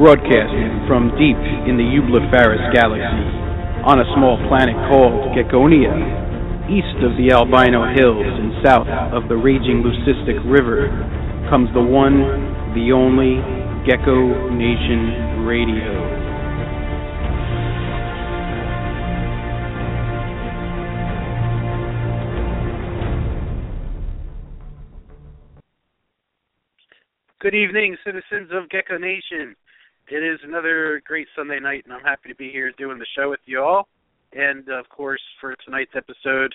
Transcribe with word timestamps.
broadcasting 0.00 0.88
from 0.88 1.12
deep 1.20 1.36
in 1.68 1.76
the 1.76 1.84
Eublepharis 1.84 2.72
galaxy, 2.72 3.04
on 3.84 4.00
a 4.00 4.08
small 4.16 4.40
planet 4.48 4.72
called 4.88 5.36
Geckonia, 5.36 5.92
east 6.72 6.96
of 7.04 7.12
the 7.20 7.28
Albino 7.36 7.84
Hills 7.92 8.24
and 8.24 8.64
south 8.64 8.88
of 9.12 9.28
the 9.28 9.36
raging 9.36 9.84
Leucistic 9.84 10.40
River, 10.48 10.88
comes 11.52 11.68
the 11.76 11.84
one, 11.84 12.16
the 12.72 12.96
only 12.96 13.44
Gecko 13.84 14.48
Nation 14.48 15.44
Radio. 15.44 15.92
Good 27.40 27.54
evening, 27.54 27.98
citizens 28.02 28.48
of 28.52 28.70
Gecko 28.70 28.96
Nation. 28.96 29.56
It 30.10 30.24
is 30.24 30.40
another 30.42 31.00
great 31.06 31.28
Sunday 31.36 31.60
night, 31.60 31.84
and 31.84 31.94
I'm 31.94 32.02
happy 32.02 32.28
to 32.30 32.34
be 32.34 32.50
here 32.50 32.72
doing 32.76 32.98
the 32.98 33.06
show 33.16 33.30
with 33.30 33.38
you 33.46 33.62
all. 33.62 33.86
And 34.32 34.68
of 34.68 34.88
course, 34.88 35.20
for 35.40 35.54
tonight's 35.64 35.92
episode, 35.94 36.52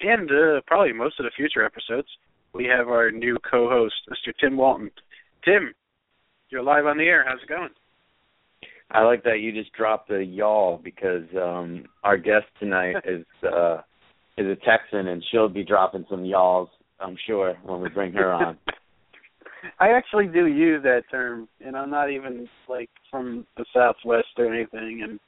and 0.00 0.28
uh, 0.28 0.60
probably 0.66 0.92
most 0.92 1.20
of 1.20 1.24
the 1.24 1.30
future 1.36 1.64
episodes, 1.64 2.08
we 2.54 2.64
have 2.64 2.88
our 2.88 3.12
new 3.12 3.38
co-host, 3.48 3.94
Mr. 4.10 4.32
Tim 4.40 4.56
Walton. 4.56 4.90
Tim, 5.44 5.74
you're 6.50 6.62
live 6.62 6.86
on 6.86 6.98
the 6.98 7.04
air. 7.04 7.24
How's 7.26 7.40
it 7.40 7.48
going? 7.48 7.70
I 8.90 9.04
like 9.04 9.22
that 9.22 9.40
you 9.40 9.52
just 9.52 9.72
dropped 9.74 10.08
the 10.08 10.24
y'all 10.24 10.80
because 10.82 11.24
um 11.40 11.84
our 12.02 12.16
guest 12.16 12.46
tonight 12.58 12.96
is 13.04 13.24
uh 13.44 13.82
is 14.36 14.46
a 14.46 14.56
Texan 14.64 15.08
and 15.08 15.22
she'll 15.30 15.48
be 15.48 15.64
dropping 15.64 16.06
some 16.10 16.24
y'alls, 16.24 16.68
I'm 16.98 17.16
sure, 17.28 17.54
when 17.62 17.80
we 17.80 17.90
bring 17.90 18.12
her 18.14 18.32
on. 18.32 18.58
I 19.80 19.90
actually 19.90 20.26
do 20.26 20.46
use 20.46 20.82
that 20.82 21.02
term, 21.10 21.48
and 21.64 21.76
I'm 21.76 21.90
not 21.90 22.10
even 22.10 22.48
like 22.68 22.90
from 23.10 23.46
the 23.56 23.64
Southwest 23.74 24.28
or 24.38 24.52
anything. 24.52 25.02
And 25.02 25.20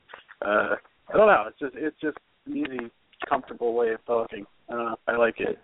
uh 0.43 0.77
I 1.13 1.17
don't 1.17 1.27
know. 1.27 1.45
It's 1.49 1.59
just 1.59 1.75
it's 1.77 2.01
just 2.01 2.19
an 2.47 2.57
easy, 2.57 2.91
comfortable 3.29 3.75
way 3.75 3.91
of 3.91 4.05
talking. 4.07 4.47
I 4.69 4.73
don't 4.73 4.85
know. 4.87 4.97
I 5.09 5.17
like 5.17 5.37
it. 5.39 5.59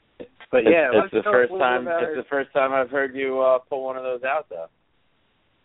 But 0.50 0.64
yeah, 0.64 0.90
it's, 0.92 1.12
it's 1.12 1.24
the 1.24 1.30
first 1.30 1.52
time. 1.58 1.86
It's 1.88 2.16
the 2.16 2.30
first 2.30 2.52
time 2.52 2.72
I've 2.72 2.90
heard 2.90 3.14
you 3.14 3.40
uh 3.40 3.58
pull 3.68 3.84
one 3.84 3.96
of 3.96 4.02
those 4.02 4.22
out, 4.24 4.46
though. 4.48 4.66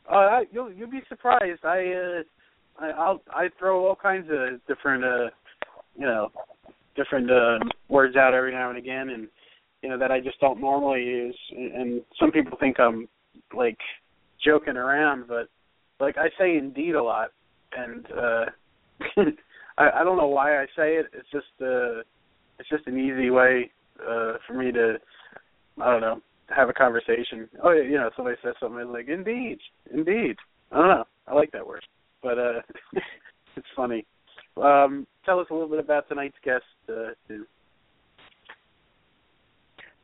Oh, 0.10 0.16
I, 0.16 0.44
you'll 0.52 0.72
you'll 0.72 0.90
be 0.90 1.02
surprised. 1.08 1.64
I 1.64 1.94
uh, 1.94 2.84
I 2.84 2.90
I'll 2.92 3.22
I 3.30 3.50
throw 3.60 3.88
all 3.88 3.96
kinds 3.96 4.28
of 4.32 4.60
different 4.68 5.04
uh, 5.04 5.30
you 5.96 6.06
know, 6.06 6.32
different 6.96 7.30
uh 7.32 7.60
words 7.90 8.16
out 8.16 8.34
every 8.34 8.52
now 8.52 8.70
and 8.70 8.78
again, 8.78 9.10
and 9.10 9.28
you 9.82 9.90
know 9.90 9.98
that 9.98 10.12
I 10.12 10.20
just 10.20 10.40
don't 10.40 10.62
normally 10.62 11.04
use. 11.04 11.38
And 11.52 12.02
some 12.20 12.32
people 12.32 12.58
think 12.60 12.80
I'm 12.80 13.08
like 13.56 13.78
joking 14.44 14.78
around, 14.78 15.28
but 15.28 15.48
like 16.00 16.18
I 16.18 16.30
say 16.38 16.58
indeed 16.58 16.96
a 16.96 17.04
lot, 17.04 17.30
and 17.78 18.06
uh 18.12 18.46
I, 19.78 20.02
I 20.02 20.04
don't 20.04 20.18
know 20.18 20.28
why 20.28 20.62
I 20.62 20.66
say 20.76 20.96
it. 20.96 21.08
It's 21.14 21.30
just 21.32 21.48
uh 21.62 22.02
it's 22.60 22.70
just 22.70 22.88
an 22.88 23.00
easy 23.00 23.30
way 23.30 23.72
uh 24.00 24.34
for 24.48 24.54
me 24.54 24.72
to 24.72 24.96
I 25.82 25.92
don't 25.92 26.02
know 26.02 26.22
have 26.56 26.70
a 26.70 26.74
conversation. 26.74 27.48
Oh, 27.64 27.72
you 27.72 27.98
know, 27.98 28.10
somebody 28.16 28.36
says 28.44 28.56
something 28.60 28.92
like 28.92 29.08
indeed, 29.08 29.60
indeed. 29.94 30.36
I 30.72 30.78
don't 30.78 30.88
know. 30.88 31.06
I 31.28 31.34
like 31.34 31.52
that 31.52 31.66
word, 31.68 31.86
but 32.22 32.38
uh 32.38 32.62
it's 33.56 33.68
funny. 33.76 34.06
Um, 34.58 35.08
tell 35.26 35.40
us 35.40 35.48
a 35.50 35.54
little 35.54 35.70
bit 35.70 35.80
about 35.80 36.08
tonight's 36.08 36.38
guest, 36.44 36.64
uh, 36.90 37.12
too. 37.28 37.46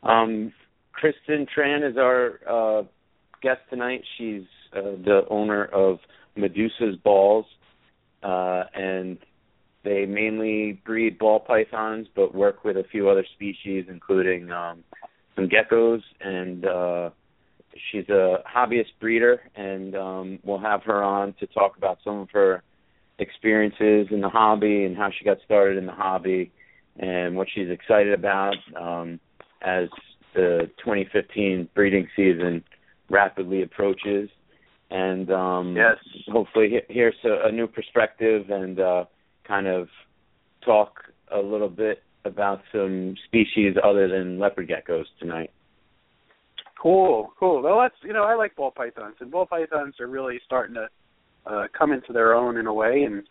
Um, 0.07 0.53
Kristin 0.95 1.47
Tran 1.55 1.89
is 1.89 1.97
our 1.97 2.39
uh, 2.49 2.83
guest 3.41 3.59
tonight. 3.69 4.01
She's 4.17 4.43
uh, 4.75 4.95
the 5.03 5.21
owner 5.29 5.65
of 5.65 5.99
Medusa's 6.35 6.95
Balls, 7.03 7.45
uh, 8.23 8.63
and 8.73 9.17
they 9.83 10.05
mainly 10.05 10.81
breed 10.85 11.19
ball 11.19 11.39
pythons, 11.39 12.07
but 12.15 12.33
work 12.33 12.63
with 12.63 12.77
a 12.77 12.85
few 12.91 13.09
other 13.09 13.25
species, 13.35 13.85
including 13.89 14.49
um, 14.51 14.83
some 15.35 15.49
geckos. 15.49 16.01
And 16.21 16.65
uh, 16.65 17.09
she's 17.91 18.07
a 18.09 18.37
hobbyist 18.47 18.93
breeder, 18.99 19.41
and 19.55 19.95
um, 19.95 20.39
we'll 20.43 20.59
have 20.59 20.83
her 20.83 21.03
on 21.03 21.33
to 21.39 21.47
talk 21.47 21.77
about 21.77 21.99
some 22.03 22.19
of 22.19 22.29
her 22.31 22.63
experiences 23.19 24.07
in 24.11 24.21
the 24.21 24.29
hobby 24.29 24.85
and 24.85 24.95
how 24.95 25.09
she 25.17 25.25
got 25.25 25.37
started 25.43 25.77
in 25.77 25.85
the 25.85 25.91
hobby 25.91 26.51
and 26.97 27.35
what 27.35 27.47
she's 27.53 27.69
excited 27.69 28.13
about. 28.13 28.55
Um, 28.79 29.19
as 29.61 29.89
the 30.33 30.69
2015 30.83 31.69
breeding 31.73 32.07
season 32.15 32.63
rapidly 33.09 33.63
approaches, 33.63 34.29
and 34.89 35.31
um, 35.31 35.75
yes, 35.75 35.97
hopefully 36.27 36.81
here's 36.89 37.15
a, 37.25 37.47
a 37.47 37.51
new 37.51 37.67
perspective 37.67 38.49
and 38.49 38.79
uh, 38.79 39.05
kind 39.47 39.67
of 39.67 39.87
talk 40.63 41.03
a 41.33 41.39
little 41.39 41.69
bit 41.69 42.03
about 42.25 42.61
some 42.71 43.15
species 43.27 43.75
other 43.83 44.07
than 44.07 44.39
leopard 44.39 44.69
geckos 44.69 45.05
tonight. 45.19 45.51
Cool, 46.81 47.33
cool. 47.39 47.61
Well, 47.61 47.79
that's 47.81 47.95
you 48.03 48.13
know 48.13 48.23
I 48.23 48.35
like 48.35 48.55
ball 48.55 48.71
pythons, 48.71 49.15
and 49.19 49.31
ball 49.31 49.45
pythons 49.45 49.95
are 49.99 50.07
really 50.07 50.39
starting 50.45 50.75
to 50.75 50.87
uh, 51.45 51.67
come 51.77 51.91
into 51.91 52.13
their 52.13 52.35
own 52.35 52.57
in 52.57 52.67
a 52.67 52.73
way, 52.73 53.03
and 53.03 53.23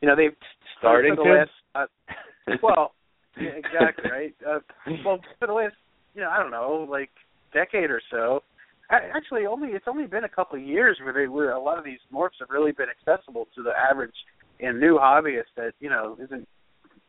you 0.00 0.08
know 0.08 0.14
they've 0.14 0.36
starting 0.78 1.16
the 1.16 1.22
to. 1.22 1.30
Last, 1.30 1.50
uh, 1.74 2.56
well, 2.62 2.92
yeah, 3.38 3.50
exactly 3.50 4.10
right. 4.10 4.34
Uh, 4.46 4.60
well, 5.04 5.20
for 5.38 5.46
the 5.46 5.52
last, 5.52 5.74
you 6.14 6.22
know, 6.22 6.30
I 6.30 6.38
don't 6.38 6.50
know, 6.50 6.86
like 6.88 7.10
decade 7.52 7.90
or 7.90 8.00
so. 8.10 8.42
Actually, 8.90 9.46
only 9.46 9.68
it's 9.68 9.86
only 9.86 10.06
been 10.06 10.24
a 10.24 10.28
couple 10.28 10.58
of 10.58 10.66
years 10.66 10.98
where 11.02 11.12
they 11.12 11.28
where 11.28 11.52
a 11.52 11.62
lot 11.62 11.78
of 11.78 11.84
these 11.84 12.00
morphs 12.12 12.40
have 12.40 12.50
really 12.50 12.72
been 12.72 12.88
accessible 12.88 13.46
to 13.54 13.62
the 13.62 13.70
average 13.70 14.14
and 14.58 14.80
new 14.80 14.98
hobbyist 14.98 15.52
that 15.56 15.74
you 15.78 15.88
know 15.88 16.16
isn't 16.20 16.46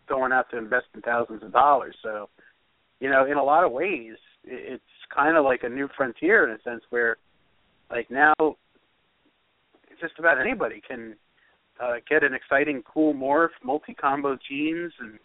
going 0.08 0.32
out 0.32 0.50
to 0.52 0.58
invest 0.58 0.88
in 0.94 1.02
thousands 1.02 1.42
of 1.42 1.52
dollars. 1.52 1.96
So, 2.04 2.30
you 3.00 3.10
know, 3.10 3.26
in 3.26 3.38
a 3.38 3.44
lot 3.44 3.64
of 3.64 3.72
ways, 3.72 4.16
it's 4.44 4.84
kind 5.14 5.38
of 5.38 5.46
like 5.46 5.62
a 5.64 5.70
new 5.70 5.88
frontier 5.96 6.48
in 6.48 6.52
a 6.52 6.62
sense 6.62 6.84
where, 6.90 7.18
like 7.90 8.12
now, 8.12 8.34
just 10.00 10.20
about 10.20 10.40
anybody 10.40 10.82
can 10.86 11.16
uh, 11.82 11.96
get 12.10 12.24
an 12.24 12.34
exciting, 12.34 12.84
cool 12.92 13.14
morph, 13.14 13.56
multi-combo 13.64 14.38
genes, 14.50 14.92
and 15.00 15.18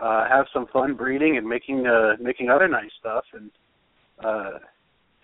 uh 0.00 0.28
have 0.28 0.46
some 0.52 0.66
fun 0.72 0.94
breeding 0.94 1.36
and 1.36 1.46
making 1.46 1.86
uh 1.86 2.12
making 2.20 2.50
other 2.50 2.68
nice 2.68 2.90
stuff 2.98 3.24
and 3.32 3.50
uh 4.24 4.58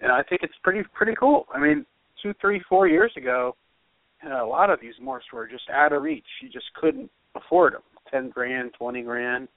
and 0.01 0.13
I 0.13 0.23
think 0.23 0.43
it's 0.43 0.55
pretty 0.63 0.83
pretty 0.95 1.15
cool. 1.19 1.47
I 1.53 1.59
mean, 1.59 1.85
two, 2.23 2.33
three, 2.41 2.63
four 2.69 2.87
years 2.87 3.13
ago, 3.17 3.57
you 4.23 4.29
know, 4.29 4.47
a 4.47 4.49
lot 4.49 4.71
of 4.71 4.81
these 4.81 4.95
morphs 5.03 5.33
were 5.33 5.49
just 5.49 5.69
out 5.71 5.93
of 5.93 6.03
reach. 6.03 6.27
You 6.43 6.49
just 6.49 6.67
couldn't 6.81 7.11
afford 7.35 7.75
them. 7.75 7.83
Ten 8.11 8.31
grand, 8.31 8.73
twenty 8.79 9.03
grand. 9.03 9.49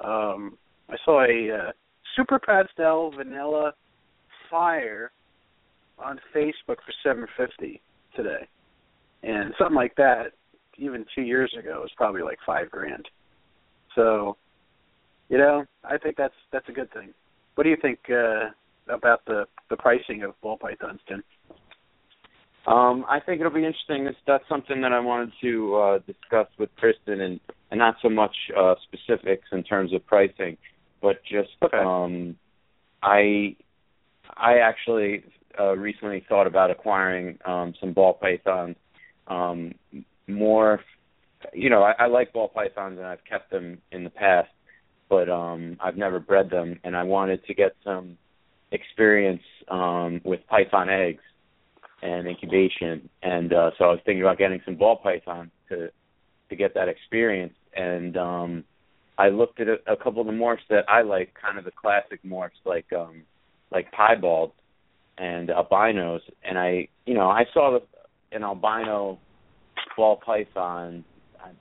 Um 0.00 0.56
I 0.88 0.96
saw 1.04 1.22
a 1.22 1.68
uh, 1.68 1.72
super 2.16 2.38
pastel 2.38 3.12
vanilla 3.16 3.74
fire 4.50 5.12
on 5.98 6.18
Facebook 6.34 6.66
for 6.66 6.92
seven 7.04 7.26
fifty 7.36 7.80
today. 8.16 8.48
And 9.22 9.54
something 9.58 9.76
like 9.76 9.94
that 9.96 10.32
even 10.78 11.04
two 11.14 11.22
years 11.22 11.54
ago 11.58 11.80
was 11.82 11.90
probably 11.96 12.22
like 12.22 12.38
five 12.46 12.70
grand. 12.70 13.06
So 13.94 14.36
you 15.30 15.38
know, 15.38 15.64
I 15.84 15.96
think 15.96 16.16
that's 16.16 16.34
that's 16.52 16.68
a 16.68 16.72
good 16.72 16.92
thing. 16.92 17.14
What 17.54 17.64
do 17.64 17.70
you 17.70 17.76
think 17.80 18.00
uh, 18.10 18.50
about 18.92 19.24
the 19.24 19.46
the 19.70 19.76
pricing 19.76 20.24
of 20.24 20.38
ball 20.42 20.58
pythons, 20.58 21.00
Tim? 21.08 21.22
Um, 22.66 23.06
I 23.08 23.20
think 23.20 23.40
it'll 23.40 23.52
be 23.52 23.64
interesting. 23.64 24.04
That's, 24.04 24.16
that's 24.26 24.44
something 24.48 24.82
that 24.82 24.92
I 24.92 25.00
wanted 25.00 25.32
to 25.40 25.76
uh, 25.76 25.98
discuss 26.00 26.48
with 26.58 26.68
Kristin, 26.76 27.20
and 27.20 27.40
and 27.70 27.78
not 27.78 27.94
so 28.02 28.10
much 28.10 28.34
uh, 28.58 28.74
specifics 28.82 29.46
in 29.52 29.62
terms 29.62 29.94
of 29.94 30.04
pricing, 30.04 30.58
but 31.00 31.22
just 31.22 31.50
okay. 31.62 31.78
um, 31.78 32.36
I 33.02 33.56
I 34.36 34.58
actually 34.58 35.22
uh, 35.58 35.76
recently 35.76 36.24
thought 36.28 36.48
about 36.48 36.72
acquiring 36.72 37.38
um, 37.46 37.72
some 37.80 37.92
ball 37.92 38.14
pythons. 38.14 38.76
Um, 39.28 39.74
more, 40.26 40.80
you 41.52 41.70
know, 41.70 41.82
I, 41.84 41.92
I 42.00 42.06
like 42.06 42.32
ball 42.32 42.48
pythons, 42.48 42.98
and 42.98 43.06
I've 43.06 43.24
kept 43.28 43.50
them 43.52 43.78
in 43.92 44.02
the 44.02 44.10
past 44.10 44.48
but 45.10 45.28
um 45.28 45.76
I've 45.80 45.96
never 45.96 46.20
bred 46.20 46.48
them 46.48 46.78
and 46.84 46.96
I 46.96 47.02
wanted 47.02 47.44
to 47.46 47.54
get 47.54 47.72
some 47.84 48.16
experience 48.72 49.42
um 49.68 50.22
with 50.24 50.40
python 50.48 50.88
eggs 50.88 51.22
and 52.02 52.26
incubation. 52.26 53.10
And 53.22 53.52
uh 53.52 53.72
so 53.76 53.84
I 53.84 53.88
was 53.88 54.00
thinking 54.06 54.22
about 54.22 54.38
getting 54.38 54.62
some 54.64 54.76
ball 54.76 54.96
python 54.96 55.50
to 55.68 55.90
to 56.48 56.56
get 56.56 56.72
that 56.74 56.88
experience. 56.88 57.54
And 57.76 58.16
um 58.16 58.64
I 59.18 59.28
looked 59.28 59.60
at 59.60 59.66
a, 59.68 59.76
a 59.86 59.96
couple 59.96 60.22
of 60.22 60.26
the 60.26 60.32
morphs 60.32 60.66
that 60.70 60.88
I 60.88 61.02
like 61.02 61.34
kind 61.34 61.58
of 61.58 61.64
the 61.64 61.72
classic 61.72 62.22
morphs 62.24 62.62
like 62.64 62.86
um 62.92 63.24
like 63.72 63.92
piebald 63.92 64.52
and 65.18 65.50
albinos. 65.50 66.22
And 66.44 66.56
I 66.56 66.88
you 67.04 67.14
know 67.14 67.28
I 67.28 67.44
saw 67.52 67.78
the 67.78 68.36
an 68.36 68.44
albino 68.44 69.18
ball 69.96 70.20
python 70.24 71.04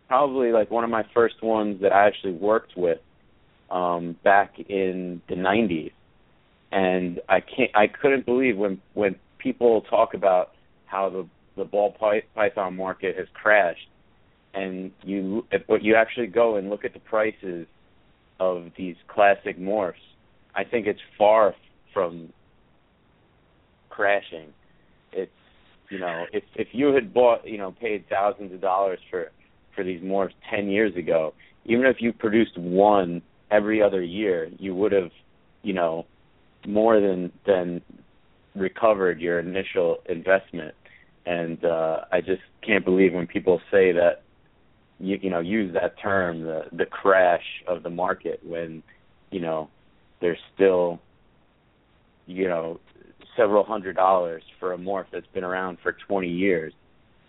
probably 0.07 0.51
like 0.51 0.69
one 0.69 0.83
of 0.83 0.89
my 0.89 1.03
first 1.13 1.41
ones 1.41 1.81
that 1.81 1.93
I 1.93 2.05
actually 2.07 2.33
worked 2.33 2.73
with 2.75 2.99
um 3.71 4.15
back 4.23 4.59
in 4.59 5.21
the 5.29 5.35
90s 5.35 5.91
and 6.71 7.19
I 7.27 7.39
can't 7.41 7.71
I 7.75 7.87
couldn't 7.87 8.25
believe 8.25 8.57
when 8.57 8.81
when 8.93 9.15
people 9.37 9.81
talk 9.81 10.13
about 10.13 10.51
how 10.85 11.09
the 11.09 11.27
the 11.57 11.65
ball 11.65 11.95
python 12.35 12.75
market 12.75 13.17
has 13.17 13.27
crashed, 13.33 13.87
and 14.53 14.91
you 15.03 15.45
but 15.67 15.83
you 15.83 15.95
actually 15.95 16.27
go 16.27 16.55
and 16.55 16.69
look 16.69 16.85
at 16.85 16.93
the 16.93 16.99
prices 16.99 17.67
of 18.39 18.67
these 18.77 18.95
classic 19.07 19.59
morphs, 19.59 19.93
I 20.55 20.63
think 20.63 20.87
it's 20.87 21.01
far 21.17 21.55
from 21.93 22.31
crashing. 23.89 24.53
It's 25.11 25.31
you 25.89 25.99
know 25.99 26.25
if 26.31 26.43
if 26.55 26.67
you 26.71 26.93
had 26.93 27.13
bought 27.13 27.47
you 27.47 27.57
know 27.57 27.71
paid 27.71 28.05
thousands 28.09 28.53
of 28.53 28.61
dollars 28.61 28.99
for 29.09 29.31
for 29.75 29.83
these 29.83 30.01
morphs 30.01 30.33
ten 30.49 30.69
years 30.69 30.95
ago, 30.95 31.33
even 31.65 31.85
if 31.85 31.97
you 31.99 32.13
produced 32.13 32.57
one 32.57 33.23
every 33.51 33.81
other 33.81 34.01
year, 34.01 34.49
you 34.57 34.75
would 34.75 34.91
have 34.91 35.11
you 35.61 35.73
know 35.73 36.05
more 36.67 36.99
than 36.99 37.31
than 37.45 37.81
recovered 38.55 39.19
your 39.19 39.39
initial 39.39 39.97
investment. 40.07 40.75
And 41.25 41.63
uh 41.63 42.01
I 42.11 42.21
just 42.21 42.41
can't 42.65 42.85
believe 42.85 43.13
when 43.13 43.27
people 43.27 43.61
say 43.71 43.91
that 43.93 44.23
you 44.99 45.17
you 45.21 45.29
know 45.29 45.39
use 45.39 45.73
that 45.73 45.99
term 46.01 46.41
the 46.41 46.63
the 46.71 46.85
crash 46.85 47.43
of 47.67 47.83
the 47.83 47.89
market 47.89 48.41
when 48.43 48.83
you 49.31 49.39
know 49.39 49.69
there's 50.21 50.39
still 50.55 50.99
you 52.25 52.47
know 52.47 52.79
several 53.37 53.63
hundred 53.63 53.95
dollars 53.95 54.43
for 54.59 54.73
a 54.73 54.77
morph 54.77 55.05
that's 55.11 55.27
been 55.33 55.43
around 55.43 55.77
for 55.81 55.95
20 56.07 56.27
years. 56.27 56.73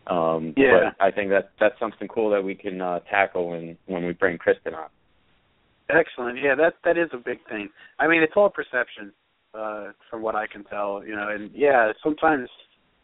Um 0.07 0.55
yeah. 0.57 0.91
but 0.97 1.05
I 1.05 1.11
think 1.11 1.31
that 1.31 1.51
that's 1.61 1.79
something 1.79 2.09
cool 2.09 2.31
that 2.31 2.43
we 2.43 2.55
can 2.55 2.81
uh 2.81 3.01
tackle 3.11 3.51
when 3.51 3.77
when 3.87 4.05
we 4.07 4.13
bring 4.13 4.39
Kristin 4.39 4.75
on. 4.75 4.89
Excellent. 5.93 6.39
Yeah, 6.43 6.55
that 6.57 6.75
that 6.85 6.97
is 6.99 7.09
a 7.13 7.17
big 7.19 7.39
thing. 7.49 7.69
I 7.99 8.07
mean, 8.07 8.23
it's 8.23 8.33
all 8.37 8.51
perception 8.51 9.13
uh 9.55 9.89
from 10.09 10.23
what 10.23 10.35
I 10.37 10.47
can 10.47 10.65
tell, 10.65 11.03
you 11.05 11.15
know, 11.17 11.29
and 11.31 11.51
yeah, 11.55 11.93
sometimes 12.03 12.49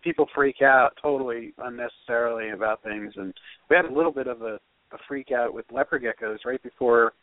people 0.03 0.27
freak 0.35 0.63
out 0.63 0.91
totally 1.03 1.53
unnecessarily 1.59 2.51
about 2.51 2.83
things 2.83 3.13
and 3.17 3.35
we 3.69 3.77
had 3.77 3.87
a 3.87 3.93
little 3.93 4.13
bit 4.13 4.29
of 4.29 4.43
a, 4.43 4.59
a 4.93 4.99
freak 5.09 5.33
out 5.33 5.53
with 5.53 5.65
leopard 5.73 6.03
geckos 6.05 6.39
right 6.45 6.63
before 6.63 7.15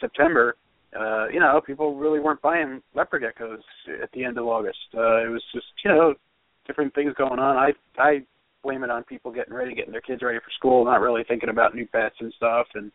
September. 0.00 0.56
Uh, 0.98 1.28
you 1.28 1.38
know, 1.38 1.60
people 1.64 1.94
really 1.96 2.20
weren't 2.20 2.40
buying 2.40 2.80
leopard 2.94 3.22
geckos 3.22 3.58
at 4.02 4.10
the 4.12 4.24
end 4.24 4.38
of 4.38 4.46
August. 4.46 4.78
Uh 4.94 5.26
it 5.26 5.30
was 5.30 5.42
just, 5.54 5.66
you 5.84 5.90
know, 5.90 6.14
different 6.66 6.94
things 6.94 7.12
going 7.18 7.38
on. 7.38 7.56
I 7.56 7.72
I 7.98 8.22
blame 8.62 8.84
it 8.84 8.90
on 8.90 9.04
people 9.04 9.32
getting 9.32 9.54
ready, 9.54 9.74
getting 9.74 9.92
their 9.92 10.00
kids 10.02 10.22
ready 10.22 10.38
for 10.38 10.50
school, 10.58 10.84
not 10.84 11.00
really 11.00 11.24
thinking 11.26 11.48
about 11.48 11.74
new 11.74 11.86
pets 11.86 12.16
and 12.20 12.32
stuff 12.36 12.66
and 12.74 12.92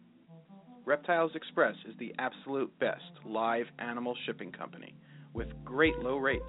Reptiles 0.85 1.31
Express 1.35 1.75
is 1.87 1.95
the 1.99 2.13
absolute 2.19 2.77
best 2.79 3.03
live 3.25 3.67
animal 3.79 4.15
shipping 4.25 4.51
company 4.51 4.95
with 5.33 5.47
great 5.63 5.97
low 5.99 6.17
rates. 6.17 6.43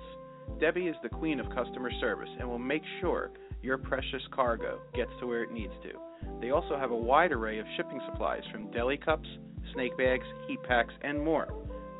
Debbie 0.58 0.88
is 0.88 0.96
the 1.02 1.08
queen 1.08 1.38
of 1.38 1.46
customer 1.50 1.90
service 2.00 2.30
and 2.38 2.48
will 2.48 2.58
make 2.58 2.82
sure 3.00 3.30
your 3.62 3.78
precious 3.78 4.22
cargo 4.32 4.80
gets 4.94 5.12
to 5.20 5.26
where 5.26 5.44
it 5.44 5.52
needs 5.52 5.72
to. 5.84 5.92
They 6.40 6.50
also 6.50 6.76
have 6.76 6.90
a 6.90 6.96
wide 6.96 7.32
array 7.32 7.58
of 7.58 7.66
shipping 7.76 8.00
supplies 8.10 8.42
from 8.50 8.70
deli 8.72 8.96
cups, 8.96 9.28
snake 9.74 9.96
bags, 9.96 10.26
heat 10.48 10.62
packs, 10.64 10.94
and 11.02 11.22
more. 11.22 11.46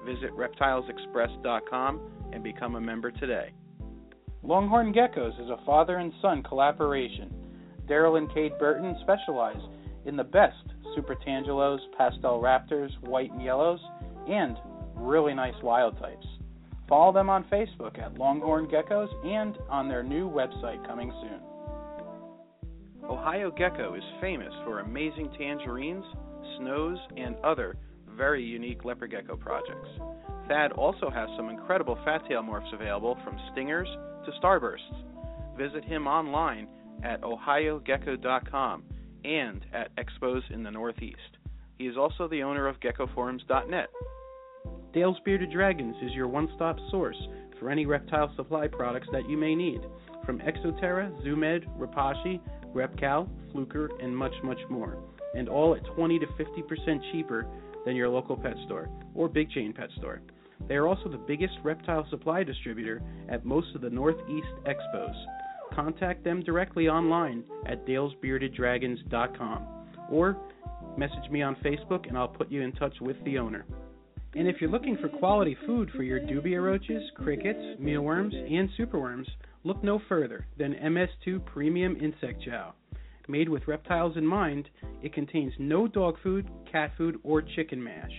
Visit 0.04 0.30
reptilesexpress.com 0.36 2.00
and 2.32 2.42
become 2.42 2.76
a 2.76 2.80
member 2.80 3.10
today. 3.10 3.52
Longhorn 4.42 4.92
Geckos 4.92 5.40
is 5.40 5.50
a 5.50 5.64
father 5.64 5.98
and 5.98 6.12
son 6.20 6.42
collaboration. 6.42 7.32
Daryl 7.88 8.18
and 8.18 8.32
Kate 8.34 8.58
Burton 8.58 8.96
specialize 9.02 9.62
in 10.04 10.16
the 10.16 10.24
best 10.24 10.56
Super 10.94 11.14
Tangelos, 11.14 11.78
Pastel 11.96 12.40
Raptors, 12.40 12.90
white 13.02 13.30
and 13.30 13.42
yellows, 13.42 13.80
and 14.28 14.56
really 14.96 15.34
nice 15.34 15.54
wild 15.62 15.98
types. 15.98 16.26
Follow 16.88 17.12
them 17.12 17.30
on 17.30 17.44
Facebook 17.44 17.98
at 17.98 18.18
Longhorn 18.18 18.66
Geckos 18.66 19.08
and 19.24 19.56
on 19.70 19.88
their 19.88 20.02
new 20.02 20.28
website 20.28 20.84
coming 20.86 21.12
soon. 21.20 21.40
Ohio 23.08 23.50
Gecko 23.50 23.94
is 23.94 24.02
famous 24.20 24.52
for 24.64 24.80
amazing 24.80 25.30
tangerines, 25.38 26.04
snows, 26.58 26.98
and 27.16 27.36
other 27.44 27.76
very 28.16 28.42
unique 28.42 28.84
leopard 28.84 29.10
gecko 29.10 29.36
projects. 29.36 29.88
Thad 30.48 30.72
also 30.72 31.10
has 31.10 31.28
some 31.36 31.48
incredible 31.48 31.98
fat 32.04 32.22
tail 32.28 32.42
morphs 32.42 32.72
available 32.74 33.16
from 33.24 33.38
stingers 33.52 33.88
to 34.24 34.32
starbursts. 34.42 35.56
Visit 35.56 35.84
him 35.84 36.06
online 36.06 36.68
at 37.02 37.20
ohiogecko.com 37.22 38.84
and 39.24 39.64
at 39.72 39.90
expos 39.96 40.42
in 40.50 40.62
the 40.62 40.70
Northeast. 40.70 41.18
He 41.78 41.86
is 41.86 41.96
also 41.96 42.28
the 42.28 42.42
owner 42.42 42.66
of 42.68 42.80
geckoforums.net. 42.80 43.88
Dale's 44.92 45.16
Bearded 45.24 45.50
Dragons 45.50 45.96
is 46.02 46.12
your 46.12 46.28
one 46.28 46.48
stop 46.54 46.76
source 46.90 47.16
for 47.58 47.70
any 47.70 47.86
reptile 47.86 48.32
supply 48.36 48.66
products 48.66 49.08
that 49.12 49.28
you 49.28 49.36
may 49.36 49.54
need, 49.54 49.80
from 50.26 50.38
Exo 50.40 50.78
Terra, 50.80 51.10
Zoomed, 51.22 51.64
Repashy, 51.78 52.40
Repcal, 52.74 53.28
Fluker, 53.52 53.90
and 54.02 54.16
much, 54.16 54.34
much 54.42 54.60
more, 54.68 54.98
and 55.34 55.48
all 55.48 55.74
at 55.74 55.84
20 55.94 56.18
to 56.18 56.26
50% 56.26 57.12
cheaper 57.12 57.46
than 57.84 57.96
your 57.96 58.08
local 58.08 58.36
pet 58.36 58.54
store 58.66 58.88
or 59.14 59.28
big 59.28 59.50
chain 59.50 59.72
pet 59.72 59.88
store. 59.98 60.20
They 60.68 60.74
are 60.74 60.86
also 60.86 61.08
the 61.08 61.18
biggest 61.18 61.54
reptile 61.64 62.06
supply 62.10 62.44
distributor 62.44 63.02
at 63.28 63.44
most 63.44 63.74
of 63.74 63.80
the 63.80 63.90
Northeast 63.90 64.46
expos. 64.66 65.14
Contact 65.74 66.22
them 66.24 66.42
directly 66.42 66.88
online 66.88 67.44
at 67.66 67.86
dalesbeardeddragons.com 67.86 69.66
or 70.10 70.36
message 70.96 71.30
me 71.30 71.42
on 71.42 71.56
Facebook 71.56 72.08
and 72.08 72.16
I'll 72.16 72.28
put 72.28 72.50
you 72.50 72.62
in 72.62 72.72
touch 72.72 72.94
with 73.00 73.16
the 73.24 73.38
owner. 73.38 73.64
And 74.34 74.48
if 74.48 74.60
you're 74.60 74.70
looking 74.70 74.96
for 74.96 75.08
quality 75.08 75.56
food 75.66 75.90
for 75.94 76.02
your 76.02 76.20
dubia 76.20 76.62
roaches, 76.62 77.02
crickets, 77.16 77.78
mealworms, 77.78 78.34
and 78.34 78.68
superworms, 78.78 79.26
look 79.64 79.82
no 79.84 80.00
further 80.08 80.46
than 80.58 80.72
MS2 80.74 81.44
Premium 81.44 81.96
Insect 81.96 82.42
Chow. 82.42 82.72
Made 83.28 83.48
with 83.48 83.68
reptiles 83.68 84.16
in 84.16 84.26
mind, 84.26 84.68
it 85.02 85.12
contains 85.12 85.52
no 85.58 85.86
dog 85.86 86.16
food, 86.22 86.48
cat 86.70 86.92
food, 86.96 87.18
or 87.22 87.42
chicken 87.42 87.82
mash. 87.82 88.10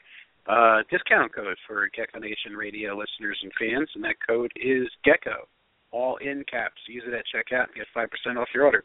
uh, 0.47 0.83
discount 0.91 1.35
code 1.35 1.57
for 1.67 1.89
Gecko 1.97 2.19
Nation 2.19 2.55
radio 2.57 2.97
listeners 2.97 3.39
and 3.43 3.53
fans, 3.59 3.89
and 3.95 4.05
that 4.05 4.17
code 4.27 4.53
is 4.57 4.89
Gecko, 5.05 5.49
all 5.91 6.17
in 6.17 6.45
caps. 6.51 6.81
Use 6.89 7.05
it 7.07 7.15
at 7.15 7.25
checkout 7.33 7.67
and 7.67 7.75
get 7.75 7.87
5% 7.97 8.37
off 8.37 8.49
your 8.55 8.65
order. 8.65 8.85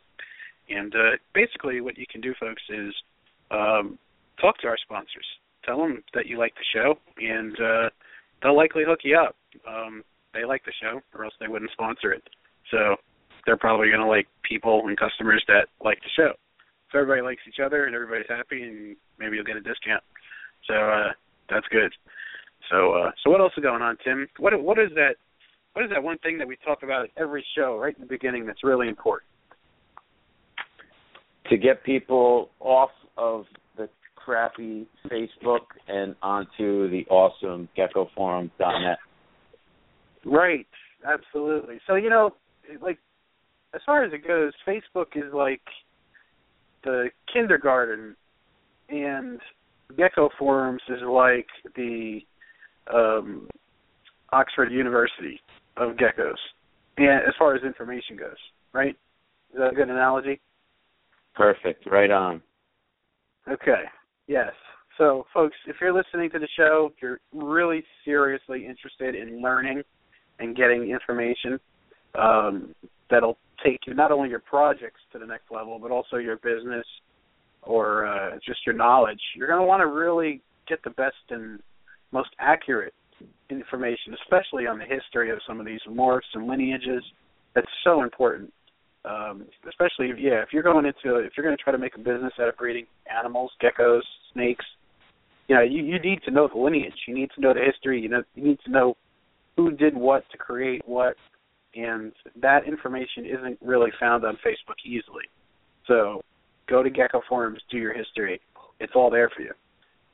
And 0.69 0.93
uh, 0.93 1.17
basically, 1.33 1.81
what 1.81 1.97
you 1.97 2.05
can 2.09 2.21
do, 2.21 2.33
folks, 2.39 2.61
is 2.69 2.93
um, 3.51 3.97
talk 4.39 4.57
to 4.59 4.67
our 4.67 4.77
sponsors. 4.77 5.25
Tell 5.65 5.79
them 5.79 6.03
that 6.13 6.27
you 6.27 6.37
like 6.37 6.53
the 6.55 6.65
show, 6.73 6.95
and 7.17 7.55
uh, 7.59 7.89
they'll 8.41 8.55
likely 8.55 8.83
hook 8.85 8.99
you 9.03 9.17
up. 9.17 9.35
Um, 9.67 10.03
they 10.33 10.45
like 10.45 10.63
the 10.63 10.73
show, 10.81 11.01
or 11.13 11.25
else 11.25 11.33
they 11.39 11.47
wouldn't 11.47 11.71
sponsor 11.71 12.13
it. 12.13 12.23
So 12.71 12.95
they're 13.45 13.57
probably 13.57 13.87
going 13.89 14.01
to 14.01 14.07
like 14.07 14.27
people 14.43 14.83
and 14.87 14.97
customers 14.97 15.43
that 15.47 15.67
like 15.83 15.99
the 15.99 16.09
show. 16.15 16.33
So 16.91 16.99
everybody 16.99 17.21
likes 17.21 17.41
each 17.47 17.59
other, 17.63 17.85
and 17.85 17.95
everybody's 17.95 18.29
happy, 18.29 18.63
and 18.63 18.95
maybe 19.19 19.35
you'll 19.35 19.45
get 19.45 19.57
a 19.57 19.61
discount. 19.61 20.03
So 20.67 20.73
uh, 20.73 21.11
that's 21.49 21.67
good. 21.71 21.93
So 22.69 22.93
uh, 22.93 23.11
so 23.23 23.31
what 23.31 23.41
else 23.41 23.53
is 23.57 23.63
going 23.63 23.81
on, 23.81 23.97
Tim? 24.03 24.27
What 24.37 24.61
what 24.61 24.79
is 24.79 24.89
that? 24.95 25.15
What 25.73 25.85
is 25.85 25.91
that 25.91 26.03
one 26.03 26.17
thing 26.19 26.37
that 26.39 26.47
we 26.47 26.57
talk 26.65 26.83
about 26.83 27.05
at 27.05 27.09
every 27.17 27.45
show 27.55 27.77
right 27.77 27.95
in 27.95 28.01
the 28.01 28.07
beginning 28.07 28.45
that's 28.45 28.63
really 28.63 28.87
important? 28.87 29.29
To 31.49 31.57
get 31.57 31.83
people 31.83 32.49
off 32.59 32.91
of 33.17 33.45
the 33.75 33.89
crappy 34.15 34.87
Facebook 35.09 35.61
and 35.87 36.15
onto 36.21 36.89
the 36.89 37.05
awesome 37.09 37.69
geckoforum.net. 37.77 38.97
Right, 40.25 40.67
absolutely. 41.07 41.79
So 41.87 41.95
you 41.95 42.09
know, 42.09 42.31
like 42.81 42.99
as 43.73 43.81
far 43.85 44.03
as 44.03 44.13
it 44.13 44.27
goes, 44.27 44.53
Facebook 44.67 45.15
is 45.15 45.33
like 45.33 45.61
the 46.83 47.09
kindergarten, 47.31 48.15
and 48.89 49.39
Gecko 49.97 50.29
Forums 50.37 50.81
is 50.89 51.01
like 51.07 51.47
the 51.75 52.19
um, 52.93 53.47
Oxford 54.31 54.71
University 54.71 55.39
of 55.77 55.95
geckos, 55.95 56.37
and 56.97 57.21
as 57.27 57.33
far 57.37 57.55
as 57.55 57.63
information 57.63 58.17
goes, 58.17 58.37
right? 58.73 58.95
Is 59.51 59.59
that 59.59 59.71
a 59.71 59.75
good 59.75 59.89
analogy? 59.89 60.39
Perfect. 61.35 61.85
Right 61.89 62.11
on. 62.11 62.41
Okay. 63.49 63.83
Yes. 64.27 64.51
So, 64.97 65.25
folks, 65.33 65.55
if 65.65 65.77
you're 65.79 65.93
listening 65.93 66.29
to 66.31 66.39
the 66.39 66.47
show, 66.57 66.91
if 66.93 67.01
you're 67.01 67.19
really 67.33 67.83
seriously 68.03 68.65
interested 68.67 69.15
in 69.15 69.41
learning 69.41 69.81
and 70.39 70.55
getting 70.55 70.89
information 70.89 71.59
um, 72.15 72.73
that'll 73.09 73.37
take 73.63 73.79
you 73.87 73.93
not 73.93 74.11
only 74.11 74.29
your 74.29 74.39
projects 74.39 75.01
to 75.11 75.19
the 75.19 75.25
next 75.25 75.51
level, 75.51 75.79
but 75.79 75.91
also 75.91 76.17
your 76.17 76.37
business 76.37 76.85
or 77.63 78.05
uh, 78.05 78.35
just 78.45 78.59
your 78.65 78.75
knowledge, 78.75 79.19
you're 79.35 79.47
going 79.47 79.59
to 79.59 79.65
want 79.65 79.81
to 79.81 79.87
really 79.87 80.41
get 80.67 80.83
the 80.83 80.89
best 80.91 81.15
and 81.29 81.59
most 82.11 82.29
accurate 82.39 82.93
information, 83.49 84.15
especially 84.23 84.67
on 84.67 84.77
the 84.77 84.85
history 84.85 85.31
of 85.31 85.39
some 85.47 85.59
of 85.59 85.65
these 85.65 85.81
morphs 85.89 86.21
and 86.33 86.47
lineages. 86.47 87.03
That's 87.55 87.67
so 87.83 88.03
important. 88.03 88.53
Um, 89.05 89.45
especially, 89.67 90.11
yeah, 90.19 90.41
if 90.41 90.49
you're 90.51 90.63
going 90.63 90.85
into 90.85 91.17
if 91.19 91.31
you're 91.35 91.45
going 91.45 91.55
to 91.55 91.63
try 91.63 91.71
to 91.71 91.77
make 91.77 91.95
a 91.95 91.99
business 91.99 92.33
out 92.39 92.49
of 92.49 92.57
breeding 92.57 92.85
animals, 93.09 93.51
geckos, 93.63 94.01
snakes, 94.33 94.65
you 95.47 95.55
know, 95.55 95.61
you, 95.61 95.83
you 95.83 95.99
need 95.99 96.21
to 96.25 96.31
know 96.31 96.49
the 96.53 96.59
lineage. 96.59 96.93
You 97.07 97.15
need 97.15 97.29
to 97.35 97.41
know 97.41 97.53
the 97.53 97.61
history. 97.61 98.01
You 98.01 98.09
know, 98.09 98.23
you 98.35 98.43
need 98.43 98.59
to 98.65 98.71
know 98.71 98.97
who 99.55 99.71
did 99.71 99.95
what 99.95 100.23
to 100.31 100.37
create 100.37 100.81
what, 100.85 101.15
and 101.75 102.11
that 102.41 102.67
information 102.67 103.25
isn't 103.25 103.57
really 103.61 103.89
found 103.99 104.25
on 104.25 104.37
Facebook 104.45 104.77
easily. 104.85 105.25
So 105.87 106.21
go 106.69 106.83
to 106.83 106.89
Gecko 106.89 107.21
Forums, 107.27 107.61
do 107.71 107.77
your 107.77 107.93
history. 107.93 108.39
It's 108.79 108.93
all 108.95 109.09
there 109.09 109.29
for 109.35 109.41
you. 109.41 109.51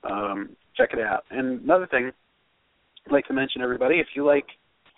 Um, 0.03 0.49
check 0.75 0.89
it 0.93 0.99
out. 0.99 1.25
And 1.31 1.61
another 1.61 1.87
thing 1.87 2.11
I'd 3.05 3.11
like 3.11 3.27
to 3.27 3.33
mention, 3.33 3.61
everybody, 3.61 3.95
if 3.95 4.07
you 4.15 4.25
like 4.25 4.45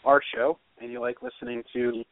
our 0.06 0.22
show 0.34 0.58
and 0.80 0.92
you 0.92 1.02
like 1.02 1.18
listening 1.22 1.64
to 1.74 2.04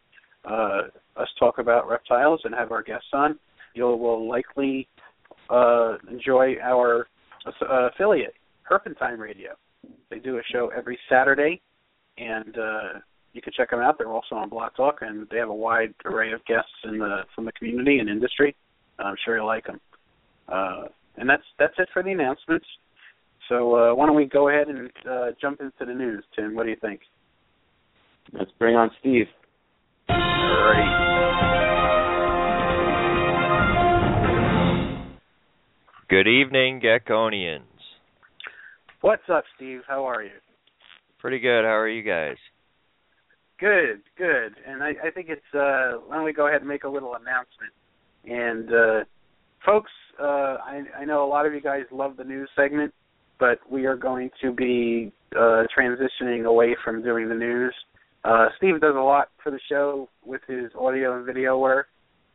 uh, 0.46 0.82
us 1.18 1.28
talk 1.40 1.60
about 1.60 1.88
reptiles 1.88 2.42
and 2.44 2.54
have 2.54 2.72
our 2.72 2.84
guests 2.84 3.08
on, 3.14 3.38
you 3.74 3.84
will 3.84 4.28
likely 4.28 4.88
uh, 5.50 5.98
enjoy 6.10 6.56
our 6.62 7.08
uh, 7.46 7.90
affiliate, 7.94 8.34
Herpentine 8.64 9.20
Radio. 9.20 9.52
They 10.10 10.20
do 10.20 10.38
a 10.38 10.42
show 10.52 10.72
every 10.76 10.98
Saturday, 11.10 11.62
and 12.18 12.58
uh, 12.58 13.00
you 13.34 13.42
can 13.42 13.54
check 13.56 13.70
them 13.70 13.80
out. 13.80 13.98
They're 13.98 14.12
also 14.12 14.36
on 14.36 14.50
Blog 14.50 14.72
Talk, 14.76 15.00
and 15.02 15.28
they 15.30 15.38
have 15.38 15.50
a 15.50 15.54
wide 15.54 15.94
array 16.06 16.32
of 16.32 16.44
guests 16.46 16.72
in 16.86 16.98
the 16.98 17.24
from 17.36 17.46
the 17.46 17.52
community 17.52 18.00
and 18.00 18.10
industry. 18.10 18.56
I'm 19.00 19.16
sure 19.24 19.38
you'll 19.38 19.46
like 19.46 19.66
them. 19.66 19.80
Uh, 20.48 20.84
and 21.18 21.30
that's 21.30 21.44
that's 21.60 21.74
it 21.78 21.90
for 21.94 22.04
the 22.04 22.12
announcements. 22.12 22.66
So 23.50 23.76
uh, 23.76 23.96
why 23.96 24.06
don't 24.08 24.16
we 24.16 24.26
go 24.26 24.50
ahead 24.50 24.68
and 24.68 24.90
uh, 25.10 25.28
jump 25.40 25.62
into 25.62 25.86
the 25.86 25.94
news, 25.94 26.24
Tim? 26.36 26.56
What 26.56 26.64
do 26.64 26.70
you 26.70 26.78
think? 26.82 27.02
Let's 28.34 28.52
bring 28.58 28.76
on 28.76 28.90
Steve. 29.00 29.28
All 30.10 30.16
right. 30.18 31.02
Good 36.10 36.28
evening, 36.28 36.82
Geckonians. 36.82 37.62
What's 39.02 39.24
up, 39.32 39.44
Steve? 39.56 39.82
How 39.88 40.06
are 40.06 40.24
you? 40.24 40.32
Pretty 41.20 41.40
good. 41.40 41.64
How 41.64 41.78
are 41.78 41.90
you 41.90 42.04
guys? 42.04 42.38
Good, 43.60 44.02
good. 44.18 44.56
And 44.68 44.84
I, 44.84 44.94
I 45.06 45.12
think 45.14 45.28
it's 45.30 45.42
uh 45.54 46.00
why 46.08 46.16
don't 46.16 46.26
we 46.26 46.34
go 46.34 46.48
ahead 46.48 46.62
and 46.62 46.68
make 46.68 46.84
a 46.84 46.90
little 46.90 47.16
announcement. 47.16 47.72
And 48.28 48.70
uh 48.74 49.04
folks, 49.66 49.92
uh 50.22 50.58
I 50.64 50.82
I 51.00 51.06
know 51.06 51.26
a 51.26 51.30
lot 51.30 51.46
of 51.46 51.54
you 51.54 51.62
guys 51.62 51.84
love 51.92 52.18
the 52.18 52.24
news 52.24 52.50
segment, 52.56 52.94
but 53.40 53.60
we 53.70 53.86
are 53.86 53.96
going 53.96 54.30
to 54.42 54.52
be 54.52 55.12
uh 55.36 55.64
transitioning 55.78 56.46
away 56.46 56.76
from 56.84 57.04
doing 57.04 57.30
the 57.30 57.36
news. 57.36 57.74
Uh 58.24 58.48
Steve 58.58 58.82
does 58.82 58.96
a 58.96 59.00
lot 59.00 59.30
for 59.44 59.52
the 59.52 59.60
show 59.70 60.10
with 60.26 60.42
his 60.48 60.72
audio 60.80 61.18
and 61.18 61.26
video 61.26 61.58
work. 61.58 61.88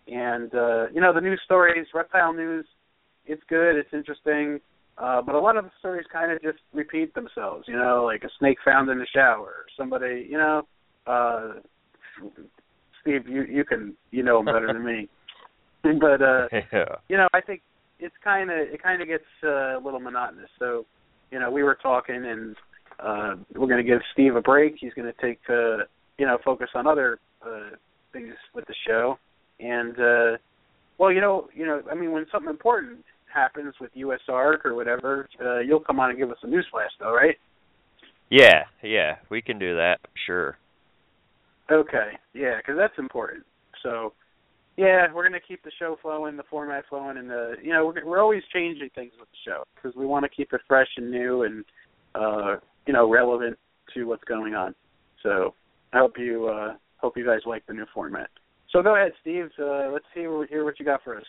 And 0.07 0.55
uh 0.55 0.89
you 0.93 1.01
know, 1.01 1.13
the 1.13 1.21
news 1.21 1.41
stories, 1.45 1.87
reptile 1.95 2.33
news, 2.33 2.67
it's 3.27 3.43
good, 3.49 3.77
it's 3.77 3.93
interesting. 3.93 4.61
Uh, 4.99 5.23
but 5.23 5.35
a 5.35 5.41
lot 5.41 5.57
of 5.57 5.65
the 5.65 5.71
stories 5.79 6.05
kind 6.13 6.31
of 6.31 6.43
just 6.43 6.59
repeat 6.75 7.15
themselves, 7.15 7.65
you 7.67 7.75
know, 7.75 8.05
like 8.05 8.23
a 8.23 8.29
snake 8.39 8.59
found 8.63 8.91
in 8.91 8.99
the 8.99 9.07
shower, 9.15 9.65
somebody, 9.77 10.27
you 10.29 10.37
know, 10.37 10.63
uh 11.07 11.53
Steve, 13.01 13.27
you 13.27 13.45
you 13.45 13.65
can 13.65 13.95
you 14.11 14.23
know 14.23 14.41
him 14.41 14.47
better 14.47 14.67
than 14.73 14.85
me. 14.93 15.09
But 16.01 16.23
uh 16.23 16.49
yeah. 16.53 16.85
you 17.09 17.17
know, 17.17 17.29
I 17.33 17.41
think 17.41 17.63
it's 17.99 18.15
kind 18.23 18.51
of 18.51 18.59
it 18.59 18.83
kind 18.83 19.01
of 19.03 19.09
gets 19.09 19.25
uh, 19.43 19.79
a 19.79 19.81
little 19.83 20.01
monotonous. 20.01 20.51
So, 20.59 20.85
you 21.31 21.39
know, 21.39 21.51
we 21.51 21.63
were 21.63 21.79
talking 21.83 22.25
and 22.27 22.57
uh 22.99 23.37
we're 23.55 23.67
going 23.67 23.85
to 23.85 23.91
give 23.91 24.01
Steve 24.13 24.37
a 24.37 24.43
break. 24.43 24.75
He's 24.79 24.93
going 24.95 25.11
to 25.11 25.21
take 25.27 25.41
uh 25.49 25.85
you 26.19 26.27
know, 26.27 26.39
focus 26.45 26.69
on 26.75 26.87
other 26.87 27.19
uh 27.47 27.71
things 28.13 28.35
with 28.55 28.67
the 28.67 28.75
show. 28.87 29.19
And 29.59 29.99
uh 29.99 30.37
well, 30.99 31.11
you 31.11 31.21
know, 31.21 31.49
you 31.55 31.67
know, 31.67 31.83
I 31.91 31.95
mean 31.95 32.13
when 32.13 32.27
something 32.31 32.51
important 32.51 33.05
happens 33.33 33.75
with 33.81 33.91
USARK 33.95 34.65
or 34.65 34.75
whatever, 34.75 35.29
uh 35.43 35.61
you'll 35.61 35.81
come 35.81 35.99
on 35.99 36.11
and 36.11 36.19
give 36.19 36.31
us 36.31 36.39
a 36.43 36.47
news 36.47 36.67
flash 36.71 36.91
though, 36.99 37.15
right? 37.15 37.37
Yeah, 38.31 38.65
yeah, 38.83 39.17
we 39.29 39.43
can 39.43 39.59
do 39.59 39.75
that. 39.75 39.99
Sure. 40.27 40.57
Okay, 41.71 42.13
yeah, 42.33 42.59
because 42.59 42.77
that's 42.77 42.99
important. 42.99 43.45
So, 43.83 44.13
yeah, 44.81 45.13
we're 45.13 45.29
going 45.29 45.39
to 45.39 45.47
keep 45.47 45.63
the 45.63 45.71
show 45.79 45.99
flowing, 46.01 46.39
the 46.39 46.43
format 46.49 46.85
flowing, 46.89 47.19
and 47.19 47.29
the 47.29 47.57
you 47.63 47.71
know 47.71 47.85
we're 47.85 48.03
we're 48.03 48.23
always 48.23 48.43
changing 48.51 48.89
things 48.95 49.13
with 49.21 49.29
the 49.31 49.51
show 49.51 49.65
because 49.75 49.95
we 49.95 50.07
want 50.07 50.25
to 50.25 50.29
keep 50.31 50.55
it 50.55 50.61
fresh 50.67 50.89
and 50.97 51.11
new 51.11 51.43
and 51.43 51.65
uh, 52.15 52.57
you 52.87 52.95
know 52.95 53.11
relevant 53.11 53.59
to 53.93 54.05
what's 54.05 54.25
going 54.25 54.55
on. 54.55 54.75
So, 55.23 55.55
I 55.93 55.99
hope 55.99 56.15
you 56.17 56.49
uh, 56.49 56.77
hope 56.97 57.19
you 57.19 57.27
guys 57.27 57.41
like 57.45 57.67
the 57.67 57.75
new 57.75 57.85
format. 57.93 58.31
So 58.73 58.83
go 58.83 58.97
ahead, 58.97 59.13
Steve. 59.21 59.51
Uh, 59.61 59.91
let's 59.93 60.07
see 60.15 60.21
hear 60.21 60.65
what 60.65 60.79
you 60.79 60.87
got 60.87 61.03
for 61.05 61.19
us. 61.19 61.27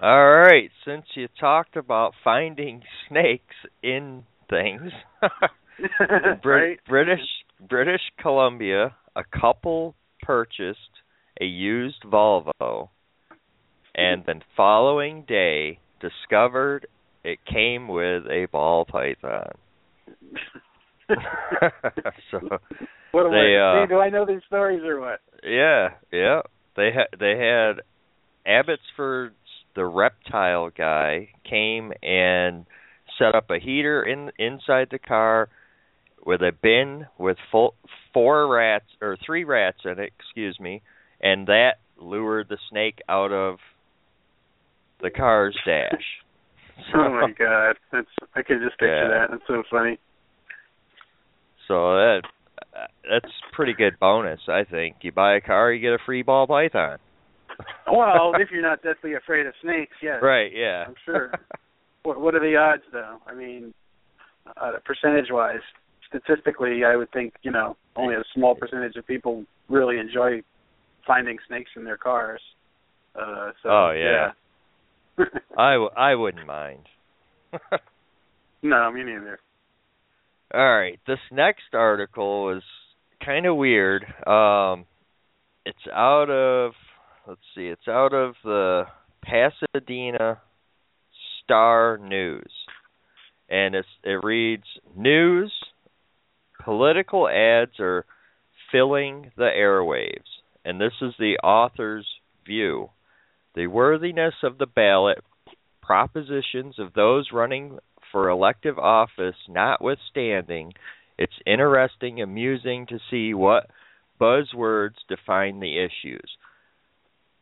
All 0.00 0.30
right. 0.30 0.70
Since 0.84 1.06
you 1.16 1.26
talked 1.40 1.76
about 1.76 2.12
finding 2.22 2.82
snakes 3.08 3.56
in 3.82 4.22
things, 4.48 4.92
Brit- 5.98 6.44
right? 6.44 6.78
British 6.88 7.26
British 7.68 8.02
Columbia, 8.20 8.94
a 9.16 9.24
couple 9.40 9.96
purchased 10.22 10.78
a 11.40 11.44
used 11.44 12.02
Volvo, 12.04 12.88
and 13.94 14.24
the 14.24 14.40
following 14.56 15.24
day 15.26 15.78
discovered 16.00 16.86
it 17.24 17.38
came 17.50 17.88
with 17.88 18.24
a 18.26 18.46
ball 18.50 18.84
python. 18.84 19.52
so 22.30 22.40
what 23.12 23.30
they, 23.30 23.56
uh, 23.58 23.84
see, 23.84 23.88
do 23.88 23.98
I 23.98 24.10
know 24.10 24.24
these 24.26 24.40
stories 24.46 24.82
or 24.84 25.00
what? 25.00 25.20
yeah, 25.44 25.90
yeah, 26.12 26.40
they 26.76 26.90
had 26.92 27.18
they 27.18 27.38
had 27.38 27.82
Abbotsford's 28.46 29.34
the 29.74 29.84
reptile 29.84 30.70
guy 30.70 31.30
came 31.48 31.92
and 32.02 32.66
set 33.18 33.34
up 33.34 33.50
a 33.50 33.58
heater 33.58 34.02
in 34.02 34.30
inside 34.38 34.88
the 34.90 34.98
car 34.98 35.48
with 36.24 36.40
a 36.40 36.52
bin 36.62 37.06
with 37.18 37.36
full 37.50 37.74
four 38.12 38.48
rats 38.52 38.86
or 39.00 39.16
three 39.24 39.44
rats 39.44 39.78
in 39.84 39.98
it, 39.98 40.12
excuse 40.18 40.58
me, 40.60 40.82
and 41.22 41.46
that 41.46 41.72
lured 41.98 42.48
the 42.48 42.58
snake 42.70 42.98
out 43.08 43.32
of 43.32 43.58
the 45.00 45.10
car's 45.10 45.56
dash. 45.66 46.02
So, 46.92 46.98
oh 46.98 47.10
my 47.10 47.32
god, 47.38 47.76
that's 47.92 48.08
I 48.34 48.42
can 48.42 48.60
just 48.64 48.78
picture 48.78 49.02
Yeah. 49.02 49.08
that. 49.08 49.26
That's 49.30 49.42
so 49.46 49.62
funny. 49.70 49.98
So 51.68 51.94
that 51.96 52.22
that's 53.08 53.32
pretty 53.52 53.72
good 53.74 53.98
bonus, 54.00 54.40
I 54.48 54.64
think. 54.64 54.96
You 55.02 55.12
buy 55.12 55.36
a 55.36 55.40
car, 55.40 55.72
you 55.72 55.80
get 55.80 55.92
a 55.92 56.04
free 56.04 56.22
ball 56.22 56.46
python. 56.46 56.98
Well, 57.92 58.32
if 58.38 58.48
you're 58.50 58.62
not 58.62 58.82
deathly 58.82 59.12
afraid 59.14 59.46
of 59.46 59.52
snakes, 59.62 59.92
yes. 60.02 60.20
right, 60.22 60.50
yeah. 60.54 60.84
I'm 60.88 60.94
sure. 61.04 61.32
What 62.04 62.20
what 62.20 62.34
are 62.34 62.40
the 62.40 62.56
odds 62.56 62.82
though? 62.92 63.18
I 63.28 63.34
mean, 63.34 63.72
uh, 64.60 64.72
percentage 64.84 65.26
wise, 65.30 65.60
statistically, 66.08 66.82
I 66.84 66.96
would 66.96 67.12
think 67.12 67.34
you 67.42 67.52
know 67.52 67.76
only 67.94 68.14
a 68.16 68.24
small 68.34 68.56
percentage 68.56 68.96
of 68.96 69.06
people 69.06 69.44
really 69.68 69.98
enjoy 69.98 70.42
finding 71.06 71.38
snakes 71.48 71.70
in 71.76 71.84
their 71.84 71.96
cars. 71.96 72.40
Uh, 73.14 73.50
so 73.62 73.68
Oh, 73.68 73.90
yeah. 73.96 74.30
yeah. 75.18 75.24
I 75.58 75.72
w- 75.74 75.90
I 75.96 76.14
wouldn't 76.14 76.46
mind. 76.46 76.86
no, 78.62 78.90
me 78.90 79.02
neither. 79.04 79.38
All 80.54 80.74
right, 80.78 80.98
this 81.06 81.18
next 81.30 81.74
article 81.74 82.56
is 82.56 82.62
kind 83.24 83.46
of 83.46 83.56
weird. 83.56 84.04
Um, 84.26 84.86
it's 85.64 85.86
out 85.92 86.30
of 86.30 86.72
let's 87.26 87.40
see, 87.54 87.66
it's 87.68 87.88
out 87.88 88.12
of 88.12 88.34
the 88.44 88.84
Pasadena 89.22 90.40
Star 91.44 91.98
News, 91.98 92.50
and 93.48 93.74
it's 93.74 93.88
it 94.04 94.22
reads 94.24 94.64
news. 94.96 95.52
Political 96.64 97.28
ads 97.28 97.78
are 97.80 98.04
filling 98.70 99.30
the 99.36 99.50
airwaves, 99.56 100.41
and 100.64 100.80
this 100.80 100.92
is 101.00 101.14
the 101.18 101.36
author's 101.42 102.06
view. 102.46 102.90
The 103.54 103.66
worthiness 103.66 104.34
of 104.42 104.58
the 104.58 104.66
ballot 104.66 105.18
propositions 105.82 106.78
of 106.78 106.94
those 106.94 107.28
running 107.32 107.78
for 108.10 108.28
elective 108.28 108.78
office 108.78 109.36
notwithstanding, 109.48 110.72
it's 111.18 111.32
interesting, 111.46 112.22
amusing 112.22 112.86
to 112.86 112.98
see 113.10 113.34
what 113.34 113.68
buzzwords 114.20 114.96
define 115.08 115.60
the 115.60 115.78
issues. 115.78 116.36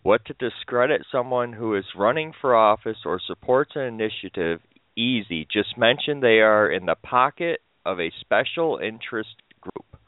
What 0.02 0.24
to 0.26 0.34
discredit 0.34 1.02
someone 1.12 1.52
who 1.52 1.76
is 1.76 1.84
running 1.96 2.32
for 2.40 2.56
office 2.56 2.96
or 3.04 3.20
supports 3.24 3.72
an 3.74 3.82
initiative, 3.82 4.60
easy. 4.96 5.46
Just 5.52 5.76
mention 5.76 6.20
they 6.20 6.40
are 6.40 6.70
in 6.70 6.86
the 6.86 6.94
pocket 6.94 7.60
of 7.84 8.00
a 8.00 8.12
special 8.20 8.78
interest 8.82 9.36
group. 9.60 10.00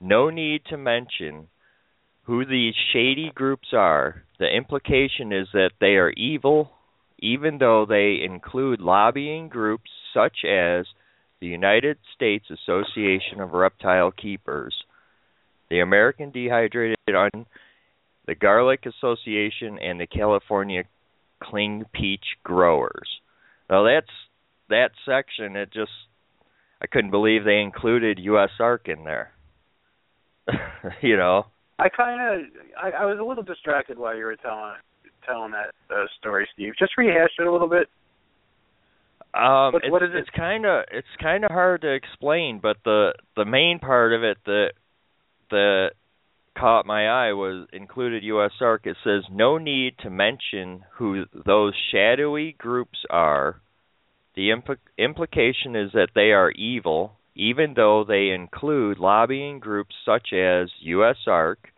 No 0.00 0.30
need 0.30 0.62
to 0.70 0.78
mention 0.78 1.48
who 2.30 2.46
these 2.46 2.74
shady 2.92 3.32
groups 3.34 3.70
are. 3.72 4.22
The 4.38 4.46
implication 4.46 5.32
is 5.32 5.48
that 5.52 5.72
they 5.80 5.96
are 5.96 6.10
evil, 6.10 6.70
even 7.18 7.58
though 7.58 7.86
they 7.88 8.18
include 8.24 8.80
lobbying 8.80 9.48
groups 9.48 9.90
such 10.14 10.44
as 10.44 10.86
the 11.40 11.48
United 11.48 11.98
States 12.14 12.44
Association 12.48 13.40
of 13.40 13.50
Reptile 13.50 14.12
Keepers, 14.12 14.72
the 15.70 15.80
American 15.80 16.30
Dehydrated 16.30 16.96
Onion, 17.08 17.46
the 18.28 18.36
Garlic 18.36 18.86
Association, 18.86 19.80
and 19.80 19.98
the 19.98 20.06
California 20.06 20.84
Cling 21.42 21.84
Peach 21.92 22.36
Growers. 22.44 23.08
Now 23.68 23.82
that's 23.82 24.06
that 24.68 24.92
section. 25.04 25.56
It 25.56 25.72
just 25.72 25.90
I 26.80 26.86
couldn't 26.86 27.10
believe 27.10 27.42
they 27.42 27.58
included 27.58 28.20
U.S. 28.20 28.50
Ark 28.60 28.86
in 28.86 29.02
there. 29.02 29.32
you 31.02 31.16
know. 31.16 31.46
I 31.80 31.88
kind 31.88 32.20
of 32.20 32.46
I, 32.80 33.02
I 33.02 33.04
was 33.06 33.18
a 33.18 33.24
little 33.24 33.42
distracted 33.42 33.98
while 33.98 34.16
you 34.16 34.24
were 34.24 34.36
telling 34.36 34.74
telling 35.26 35.52
that 35.52 35.74
uh, 35.94 36.04
story, 36.18 36.48
Steve. 36.54 36.72
Just 36.78 36.92
rehash 36.98 37.30
it 37.38 37.46
a 37.46 37.52
little 37.52 37.68
bit. 37.68 37.88
Um, 39.34 39.72
What- 39.72 39.84
it's, 39.84 39.90
what 39.92 40.02
is 40.02 40.10
it? 40.12 40.18
It's 40.18 40.30
kind 40.36 40.66
of 40.66 40.84
it's 40.92 41.06
kind 41.22 41.44
of 41.44 41.50
hard 41.50 41.82
to 41.82 41.92
explain, 41.92 42.58
but 42.62 42.76
the 42.84 43.12
the 43.36 43.44
main 43.44 43.78
part 43.78 44.12
of 44.12 44.22
it 44.24 44.38
that 44.46 44.72
that 45.50 45.90
caught 46.58 46.84
my 46.84 47.08
eye 47.08 47.32
was 47.32 47.66
included 47.72 48.22
USARK. 48.22 48.80
It 48.84 48.96
says 49.04 49.22
no 49.30 49.56
need 49.58 49.94
to 50.02 50.10
mention 50.10 50.84
who 50.94 51.24
those 51.46 51.74
shadowy 51.92 52.54
groups 52.58 52.98
are. 53.08 53.60
The 54.36 54.50
impl- 54.50 54.76
implication 54.98 55.74
is 55.76 55.92
that 55.92 56.10
they 56.14 56.32
are 56.32 56.50
evil, 56.50 57.12
even 57.34 57.74
though 57.74 58.04
they 58.04 58.30
include 58.30 58.98
lobbying 58.98 59.58
groups 59.58 59.94
such 60.04 60.32
as 60.32 60.68
U.S. 60.80 61.16
Ark, 61.26 61.72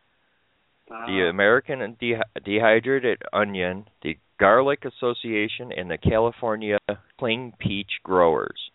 the 0.88 1.24
Uh, 1.26 1.30
American 1.30 1.96
De- 2.00 2.20
Dehydrated 2.44 3.22
Onion, 3.32 3.86
the 4.02 4.18
Garlic 4.38 4.84
Association, 4.84 5.72
and 5.72 5.90
the 5.90 5.98
California 5.98 6.78
Cling 7.18 7.52
Peach 7.58 7.92
Growers. 8.02 8.70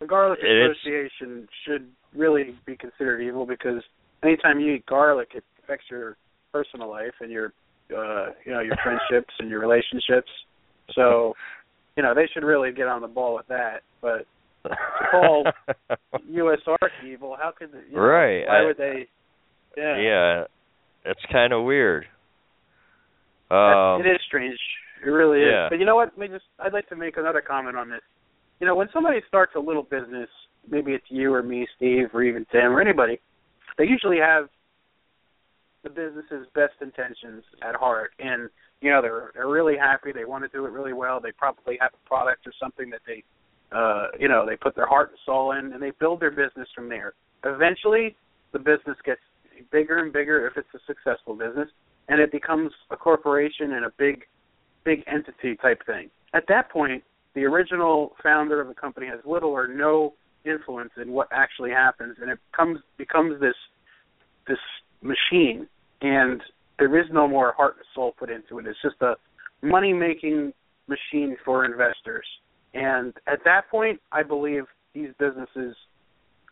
the 0.00 0.06
Garlic 0.06 0.38
Association 0.42 1.48
should 1.64 1.90
really 2.14 2.54
be 2.66 2.76
considered 2.76 3.20
evil 3.22 3.46
because 3.46 3.82
anytime 4.22 4.60
you 4.60 4.74
eat 4.74 4.86
garlic, 4.86 5.30
it 5.34 5.42
affects 5.62 5.86
your 5.90 6.16
personal 6.52 6.88
life 6.88 7.14
and 7.20 7.30
your 7.30 7.52
uh 7.96 8.26
you 8.44 8.52
know 8.52 8.60
your 8.60 8.76
friendships 8.82 9.32
and 9.38 9.48
your 9.48 9.60
relationships. 9.60 10.30
So 10.94 11.34
you 11.96 12.02
know 12.02 12.14
they 12.14 12.26
should 12.32 12.44
really 12.44 12.72
get 12.72 12.88
on 12.88 13.00
the 13.00 13.08
ball 13.08 13.34
with 13.34 13.46
that. 13.48 13.82
But 14.00 14.26
call 15.10 15.44
U.S. 16.28 16.58
Evil, 17.06 17.36
how 17.40 17.52
could 17.56 17.70
you 17.88 17.96
know, 17.96 18.02
Right, 18.02 18.46
Why 18.46 18.62
I- 18.62 18.64
would 18.64 18.76
they? 18.76 19.08
Yeah, 19.76 19.98
yeah, 20.00 20.44
it's 21.04 21.20
kind 21.30 21.52
of 21.52 21.64
weird. 21.64 22.06
Um, 23.50 24.00
it 24.00 24.08
is 24.08 24.18
strange. 24.26 24.58
It 25.04 25.10
really 25.10 25.40
is. 25.40 25.48
yeah. 25.52 25.68
But 25.68 25.78
you 25.78 25.84
know 25.84 25.96
what? 25.96 26.12
Let 26.16 26.30
me 26.30 26.34
just 26.34 26.46
I'd 26.58 26.72
like 26.72 26.88
to 26.88 26.96
make 26.96 27.16
another 27.16 27.42
comment 27.46 27.76
on 27.76 27.90
this. 27.90 28.00
You 28.58 28.66
know, 28.66 28.74
when 28.74 28.88
somebody 28.92 29.20
starts 29.28 29.52
a 29.54 29.60
little 29.60 29.82
business, 29.82 30.28
maybe 30.68 30.92
it's 30.92 31.04
you 31.10 31.32
or 31.32 31.42
me, 31.42 31.66
Steve, 31.76 32.06
or 32.14 32.22
even 32.22 32.46
Tim 32.50 32.72
or 32.72 32.80
anybody, 32.80 33.20
they 33.78 33.84
usually 33.84 34.16
have 34.18 34.46
the 35.84 35.90
business's 35.90 36.46
best 36.54 36.72
intentions 36.82 37.44
at 37.62 37.76
heart 37.76 38.10
and 38.18 38.50
you 38.80 38.90
know 38.90 39.00
they're 39.00 39.30
they're 39.34 39.46
really 39.48 39.76
happy 39.76 40.10
they 40.10 40.24
want 40.24 40.42
to 40.42 40.48
do 40.48 40.66
it 40.66 40.70
really 40.72 40.92
well 40.92 41.20
they 41.20 41.30
probably 41.30 41.78
have 41.80 41.92
a 41.94 42.08
product 42.08 42.44
or 42.44 42.52
something 42.60 42.90
that 42.90 42.98
they 43.06 43.22
uh 43.72 44.06
you 44.18 44.28
know 44.28 44.44
they 44.46 44.56
put 44.56 44.74
their 44.74 44.86
heart 44.86 45.10
and 45.10 45.18
soul 45.24 45.52
in 45.52 45.72
and 45.72 45.82
they 45.82 45.92
build 45.98 46.20
their 46.20 46.30
business 46.30 46.68
from 46.74 46.88
there 46.88 47.14
eventually 47.44 48.14
the 48.52 48.58
business 48.58 48.96
gets 49.04 49.20
bigger 49.72 49.98
and 49.98 50.12
bigger 50.12 50.46
if 50.46 50.56
it's 50.56 50.68
a 50.74 50.78
successful 50.86 51.34
business 51.34 51.68
and 52.08 52.20
it 52.20 52.30
becomes 52.30 52.70
a 52.90 52.96
corporation 52.96 53.72
and 53.72 53.84
a 53.84 53.90
big 53.98 54.22
big 54.84 55.02
entity 55.06 55.56
type 55.56 55.80
thing 55.86 56.08
at 56.34 56.44
that 56.48 56.70
point 56.70 57.02
the 57.34 57.44
original 57.44 58.14
founder 58.22 58.60
of 58.60 58.68
the 58.68 58.74
company 58.74 59.06
has 59.06 59.18
little 59.24 59.50
or 59.50 59.66
no 59.66 60.14
influence 60.44 60.92
in 61.00 61.10
what 61.10 61.28
actually 61.32 61.70
happens 61.70 62.16
and 62.20 62.30
it 62.30 62.38
comes 62.56 62.78
becomes 62.96 63.40
this 63.40 63.56
this 64.46 64.58
machine 65.02 65.66
and 66.02 66.40
there 66.78 66.98
is 66.98 67.06
no 67.12 67.26
more 67.26 67.52
heart 67.52 67.76
and 67.76 67.84
soul 67.94 68.14
put 68.18 68.30
into 68.30 68.58
it. 68.58 68.66
It's 68.66 68.78
just 68.82 69.00
a 69.00 69.14
money 69.62 69.92
making 69.92 70.52
machine 70.88 71.36
for 71.44 71.64
investors. 71.64 72.26
And 72.76 73.14
at 73.26 73.40
that 73.44 73.68
point 73.70 74.00
I 74.12 74.22
believe 74.22 74.64
these 74.94 75.08
businesses 75.18 75.76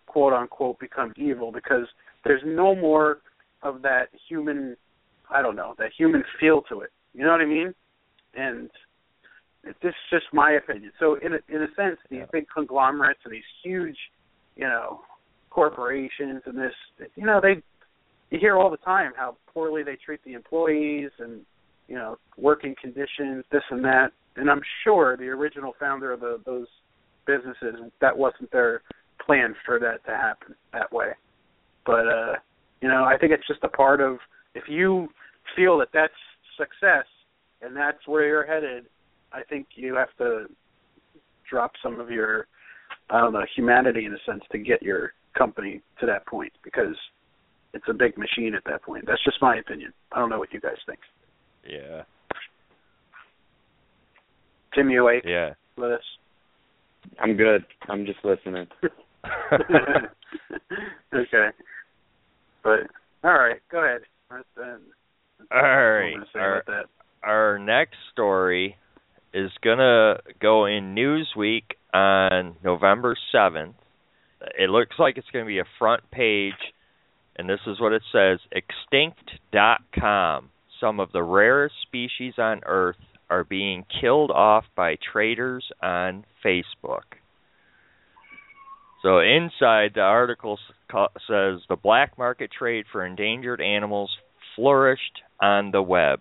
quote 0.06 0.32
unquote 0.32 0.78
become 0.78 1.12
evil 1.16 1.52
because 1.52 1.86
there's 2.24 2.42
no 2.44 2.74
more 2.74 3.18
of 3.62 3.82
that 3.82 4.08
human 4.28 4.76
I 5.30 5.40
don't 5.42 5.56
know, 5.56 5.74
that 5.78 5.90
human 5.96 6.22
feel 6.38 6.62
to 6.68 6.80
it. 6.82 6.90
You 7.14 7.24
know 7.24 7.30
what 7.30 7.40
I 7.40 7.46
mean? 7.46 7.74
And 8.34 8.68
it, 9.64 9.74
this 9.82 9.90
is 9.90 9.94
just 10.10 10.26
my 10.32 10.52
opinion. 10.52 10.92
So 11.00 11.14
in 11.14 11.32
a, 11.34 11.38
in 11.48 11.62
a 11.62 11.68
sense, 11.74 11.98
these 12.10 12.20
Yeah. 12.20 12.26
big 12.30 12.46
conglomerates 12.54 13.20
and 13.24 13.32
these 13.32 13.42
huge, 13.62 13.96
you 14.56 14.64
know, 14.64 15.00
corporations 15.50 16.42
and 16.46 16.58
this, 16.58 16.74
you 17.16 17.24
know, 17.24 17.40
they 17.40 17.62
you 18.30 18.38
hear 18.40 18.56
all 18.56 18.70
the 18.70 18.76
time 18.78 19.12
how 19.16 19.36
poorly 19.52 19.82
they 19.82 19.96
treat 19.96 20.22
the 20.24 20.32
employees 20.32 21.10
and 21.18 21.42
you 21.88 21.94
know 21.94 22.18
working 22.36 22.74
conditions, 22.80 23.44
this 23.52 23.62
and 23.70 23.84
that. 23.84 24.12
And 24.36 24.50
I'm 24.50 24.62
sure 24.82 25.16
the 25.16 25.28
original 25.28 25.74
founder 25.78 26.12
of 26.12 26.20
the, 26.20 26.40
those 26.44 26.66
businesses 27.26 27.90
that 28.00 28.16
wasn't 28.16 28.50
their 28.50 28.82
plan 29.24 29.54
for 29.64 29.78
that 29.78 30.04
to 30.06 30.10
happen 30.10 30.54
that 30.72 30.92
way. 30.92 31.12
But 31.86 32.08
uh, 32.08 32.32
you 32.80 32.88
know, 32.88 33.04
I 33.04 33.16
think 33.16 33.32
it's 33.32 33.46
just 33.46 33.62
a 33.62 33.68
part 33.68 34.00
of 34.00 34.18
if 34.54 34.64
you 34.68 35.08
feel 35.56 35.78
that 35.78 35.88
that's 35.92 36.12
success 36.56 37.06
and 37.62 37.76
that's 37.76 38.06
where 38.06 38.26
you're 38.26 38.46
headed, 38.46 38.86
I 39.32 39.42
think 39.42 39.68
you 39.74 39.94
have 39.94 40.14
to 40.18 40.46
drop 41.48 41.72
some 41.82 42.00
of 42.00 42.10
your 42.10 42.46
I 43.10 43.20
don't 43.20 43.32
know 43.32 43.44
humanity 43.54 44.06
in 44.06 44.14
a 44.14 44.18
sense 44.26 44.42
to 44.52 44.58
get 44.58 44.82
your 44.82 45.12
company 45.36 45.82
to 46.00 46.06
that 46.06 46.26
point 46.26 46.52
because 46.62 46.96
it's 47.74 47.84
a 47.88 47.92
big 47.92 48.16
machine 48.16 48.54
at 48.54 48.64
that 48.66 48.82
point. 48.82 49.04
That's 49.06 49.22
just 49.24 49.42
my 49.42 49.56
opinion. 49.56 49.92
I 50.12 50.18
don't 50.18 50.30
know 50.30 50.38
what 50.38 50.52
you 50.52 50.60
guys 50.60 50.76
think. 50.86 51.00
yeah, 51.68 52.02
Tim, 54.74 54.90
you 54.90 55.02
awake 55.02 55.24
yeah. 55.26 55.54
with 55.76 55.92
us? 55.92 56.02
I'm 57.20 57.36
good. 57.36 57.64
I'm 57.88 58.06
just 58.06 58.18
listening. 58.24 58.66
okay. 61.14 61.48
But 62.62 62.80
all 63.22 63.32
right, 63.32 63.60
go 63.70 63.84
ahead. 63.84 64.02
That's, 64.30 64.44
uh, 64.58 64.76
All 65.54 65.62
right. 65.62 66.12
I'm 66.12 66.14
gonna 66.14 66.26
say 66.32 66.40
Our, 66.40 66.64
our 67.22 67.58
next 67.58 67.96
story 68.12 68.76
is 69.32 69.50
gonna 69.62 70.18
go 70.40 70.66
in 70.66 70.94
Newsweek 70.94 71.64
on 71.92 72.56
November 72.64 73.16
seventh. 73.32 73.76
It 74.58 74.70
looks 74.70 74.96
like 74.98 75.16
it's 75.16 75.26
gonna 75.32 75.46
be 75.46 75.58
a 75.58 75.64
front 75.78 76.10
page, 76.10 76.52
and 77.36 77.48
this 77.48 77.60
is 77.66 77.80
what 77.80 77.92
it 77.92 78.02
says: 78.12 78.40
Extinct.com. 78.52 80.50
Some 80.80 81.00
of 81.00 81.12
the 81.12 81.22
rarest 81.22 81.76
species 81.86 82.34
on 82.38 82.60
Earth 82.66 82.96
are 83.30 83.44
being 83.44 83.84
killed 84.00 84.30
off 84.30 84.64
by 84.76 84.96
traders 85.12 85.64
on 85.82 86.24
Facebook. 86.44 87.02
So 89.02 89.18
inside 89.18 89.92
the 89.94 90.00
article 90.00 90.58
says 90.90 91.60
the 91.68 91.76
black 91.80 92.16
market 92.16 92.50
trade 92.56 92.86
for 92.90 93.04
endangered 93.04 93.60
animals 93.60 94.10
flourished 94.56 95.20
on 95.40 95.72
the 95.72 95.82
web. 95.82 96.20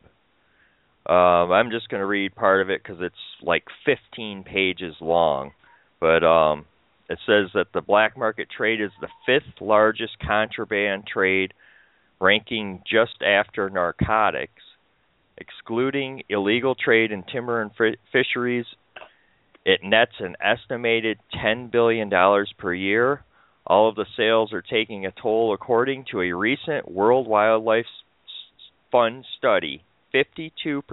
Um, 1.06 1.52
I'm 1.52 1.70
just 1.70 1.90
going 1.90 2.02
to 2.02 2.06
read 2.06 2.36
part 2.36 2.62
of 2.62 2.70
it 2.70 2.82
because 2.84 3.00
it's 3.02 3.16
like 3.42 3.64
15 3.86 4.44
pages 4.44 4.96
long. 5.02 5.52
But 6.00 6.24
um, 6.24 6.66
it 7.10 7.20
says 7.26 7.52
that 7.54 7.68
the 7.74 7.82
black 7.82 8.18
market 8.18 8.48
trade 8.56 8.82
is 8.82 8.92
the 9.00 9.10
fifth 9.26 9.62
largest 9.62 10.18
contraband 10.20 11.06
trade, 11.06 11.54
ranking 12.20 12.82
just 12.90 13.22
after 13.22 13.70
narcotics. 13.70 14.62
Excluding 15.38 16.24
illegal 16.30 16.76
trade 16.76 17.12
in 17.12 17.24
timber 17.24 17.62
and 17.62 17.72
fi- 17.78 17.98
fisheries, 18.12 18.66
it 19.66 19.82
nets 19.84 20.14
an 20.20 20.36
estimated 20.42 21.20
$10 21.44 21.72
billion 21.72 22.10
per 22.58 22.74
year. 22.74 23.24
All 23.66 23.90
of 23.90 23.96
the 23.96 24.06
sales 24.18 24.52
are 24.54 24.62
taking 24.62 25.06
a 25.06 25.12
toll 25.12 25.54
according 25.54 26.06
to 26.12 26.22
a 26.22 26.34
recent 26.34 26.92
World 26.92 27.28
Wildlife 27.28 27.86
S- 27.86 28.72
Fund 28.92 29.26
study. 29.38 29.84
52% 30.14 30.84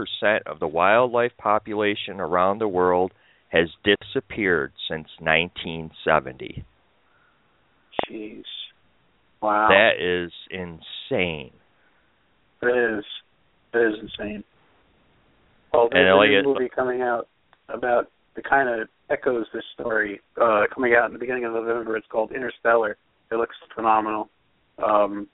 of 0.46 0.60
the 0.60 0.68
wildlife 0.68 1.32
population 1.36 2.20
around 2.20 2.58
the 2.58 2.68
world 2.68 3.12
has 3.48 3.68
disappeared 3.84 4.72
since 4.88 5.08
1970. 5.18 6.64
Jeez. 8.08 8.42
Wow. 9.42 9.68
That 9.68 10.00
is 10.00 10.32
insane. 10.50 11.52
It 12.62 12.98
is. 12.98 13.04
It 13.74 13.78
is 13.78 13.94
insane. 14.00 14.44
Well, 15.72 15.84
And 15.84 15.92
there's 15.92 16.12
a 16.12 16.16
like 16.16 16.30
new 16.30 16.42
movie 16.42 16.68
coming 16.74 17.02
out 17.02 17.28
about 17.68 18.10
the 18.34 18.42
kind 18.42 18.68
of 18.68 18.88
echoes 19.10 19.46
this 19.52 19.64
story. 19.74 20.20
Uh, 20.40 20.62
coming 20.72 20.94
out 20.94 21.06
in 21.06 21.12
the 21.12 21.18
beginning 21.18 21.44
of 21.44 21.52
November. 21.52 21.96
It's 21.96 22.06
called 22.10 22.32
Interstellar. 22.32 22.96
It 23.30 23.34
looks 23.36 23.56
phenomenal. 23.74 24.28
Um, 24.84 25.28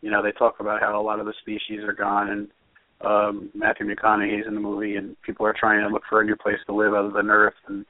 you 0.00 0.10
know, 0.10 0.22
they 0.22 0.32
talk 0.32 0.56
about 0.58 0.80
how 0.80 1.00
a 1.00 1.02
lot 1.02 1.20
of 1.20 1.26
the 1.26 1.34
species 1.40 1.80
are 1.84 1.92
gone, 1.92 2.30
and 2.30 2.48
um, 3.02 3.50
Matthew 3.54 3.86
McConaughey's 3.86 4.46
in 4.46 4.54
the 4.54 4.60
movie, 4.60 4.96
and 4.96 5.16
people 5.22 5.46
are 5.46 5.54
trying 5.58 5.80
to 5.82 5.88
look 5.88 6.02
for 6.08 6.20
a 6.20 6.24
new 6.24 6.36
place 6.36 6.58
to 6.66 6.74
live 6.74 6.94
other 6.94 7.10
than 7.10 7.30
Earth, 7.30 7.54
and 7.68 7.86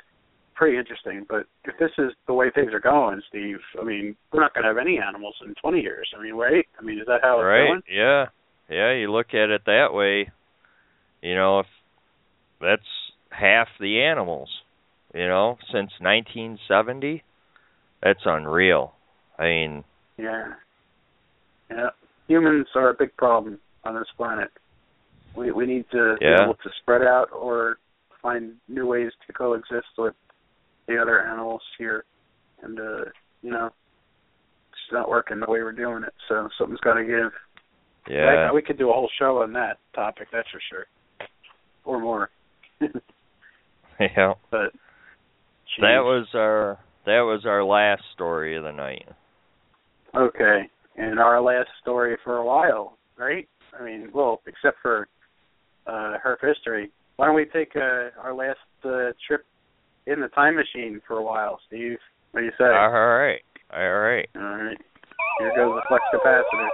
pretty 0.54 0.76
interesting. 0.76 1.24
But 1.28 1.46
if 1.64 1.78
this 1.78 1.90
is 1.98 2.12
the 2.26 2.34
way 2.34 2.50
things 2.54 2.72
are 2.72 2.80
going, 2.80 3.22
Steve, 3.28 3.58
I 3.80 3.84
mean, 3.84 4.16
we're 4.32 4.40
not 4.40 4.54
going 4.54 4.64
to 4.64 4.68
have 4.68 4.78
any 4.78 4.98
animals 4.98 5.34
in 5.46 5.54
20 5.60 5.80
years. 5.80 6.08
I 6.18 6.22
mean, 6.22 6.34
right? 6.34 6.66
I 6.78 6.82
mean, 6.82 6.98
is 6.98 7.06
that 7.06 7.20
how 7.22 7.40
it's 7.40 7.46
right? 7.46 7.68
going? 7.68 7.82
Yeah. 7.90 8.26
Yeah, 8.72 8.94
you 8.94 9.12
look 9.12 9.34
at 9.34 9.50
it 9.50 9.62
that 9.66 9.88
way. 9.92 10.30
You 11.20 11.34
know, 11.34 11.60
if 11.60 11.66
that's 12.60 12.82
half 13.30 13.68
the 13.78 14.02
animals, 14.02 14.48
you 15.14 15.26
know, 15.28 15.58
since 15.66 15.90
1970, 16.00 17.22
that's 18.02 18.20
unreal. 18.24 18.94
I 19.38 19.44
mean, 19.44 19.84
Yeah. 20.16 20.54
Yeah. 21.70 21.90
Humans 22.28 22.68
are 22.74 22.90
a 22.90 22.94
big 22.94 23.16
problem 23.16 23.58
on 23.84 23.94
this 23.94 24.08
planet. 24.16 24.50
We 25.34 25.50
we 25.50 25.66
need 25.66 25.90
to 25.90 26.16
Yeah. 26.20 26.38
be 26.38 26.42
able 26.44 26.54
to 26.54 26.70
spread 26.80 27.02
out 27.02 27.30
or 27.32 27.78
find 28.20 28.56
new 28.68 28.86
ways 28.86 29.12
to 29.26 29.32
coexist 29.32 29.98
with 29.98 30.14
the 30.86 30.98
other 30.98 31.20
animals 31.20 31.62
here. 31.78 32.04
And 32.62 32.78
uh, 32.78 33.04
you 33.42 33.50
know, 33.50 33.66
it's 34.70 34.92
not 34.92 35.08
working 35.08 35.40
the 35.40 35.50
way 35.50 35.62
we're 35.62 35.72
doing 35.72 36.04
it, 36.04 36.14
so 36.28 36.48
something's 36.58 36.80
gotta 36.80 37.04
give. 37.04 37.32
Yeah. 38.08 38.44
Like, 38.44 38.54
we 38.54 38.62
could 38.62 38.78
do 38.78 38.90
a 38.90 38.92
whole 38.92 39.10
show 39.18 39.42
on 39.42 39.52
that 39.54 39.78
topic, 39.94 40.28
that's 40.32 40.48
for 40.50 40.60
sure. 40.70 40.86
Or 41.84 42.00
more. 42.00 42.30
yeah. 44.00 44.34
but 44.50 44.72
That 45.80 46.02
was 46.02 46.26
our 46.34 46.78
that 47.04 47.20
was 47.20 47.42
our 47.46 47.64
last 47.64 48.02
story 48.14 48.56
of 48.56 48.62
the 48.62 48.72
night. 48.72 49.06
Okay. 50.16 50.62
And 50.96 51.18
our 51.18 51.40
last 51.40 51.68
story 51.80 52.16
for 52.22 52.36
a 52.36 52.44
while, 52.44 52.98
right? 53.18 53.48
I 53.78 53.84
mean, 53.84 54.10
well, 54.14 54.40
except 54.46 54.76
for 54.82 55.08
uh 55.86 56.18
Herp 56.24 56.38
History. 56.40 56.90
Why 57.16 57.26
don't 57.26 57.36
we 57.36 57.44
take 57.44 57.72
uh, 57.76 58.10
our 58.20 58.34
last 58.34 58.58
uh, 58.84 59.12
trip 59.26 59.44
in 60.06 60.20
the 60.20 60.28
time 60.28 60.56
machine 60.56 61.00
for 61.06 61.18
a 61.18 61.22
while, 61.22 61.60
Steve? 61.66 61.98
What 62.32 62.40
do 62.40 62.46
you 62.46 62.52
say? 62.58 62.64
All 62.64 62.90
right. 62.90 63.42
All 63.72 63.98
right. 64.00 64.28
All 64.34 64.42
right. 64.42 64.78
Here 65.38 65.52
goes 65.54 65.74
the 65.76 65.82
flux 65.88 66.02
capacitor. 66.12 66.68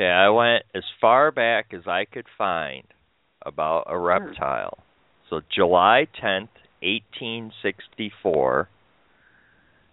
Okay, 0.00 0.08
I 0.08 0.30
went 0.30 0.64
as 0.74 0.84
far 0.98 1.30
back 1.30 1.74
as 1.74 1.86
I 1.86 2.06
could 2.06 2.24
find 2.38 2.84
about 3.44 3.84
a 3.86 3.98
hmm. 3.98 4.02
reptile. 4.02 4.78
So 5.28 5.42
July 5.54 6.06
10th, 6.22 6.48
1864, 6.80 8.70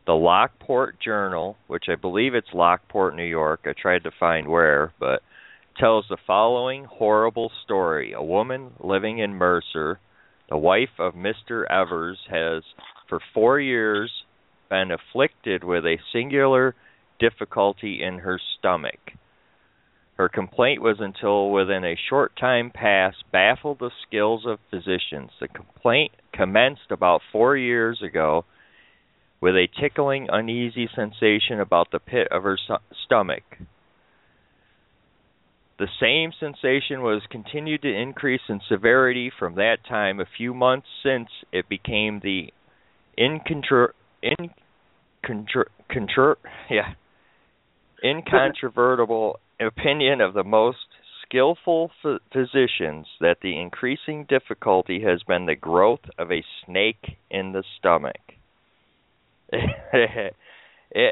the 0.06 0.14
Lockport 0.14 1.02
Journal, 1.02 1.58
which 1.68 1.88
I 1.90 1.96
believe 1.96 2.36
it's 2.36 2.48
Lockport, 2.54 3.18
New 3.18 3.26
York. 3.26 3.66
I 3.66 3.74
tried 3.74 4.04
to 4.06 4.12
find 4.18 4.48
where, 4.48 4.94
but 4.98 5.24
tells 5.78 6.06
the 6.10 6.16
following 6.26 6.86
horrible 6.86 7.52
story. 7.66 8.14
A 8.14 8.24
woman 8.24 8.72
living 8.82 9.20
in 9.20 9.34
Mercer, 9.34 10.00
the 10.50 10.56
wife 10.56 10.98
of 11.00 11.16
Mr. 11.16 11.70
Evers, 11.70 12.18
has 12.30 12.64
for 13.10 13.20
4 13.34 13.60
years 13.60 14.10
been 14.70 14.90
afflicted 14.90 15.66
with 15.66 15.84
a 15.86 15.98
singular 16.14 16.76
difficulty 17.20 18.02
in 18.02 18.20
her 18.20 18.40
stomach. 18.58 19.02
Her 20.18 20.30
complaint 20.30 20.82
was 20.82 20.98
until 21.00 21.52
within 21.52 21.86
a 21.86 21.96
short 22.10 22.36
time 22.36 22.72
past 22.72 23.18
baffled 23.32 23.80
the 23.80 23.92
skills 24.08 24.46
of 24.48 24.60
physicians. 24.72 25.30
The 25.40 25.48
complaint 25.48 26.12
commenced 26.34 26.90
about 26.90 27.22
four 27.32 27.56
years 27.56 28.02
ago 28.02 28.46
with 29.40 29.54
a 29.54 29.68
tickling, 29.80 30.28
uneasy 30.32 30.90
sensation 30.96 31.60
about 31.60 31.92
the 31.92 32.00
pit 32.00 32.28
of 32.32 32.42
her 32.44 32.58
sto- 32.58 32.80
stomach. 33.06 33.44
The 35.78 35.88
same 36.00 36.32
sensation 36.40 37.04
was 37.04 37.22
continued 37.30 37.84
to 37.84 37.94
increase 37.96 38.42
in 38.50 38.60
severity 38.68 39.30
from 39.38 39.54
that 39.56 39.86
time. 39.88 40.20
A 40.20 40.26
few 40.26 40.56
months 40.56 40.88
since, 41.04 41.30
it 41.52 41.70
became 41.70 42.22
the 42.22 42.52
incontro- 43.16 43.94
in 44.24 44.50
contr- 45.24 45.70
contr- 45.92 46.38
yeah, 46.72 46.96
incontrovertible 48.04 49.40
opinion 49.60 50.22
of 50.22 50.34
the 50.34 50.44
most 50.44 50.78
skillful 51.26 51.92
ph- 52.02 52.20
physicians 52.32 53.08
that 53.20 53.38
the 53.42 53.60
increasing 53.60 54.26
difficulty 54.30 55.02
has 55.02 55.24
been 55.24 55.46
the 55.46 55.56
growth 55.56 56.02
of 56.18 56.32
a 56.32 56.44
snake 56.66 57.18
in 57.30 57.52
the 57.52 57.64
stomach. 57.78 58.16
it 59.52 60.34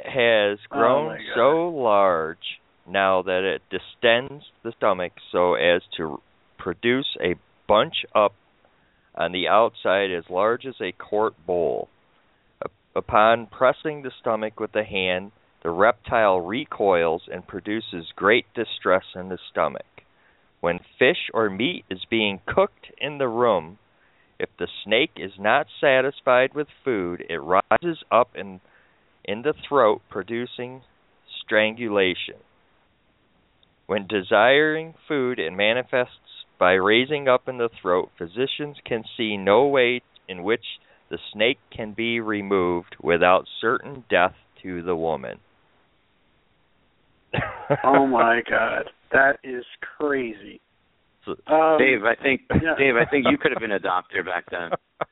has 0.05 0.59
Oh, 0.71 0.77
grown 0.77 1.17
God. 1.17 1.35
so 1.35 1.67
large 1.69 2.59
now 2.87 3.21
that 3.23 3.43
it 3.43 3.61
distends 3.69 4.43
the 4.63 4.71
stomach 4.77 5.13
so 5.31 5.55
as 5.55 5.81
to 5.97 6.21
produce 6.57 7.17
a 7.21 7.35
bunch 7.67 8.05
up 8.13 8.33
on 9.15 9.31
the 9.31 9.47
outside 9.47 10.11
as 10.11 10.23
large 10.29 10.65
as 10.65 10.75
a 10.81 10.91
quart 10.91 11.33
bowl. 11.45 11.87
Upon 12.95 13.47
pressing 13.47 14.03
the 14.03 14.11
stomach 14.21 14.59
with 14.59 14.71
the 14.71 14.83
hand, 14.83 15.31
the 15.65 15.71
reptile 15.71 16.39
recoils 16.39 17.23
and 17.33 17.47
produces 17.47 18.13
great 18.15 18.45
distress 18.53 19.01
in 19.15 19.29
the 19.29 19.39
stomach. 19.49 20.03
When 20.61 20.77
fish 20.99 21.31
or 21.33 21.49
meat 21.49 21.85
is 21.89 22.05
being 22.07 22.39
cooked 22.45 22.91
in 22.99 23.17
the 23.17 23.27
room, 23.27 23.79
if 24.37 24.49
the 24.59 24.67
snake 24.83 25.13
is 25.17 25.31
not 25.39 25.65
satisfied 25.81 26.53
with 26.53 26.67
food, 26.83 27.25
it 27.27 27.41
rises 27.41 28.03
up 28.11 28.29
in 28.35 28.61
in 29.23 29.41
the 29.41 29.55
throat 29.67 30.03
producing 30.07 30.83
strangulation. 31.43 32.35
When 33.87 34.05
desiring 34.05 34.93
food, 35.07 35.39
it 35.39 35.51
manifests 35.51 36.45
by 36.59 36.73
raising 36.73 37.27
up 37.27 37.47
in 37.47 37.57
the 37.57 37.69
throat. 37.81 38.11
Physicians 38.19 38.77
can 38.85 39.03
see 39.17 39.35
no 39.35 39.65
way 39.65 40.03
in 40.29 40.43
which 40.43 40.65
the 41.09 41.17
snake 41.33 41.57
can 41.75 41.93
be 41.93 42.19
removed 42.19 42.97
without 43.01 43.47
certain 43.59 44.03
death 44.11 44.35
to 44.61 44.83
the 44.83 44.95
woman. 44.95 45.39
Oh 47.83 48.05
my 48.19 48.41
God, 48.49 48.89
that 49.11 49.39
is 49.43 49.63
crazy. 49.97 50.59
So- 51.25 51.35
Um, 51.53 51.77
Dave, 51.79 52.03
I 52.03 52.15
think 52.21 52.41
yeah. 52.61 52.75
Dave, 52.77 52.95
I 52.95 53.05
think 53.09 53.25
you 53.29 53.37
could 53.37 53.51
have 53.51 53.59
been 53.61 53.71
a 53.71 53.79
doctor 53.79 54.23
back 54.23 54.45
then. 54.51 54.71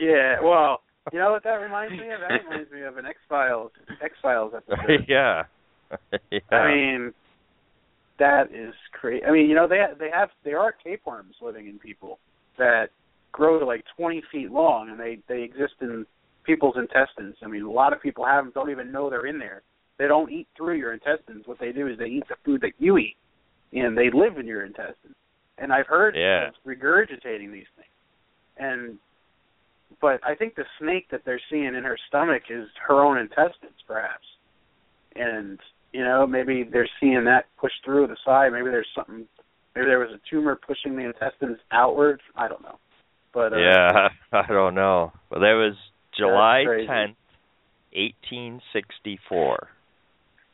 Yeah, 0.00 0.36
well, 0.42 0.80
you 1.12 1.18
know 1.18 1.30
what 1.30 1.44
that 1.44 1.56
reminds 1.56 1.92
me 1.92 2.10
of? 2.10 2.20
That 2.20 2.42
reminds 2.48 2.70
me 2.72 2.82
of 2.82 2.96
an 2.96 3.04
X 3.06 3.18
Files 3.28 3.70
X 4.02 4.14
Files 4.22 4.52
episode. 4.56 5.04
yeah. 5.06 5.42
yeah. 6.30 6.38
I 6.50 6.66
mean, 6.68 7.12
that 8.18 8.44
is 8.52 8.74
crazy. 8.92 9.24
I 9.24 9.30
mean, 9.32 9.48
you 9.48 9.54
know, 9.54 9.68
they 9.68 9.84
they 9.98 10.08
have 10.12 10.30
there 10.44 10.58
are 10.60 10.74
tapeworms 10.82 11.34
living 11.42 11.66
in 11.68 11.78
people 11.78 12.18
that 12.58 12.86
grow 13.32 13.58
to 13.58 13.66
like 13.66 13.84
20 13.98 14.22
feet 14.32 14.50
long, 14.50 14.88
and 14.90 14.98
they 14.98 15.18
they 15.28 15.42
exist 15.42 15.74
in 15.82 16.06
people's 16.44 16.76
intestines. 16.78 17.36
I 17.44 17.48
mean, 17.48 17.62
a 17.64 17.70
lot 17.70 17.92
of 17.92 18.00
people 18.00 18.24
have 18.24 18.44
them, 18.44 18.52
don't 18.54 18.70
even 18.70 18.90
know 18.90 19.10
they're 19.10 19.26
in 19.26 19.38
there. 19.38 19.62
They 19.98 20.06
don't 20.06 20.30
eat 20.30 20.48
through 20.56 20.74
your 20.76 20.92
intestines. 20.92 21.46
What 21.46 21.58
they 21.58 21.72
do 21.72 21.88
is 21.88 21.98
they 21.98 22.06
eat 22.06 22.24
the 22.28 22.36
food 22.44 22.60
that 22.60 22.72
you 22.78 22.98
eat, 22.98 23.16
and 23.72 23.96
they 23.96 24.10
live 24.10 24.38
in 24.38 24.46
your 24.46 24.64
intestines. 24.64 25.14
And 25.58 25.72
I've 25.72 25.86
heard 25.86 26.14
Yeah. 26.14 26.50
regurgitating 26.66 27.50
these 27.50 27.68
things. 27.76 27.88
And 28.58 28.98
but 30.00 30.20
I 30.24 30.34
think 30.34 30.56
the 30.56 30.66
snake 30.78 31.08
that 31.10 31.24
they're 31.24 31.40
seeing 31.48 31.74
in 31.74 31.84
her 31.84 31.96
stomach 32.08 32.50
is 32.50 32.68
her 32.86 33.00
own 33.02 33.18
intestines, 33.18 33.80
perhaps. 33.86 34.26
And 35.14 35.58
you 35.92 36.04
know, 36.04 36.26
maybe 36.26 36.62
they're 36.64 36.88
seeing 37.00 37.24
that 37.24 37.46
push 37.56 37.72
through 37.84 38.06
the 38.08 38.16
side. 38.24 38.52
Maybe 38.52 38.70
there's 38.70 38.88
something. 38.94 39.26
Maybe 39.74 39.86
there 39.86 39.98
was 39.98 40.10
a 40.10 40.20
tumor 40.28 40.56
pushing 40.56 40.96
the 40.96 41.04
intestines 41.04 41.58
outward. 41.70 42.20
I 42.34 42.48
don't 42.48 42.62
know. 42.62 42.78
But 43.32 43.52
uh, 43.52 43.58
yeah, 43.58 44.08
I 44.32 44.46
don't 44.48 44.74
know. 44.74 45.12
But 45.30 45.38
that 45.40 45.52
was 45.54 45.74
July 46.16 46.64
10th, 46.66 47.16
1864. 47.92 49.68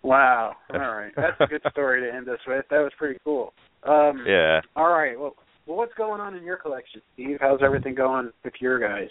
Wow. 0.03 0.57
All 0.73 0.79
right. 0.79 1.13
That's 1.17 1.37
a 1.41 1.47
good 1.47 1.63
story 1.71 2.01
to 2.03 2.15
end 2.17 2.29
us 2.29 2.39
with. 2.47 2.65
That 2.71 2.79
was 2.81 2.93
pretty 2.99 3.19
cool. 3.25 3.53
Um 3.87 4.25
Yeah. 4.27 4.61
all 4.77 4.89
right. 4.93 5.19
Well 5.19 5.35
well 5.67 5.77
what's 5.79 5.95
going 5.95 6.21
on 6.21 6.35
in 6.35 6.45
your 6.45 6.57
collection, 6.57 7.01
Steve? 7.15 7.39
How's 7.41 7.61
everything 7.65 7.95
going 7.95 8.31
with 8.45 8.55
your 8.61 8.79
guys? 8.81 9.09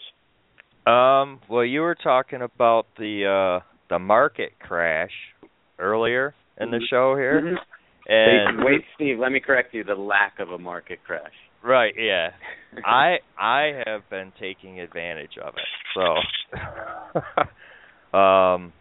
Um, 0.88 1.40
well, 1.50 1.64
you 1.64 1.82
were 1.82 1.96
talking 1.96 2.42
about 2.42 2.88
the 2.98 3.26
uh 3.62 3.66
the 3.90 4.00
market 4.00 4.54
crash 4.60 5.12
earlier 5.80 6.34
in 6.60 6.72
the 6.72 6.78
Mhm. 6.78 6.90
show 6.90 7.16
here. 7.16 7.42
Mhm. 7.42 7.58
And 8.08 8.58
wait, 8.60 8.66
wait, 8.66 8.86
Steve. 8.96 9.20
Let 9.20 9.32
me 9.32 9.40
correct 9.40 9.74
you. 9.74 9.84
The 9.84 9.96
lack 9.96 10.40
of 10.40 10.52
a 10.52 10.58
market 10.58 11.00
crash. 11.06 11.34
right, 11.62 11.94
yeah. 11.98 12.32
I 12.86 13.20
I 13.38 13.84
have 13.86 14.10
been 14.10 14.32
taking 14.40 14.80
advantage 14.80 15.38
of 15.38 15.54
it. 15.56 15.68
So 15.94 16.18
um 18.18 18.74
a 18.74 18.81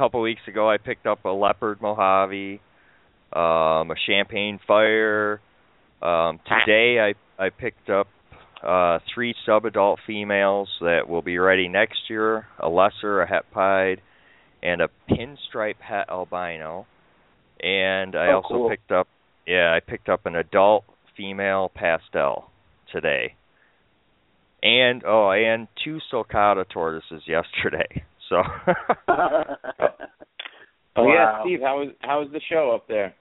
couple 0.00 0.22
weeks 0.22 0.40
ago 0.48 0.70
I 0.70 0.78
picked 0.78 1.06
up 1.06 1.26
a 1.26 1.28
leopard 1.28 1.82
Mojave, 1.82 2.58
um 3.34 3.90
a 3.90 3.94
champagne 4.06 4.58
fire. 4.66 5.42
Um 6.00 6.40
today 6.48 6.98
I 7.38 7.44
I 7.44 7.50
picked 7.50 7.90
up 7.90 8.06
uh 8.66 9.00
three 9.14 9.34
sub-adult 9.44 10.00
females 10.06 10.70
that 10.80 11.06
will 11.06 11.20
be 11.20 11.36
ready 11.36 11.68
next 11.68 11.98
year, 12.08 12.46
a 12.58 12.68
lesser, 12.70 13.20
a 13.20 13.28
het 13.28 13.44
pied, 13.52 14.00
and 14.62 14.80
a 14.80 14.88
pinstripe 15.10 15.80
het 15.80 16.08
albino. 16.08 16.86
And 17.62 18.16
I 18.16 18.28
Oh, 18.28 18.36
also 18.36 18.54
cool. 18.54 18.70
picked 18.70 18.90
up 18.90 19.06
yeah, 19.46 19.76
I 19.76 19.80
picked 19.80 20.08
up 20.08 20.24
an 20.24 20.34
adult 20.34 20.84
female 21.14 21.70
pastel 21.74 22.50
today. 22.90 23.34
And 24.62 25.02
oh, 25.06 25.30
and 25.30 25.68
two 25.84 25.98
sulcata 26.10 26.64
tortoises 26.66 27.22
yesterday. 27.26 28.04
So 28.30 28.36
Oh 30.96 31.06
yeah, 31.06 31.42
Steve. 31.42 31.60
How 31.62 31.78
was 31.80 31.88
how 32.00 32.20
was 32.20 32.30
the 32.32 32.40
show 32.48 32.72
up 32.74 32.88
there? 32.88 33.14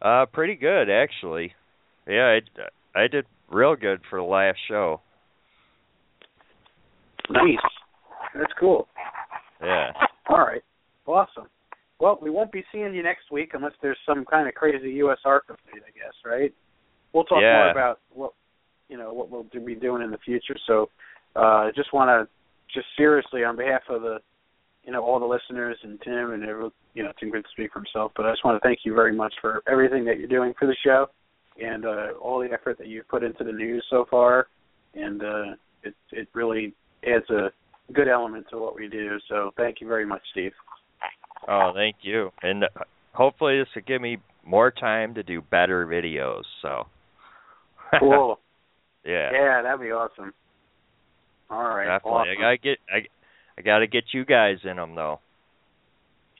uh 0.00 0.26
pretty 0.26 0.56
good 0.56 0.90
actually. 0.90 1.54
Yeah, 2.08 2.38
I 2.96 3.00
I 3.00 3.06
did 3.06 3.26
real 3.50 3.76
good 3.76 4.00
for 4.10 4.18
the 4.18 4.24
last 4.24 4.58
show. 4.68 5.00
nice. 7.30 7.56
That's 8.34 8.52
cool. 8.58 8.88
Yeah. 9.62 9.92
All 10.28 10.38
right. 10.38 10.62
Awesome. 11.06 11.46
Well, 12.00 12.18
we 12.20 12.30
won't 12.30 12.50
be 12.50 12.64
seeing 12.72 12.94
you 12.94 13.02
next 13.02 13.30
week 13.30 13.50
unless 13.54 13.74
there's 13.80 13.98
some 14.06 14.24
kind 14.24 14.48
of 14.48 14.54
crazy 14.54 14.98
USARK 14.98 15.42
update, 15.50 15.84
I 15.86 15.92
guess, 15.94 16.14
right? 16.24 16.52
We'll 17.12 17.24
talk 17.24 17.42
more 17.42 17.70
about 17.70 18.00
what 18.12 18.32
you 18.88 18.96
know 18.96 19.12
what 19.12 19.30
we'll 19.30 19.46
be 19.64 19.74
doing 19.74 20.02
in 20.02 20.10
the 20.10 20.18
future. 20.18 20.56
So, 20.66 20.88
uh, 21.36 21.68
just 21.76 21.92
want 21.92 22.08
to 22.08 22.28
just 22.74 22.86
seriously 22.96 23.44
on 23.44 23.56
behalf 23.56 23.82
of 23.88 24.02
the 24.02 24.18
you 24.84 24.92
know 24.92 25.02
all 25.02 25.20
the 25.20 25.26
listeners 25.26 25.76
and 25.82 26.00
Tim 26.02 26.32
and 26.32 26.44
everyone, 26.44 26.72
you 26.94 27.02
know 27.02 27.12
Tim 27.18 27.30
could 27.30 27.46
speak 27.52 27.72
for 27.72 27.80
himself, 27.80 28.12
but 28.16 28.26
I 28.26 28.32
just 28.32 28.44
want 28.44 28.60
to 28.60 28.66
thank 28.66 28.80
you 28.84 28.94
very 28.94 29.14
much 29.14 29.34
for 29.40 29.62
everything 29.68 30.04
that 30.06 30.18
you're 30.18 30.28
doing 30.28 30.54
for 30.58 30.66
the 30.66 30.76
show 30.84 31.06
and 31.62 31.84
uh, 31.84 32.12
all 32.20 32.40
the 32.40 32.52
effort 32.52 32.78
that 32.78 32.88
you've 32.88 33.08
put 33.08 33.22
into 33.22 33.44
the 33.44 33.52
news 33.52 33.84
so 33.90 34.06
far, 34.10 34.48
and 34.94 35.22
uh, 35.22 35.44
it 35.82 35.94
it 36.10 36.28
really 36.34 36.74
adds 37.06 37.28
a 37.30 37.50
good 37.92 38.08
element 38.08 38.46
to 38.50 38.58
what 38.58 38.74
we 38.74 38.88
do. 38.88 39.18
So, 39.28 39.50
thank 39.56 39.80
you 39.80 39.88
very 39.88 40.06
much, 40.06 40.22
Steve. 40.32 40.52
Oh, 41.48 41.72
thank 41.74 41.96
you. 42.02 42.30
And 42.42 42.64
uh, 42.64 42.68
hopefully 43.12 43.58
this 43.58 43.68
will 43.74 43.82
give 43.86 44.00
me 44.00 44.18
more 44.44 44.70
time 44.70 45.14
to 45.14 45.22
do 45.22 45.42
better 45.42 45.86
videos. 45.86 46.42
So. 46.60 46.86
Cool. 47.98 48.38
yeah. 49.04 49.28
yeah, 49.34 49.60
that'd 49.62 49.78
be 49.78 49.90
awesome. 49.90 50.32
All 51.52 51.68
right. 51.76 51.86
Definitely. 51.86 52.20
Awesome. 52.20 52.30
I 52.30 52.40
gotta 52.40 52.56
get 52.58 52.78
I 52.90 52.98
I 53.58 53.62
gotta 53.62 53.86
get 53.86 54.04
you 54.12 54.24
guys 54.24 54.56
in 54.64 54.76
them 54.76 54.94
though. 54.94 55.20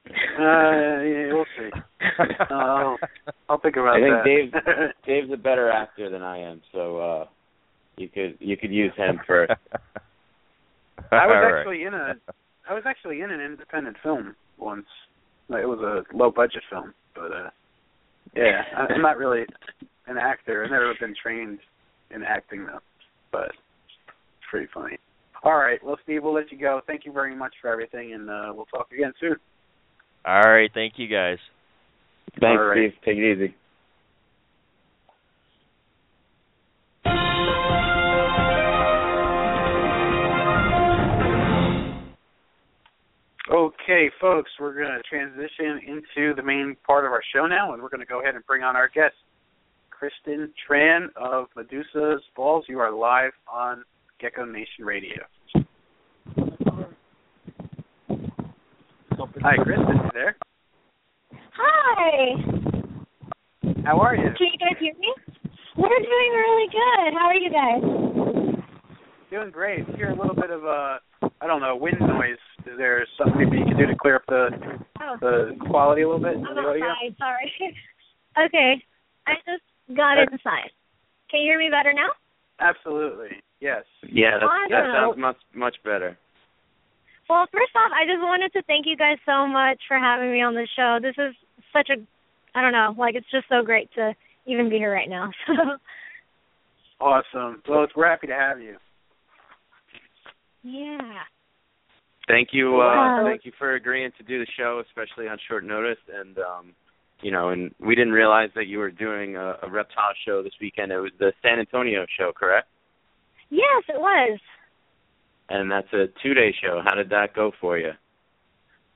Uh, 0.09 1.03
yeah, 1.03 1.33
we'll 1.33 1.45
see. 1.59 1.71
Uh, 2.19 2.45
I'll, 2.51 2.99
I'll 3.49 3.59
think 3.61 3.77
about 3.77 3.95
that. 3.95 4.03
I 4.03 4.25
think 4.25 4.53
that. 4.53 4.65
Dave- 4.75 4.93
Dave's 5.07 5.33
a 5.33 5.37
better 5.37 5.71
actor 5.71 6.11
than 6.11 6.23
I 6.23 6.39
am, 6.39 6.61
so 6.73 6.99
uh 6.99 7.27
you 7.97 8.09
could 8.09 8.37
you 8.41 8.57
could 8.57 8.73
use 8.73 8.93
him 8.97 9.21
for 9.27 9.47
I 11.13 11.27
was 11.27 11.35
All 11.37 11.43
right. 11.43 11.59
actually 11.61 11.85
in 11.85 11.95
a 11.95 12.15
I 12.69 12.75
was 12.75 12.83
actually 12.87 13.21
in 13.23 13.31
an 13.31 13.41
independent 13.41 13.97
film 14.03 14.35
once. 14.59 14.87
It 15.51 15.67
was 15.69 15.79
a 15.81 16.17
low 16.17 16.31
budget 16.31 16.63
film, 16.71 16.93
but 17.15 17.33
uh 17.33 17.51
yeah, 18.35 18.63
I- 18.77 18.93
I'm 18.95 19.03
not 19.03 19.17
really 19.17 19.45
an 20.07 20.19
actor. 20.19 20.65
I've 20.65 20.71
never 20.71 20.93
been 20.99 21.15
trained 21.21 21.61
in 22.15 22.23
acting 22.25 22.67
though, 22.67 22.81
but 23.31 23.47
it's 23.47 23.57
pretty 24.53 24.69
funny. 24.73 24.99
All 25.45 25.57
right, 25.57 25.83
well, 25.83 25.97
Steve, 26.05 26.23
we'll 26.23 26.35
let 26.35 26.53
you 26.53 26.59
go. 26.59 26.83
Thank 26.87 27.07
you 27.07 27.11
very 27.11 27.35
much 27.35 27.55
for 27.61 27.73
everything, 27.73 28.13
and 28.13 28.29
uh, 28.29 28.53
we'll 28.55 28.67
talk 28.67 28.89
again 28.93 29.13
soon. 29.19 29.37
All 30.27 30.43
right, 30.43 30.71
thank 30.73 30.95
you 30.99 31.09
guys. 31.09 31.39
Thanks, 32.39 32.61
All 32.61 32.67
right. 32.67 32.93
Steve. 32.93 33.01
Take 33.05 33.17
it 33.17 33.33
easy. 33.33 33.55
Okay, 43.51 44.11
folks, 44.21 44.51
we're 44.61 44.75
going 44.75 44.93
to 44.93 45.03
transition 45.09 45.81
into 45.87 46.35
the 46.35 46.43
main 46.43 46.77
part 46.87 47.05
of 47.05 47.11
our 47.11 47.23
show 47.35 47.47
now, 47.47 47.73
and 47.73 47.83
we're 47.83 47.89
going 47.89 48.01
to 48.01 48.07
go 48.07 48.21
ahead 48.21 48.35
and 48.35 48.47
bring 48.47 48.63
on 48.63 48.77
our 48.77 48.89
guest, 48.89 49.15
Kristin 49.91 50.51
Tran 50.69 51.07
of 51.17 51.47
Medusa's 51.57 52.23
Balls. 52.37 52.65
You 52.69 52.79
are 52.81 52.93
live 52.93 53.33
on 53.53 53.83
Gecko 54.23 54.45
Nation 54.45 54.85
Radio. 54.85 55.25
Hi, 59.43 59.57
Kristin. 59.59 60.05
You 60.05 60.11
there? 60.15 60.37
Hi. 61.59 62.37
How 63.85 63.99
are 63.99 64.15
you? 64.15 64.31
Can 64.39 64.47
you 64.53 64.59
guys 64.61 64.79
hear 64.79 64.95
me? 65.01 65.13
We're 65.77 65.89
doing 65.89 66.33
really 66.33 66.69
good. 66.71 67.15
How 67.19 67.27
are 67.27 67.35
you 67.35 67.51
guys? 67.51 67.83
Doing 69.29 69.51
great. 69.51 69.89
We 69.89 69.95
hear 69.97 70.11
a 70.11 70.15
little 70.17 70.37
bit 70.37 70.51
of 70.51 70.65
uh, 70.65 70.99
I 71.41 71.47
don't 71.49 71.61
know, 71.61 71.75
wind 71.75 71.99
noise. 71.99 72.39
Is 72.61 72.79
there 72.79 73.05
something 73.19 73.39
maybe 73.43 73.59
you 73.59 73.65
can 73.65 73.77
do 73.77 73.87
to 73.87 73.97
clear 74.01 74.17
up 74.17 74.23
the 74.29 74.51
Oh, 75.01 75.17
the 75.21 75.57
quality 75.69 76.03
a 76.03 76.09
little 76.09 76.23
bit? 76.23 76.37
I'm 76.37 76.47
of 76.47 76.55
the 76.55 76.61
audio? 76.61 76.87
outside. 76.87 77.17
Sorry. 77.19 77.53
okay. 78.47 78.75
I 79.27 79.33
just 79.45 79.97
got 79.97 80.17
Okay. 80.19 80.31
inside. 80.33 80.71
Can 81.29 81.41
you 81.41 81.51
hear 81.51 81.59
me 81.59 81.71
better 81.71 81.93
now? 81.93 82.11
Absolutely. 82.61 83.31
Yes. 83.63 83.85
Yeah, 84.11 84.41
that, 84.43 84.49
that 84.71 84.75
Awesome. 84.75 85.15
sounds 85.15 85.19
much 85.19 85.37
much 85.55 85.77
better. 85.85 86.19
Well, 87.31 87.47
first 87.53 87.71
off, 87.77 87.93
I 87.95 88.05
just 88.05 88.21
wanted 88.21 88.53
to 88.55 88.63
thank 88.67 88.87
you 88.87 88.97
guys 88.97 89.19
so 89.25 89.47
much 89.47 89.79
for 89.87 89.97
having 89.99 90.33
me 90.33 90.43
on 90.43 90.55
the 90.55 90.67
show. 90.75 90.99
This 91.01 91.15
is 91.17 91.33
such 91.73 91.89
a, 91.89 92.03
I 92.59 92.61
don't 92.61 92.73
know, 92.73 92.93
like 92.99 93.15
it's 93.15 93.31
just 93.31 93.47
so 93.49 93.63
great 93.65 93.89
to 93.95 94.15
even 94.47 94.69
be 94.69 94.77
here 94.79 94.93
right 94.93 95.09
now. 95.09 95.31
So, 95.47 95.79
Awesome. 97.07 97.63
Well, 97.69 97.83
it's, 97.85 97.95
we're 97.97 98.09
happy 98.09 98.27
to 98.29 98.35
have 98.35 98.61
you. 98.61 98.77
yeah. 100.63 101.23
Thank 102.29 102.49
you, 102.53 102.75
uh 102.77 102.79
Wow. 102.95 103.25
thank 103.27 103.45
you 103.45 103.53
for 103.59 103.75
agreeing 103.75 104.11
to 104.19 104.23
do 104.25 104.39
the 104.39 104.47
show, 104.57 104.83
especially 104.87 105.29
on 105.29 105.37
short 105.49 105.65
notice. 105.65 105.99
And 106.13 106.39
um, 106.39 106.73
you 107.21 107.31
know, 107.31 107.49
and 107.51 107.73
we 107.81 107.95
didn't 107.95 108.13
realize 108.13 108.51
that 108.55 108.67
you 108.67 108.79
were 108.79 108.91
doing 108.91 109.37
a, 109.37 109.57
a 109.63 109.71
reptile 109.71 110.15
show 110.27 110.43
this 110.43 110.53
weekend. 110.61 110.93
It 110.93 110.99
was 111.01 111.13
the 111.19 111.33
San 111.43 111.59
Antonio 111.61 112.07
show, 112.19 112.33
correct? 112.37 112.69
Yes, 113.53 113.85
it 113.89 114.01
was. 114.01 114.41
And 115.51 115.71
that's 115.71 115.93
a 115.93 116.07
two-day 116.23 116.55
show. 116.65 116.81
How 116.83 116.95
did 116.95 117.11
that 117.11 117.35
go 117.35 117.53
for 117.61 117.77
you? 117.77 117.91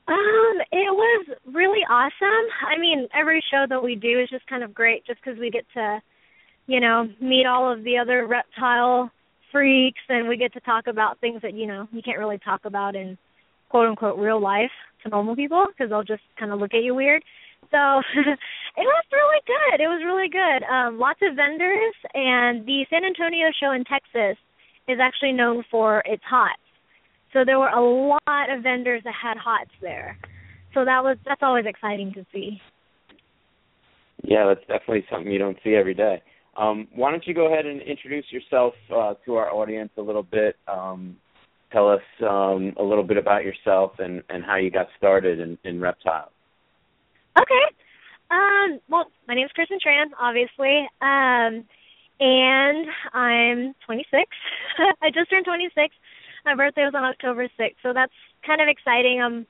Um, 0.09 0.57
it 0.73 0.89
was 0.89 1.27
really 1.53 1.85
awesome. 1.91 2.47
I 2.67 2.81
mean, 2.81 3.07
every 3.15 3.45
show 3.51 3.67
that 3.69 3.83
we 3.83 3.97
do 3.97 4.19
is 4.19 4.31
just 4.31 4.47
kind 4.47 4.65
of 4.65 4.73
great 4.73 5.05
just 5.05 5.21
because 5.23 5.39
we 5.39 5.51
get 5.51 5.67
to, 5.75 6.01
you 6.67 6.81
know, 6.81 7.07
meet 7.21 7.45
all 7.45 7.71
of 7.71 7.85
the 7.85 7.99
other 7.99 8.27
reptile 8.27 9.11
freaks 9.53 10.01
and 10.09 10.27
we 10.27 10.39
get 10.39 10.55
to 10.55 10.61
talk 10.61 10.87
about 10.87 11.21
things 11.21 11.43
that 11.43 11.55
you 11.55 11.67
know 11.67 11.87
you 11.93 12.03
can't 12.03 12.19
really 12.19 12.39
talk 12.39 12.65
about 12.65 12.97
in 12.97 13.17
quote 13.69 13.89
unquote 13.89 14.19
real 14.19 14.41
life 14.41 14.73
to 15.03 15.09
normal 15.09 15.37
people 15.37 15.65
because 15.69 15.91
they'll 15.91 16.03
just 16.03 16.23
kind 16.39 16.51
of 16.51 16.59
look 16.59 16.75
at 16.75 16.83
you 16.83 16.95
weird. 16.95 17.23
So 17.71 17.77
it 18.17 18.87
was 18.89 19.05
really 19.13 19.43
good. 19.47 19.81
It 19.81 19.89
was 19.89 20.03
really 20.05 20.29
good. 20.29 20.65
Um, 20.67 20.99
lots 20.99 21.21
of 21.23 21.37
vendors, 21.37 21.95
and 22.15 22.65
the 22.65 22.87
San 22.89 23.05
Antonio 23.05 23.49
show 23.61 23.73
in 23.73 23.85
Texas 23.85 24.39
is 24.89 24.99
actually 25.01 25.33
known 25.33 25.65
for 25.71 26.03
its 26.07 26.23
hots. 26.29 26.61
So 27.33 27.45
there 27.45 27.59
were 27.59 27.69
a 27.69 27.81
lot 27.81 28.51
of 28.51 28.63
vendors 28.63 29.03
that 29.05 29.15
had 29.21 29.37
hots 29.37 29.71
there. 29.81 30.19
So 30.75 30.85
that 30.85 31.03
was 31.03 31.17
that's 31.25 31.43
always 31.43 31.65
exciting 31.67 32.13
to 32.15 32.27
see. 32.33 32.61
Yeah, 34.23 34.47
that's 34.47 34.61
definitely 34.61 35.05
something 35.11 35.31
you 35.31 35.39
don't 35.39 35.59
see 35.63 35.75
every 35.75 35.95
day. 35.95 36.23
Um, 36.57 36.89
why 36.95 37.11
don't 37.11 37.27
you 37.27 37.35
go 37.35 37.53
ahead 37.53 37.67
and 37.67 37.83
introduce 37.83 38.25
yourself 38.31 38.75
uh, 38.95 39.15
to 39.27 39.35
our 39.35 39.53
audience 39.53 39.91
a 39.99 40.03
little 40.03 40.23
bit? 40.23 40.57
Um, 40.67 41.17
tell 41.71 41.91
us 41.91 42.01
um, 42.23 42.75
a 42.79 42.83
little 42.83 43.05
bit 43.05 43.19
about 43.19 43.45
yourself 43.45 43.93
and, 43.99 44.23
and 44.31 44.43
how 44.45 44.57
you 44.57 44.71
got 44.71 44.87
started 44.97 45.39
in, 45.41 45.59
in 45.65 45.81
reptiles. 45.81 46.31
Okay. 47.39 47.77
Um, 48.31 48.81
well, 48.89 49.07
my 49.29 49.35
name 49.35 49.47
is 49.47 49.53
Kristin 49.57 49.79
Tran, 49.87 50.07
obviously, 50.19 50.89
um, 51.03 51.65
and 52.21 52.87
I'm 53.13 53.75
26. 53.87 54.23
I 55.03 55.11
just 55.11 55.31
turned 55.31 55.45
26. 55.45 55.95
My 56.45 56.55
birthday 56.55 56.83
was 56.83 56.95
on 56.95 57.05
October 57.05 57.49
6th, 57.59 57.75
so 57.83 57.93
that's 57.93 58.13
kind 58.47 58.61
of 58.61 58.69
exciting. 58.69 59.21
I'm 59.23 59.47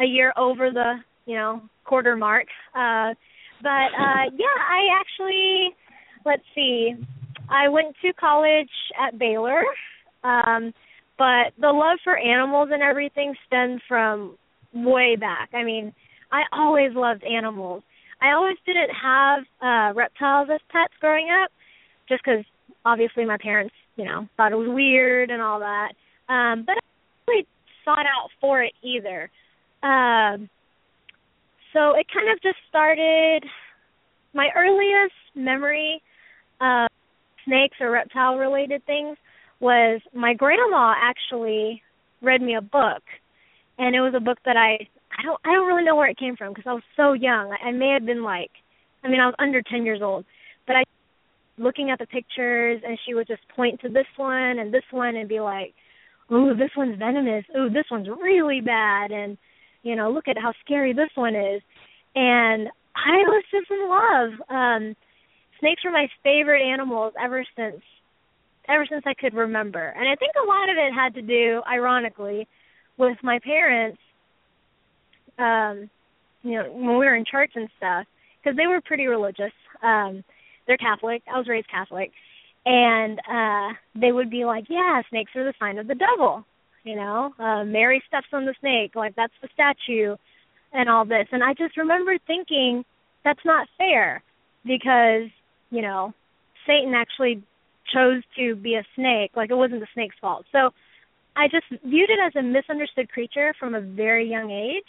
a 0.00 0.04
year 0.04 0.32
over 0.36 0.70
the, 0.70 0.94
you 1.26 1.36
know, 1.36 1.62
quarter 1.84 2.16
mark. 2.16 2.46
Uh, 2.74 3.14
but 3.62 3.90
uh, 3.98 4.30
yeah, 4.36 4.58
I 4.58 4.88
actually, 4.98 5.74
let's 6.24 6.42
see, 6.54 6.94
I 7.50 7.68
went 7.68 7.94
to 8.02 8.12
college 8.14 8.70
at 8.98 9.18
Baylor. 9.18 9.62
Um, 10.24 10.72
but 11.18 11.52
the 11.60 11.70
love 11.72 11.98
for 12.04 12.16
animals 12.16 12.68
and 12.72 12.82
everything 12.82 13.34
stemmed 13.46 13.80
from 13.88 14.36
way 14.72 15.16
back. 15.16 15.50
I 15.52 15.64
mean, 15.64 15.92
I 16.30 16.42
always 16.52 16.92
loved 16.94 17.24
animals. 17.24 17.82
I 18.20 18.32
always 18.32 18.56
didn't 18.66 18.90
have 18.90 19.40
uh 19.62 19.94
reptiles 19.96 20.48
as 20.52 20.60
pets 20.70 20.92
growing 21.00 21.28
up, 21.42 21.50
just 22.08 22.22
because 22.24 22.44
obviously 22.84 23.24
my 23.24 23.38
parents, 23.40 23.74
you 23.96 24.04
know, 24.04 24.28
thought 24.36 24.52
it 24.52 24.56
was 24.56 24.68
weird 24.68 25.30
and 25.30 25.42
all 25.42 25.60
that. 25.60 25.92
Um, 26.28 26.64
but 26.64 26.76
I 26.76 26.80
really 27.26 27.46
sought 27.84 28.06
out 28.06 28.30
for 28.40 28.62
it 28.62 28.72
either. 28.82 29.30
Um, 29.82 30.48
so 31.72 31.94
it 31.94 32.06
kind 32.12 32.30
of 32.32 32.42
just 32.42 32.58
started. 32.68 33.44
My 34.34 34.48
earliest 34.56 35.14
memory 35.34 36.02
of 36.60 36.88
snakes 37.44 37.76
or 37.80 37.90
reptile 37.90 38.36
related 38.36 38.84
things 38.84 39.16
was 39.60 40.00
my 40.14 40.34
grandma 40.34 40.94
actually 41.00 41.82
read 42.22 42.42
me 42.42 42.54
a 42.56 42.60
book, 42.60 43.02
and 43.78 43.94
it 43.94 44.00
was 44.00 44.14
a 44.16 44.20
book 44.20 44.38
that 44.44 44.56
I 44.56 44.86
I 45.18 45.22
don't 45.24 45.40
I 45.44 45.52
don't 45.52 45.66
really 45.66 45.84
know 45.84 45.96
where 45.96 46.10
it 46.10 46.18
came 46.18 46.36
from 46.36 46.52
because 46.52 46.66
I 46.66 46.74
was 46.74 46.82
so 46.96 47.12
young. 47.12 47.52
I, 47.52 47.68
I 47.68 47.72
may 47.72 47.90
have 47.92 48.06
been 48.06 48.22
like, 48.22 48.50
I 49.02 49.08
mean 49.08 49.20
I 49.20 49.26
was 49.26 49.34
under 49.38 49.62
ten 49.62 49.84
years 49.84 50.00
old, 50.02 50.24
looking 51.58 51.90
at 51.90 51.98
the 51.98 52.06
pictures 52.06 52.82
and 52.86 52.98
she 53.04 53.14
would 53.14 53.26
just 53.26 53.42
point 53.54 53.80
to 53.80 53.88
this 53.88 54.06
one 54.16 54.58
and 54.58 54.72
this 54.72 54.84
one 54.90 55.16
and 55.16 55.28
be 55.28 55.40
like, 55.40 55.74
"Ooh, 56.32 56.54
this 56.54 56.70
one's 56.76 56.98
venomous. 56.98 57.44
Ooh, 57.56 57.70
this 57.70 57.86
one's 57.90 58.08
really 58.08 58.60
bad." 58.60 59.10
And 59.10 59.38
you 59.82 59.96
know, 59.96 60.10
look 60.10 60.28
at 60.28 60.38
how 60.38 60.52
scary 60.64 60.92
this 60.92 61.10
one 61.14 61.34
is. 61.34 61.62
And 62.14 62.68
I 62.96 63.18
was 63.26 63.44
just 63.50 63.70
in 63.70 63.88
love. 63.88 64.40
Um 64.48 64.96
snakes 65.60 65.84
were 65.84 65.90
my 65.90 66.08
favorite 66.22 66.62
animals 66.62 67.14
ever 67.20 67.44
since 67.56 67.82
ever 68.68 68.86
since 68.88 69.02
I 69.06 69.14
could 69.14 69.34
remember. 69.34 69.94
And 69.96 70.08
I 70.08 70.14
think 70.14 70.32
a 70.36 70.46
lot 70.46 70.68
of 70.68 70.76
it 70.76 70.92
had 70.92 71.14
to 71.14 71.22
do, 71.22 71.62
ironically, 71.66 72.46
with 72.98 73.16
my 73.22 73.38
parents. 73.38 73.98
Um, 75.38 75.88
you 76.42 76.56
know, 76.56 76.70
when 76.70 76.98
we 76.98 77.06
were 77.06 77.14
in 77.14 77.24
church 77.28 77.52
and 77.54 77.68
stuff, 77.78 78.06
because 78.42 78.56
they 78.56 78.66
were 78.66 78.80
pretty 78.80 79.06
religious. 79.06 79.52
Um, 79.82 80.22
they're 80.68 80.76
Catholic. 80.76 81.22
I 81.26 81.36
was 81.36 81.48
raised 81.48 81.68
Catholic, 81.68 82.12
and 82.64 83.18
uh, 83.28 83.74
they 83.96 84.12
would 84.12 84.30
be 84.30 84.44
like, 84.44 84.66
"Yeah, 84.68 85.02
snakes 85.10 85.32
are 85.34 85.44
the 85.44 85.54
sign 85.58 85.78
of 85.78 85.88
the 85.88 85.96
devil." 85.96 86.44
You 86.84 86.94
know, 86.94 87.34
uh, 87.40 87.64
Mary 87.64 88.00
steps 88.06 88.28
on 88.32 88.44
the 88.44 88.54
snake, 88.60 88.94
like 88.94 89.16
that's 89.16 89.32
the 89.42 89.48
statue, 89.52 90.14
and 90.72 90.88
all 90.88 91.04
this. 91.04 91.26
And 91.32 91.42
I 91.42 91.54
just 91.54 91.76
remember 91.76 92.16
thinking, 92.26 92.84
that's 93.24 93.44
not 93.44 93.66
fair, 93.76 94.22
because 94.64 95.28
you 95.70 95.82
know, 95.82 96.14
Satan 96.66 96.94
actually 96.94 97.42
chose 97.92 98.22
to 98.38 98.54
be 98.54 98.74
a 98.74 98.84
snake, 98.94 99.32
like 99.34 99.50
it 99.50 99.56
wasn't 99.56 99.80
the 99.80 99.88
snake's 99.94 100.16
fault. 100.20 100.44
So 100.52 100.70
I 101.34 101.48
just 101.48 101.66
viewed 101.82 102.10
it 102.10 102.18
as 102.24 102.36
a 102.36 102.42
misunderstood 102.42 103.10
creature 103.10 103.54
from 103.58 103.74
a 103.74 103.80
very 103.80 104.30
young 104.30 104.50
age, 104.50 104.86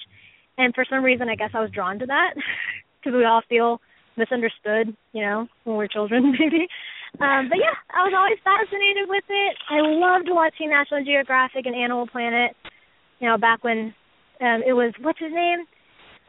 and 0.58 0.76
for 0.76 0.86
some 0.90 1.04
reason, 1.04 1.30
I 1.30 1.36
guess 1.36 1.52
I 1.54 1.62
was 1.62 1.72
drawn 1.72 2.00
to 2.00 2.06
that 2.08 2.34
because 3.00 3.16
we 3.16 3.24
all 3.24 3.42
feel 3.48 3.80
misunderstood, 4.20 4.96
you 5.14 5.22
know, 5.22 5.48
when 5.64 5.78
we're 5.78 5.88
children, 5.88 6.32
maybe. 6.40 6.68
Um, 7.20 7.50
but 7.50 7.58
yeah, 7.58 7.74
I 7.90 8.06
was 8.06 8.14
always 8.14 8.38
fascinated 8.44 9.10
with 9.10 9.24
it. 9.28 9.54
I 9.72 9.82
loved 9.82 10.28
watching 10.30 10.70
National 10.70 11.04
Geographic 11.04 11.66
and 11.66 11.76
Animal 11.76 12.08
Planet. 12.08 12.56
You 13.20 13.30
know, 13.30 13.38
back 13.38 13.64
when 13.64 13.96
um, 14.42 14.62
it 14.66 14.74
was 14.74 14.94
what's 15.02 15.20
his 15.20 15.34
name? 15.34 15.66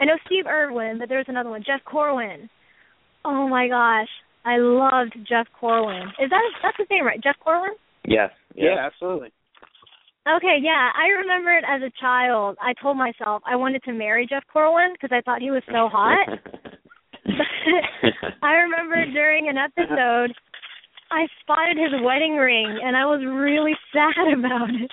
I 0.00 0.06
know 0.06 0.16
Steve 0.24 0.46
Irwin, 0.46 0.98
but 0.98 1.08
there's 1.08 1.28
another 1.28 1.50
one, 1.50 1.62
Jeff 1.66 1.84
Corwin. 1.84 2.48
Oh 3.24 3.46
my 3.48 3.68
gosh, 3.68 4.08
I 4.46 4.56
loved 4.56 5.12
Jeff 5.28 5.46
Corwin. 5.58 6.08
Is 6.18 6.30
that 6.30 6.40
that's 6.62 6.78
his 6.78 6.88
name, 6.90 7.04
right? 7.04 7.22
Jeff 7.22 7.36
Corwin? 7.44 7.76
Yes. 8.06 8.30
Yeah, 8.54 8.76
absolutely. 8.80 9.30
Okay, 10.28 10.58
yeah. 10.60 10.90
I 10.94 11.20
remember 11.20 11.52
it 11.52 11.64
as 11.66 11.82
a 11.82 11.92
child, 12.00 12.56
I 12.60 12.74
told 12.80 12.96
myself 12.96 13.42
I 13.46 13.56
wanted 13.56 13.82
to 13.84 13.92
marry 13.92 14.26
Jeff 14.28 14.44
Corwin 14.52 14.92
because 14.92 15.10
I 15.12 15.22
thought 15.22 15.40
he 15.40 15.50
was 15.50 15.62
so 15.66 15.88
hot. 15.88 16.28
I 18.42 18.52
remember 18.54 19.04
during 19.12 19.48
an 19.48 19.56
episode, 19.58 20.32
I 21.10 21.26
spotted 21.40 21.76
his 21.76 22.00
wedding 22.02 22.36
ring, 22.36 22.78
and 22.82 22.96
I 22.96 23.04
was 23.04 23.20
really 23.24 23.74
sad 23.92 24.38
about 24.38 24.68
it. 24.70 24.90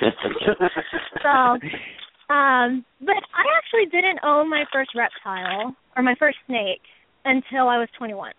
so, 1.22 2.34
um, 2.34 2.84
but 3.00 3.20
I 3.34 3.44
actually 3.58 3.86
didn't 3.90 4.20
own 4.24 4.48
my 4.48 4.64
first 4.72 4.90
reptile 4.96 5.74
or 5.96 6.02
my 6.02 6.14
first 6.18 6.38
snake 6.46 6.82
until 7.24 7.68
I 7.68 7.78
was 7.78 7.88
21. 7.98 8.32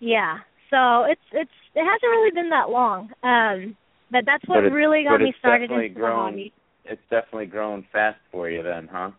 Yeah. 0.00 0.38
So 0.70 1.04
it's 1.04 1.20
it's 1.32 1.50
it 1.74 1.84
hasn't 1.84 2.02
really 2.10 2.30
been 2.30 2.50
that 2.50 2.70
long. 2.70 3.10
Um 3.22 3.76
but 4.10 4.24
that's 4.26 4.46
what 4.46 4.62
but 4.64 4.72
really 4.72 5.04
got 5.04 5.20
me 5.20 5.32
started 5.38 5.70
into 5.70 5.88
grown, 5.88 6.16
the 6.16 6.30
hobby. 6.30 6.52
It's 6.84 7.02
definitely 7.10 7.46
grown 7.46 7.86
fast 7.92 8.18
for 8.30 8.50
you 8.50 8.62
then, 8.62 8.88
huh? 8.90 9.10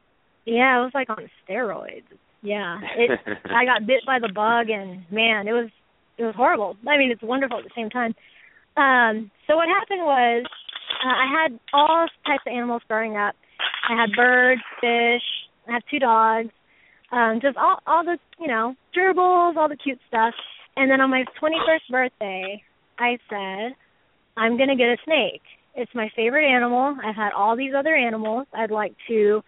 Yeah, 0.45 0.79
it 0.79 0.83
was 0.83 0.91
like 0.93 1.09
on 1.09 1.29
steroids. 1.47 2.03
Yeah. 2.43 2.79
It 2.97 3.19
I 3.45 3.65
got 3.65 3.87
bit 3.87 4.05
by 4.05 4.19
the 4.19 4.31
bug 4.31 4.69
and 4.69 5.03
man, 5.11 5.47
it 5.47 5.53
was 5.53 5.69
it 6.17 6.23
was 6.23 6.35
horrible. 6.35 6.77
I 6.87 6.97
mean, 6.97 7.11
it's 7.11 7.23
wonderful 7.23 7.57
at 7.57 7.63
the 7.63 7.71
same 7.75 7.89
time. 7.89 8.13
Um 8.77 9.31
so 9.47 9.55
what 9.55 9.67
happened 9.67 10.01
was 10.01 10.45
uh, 11.03 11.07
I 11.07 11.41
had 11.41 11.59
all 11.73 12.07
types 12.27 12.43
of 12.45 12.53
animals 12.53 12.81
growing 12.87 13.17
up. 13.17 13.35
I 13.89 13.99
had 13.99 14.11
birds, 14.15 14.61
fish, 14.79 15.23
I 15.67 15.73
have 15.73 15.83
two 15.89 15.99
dogs, 15.99 16.49
um, 17.11 17.39
just 17.41 17.57
all 17.57 17.79
all 17.87 18.03
the 18.03 18.17
you 18.39 18.47
know 18.47 18.75
gerbils, 18.95 19.55
all 19.57 19.69
the 19.69 19.77
cute 19.77 19.99
stuff. 20.07 20.33
And 20.75 20.89
then 20.89 21.01
on 21.01 21.09
my 21.09 21.23
21st 21.41 21.91
birthday, 21.91 22.63
I 22.97 23.17
said, 23.29 23.75
I'm 24.35 24.57
going 24.57 24.69
to 24.69 24.75
get 24.75 24.87
a 24.87 24.97
snake. 25.05 25.41
It's 25.75 25.91
my 25.93 26.09
favorite 26.15 26.47
animal. 26.47 26.95
I've 27.03 27.15
had 27.15 27.31
all 27.33 27.55
these 27.55 27.73
other 27.77 27.95
animals. 27.95 28.47
I'd 28.53 28.71
like 28.71 28.95
to, 29.07 29.43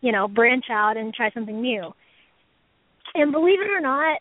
you 0.00 0.12
know, 0.12 0.26
branch 0.28 0.64
out 0.70 0.96
and 0.96 1.14
try 1.14 1.30
something 1.32 1.60
new. 1.60 1.92
And 3.14 3.32
believe 3.32 3.60
it 3.60 3.70
or 3.70 3.80
not, 3.80 4.18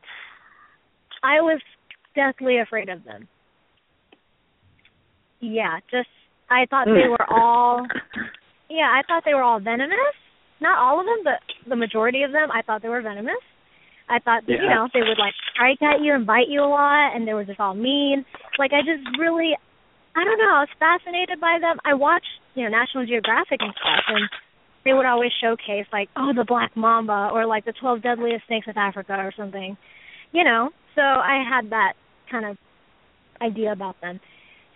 I 1.23 1.41
was 1.41 1.61
deathly 2.15 2.59
afraid 2.59 2.89
of 2.89 3.03
them. 3.03 3.27
Yeah, 5.39 5.79
just 5.91 6.09
I 6.49 6.65
thought 6.69 6.85
they 6.85 7.05
hmm. 7.05 7.11
were 7.11 7.29
all 7.29 7.85
yeah, 8.69 8.89
I 8.89 9.01
thought 9.07 9.23
they 9.25 9.33
were 9.33 9.43
all 9.43 9.59
venomous. 9.59 10.17
Not 10.59 10.79
all 10.79 10.99
of 10.99 11.05
them, 11.05 11.21
but 11.23 11.69
the 11.69 11.75
majority 11.75 12.23
of 12.23 12.31
them 12.31 12.49
I 12.51 12.61
thought 12.61 12.81
they 12.81 12.89
were 12.89 13.01
venomous. 13.01 13.41
I 14.09 14.19
thought 14.19 14.47
that, 14.47 14.55
yeah. 14.55 14.63
you 14.63 14.69
know, 14.69 14.87
they 14.93 15.03
would 15.03 15.19
like 15.19 15.35
strike 15.51 15.83
at 15.83 16.01
you 16.01 16.15
and 16.15 16.25
bite 16.25 16.47
you 16.47 16.63
a 16.63 16.71
lot 16.71 17.13
and 17.13 17.27
they 17.27 17.33
were 17.33 17.43
just 17.43 17.59
all 17.59 17.75
mean. 17.75 18.25
Like 18.57 18.71
I 18.73 18.81
just 18.81 19.03
really 19.19 19.53
I 20.15 20.23
don't 20.23 20.39
know, 20.39 20.49
I 20.49 20.65
was 20.65 20.73
fascinated 20.81 21.39
by 21.39 21.59
them. 21.61 21.77
I 21.85 21.93
watched, 21.93 22.31
you 22.55 22.63
know, 22.63 22.73
National 22.73 23.05
Geographic 23.05 23.61
and 23.61 23.73
stuff 23.77 24.05
and 24.09 24.25
they 24.87 24.93
would 24.93 25.05
always 25.05 25.31
showcase 25.41 25.85
like, 25.91 26.09
oh, 26.15 26.31
the 26.35 26.45
black 26.47 26.71
mamba 26.75 27.29
or 27.33 27.45
like 27.45 27.65
the 27.65 27.73
twelve 27.73 28.01
deadliest 28.01 28.47
snakes 28.47 28.67
of 28.69 28.77
Africa 28.77 29.13
or 29.13 29.33
something. 29.35 29.77
You 30.31 30.43
know. 30.43 30.69
So 30.95 31.01
I 31.01 31.43
had 31.47 31.69
that 31.71 31.93
kind 32.31 32.45
of 32.45 32.57
idea 33.41 33.71
about 33.71 33.99
them. 34.01 34.19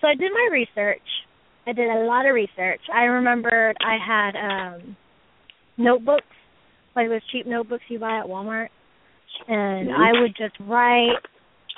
So 0.02 0.08
I 0.08 0.14
did 0.14 0.32
my 0.32 0.50
research. 0.52 1.02
I 1.66 1.74
did 1.74 1.90
a 1.90 2.06
lot 2.06 2.26
of 2.28 2.36
research. 2.36 2.82
I 2.94 3.04
remembered 3.04 3.78
I 3.82 3.98
had 4.06 4.36
um 4.36 4.98
notebooks, 5.78 6.36
like 6.96 7.08
those 7.08 7.22
cheap 7.32 7.48
notebooks 7.48 7.84
you 7.90 7.98
buy 7.98 8.20
at 8.20 8.26
Walmart 8.26 8.68
and 9.48 9.90
mm-hmm. 9.90 10.02
I 10.02 10.22
would 10.22 10.36
just 10.38 10.56
write 10.68 11.22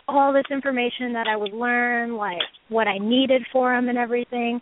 all 0.07 0.33
this 0.33 0.45
information 0.51 1.13
that 1.13 1.27
I 1.27 1.35
would 1.35 1.53
learn, 1.53 2.15
like 2.15 2.41
what 2.69 2.87
I 2.87 2.97
needed 2.97 3.43
for 3.51 3.73
them 3.73 3.89
and 3.89 3.97
everything, 3.97 4.59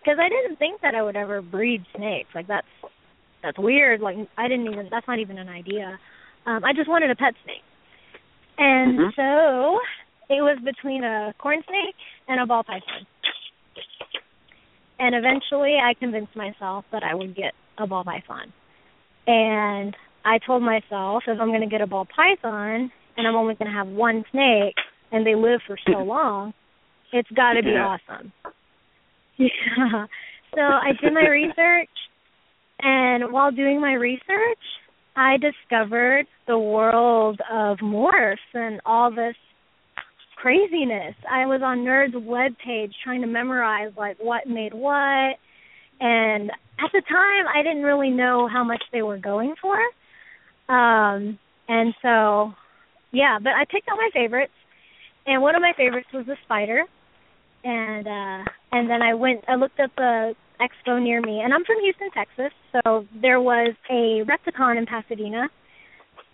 because 0.00 0.18
I 0.20 0.28
didn't 0.28 0.58
think 0.58 0.80
that 0.80 0.94
I 0.94 1.02
would 1.02 1.16
ever 1.16 1.42
breed 1.42 1.84
snakes. 1.96 2.30
Like 2.34 2.46
that's 2.46 2.66
that's 3.42 3.58
weird. 3.58 4.00
Like 4.00 4.16
I 4.36 4.48
didn't 4.48 4.66
even 4.72 4.88
that's 4.90 5.06
not 5.06 5.18
even 5.18 5.38
an 5.38 5.48
idea. 5.48 5.98
Um, 6.46 6.64
I 6.64 6.72
just 6.72 6.88
wanted 6.88 7.10
a 7.10 7.16
pet 7.16 7.34
snake, 7.44 7.62
and 8.58 8.98
Mhm. 8.98 9.14
so 9.14 9.80
it 10.34 10.42
was 10.42 10.58
between 10.64 11.04
a 11.04 11.32
corn 11.38 11.62
snake 11.68 11.94
and 12.28 12.40
a 12.40 12.46
ball 12.46 12.62
python. 12.64 13.06
And 14.98 15.14
eventually, 15.14 15.76
I 15.82 15.94
convinced 15.94 16.34
myself 16.34 16.84
that 16.90 17.02
I 17.04 17.14
would 17.14 17.34
get 17.36 17.52
a 17.78 17.86
ball 17.86 18.04
python. 18.04 18.52
And 19.26 19.96
I 20.24 20.38
told 20.38 20.62
myself 20.62 21.22
if 21.28 21.38
I'm 21.40 21.48
going 21.48 21.60
to 21.60 21.66
get 21.68 21.80
a 21.80 21.86
ball 21.86 22.04
python 22.06 22.90
and 23.16 23.26
I'm 23.26 23.36
only 23.36 23.54
going 23.54 23.70
to 23.70 23.76
have 23.76 23.86
one 23.86 24.24
snake 24.32 24.74
and 25.12 25.24
they 25.26 25.34
live 25.34 25.60
for 25.66 25.76
so 25.86 25.98
long, 26.04 26.52
it's 27.12 27.30
got 27.30 27.52
to 27.54 27.62
be 27.62 27.70
Yeah. 27.70 27.96
awesome. 28.08 28.32
Yeah. 29.38 30.06
So 30.54 30.60
I 30.60 30.92
did 31.00 31.12
my 31.12 31.28
research, 31.28 31.90
and 32.80 33.32
while 33.32 33.50
doing 33.50 33.80
my 33.80 33.92
research, 33.92 34.58
I 35.16 35.36
discovered 35.36 36.26
the 36.46 36.58
world 36.58 37.40
of 37.50 37.78
morphs 37.78 38.36
and 38.54 38.80
all 38.86 39.10
this 39.10 39.34
craziness. 40.36 41.16
I 41.28 41.46
was 41.46 41.60
on 41.64 41.78
Nerd's 41.78 42.14
webpage 42.14 42.92
trying 43.02 43.22
to 43.22 43.26
memorize 43.26 43.92
like 43.96 44.16
what 44.20 44.46
made 44.46 44.72
what, 44.72 45.36
and 46.00 46.50
at 46.50 46.92
the 46.92 47.02
time 47.08 47.46
I 47.52 47.62
didn't 47.62 47.82
really 47.82 48.10
know 48.10 48.48
how 48.50 48.62
much 48.62 48.82
they 48.92 49.02
were 49.02 49.18
going 49.18 49.54
for. 49.60 49.76
Um, 50.72 51.38
and 51.68 51.94
so, 52.02 52.52
yeah, 53.10 53.38
but 53.42 53.52
I 53.54 53.64
picked 53.68 53.88
out 53.88 53.96
my 53.96 54.10
favorites, 54.14 54.52
and 55.26 55.42
one 55.42 55.56
of 55.56 55.62
my 55.62 55.72
favorites 55.76 56.08
was 56.14 56.26
the 56.26 56.36
spider, 56.44 56.84
and 57.64 58.06
uh, 58.06 58.50
and 58.70 58.88
then 58.88 59.02
I 59.02 59.14
went, 59.14 59.44
I 59.48 59.56
looked 59.56 59.80
up 59.80 59.90
a 59.98 60.34
expo 60.60 61.02
near 61.02 61.20
me, 61.20 61.40
and 61.40 61.52
I'm 61.52 61.64
from 61.64 61.76
Houston, 61.82 62.10
Texas, 62.12 62.52
so 62.72 63.06
there 63.20 63.40
was 63.40 63.74
a 63.90 64.22
Repticon 64.24 64.76
in 64.78 64.86
Pasadena, 64.86 65.44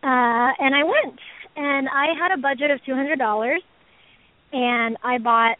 uh, 0.02 0.50
and 0.58 0.74
I 0.74 0.82
went, 0.82 1.18
and 1.56 1.88
I 1.88 2.06
had 2.18 2.32
a 2.36 2.40
budget 2.40 2.70
of 2.70 2.80
two 2.84 2.94
hundred 2.94 3.18
dollars, 3.18 3.62
and 4.52 4.96
I 5.04 5.18
bought 5.18 5.56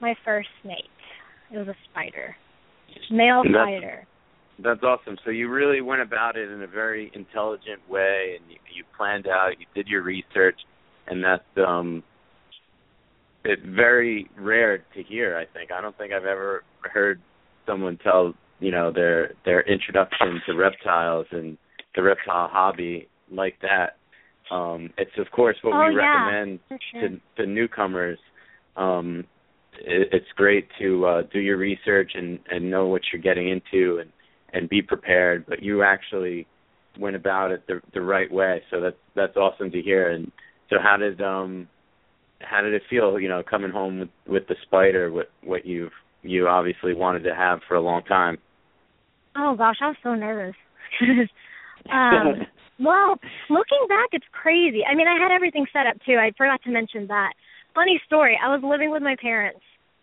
my 0.00 0.14
first 0.24 0.48
snake. 0.62 0.84
It 1.52 1.58
was 1.58 1.68
a 1.68 1.76
spider, 1.90 2.36
male 3.10 3.42
That's- 3.44 3.62
spider. 3.66 4.06
That's 4.62 4.84
awesome. 4.84 5.16
So 5.24 5.30
you 5.32 5.48
really 5.50 5.80
went 5.80 6.00
about 6.00 6.36
it 6.36 6.48
in 6.48 6.62
a 6.62 6.68
very 6.68 7.10
intelligent 7.12 7.80
way, 7.90 8.36
and 8.38 8.48
you, 8.48 8.56
you 8.72 8.84
planned 8.96 9.26
out, 9.26 9.58
you 9.58 9.66
did 9.74 9.88
your 9.88 10.02
research, 10.02 10.60
and 11.08 11.24
that's 11.24 11.42
um, 11.56 12.04
it's 13.44 13.62
very 13.64 14.30
rare 14.38 14.78
to 14.94 15.02
hear. 15.02 15.36
I 15.36 15.44
think 15.52 15.72
I 15.72 15.80
don't 15.80 15.98
think 15.98 16.12
I've 16.12 16.24
ever 16.24 16.62
heard 16.82 17.20
someone 17.66 17.98
tell 18.02 18.34
you 18.60 18.70
know 18.70 18.92
their 18.92 19.32
their 19.44 19.62
introduction 19.62 20.40
to 20.46 20.54
reptiles 20.54 21.26
and 21.30 21.56
the 21.96 22.02
reptile 22.02 22.48
hobby 22.48 23.08
like 23.30 23.56
that. 23.62 23.96
Um, 24.54 24.90
it's 24.98 25.16
of 25.18 25.30
course 25.32 25.56
what 25.62 25.74
Oh, 25.74 25.88
we 25.88 25.96
yeah. 25.96 26.26
recommend 26.26 26.60
sure. 26.92 27.08
to 27.08 27.20
to 27.36 27.46
newcomers. 27.46 28.18
Um, 28.76 29.24
it, 29.80 30.08
it's 30.12 30.32
great 30.36 30.68
to 30.80 31.06
uh, 31.06 31.22
do 31.32 31.38
your 31.40 31.56
research 31.56 32.12
and 32.14 32.38
and 32.50 32.70
know 32.70 32.86
what 32.86 33.02
you're 33.12 33.22
getting 33.22 33.48
into 33.48 33.98
and 33.98 34.10
and 34.52 34.68
be 34.68 34.82
prepared. 34.82 35.46
But 35.46 35.62
you 35.62 35.82
actually 35.82 36.46
went 36.98 37.16
about 37.16 37.50
it 37.50 37.66
the 37.66 37.80
the 37.92 38.00
right 38.02 38.30
way, 38.30 38.62
so 38.70 38.80
that's 38.80 38.96
that's 39.16 39.36
awesome 39.36 39.70
to 39.70 39.80
hear. 39.82 40.10
And 40.10 40.30
so, 40.70 40.76
how 40.82 40.96
did 40.96 41.20
um 41.20 41.68
how 42.40 42.60
did 42.60 42.74
it 42.74 42.82
feel? 42.90 43.18
You 43.18 43.28
know, 43.28 43.42
coming 43.48 43.70
home 43.70 43.98
with 44.00 44.10
with 44.26 44.46
the 44.48 44.56
spider, 44.66 45.10
what 45.10 45.30
what 45.42 45.64
you've 45.66 45.92
you 46.24 46.48
obviously 46.48 46.94
wanted 46.94 47.22
to 47.24 47.34
have 47.34 47.60
for 47.68 47.74
a 47.74 47.80
long 47.80 48.02
time. 48.04 48.38
Oh 49.36 49.54
gosh, 49.56 49.76
I 49.80 49.88
was 49.88 49.96
so 50.02 50.14
nervous. 50.14 50.54
um, 51.92 52.46
well, 52.80 53.18
looking 53.50 53.86
back, 53.88 54.08
it's 54.12 54.26
crazy. 54.32 54.82
I 54.90 54.94
mean, 54.94 55.06
I 55.06 55.20
had 55.20 55.34
everything 55.34 55.66
set 55.72 55.86
up 55.86 55.96
too. 56.06 56.16
I 56.18 56.32
forgot 56.36 56.62
to 56.64 56.70
mention 56.70 57.06
that. 57.08 57.32
Funny 57.74 58.00
story. 58.06 58.38
I 58.42 58.48
was 58.48 58.62
living 58.64 58.90
with 58.90 59.02
my 59.02 59.16
parents 59.20 59.60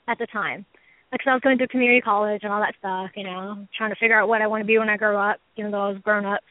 at 0.07 0.17
the 0.19 0.27
time, 0.27 0.65
because 1.11 1.27
I 1.27 1.33
was 1.33 1.41
going 1.41 1.57
through 1.57 1.67
community 1.67 2.01
college 2.01 2.41
and 2.43 2.51
all 2.51 2.61
that 2.61 2.75
stuff. 2.77 3.11
You 3.15 3.23
know, 3.23 3.67
trying 3.77 3.91
to 3.91 3.99
figure 3.99 4.19
out 4.19 4.27
what 4.27 4.41
I 4.41 4.47
want 4.47 4.61
to 4.61 4.67
be 4.67 4.77
when 4.77 4.89
I 4.89 4.97
grow 4.97 5.17
up, 5.17 5.37
even 5.57 5.71
though 5.71 5.81
I 5.81 5.89
was 5.89 6.01
grown 6.03 6.25
up. 6.25 6.41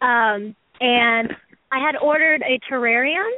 Um, 0.00 0.54
and 0.80 1.32
I 1.72 1.84
had 1.84 1.96
ordered 2.00 2.42
a 2.42 2.60
terrarium, 2.70 3.30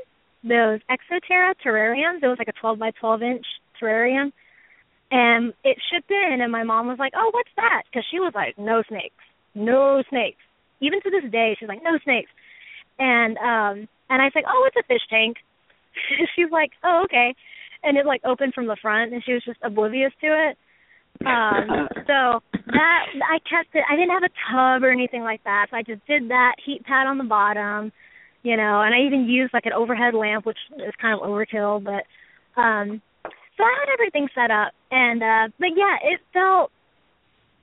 those 0.45 0.81
Exo 0.91 1.19
Terra 1.27 1.55
terrariums. 1.65 2.23
It 2.23 2.29
was 2.29 2.39
like 2.39 2.49
a 2.49 2.61
12 2.61 2.79
by 2.79 2.91
12 3.01 3.23
inch 3.23 3.47
terrarium 3.81 4.33
and 5.11 5.53
it 5.65 5.79
shipped 5.91 6.11
in 6.11 6.41
and 6.41 6.53
my 6.53 6.65
mom 6.65 6.87
was 6.87 6.99
like 6.99 7.13
oh 7.17 7.31
what's 7.33 7.51
that? 7.57 7.83
Because 7.91 8.05
she 8.11 8.21
was 8.21 8.33
like 8.35 8.59
no 8.59 8.83
snakes. 8.89 9.25
No 9.55 10.03
snakes. 10.09 10.43
Even 10.81 11.01
to 11.03 11.11
this 11.11 11.31
day 11.31 11.57
she's 11.59 11.69
like 11.69 11.83
no 11.83 11.99
snakes. 12.05 12.31
And 12.99 13.37
um 13.39 13.89
and 14.09 14.23
i 14.23 14.25
was 14.25 14.33
like 14.35 14.47
oh 14.49 14.65
it's 14.67 14.77
a 14.77 14.87
fish 14.87 15.07
tank. 15.09 15.37
She's 16.37 16.51
like 16.51 16.71
oh 16.85 17.03
okay. 17.05 17.35
And 17.83 17.97
it 17.97 18.07
like 18.07 18.23
opened 18.25 18.55
from 18.55 18.67
the 18.67 18.77
front 18.81 19.13
and 19.13 19.23
she 19.25 19.33
was 19.33 19.45
just 19.45 19.59
oblivious 19.63 20.13
to 20.21 20.27
it. 20.29 20.57
Um 21.27 21.89
so 22.07 22.41
that 22.73 23.07
i 23.23 23.39
kept 23.39 23.75
it 23.75 23.85
i 23.91 23.97
didn't 23.97 24.11
have 24.11 24.23
a 24.23 24.35
tub 24.51 24.83
or 24.83 24.91
anything 24.91 25.23
like 25.23 25.43
that 25.45 25.67
so 25.71 25.77
i 25.77 25.83
just 25.83 26.05
did 26.07 26.31
that 26.31 26.55
heat 26.65 26.85
pad 26.85 27.07
on 27.07 27.19
the 27.19 27.25
bottom 27.25 27.93
you 28.43 28.57
know 28.57 28.83
and 28.83 28.95
i 28.95 29.07
even 29.07 29.29
used 29.29 29.53
like 29.53 29.67
an 29.67 29.73
overhead 29.73 30.15
lamp 30.15 30.47
which 30.47 30.59
is 30.77 30.95
kind 31.01 31.15
of 31.15 31.27
overkill 31.27 31.83
but 31.83 32.61
um 32.61 33.01
so 33.61 33.65
I 33.65 33.77
had 33.79 33.93
everything 33.93 34.29
set 34.35 34.51
up, 34.51 34.73
and 34.91 35.23
uh 35.23 35.49
but 35.59 35.69
yeah, 35.77 35.97
it 36.03 36.21
felt 36.33 36.71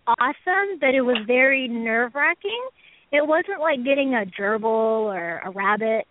awesome, 0.07 0.79
but 0.79 0.93
it 0.93 1.01
was 1.01 1.17
very 1.25 1.67
nerve 1.67 2.13
wracking. 2.13 2.61
It 3.11 3.25
wasn't 3.27 3.61
like 3.61 3.83
getting 3.83 4.13
a 4.13 4.25
gerbil 4.39 4.65
or 4.65 5.39
a 5.39 5.49
rabbit 5.49 6.05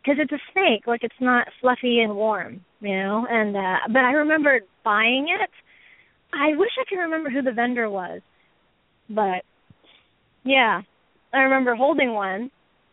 because 0.00 0.18
it's 0.20 0.32
a 0.32 0.38
snake, 0.52 0.86
like 0.86 1.02
it's 1.02 1.20
not 1.20 1.48
fluffy 1.60 2.00
and 2.00 2.14
warm, 2.14 2.60
you 2.80 2.96
know. 2.96 3.26
And 3.28 3.56
uh 3.56 3.88
but 3.88 4.04
I 4.04 4.12
remember 4.12 4.60
buying 4.84 5.26
it. 5.28 5.50
I 6.32 6.56
wish 6.56 6.70
I 6.78 6.84
could 6.88 7.00
remember 7.00 7.30
who 7.30 7.42
the 7.42 7.52
vendor 7.52 7.90
was, 7.90 8.20
but 9.10 9.42
yeah, 10.44 10.82
I 11.32 11.38
remember 11.38 11.74
holding 11.74 12.12
one, 12.12 12.50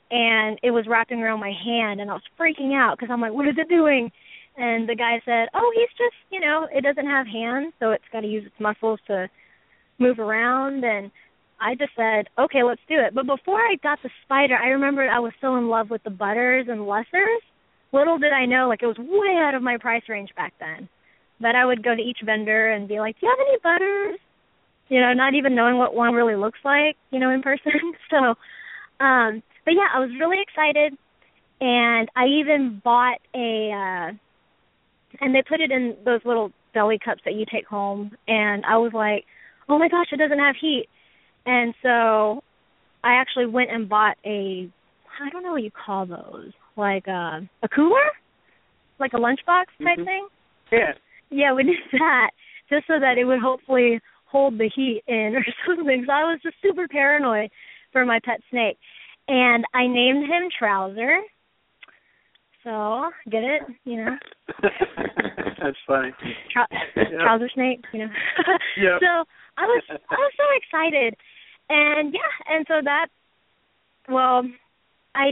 and 0.10 0.60
it 0.64 0.72
was 0.72 0.86
wrapping 0.88 1.20
around 1.20 1.42
my 1.42 1.54
hand, 1.64 2.02
and 2.02 2.10
I 2.10 2.14
was 2.14 2.24
freaking 2.40 2.74
out 2.74 2.98
because 2.98 3.12
I'm 3.12 3.22
like, 3.22 3.34
what 3.34 3.48
is 3.48 3.56
it 3.58 3.70
doing? 3.70 4.12
And 4.56 4.88
the 4.88 4.96
guy 4.96 5.20
said, 5.26 5.50
"Oh, 5.54 5.72
he's 5.76 5.90
just, 5.98 6.16
you 6.30 6.40
know, 6.40 6.68
it 6.72 6.82
doesn't 6.82 7.08
have 7.08 7.26
hands, 7.28 7.74
so 7.80 7.92
it's 7.92 8.08
got 8.12 8.22
to 8.22 8.28
use 8.28 8.46
its 8.46 8.60
muscles 8.60 9.00
to 9.08 9.30
move 10.00 10.20
around." 10.20 10.84
And 10.84 11.12
I 11.60 11.76
just 11.76 11.96
said, 11.96 12.30
"Okay, 12.38 12.62
let's 12.64 12.82
do 12.88 13.00
it." 13.00 13.16
But 13.16 13.26
before 13.26 13.60
I 13.60 13.76
got 13.82 14.00
the 14.04 14.10
spider, 14.24 14.56
I 14.56 14.68
remembered 14.70 15.10
I 15.10 15.20
was 15.20 15.34
so 15.42 15.56
in 15.56 15.70
love 15.70 15.90
with 15.90 16.04
the 16.04 16.12
butters 16.12 16.68
and 16.70 16.82
lessers. 16.82 17.42
Little 17.92 18.18
did 18.18 18.34
I 18.34 18.46
know, 18.46 18.68
like 18.68 18.84
it 18.84 18.88
was 18.88 18.98
way 18.98 19.38
out 19.42 19.56
of 19.56 19.64
my 19.64 19.78
price 19.78 20.04
range 20.08 20.30
back 20.36 20.54
then. 20.60 20.88
But 21.40 21.56
I 21.56 21.66
would 21.66 21.84
go 21.84 21.96
to 21.96 22.02
each 22.02 22.20
vendor 22.24 22.72
and 22.72 22.88
be 22.88 23.00
like, 23.00 23.20
"Do 23.20 23.26
you 23.26 23.32
have 23.36 23.48
any 23.48 23.58
butters?" 23.64 24.20
You 24.90 25.02
know, 25.02 25.14
not 25.14 25.34
even 25.34 25.56
knowing 25.56 25.78
what 25.78 25.96
one 25.96 26.14
really 26.14 26.36
looks 26.36 26.60
like, 26.64 26.98
you 27.10 27.20
know, 27.20 27.32
in 27.32 27.42
person. 27.42 27.72
so, 28.12 28.36
um, 29.04 29.42
but 29.66 29.72
yeah, 29.74 29.90
I 29.94 30.00
was 30.00 30.12
really 30.20 30.38
excited, 30.42 30.94
and 31.62 32.10
I 32.16 32.26
even 32.28 32.82
bought 32.84 33.20
a. 33.34 33.72
uh 33.72 34.18
and 35.22 35.34
they 35.34 35.42
put 35.48 35.62
it 35.62 35.72
in 35.72 35.96
those 36.06 36.22
little 36.26 36.52
belly 36.74 37.00
cups 37.04 37.22
that 37.26 37.36
you 37.36 37.46
take 37.52 37.68
home 37.68 38.12
and 38.28 38.64
I 38.66 38.78
was 38.78 38.92
like, 38.94 39.26
"Oh 39.70 39.78
my 39.78 39.88
gosh, 39.90 40.08
it 40.12 40.18
doesn't 40.18 40.40
have 40.40 40.56
heat." 40.60 40.88
And 41.46 41.74
so 41.84 42.44
I 43.04 43.14
actually 43.14 43.46
went 43.48 43.72
and 43.72 43.88
bought 43.90 44.18
a 44.26 44.70
I 45.22 45.30
don't 45.30 45.44
know 45.44 45.52
what 45.52 45.64
you 45.64 45.72
call 45.72 46.06
those. 46.06 46.52
Like 46.76 47.08
uh, 47.08 47.42
a 47.62 47.70
cooler? 47.74 48.12
Like 49.00 49.14
a 49.14 49.18
lunchbox 49.18 49.66
type 49.84 50.00
Mhm. 50.00 50.06
thing? 50.06 50.28
Yeah. 50.72 50.94
Yeah, 51.30 51.54
we 51.54 51.64
did 51.64 51.78
that 52.00 52.32
just 52.70 52.88
so 52.88 53.00
that 53.00 53.18
it 53.18 53.26
would 53.26 53.40
hopefully 53.40 54.00
hold 54.26 54.58
the 54.58 54.70
heat 54.76 55.04
in 55.08 55.36
or 55.36 55.46
something. 55.68 56.04
So 56.08 56.12
I 56.12 56.24
was 56.24 56.40
just 56.42 56.56
super 56.62 56.88
paranoid 56.88 57.52
for 57.92 58.06
my 58.06 58.20
pet 58.24 58.42
snake. 58.50 58.78
And 59.28 59.64
I 59.74 59.88
named 59.88 60.26
him 60.26 60.50
Trouser. 60.58 61.20
So, 62.64 63.10
get 63.30 63.44
it? 63.44 63.62
You 63.84 63.98
know? 64.06 64.18
That's 65.62 65.78
funny. 65.88 66.12
Trou- 66.52 66.80
Yeah. 66.96 67.20
trouser 67.24 67.50
snake, 67.54 67.84
you 67.94 68.00
know. 68.00 68.12
Yep. 68.78 69.00
So 69.02 69.24
I 69.58 69.66
was 69.66 69.84
I 69.90 70.16
was 70.16 70.32
so 70.36 70.44
excited, 70.58 71.16
and 71.70 72.14
yeah, 72.14 72.34
and 72.50 72.66
so 72.68 72.82
that, 72.84 73.08
well, 74.10 74.44
I 75.16 75.32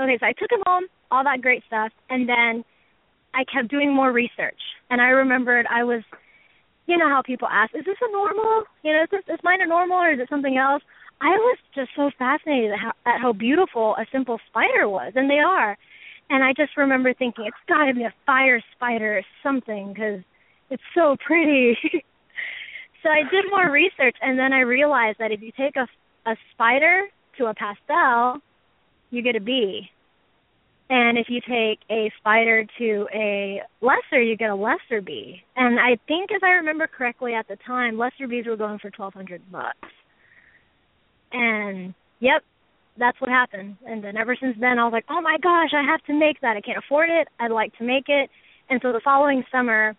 okay, 0.00 0.16
so 0.20 0.26
I 0.26 0.32
took 0.32 0.50
him 0.52 0.62
home, 0.66 0.84
all 1.10 1.24
that 1.24 1.42
great 1.42 1.64
stuff, 1.66 1.90
and 2.08 2.28
then 2.28 2.64
I 3.34 3.44
kept 3.52 3.68
doing 3.68 3.92
more 3.92 4.12
research, 4.12 4.60
and 4.90 5.00
I 5.00 5.08
remembered 5.08 5.66
I 5.68 5.82
was, 5.82 6.02
you 6.86 6.96
know 6.96 7.08
how 7.08 7.22
people 7.22 7.48
ask, 7.50 7.74
is 7.74 7.84
this 7.84 7.98
a 8.00 8.12
normal? 8.12 8.64
You 8.82 8.92
know, 8.92 9.02
is 9.02 9.08
this 9.10 9.22
is 9.28 9.40
mine 9.42 9.60
a 9.60 9.66
normal 9.66 9.98
or 9.98 10.12
is 10.12 10.20
it 10.20 10.28
something 10.30 10.56
else? 10.56 10.82
I 11.20 11.30
was 11.34 11.58
just 11.74 11.90
so 11.96 12.10
fascinated 12.16 12.70
at 12.72 12.78
how, 12.78 12.92
at 13.04 13.20
how 13.20 13.32
beautiful 13.32 13.96
a 13.96 14.06
simple 14.12 14.38
spider 14.48 14.88
was, 14.88 15.12
and 15.16 15.28
they 15.28 15.40
are. 15.40 15.76
And 16.30 16.44
I 16.44 16.52
just 16.52 16.76
remember 16.76 17.14
thinking 17.14 17.46
it's 17.46 17.56
got 17.68 17.86
to 17.86 17.94
be 17.94 18.04
a 18.04 18.14
fire 18.26 18.62
spider 18.74 19.18
or 19.18 19.22
something 19.42 19.92
because 19.92 20.20
it's 20.70 20.82
so 20.94 21.16
pretty. 21.24 21.76
so 23.02 23.08
I 23.08 23.22
did 23.30 23.44
more 23.50 23.70
research, 23.70 24.16
and 24.20 24.38
then 24.38 24.52
I 24.52 24.60
realized 24.60 25.18
that 25.18 25.32
if 25.32 25.40
you 25.42 25.52
take 25.56 25.76
a 25.76 25.86
a 26.28 26.36
spider 26.52 27.04
to 27.38 27.46
a 27.46 27.54
pastel, 27.54 28.42
you 29.10 29.22
get 29.22 29.36
a 29.36 29.40
bee. 29.40 29.88
And 30.90 31.18
if 31.18 31.26
you 31.28 31.40
take 31.40 31.80
a 31.90 32.10
spider 32.18 32.64
to 32.78 33.06
a 33.14 33.60
lesser, 33.82 34.22
you 34.22 34.36
get 34.36 34.50
a 34.50 34.54
lesser 34.54 35.02
bee. 35.04 35.42
And 35.54 35.78
I 35.78 35.98
think, 36.06 36.30
if 36.30 36.42
I 36.42 36.50
remember 36.52 36.86
correctly, 36.86 37.34
at 37.34 37.46
the 37.46 37.56
time, 37.66 37.98
lesser 37.98 38.26
bees 38.26 38.46
were 38.46 38.56
going 38.56 38.78
for 38.78 38.90
twelve 38.90 39.12
hundred 39.12 39.42
bucks. 39.52 39.88
And 41.32 41.94
yep, 42.20 42.42
that's 42.98 43.20
what 43.20 43.30
happened. 43.30 43.76
And 43.86 44.02
then 44.02 44.16
ever 44.16 44.36
since 44.40 44.56
then, 44.60 44.78
I 44.78 44.84
was 44.84 44.92
like, 44.92 45.06
oh 45.08 45.20
my 45.20 45.36
gosh, 45.42 45.70
I 45.74 45.82
have 45.82 46.02
to 46.04 46.18
make 46.18 46.40
that. 46.40 46.56
I 46.56 46.60
can't 46.60 46.78
afford 46.78 47.10
it. 47.10 47.28
I'd 47.40 47.50
like 47.50 47.76
to 47.78 47.84
make 47.84 48.08
it. 48.08 48.30
And 48.70 48.80
so 48.82 48.92
the 48.92 49.00
following 49.02 49.44
summer, 49.50 49.96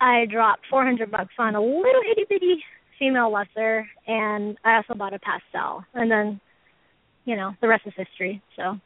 I 0.00 0.26
dropped 0.30 0.62
four 0.68 0.84
hundred 0.84 1.10
bucks 1.10 1.34
on 1.38 1.54
a 1.54 1.60
little 1.60 2.02
itty 2.10 2.24
bitty 2.28 2.62
female 2.98 3.30
lesser, 3.32 3.86
and 4.06 4.56
I 4.64 4.76
also 4.76 4.94
bought 4.94 5.14
a 5.14 5.18
pastel. 5.18 5.84
And 5.94 6.10
then, 6.10 6.40
you 7.24 7.36
know, 7.36 7.52
the 7.60 7.68
rest 7.68 7.84
is 7.86 7.92
history. 7.96 8.42
So 8.56 8.78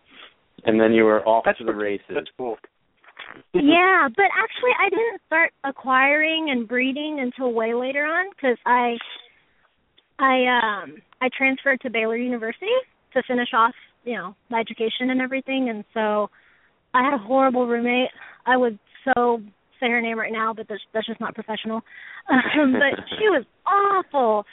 and 0.64 0.81
then 0.81 0.93
you 0.93 1.05
were 1.05 1.26
off 1.26 1.45
That's 1.45 1.59
to 1.59 1.64
the 1.64 1.74
races. 1.74 2.07
That's 2.14 2.31
cool. 2.37 2.57
yeah, 3.55 4.09
but 4.14 4.26
actually, 4.37 4.72
I 4.78 4.91
didn't 4.91 5.20
start 5.26 5.53
acquiring 5.64 6.49
and 6.51 6.68
breeding 6.68 7.18
until 7.20 7.53
way 7.53 7.74
later 7.74 8.05
on 8.05 8.31
because 8.31 8.59
I, 8.66 8.97
I 10.18 10.83
um, 10.83 10.97
I 11.20 11.28
transferred 11.37 11.81
to 11.83 11.91
Baylor 11.91 12.16
University 12.16 12.66
to 13.15 13.23
finish 13.27 13.49
off, 13.55 13.75
you 14.05 14.15
know, 14.15 14.35
my 14.51 14.61
education 14.61 15.11
and 15.11 15.21
everything, 15.21 15.69
and 15.69 15.85
so 15.95 16.31
I 16.95 17.05
had 17.05 17.15
a 17.15 17.19
horrible 17.19 17.67
roommate. 17.67 18.11
I 18.47 18.57
would 18.57 18.79
so 19.05 19.41
say 19.79 19.89
her 19.89 20.01
name 20.01 20.19
right 20.19 20.33
now, 20.33 20.53
but 20.55 20.67
that's, 20.69 20.83
that's 20.93 21.07
just 21.07 21.21
not 21.21 21.35
professional. 21.35 21.83
Um, 22.31 22.75
but 22.75 23.03
she 23.19 23.25
was 23.25 23.45
awful, 23.67 24.45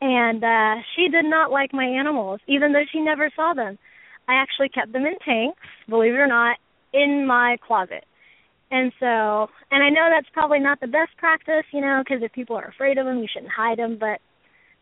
and 0.00 0.44
uh 0.44 0.82
she 0.94 1.08
did 1.08 1.24
not 1.24 1.50
like 1.50 1.72
my 1.72 1.84
animals, 1.84 2.38
even 2.46 2.72
though 2.72 2.84
she 2.92 3.00
never 3.00 3.28
saw 3.34 3.54
them. 3.54 3.76
I 4.28 4.34
actually 4.34 4.68
kept 4.68 4.92
them 4.92 5.04
in 5.04 5.18
tanks, 5.24 5.60
believe 5.88 6.14
it 6.14 6.18
or 6.18 6.28
not, 6.28 6.58
in 6.92 7.26
my 7.26 7.56
closet. 7.66 8.04
And 8.70 8.92
so, 9.00 9.48
and 9.70 9.82
I 9.82 9.90
know 9.90 10.08
that's 10.14 10.28
probably 10.32 10.60
not 10.60 10.80
the 10.80 10.86
best 10.86 11.16
practice, 11.16 11.64
you 11.72 11.80
know, 11.80 12.02
because 12.04 12.22
if 12.22 12.32
people 12.32 12.56
are 12.56 12.68
afraid 12.68 12.98
of 12.98 13.06
them, 13.06 13.18
you 13.18 13.26
shouldn't 13.32 13.52
hide 13.52 13.78
them. 13.78 13.98
But 13.98 14.20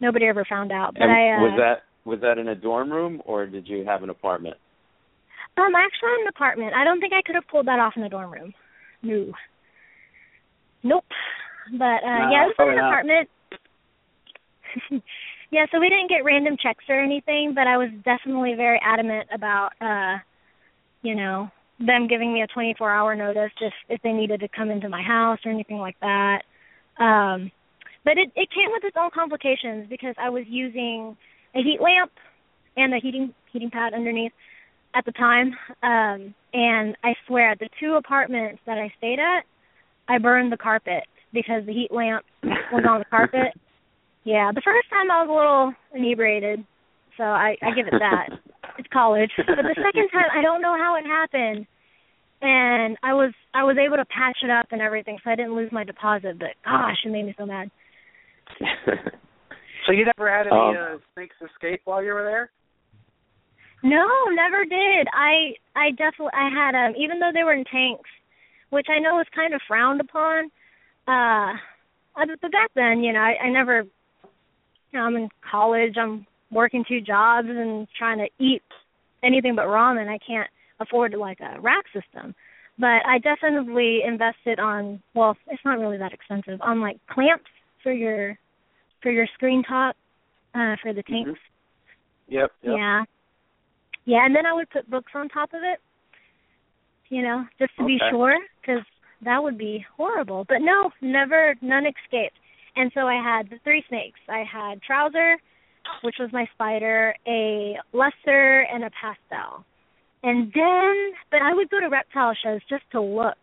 nobody 0.00 0.26
ever 0.26 0.44
found 0.48 0.72
out. 0.72 0.94
But 0.94 1.04
And 1.04 1.12
I 1.12 1.36
uh, 1.36 1.40
was 1.40 1.54
that 1.58 1.91
was 2.04 2.20
that 2.20 2.38
in 2.38 2.48
a 2.48 2.54
dorm 2.54 2.90
room 2.90 3.22
or 3.24 3.46
did 3.46 3.66
you 3.66 3.84
have 3.84 4.02
an 4.02 4.10
apartment? 4.10 4.56
um 5.56 5.74
actually 5.74 6.14
in 6.14 6.22
an 6.22 6.28
apartment. 6.28 6.72
I 6.74 6.84
don't 6.84 7.00
think 7.00 7.12
I 7.12 7.22
could 7.22 7.34
have 7.34 7.46
pulled 7.48 7.66
that 7.66 7.78
off 7.78 7.94
in 7.96 8.02
a 8.02 8.08
dorm 8.08 8.32
room. 8.32 8.54
No. 9.02 9.32
Nope. 10.82 11.04
But 11.72 12.02
uh 12.04 12.18
No, 12.18 12.30
yeah, 12.30 12.44
it 12.44 12.52
was 12.52 12.56
in 12.58 12.68
an 12.68 12.78
apartment. 12.78 13.28
yeah, 15.50 15.66
so 15.70 15.78
we 15.80 15.88
didn't 15.88 16.08
get 16.08 16.24
random 16.24 16.56
checks 16.60 16.84
or 16.88 16.98
anything, 17.00 17.52
but 17.54 17.66
I 17.66 17.76
was 17.76 17.90
definitely 18.04 18.54
very 18.56 18.80
adamant 18.82 19.28
about 19.34 19.70
uh 19.80 20.18
you 21.02 21.14
know, 21.14 21.50
them 21.80 22.06
giving 22.06 22.32
me 22.32 22.42
a 22.42 22.46
24-hour 22.58 23.16
notice 23.16 23.52
if 23.60 23.72
if 23.88 24.00
they 24.02 24.12
needed 24.12 24.40
to 24.40 24.48
come 24.48 24.70
into 24.70 24.88
my 24.88 25.02
house 25.02 25.38
or 25.44 25.52
anything 25.52 25.78
like 25.78 25.96
that. 26.00 26.42
Um 26.98 27.50
but 28.04 28.18
it 28.18 28.32
it 28.34 28.48
came 28.50 28.70
with 28.72 28.84
its 28.84 28.96
own 28.98 29.10
complications 29.14 29.86
because 29.88 30.14
I 30.18 30.30
was 30.30 30.44
using 30.48 31.16
a 31.54 31.62
heat 31.62 31.80
lamp 31.80 32.12
and 32.76 32.94
a 32.94 32.98
heating 32.98 33.34
heating 33.52 33.70
pad 33.70 33.94
underneath 33.94 34.32
at 34.94 35.04
the 35.04 35.12
time. 35.12 35.54
Um 35.82 36.34
and 36.52 36.96
I 37.02 37.14
swear 37.26 37.54
the 37.58 37.68
two 37.80 37.94
apartments 37.94 38.60
that 38.66 38.78
I 38.78 38.92
stayed 38.98 39.18
at, 39.18 39.44
I 40.08 40.18
burned 40.18 40.52
the 40.52 40.56
carpet 40.56 41.04
because 41.32 41.64
the 41.66 41.72
heat 41.72 41.90
lamp 41.90 42.24
was 42.42 42.84
on 42.88 42.98
the 42.98 43.06
carpet. 43.06 43.52
Yeah, 44.24 44.52
the 44.54 44.62
first 44.64 44.88
time 44.88 45.10
I 45.10 45.24
was 45.24 45.28
a 45.28 45.34
little 45.34 45.72
inebriated, 45.92 46.64
so 47.16 47.24
I 47.24 47.56
I 47.60 47.74
give 47.74 47.88
it 47.88 47.94
that. 47.98 48.28
It's 48.78 48.88
college. 48.92 49.30
But 49.36 49.56
the 49.56 49.74
second 49.74 50.08
time 50.10 50.30
I 50.32 50.40
don't 50.40 50.62
know 50.62 50.76
how 50.78 50.96
it 50.96 51.04
happened. 51.04 51.66
And 52.40 52.96
I 53.02 53.14
was 53.14 53.32
I 53.52 53.64
was 53.64 53.76
able 53.78 53.96
to 53.96 54.04
patch 54.04 54.38
it 54.42 54.50
up 54.50 54.68
and 54.70 54.80
everything 54.80 55.18
so 55.22 55.30
I 55.30 55.34
didn't 55.34 55.54
lose 55.54 55.70
my 55.72 55.84
deposit, 55.84 56.38
but 56.38 56.54
gosh, 56.64 56.98
it 57.04 57.10
made 57.10 57.26
me 57.26 57.34
so 57.36 57.46
mad. 57.46 57.70
So 59.86 59.92
you 59.92 60.04
never 60.04 60.30
had 60.30 60.46
any 60.46 60.56
Um, 60.56 60.76
uh, 60.76 60.98
snakes 61.14 61.36
escape 61.42 61.82
while 61.84 62.02
you 62.02 62.14
were 62.14 62.24
there? 62.24 62.50
No, 63.82 64.06
never 64.30 64.64
did. 64.64 65.08
I 65.12 65.56
I 65.74 65.90
definitely 65.90 66.34
I 66.34 66.48
had 66.50 66.74
um 66.74 66.94
even 66.96 67.18
though 67.18 67.32
they 67.34 67.42
were 67.42 67.52
in 67.52 67.64
tanks, 67.64 68.08
which 68.70 68.86
I 68.88 69.00
know 69.00 69.18
is 69.20 69.26
kind 69.34 69.54
of 69.54 69.60
frowned 69.66 70.00
upon. 70.00 70.50
Uh 71.08 71.54
uh, 72.14 72.26
but 72.40 72.52
back 72.52 72.70
then, 72.74 73.02
you 73.02 73.12
know, 73.12 73.20
I, 73.20 73.46
I 73.46 73.50
never 73.50 73.82
you 74.92 74.98
know, 74.98 75.00
I'm 75.00 75.16
in 75.16 75.28
college, 75.50 75.94
I'm 75.96 76.26
working 76.50 76.84
two 76.86 77.00
jobs 77.00 77.48
and 77.48 77.88
trying 77.98 78.18
to 78.18 78.28
eat 78.38 78.62
anything 79.24 79.56
but 79.56 79.66
ramen. 79.66 80.08
I 80.08 80.18
can't 80.24 80.50
afford 80.78 81.14
like 81.14 81.40
a 81.40 81.60
rack 81.60 81.84
system. 81.92 82.34
But 82.78 83.04
I 83.06 83.18
definitely 83.18 84.00
invested 84.06 84.60
on 84.60 85.02
well, 85.14 85.36
it's 85.48 85.64
not 85.64 85.78
really 85.80 85.98
that 85.98 86.12
expensive, 86.12 86.60
on 86.60 86.80
like 86.80 86.98
clamps 87.10 87.50
for 87.82 87.92
your 87.92 88.38
for 89.02 89.10
your 89.10 89.26
screen 89.34 89.62
top, 89.62 89.96
uh 90.54 90.76
for 90.82 90.92
the 90.92 91.02
tanks. 91.02 91.40
Yep. 92.28 92.50
yep. 92.62 92.74
Yeah. 92.76 93.02
Yeah, 94.04 94.24
and 94.24 94.34
then 94.34 94.46
I 94.46 94.52
would 94.52 94.70
put 94.70 94.90
books 94.90 95.12
on 95.14 95.28
top 95.28 95.50
of 95.54 95.60
it. 95.62 95.78
You 97.08 97.22
know, 97.22 97.44
just 97.58 97.72
to 97.78 97.84
be 97.84 97.98
sure, 98.10 98.36
because 98.60 98.82
that 99.24 99.42
would 99.42 99.58
be 99.58 99.84
horrible. 99.96 100.44
But 100.48 100.58
no, 100.60 100.90
never, 101.02 101.54
none 101.60 101.84
escaped. 101.84 102.36
And 102.74 102.90
so 102.94 103.02
I 103.02 103.22
had 103.22 103.50
the 103.50 103.58
three 103.64 103.84
snakes. 103.88 104.18
I 104.28 104.44
had 104.50 104.80
Trouser, 104.82 105.36
which 106.02 106.16
was 106.18 106.30
my 106.32 106.46
spider, 106.54 107.14
a 107.26 107.76
lesser, 107.92 108.60
and 108.72 108.84
a 108.84 108.90
pastel. 108.90 109.64
And 110.22 110.52
then, 110.54 111.12
but 111.30 111.42
I 111.42 111.52
would 111.52 111.68
go 111.68 111.80
to 111.80 111.88
reptile 111.88 112.32
shows 112.42 112.60
just 112.68 112.84
to 112.92 113.00
look. 113.00 113.36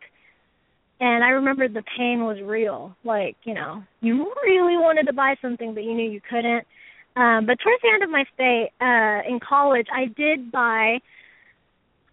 And 1.02 1.24
I 1.24 1.30
remember 1.30 1.68
the 1.68 1.84
pain 1.97 2.26
was 2.26 2.38
real. 2.43 2.95
Like, 3.06 3.38
you 3.43 3.54
know, 3.54 3.84
you 4.02 4.32
really 4.43 4.76
wanted 4.76 5.06
to 5.08 5.14
buy 5.14 5.36
something, 5.41 5.74
but 5.74 5.84
you 5.84 5.93
knew 5.93 6.10
you 6.10 6.22
couldn't. 6.30 6.66
Um, 7.16 7.45
but 7.45 7.58
towards 7.64 7.82
the 7.82 7.89
end 7.93 8.04
of 8.04 8.10
my 8.10 8.24
stay 8.34 8.72
uh, 8.82 9.28
in 9.28 9.39
college, 9.39 9.88
I 9.93 10.06
did 10.06 10.52
buy 10.52 11.00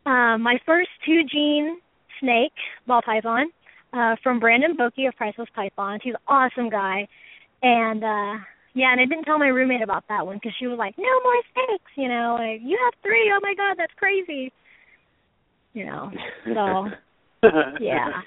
uh, 0.07 0.39
my 0.39 0.59
first 0.64 0.91
two 1.05 1.22
gene 1.30 1.78
snake 2.20 2.53
ball 2.87 3.03
python 3.05 3.51
uh, 3.93 4.16
from 4.22 4.41
Brandon 4.41 4.76
Bokey 4.76 5.07
of 5.07 5.16
Priceless 5.16 5.49
Pythons. 5.55 6.01
He's 6.03 6.14
an 6.14 6.20
awesome 6.28 6.70
guy, 6.70 7.09
and 7.62 8.03
uh, 8.03 8.43
yeah, 8.74 8.93
and 8.93 9.01
I 9.01 9.05
didn't 9.05 9.24
tell 9.24 9.39
my 9.39 9.49
roommate 9.49 9.82
about 9.82 10.05
that 10.09 10.26
one 10.26 10.37
because 10.37 10.53
she 10.59 10.66
was 10.66 10.78
like, 10.78 10.97
"No 10.97 11.05
more 11.22 11.43
snakes," 11.53 11.93
you 11.97 12.09
know, 12.09 12.37
like 12.39 12.61
you 12.62 12.78
have 12.84 12.95
three. 13.03 13.32
Oh 13.34 13.41
my 13.43 13.55
god, 13.55 13.76
that's 13.78 13.95
crazy. 13.97 14.53
You 15.72 15.87
know, 15.87 16.11
so 16.47 17.49
yeah. 17.80 18.22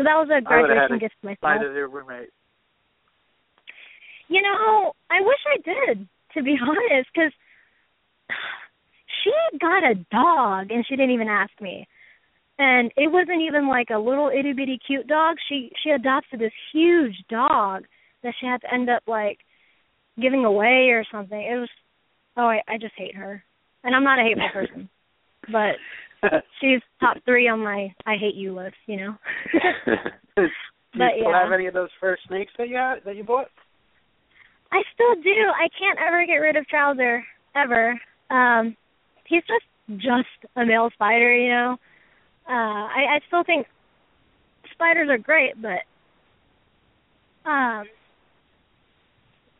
So 0.00 0.04
that 0.04 0.16
was 0.16 0.30
a 0.32 0.40
graduation 0.40 0.98
gift 0.98 1.14
Fight 1.20 1.36
myself. 1.42 1.70
as 1.70 1.76
your 1.76 1.88
roommate. 1.88 2.30
You 4.28 4.40
know, 4.40 4.92
I 5.10 5.20
wish 5.20 5.38
I 5.44 5.60
did, 5.60 6.08
to 6.32 6.42
be 6.42 6.56
honest, 6.62 7.10
because 7.12 7.32
she 9.22 9.58
got 9.58 9.84
a 9.84 9.96
dog 10.10 10.70
and 10.70 10.86
she 10.88 10.96
didn't 10.96 11.10
even 11.10 11.28
ask 11.28 11.52
me. 11.60 11.86
And 12.58 12.90
it 12.96 13.12
wasn't 13.12 13.42
even 13.42 13.68
like 13.68 13.88
a 13.90 13.98
little 13.98 14.30
itty 14.30 14.54
bitty 14.54 14.78
cute 14.86 15.06
dog. 15.06 15.36
She 15.50 15.70
she 15.84 15.90
adopted 15.90 16.40
this 16.40 16.52
huge 16.72 17.16
dog 17.28 17.84
that 18.22 18.32
she 18.40 18.46
had 18.46 18.62
to 18.62 18.72
end 18.72 18.88
up 18.88 19.02
like 19.06 19.40
giving 20.18 20.46
away 20.46 20.92
or 20.92 21.04
something. 21.12 21.38
It 21.38 21.58
was 21.58 21.68
oh 22.38 22.48
I, 22.48 22.62
I 22.66 22.78
just 22.78 22.94
hate 22.96 23.16
her. 23.16 23.44
And 23.84 23.94
I'm 23.94 24.04
not 24.04 24.18
a 24.18 24.22
hateful 24.22 24.48
person. 24.52 24.88
But 25.52 25.76
she's 26.60 26.80
top 27.00 27.16
three 27.24 27.48
on 27.48 27.60
my 27.60 27.92
I 28.06 28.16
hate 28.16 28.34
you 28.34 28.54
list, 28.54 28.76
you 28.86 28.96
know. 28.96 29.16
Do 29.86 29.92
you 30.42 30.48
But, 30.94 31.12
still 31.16 31.30
yeah. 31.30 31.42
have 31.44 31.52
any 31.52 31.66
of 31.66 31.74
those 31.74 31.90
first 32.00 32.22
snakes 32.28 32.52
that 32.58 32.68
you 32.68 32.76
had 32.76 32.96
that 33.04 33.16
you 33.16 33.24
bought? 33.24 33.48
I 34.72 34.82
still 34.94 35.14
do. 35.22 35.30
I 35.30 35.68
can't 35.78 35.98
ever 36.06 36.24
get 36.26 36.34
rid 36.34 36.56
of 36.56 36.66
Trouser 36.68 37.22
ever. 37.56 38.00
Um 38.30 38.76
he's 39.26 39.42
just 39.46 39.64
just 40.02 40.28
a 40.56 40.64
male 40.64 40.90
spider, 40.94 41.34
you 41.34 41.48
know. 41.50 41.76
Uh 42.48 42.52
I, 42.52 43.16
I 43.16 43.20
still 43.26 43.44
think 43.44 43.66
spiders 44.72 45.08
are 45.10 45.18
great, 45.18 45.54
but 45.60 45.82
um 47.48 47.84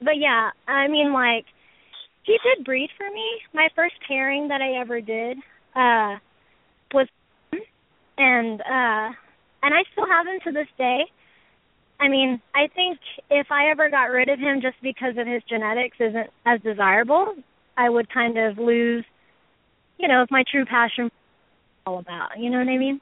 but 0.01 0.17
yeah, 0.17 0.51
I 0.69 0.89
mean 0.89 1.13
like 1.13 1.45
he 2.25 2.37
did 2.45 2.65
breed 2.65 2.91
for 2.97 3.11
me. 3.11 3.27
My 3.55 3.69
first 3.75 3.95
pairing 4.07 4.49
that 4.49 4.61
I 4.61 4.81
ever 4.81 5.01
did 5.01 5.39
uh 5.75 6.17
was 6.93 7.09
and 8.19 8.61
uh 8.61 9.15
and 9.63 9.75
I 9.75 9.83
still 9.93 10.07
have 10.07 10.27
him 10.27 10.41
to 10.45 10.53
this 10.53 10.69
day. 10.79 11.05
I 12.01 12.09
mean, 12.09 12.41
I 12.55 12.67
think 12.75 12.99
if 13.31 13.49
I 13.51 13.71
ever 13.71 13.91
got 13.91 14.05
rid 14.05 14.31
of 14.31 14.39
him 14.39 14.61
just 14.63 14.77
because 14.83 15.19
of 15.19 15.27
his 15.27 15.43
genetics 15.49 15.99
isn't 16.01 16.31
as 16.47 16.61
desirable, 16.63 17.35
I 17.77 17.91
would 17.91 18.13
kind 18.13 18.39
of 18.39 18.57
lose, 18.57 19.05
you 19.99 20.09
know, 20.09 20.23
if 20.23 20.31
my 20.31 20.43
true 20.51 20.65
passion 20.65 21.11
all 21.87 21.99
about. 21.99 22.39
You 22.39 22.49
know 22.49 22.59
what 22.59 22.69
I 22.69 22.79
mean? 22.79 23.01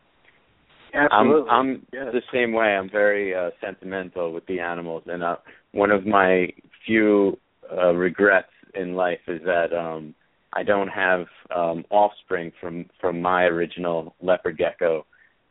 Absolutely. 0.95 1.51
I'm 1.51 1.67
I'm 1.67 1.87
yes. 1.93 2.07
the 2.13 2.23
same 2.33 2.53
way. 2.53 2.67
I'm 2.67 2.91
very 2.91 3.35
uh, 3.35 3.51
sentimental 3.61 4.33
with 4.33 4.47
the 4.47 4.61
animals, 4.61 5.05
and 5.07 5.23
uh, 5.23 5.37
one 5.73 5.91
of 5.91 6.07
my 6.07 6.49
few 6.87 7.39
uh, 7.71 7.93
regrets 7.93 8.49
in 8.75 8.95
life 8.95 9.21
is 9.29 9.41
that 9.45 9.73
um 9.73 10.15
I 10.59 10.65
don't 10.65 10.89
have 10.89 11.27
um 11.55 11.85
offspring 11.91 12.51
from 12.61 12.87
from 13.01 13.23
my 13.23 13.45
original 13.45 14.17
leopard 14.21 14.59
gecko 14.59 15.07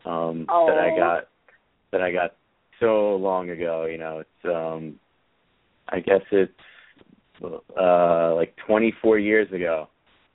um 0.05 0.45
that 0.68 0.78
I 0.78 0.89
got 0.97 1.28
that 1.91 2.01
I 2.01 2.12
got 2.12 2.36
so 2.82 3.16
long 3.16 3.49
ago. 3.49 3.86
You 3.86 3.97
know, 3.97 4.20
it's 4.20 4.45
um 4.45 4.99
I 5.88 6.01
guess 6.01 6.22
it's 6.32 6.51
uh 7.41 8.36
like 8.36 8.53
24 8.68 9.20
years 9.20 9.49
ago 9.53 9.88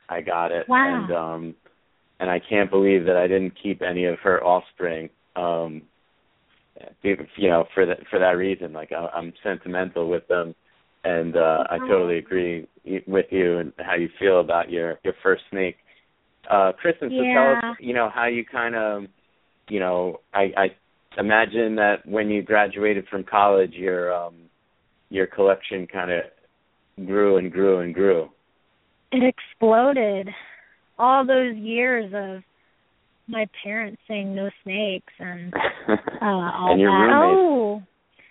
I 0.09 0.23
got 0.23 0.53
it, 0.53 0.67
Wow. 0.69 0.87
and 0.89 1.13
um 1.13 1.55
and 2.21 2.31
I 2.31 2.41
can't 2.49 2.71
believe 2.71 3.05
that 3.05 3.17
I 3.17 3.27
didn't 3.27 3.53
keep 3.63 3.83
any 3.83 4.07
of 4.07 4.19
her 4.21 4.43
offspring. 4.43 5.11
Um, 5.37 5.83
you 7.03 7.49
know, 7.51 7.67
for 7.75 7.85
that 7.85 7.99
for 8.09 8.19
that 8.19 8.37
reason, 8.37 8.73
like 8.73 8.93
I, 8.93 9.09
I'm 9.15 9.35
sentimental 9.43 10.09
with 10.09 10.27
them, 10.29 10.55
and 11.05 11.37
uh, 11.37 11.65
I 11.69 11.79
totally 11.79 12.19
agree 12.19 12.67
with 13.07 13.27
you 13.31 13.59
and 13.59 13.73
how 13.79 13.97
you 13.97 14.09
feel 14.19 14.41
about 14.41 14.71
your 14.71 14.99
your 15.05 15.15
first 15.23 15.43
snake. 15.51 15.77
Uh, 16.51 16.73
Kristin, 16.73 17.09
so 17.11 17.23
tell 17.35 17.71
us, 17.71 17.77
you 17.79 17.95
know, 17.95 18.11
how 18.13 18.27
you 18.27 18.45
kind 18.45 18.75
of, 18.75 19.05
you 19.69 19.79
know, 19.79 20.21
I, 20.35 20.51
I 20.57 20.67
imagine 21.19 21.77
that 21.77 22.05
when 22.05 22.29
you 22.29 22.43
graduated 22.43 23.07
from 23.09 23.25
college, 23.25 23.73
your 23.73 24.13
um, 24.13 24.35
your 25.09 25.27
collection 25.27 25.87
kind 25.87 26.11
of 26.11 27.07
grew 27.07 27.37
and 27.37 27.51
grew 27.51 27.81
and 27.81 27.95
grew. 27.95 28.29
It 29.13 29.23
exploded. 29.23 30.29
All 30.99 31.27
those 31.27 31.57
years 31.57 32.13
of 32.15 32.43
my 33.29 33.47
parents 33.65 34.01
saying 34.09 34.35
no 34.35 34.51
snakes 34.63 35.13
and 35.19 35.53
uh 35.89 36.25
all 36.25 36.73
and 36.73 36.81
your 36.81 36.91
that. 36.91 36.97
roommate. 36.97 37.39
Oh, 37.39 37.83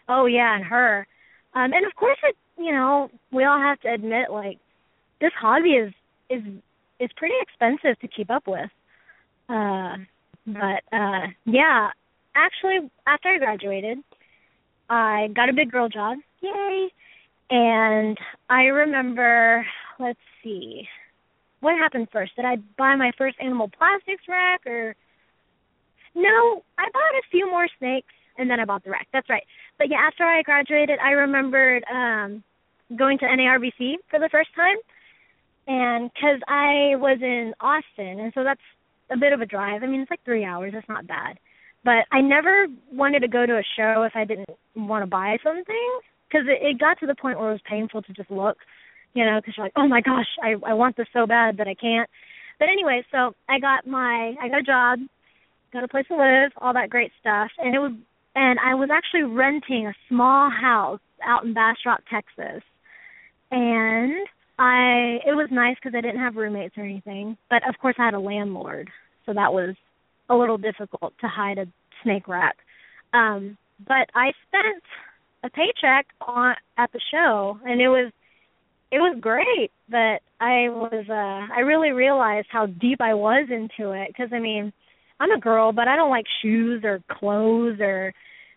oh 0.10 0.26
yeah, 0.26 0.56
and 0.56 0.66
her. 0.66 1.08
Um, 1.54 1.72
and 1.74 1.86
of 1.86 1.94
course, 1.96 2.18
it 2.24 2.36
you 2.58 2.72
know 2.72 3.10
we 3.32 3.44
all 3.44 3.60
have 3.60 3.80
to 3.82 3.94
admit 3.94 4.32
like 4.32 4.60
this 5.20 5.32
hobby 5.40 5.72
is 5.72 5.94
is 6.30 6.42
is 7.00 7.10
pretty 7.18 7.36
expensive 7.42 8.00
to 8.00 8.08
keep 8.08 8.30
up 8.30 8.48
with. 8.48 8.70
Uh, 9.50 9.98
but 10.46 10.84
uh, 10.94 11.28
yeah, 11.46 11.90
actually, 12.36 12.90
after 13.08 13.30
I 13.30 13.38
graduated, 13.38 14.00
I 14.90 15.30
got 15.36 15.50
a 15.50 15.54
big 15.54 15.72
girl 15.72 15.90
job. 15.90 16.18
Yay! 16.42 16.90
And 17.50 18.18
I 18.50 18.64
remember, 18.64 19.66
let's 20.00 20.20
see, 20.42 20.88
what 21.60 21.78
happened 21.78 22.08
first? 22.12 22.36
Did 22.36 22.46
I 22.46 22.58
buy 22.78 22.96
my 22.96 23.12
first 23.18 23.38
animal 23.42 23.70
plastics 23.70 24.24
rack 24.28 24.66
or 24.66 24.96
no, 26.16 26.64
I 26.78 26.84
bought 26.92 27.16
a 27.18 27.30
few 27.30 27.50
more 27.50 27.68
snakes 27.78 28.14
and 28.38 28.50
then 28.50 28.60
I 28.60 28.66
bought 28.66 28.84
the 28.84 28.92
rack. 28.92 29.08
That's 29.14 29.30
right. 29.30 29.44
But 29.82 29.90
yeah, 29.90 29.98
after 29.98 30.24
I 30.24 30.44
graduated, 30.44 31.00
I 31.00 31.14
remembered 31.14 31.84
um 31.92 32.44
going 32.96 33.18
to 33.18 33.26
NARBC 33.26 33.96
for 34.12 34.20
the 34.20 34.30
first 34.32 34.50
time. 34.56 34.78
And 35.66 36.12
cuz 36.14 36.40
I 36.48 36.94
was 36.98 37.18
in 37.20 37.56
Austin 37.60 38.20
and 38.20 38.32
so 38.36 38.44
that's 38.44 38.62
a 39.10 39.18
bit 39.18 39.34
of 39.34 39.42
a 39.42 39.46
drive. 39.48 39.82
I 39.82 39.88
mean, 39.88 40.02
it's 40.02 40.12
like 40.12 40.24
3 40.24 40.46
hours. 40.46 40.74
It's 40.76 40.88
not 40.88 41.08
bad. 41.08 41.40
But 41.84 42.06
I 42.12 42.22
never 42.22 42.68
wanted 42.94 43.22
to 43.22 43.28
go 43.28 43.48
to 43.48 43.58
a 43.58 43.64
show 43.76 44.04
if 44.04 44.16
I 44.16 44.24
didn't 44.24 44.52
want 44.76 45.02
to 45.02 45.08
buy 45.08 45.40
something 45.44 46.00
cuz 46.32 46.46
it, 46.46 46.62
it 46.62 46.78
got 46.78 47.00
to 47.00 47.08
the 47.08 47.16
point 47.16 47.40
where 47.40 47.50
it 47.50 47.54
was 47.54 47.70
painful 47.76 48.04
to 48.04 48.14
just 48.14 48.30
look, 48.30 48.60
you 49.16 49.26
know, 49.26 49.42
cuz 49.42 49.58
you're 49.58 49.66
like, 49.66 49.74
"Oh 49.76 49.88
my 49.88 50.02
gosh, 50.02 50.32
I 50.44 50.58
I 50.64 50.76
want 50.76 50.96
this 50.96 51.10
so 51.12 51.26
bad 51.26 51.58
that 51.58 51.68
I 51.68 51.74
can't." 51.74 52.08
But 52.60 52.70
anyway, 52.70 53.04
so 53.10 53.34
I 53.50 53.58
got 53.58 53.88
my 53.88 54.36
I 54.40 54.48
got 54.48 54.60
a 54.60 54.72
job 54.76 55.00
got 55.74 55.84
a 55.84 55.88
place 55.88 56.08
to 56.08 56.18
live, 56.18 56.52
all 56.58 56.74
that 56.74 56.90
great 56.90 57.12
stuff. 57.20 57.50
And 57.58 57.74
it 57.74 57.80
was 57.80 57.94
and 58.36 58.60
I 58.60 58.76
was 58.76 58.90
actually 58.92 59.24
renting 59.24 59.88
a 59.88 59.94
small 60.08 60.50
house 60.50 61.00
out 61.24 61.44
in 61.44 61.54
Bastrop, 61.54 62.02
Texas. 62.10 62.64
And 63.52 64.28
I 64.58 65.20
it 65.26 65.36
was 65.36 65.50
nice 65.52 65.78
cuz 65.82 65.94
I 65.96 66.02
didn't 66.02 66.22
have 66.22 66.36
roommates 66.36 66.78
or 66.78 66.84
anything, 66.84 67.38
but 67.50 67.68
of 67.68 67.78
course 67.80 67.96
I 67.98 68.06
had 68.06 68.14
a 68.14 68.20
landlord. 68.20 68.90
So 69.26 69.34
that 69.34 69.54
was 69.54 69.76
a 70.30 70.36
little 70.36 70.58
difficult 70.58 71.14
to 71.20 71.28
hide 71.28 71.58
a 71.58 71.68
snake 72.04 72.28
rack. 72.28 72.58
Um 73.14 73.58
but 73.86 74.10
I 74.16 74.32
spent 74.48 74.84
a 75.44 75.50
paycheck 75.50 76.06
on 76.22 76.56
at 76.78 76.92
the 76.92 77.02
show 77.12 77.60
and 77.66 77.82
it 77.82 77.90
was 77.90 78.12
it 78.92 79.00
was 79.00 79.18
great, 79.20 79.72
but 79.90 80.22
I 80.40 80.70
was 80.70 81.06
uh 81.10 81.54
I 81.54 81.62
really 81.62 81.92
realized 81.92 82.48
how 82.52 82.68
deep 82.68 83.02
I 83.02 83.14
was 83.14 83.50
into 83.50 83.92
it 83.92 84.16
cuz 84.16 84.30
I 84.32 84.40
mean, 84.40 84.72
I'm 85.22 85.32
a 85.32 85.40
girl, 85.40 85.72
but 85.72 85.88
I 85.88 85.96
don't 85.96 86.10
like 86.10 86.26
shoes 86.42 86.84
or 86.84 87.00
clothes 87.08 87.80
or 87.80 88.12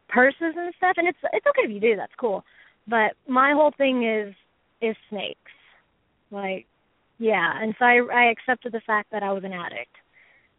purses 0.08 0.54
and 0.56 0.72
stuff. 0.78 0.94
And 0.96 1.06
it's 1.06 1.18
it's 1.34 1.46
okay 1.46 1.66
if 1.66 1.70
you 1.70 1.78
do. 1.78 1.94
That's 1.94 2.12
cool. 2.18 2.42
But 2.88 3.12
my 3.28 3.52
whole 3.52 3.72
thing 3.76 4.02
is 4.02 4.34
is 4.80 4.96
snakes. 5.10 5.38
Like, 6.30 6.66
yeah. 7.18 7.52
And 7.60 7.74
so 7.78 7.84
I 7.84 8.00
I 8.10 8.30
accepted 8.30 8.72
the 8.72 8.80
fact 8.86 9.10
that 9.12 9.22
I 9.22 9.30
was 9.32 9.44
an 9.44 9.52
addict. 9.52 9.94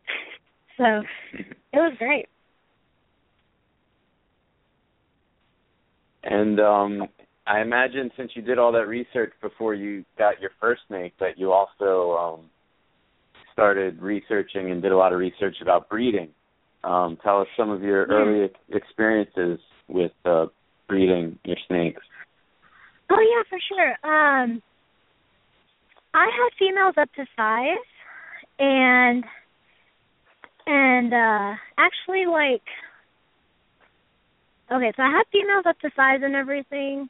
so 0.77 1.01
it 1.73 1.77
was 1.77 1.95
great. 1.97 2.27
And 6.23 6.59
um 6.59 7.07
I 7.47 7.61
imagine 7.61 8.11
since 8.15 8.31
you 8.35 8.43
did 8.43 8.59
all 8.59 8.71
that 8.73 8.87
research 8.87 9.33
before 9.41 9.73
you 9.73 10.05
got 10.19 10.39
your 10.39 10.51
first 10.61 10.81
snake 10.87 11.13
that 11.19 11.39
you 11.39 11.51
also 11.51 12.11
um 12.15 12.49
started 13.55 14.01
researching 14.01 14.69
and 14.71 14.81
did 14.81 14.91
a 14.91 14.97
lot 14.97 15.13
of 15.13 15.19
research 15.19 15.55
about 15.61 15.89
breeding. 15.89 16.29
Um 16.83 17.17
tell 17.23 17.41
us 17.41 17.47
some 17.57 17.69
of 17.71 17.81
your 17.81 18.01
Yeah. 18.07 18.15
early 18.15 18.49
experiences 18.69 19.59
with 19.87 20.11
uh 20.25 20.47
breeding 20.89 21.39
your 21.45 21.57
snakes. 21.67 22.01
Oh 23.09 23.19
yeah, 23.31 23.43
for 23.49 23.59
sure. 23.69 23.91
Um 24.03 24.61
I 26.13 26.25
had 26.25 26.49
females 26.59 26.95
up 26.97 27.09
to 27.13 27.25
size 27.35 27.87
and 28.59 29.23
and 30.67 31.13
uh 31.13 31.55
actually 31.77 32.25
like 32.25 32.67
okay, 34.71 34.91
so 34.97 35.03
I 35.03 35.11
had 35.11 35.23
females 35.31 35.65
up 35.65 35.79
to 35.79 35.89
size 35.95 36.19
and 36.23 36.35
everything 36.35 37.07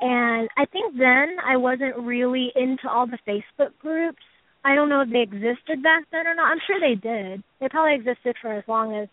and 0.00 0.48
I 0.56 0.64
think 0.66 0.98
then 0.98 1.36
I 1.44 1.56
wasn't 1.56 1.96
really 1.96 2.52
into 2.56 2.88
all 2.90 3.06
the 3.06 3.18
Facebook 3.26 3.70
groups. 3.78 4.22
I 4.66 4.74
don't 4.74 4.88
know 4.88 5.02
if 5.02 5.10
they 5.10 5.20
existed 5.22 5.80
back 5.80 6.06
then 6.10 6.26
or 6.26 6.34
not. 6.34 6.50
I'm 6.50 6.58
sure 6.66 6.80
they 6.80 6.96
did. 6.96 7.44
They 7.60 7.68
probably 7.68 7.94
existed 7.94 8.34
for 8.42 8.52
as 8.52 8.64
long 8.66 8.96
as 8.96 9.08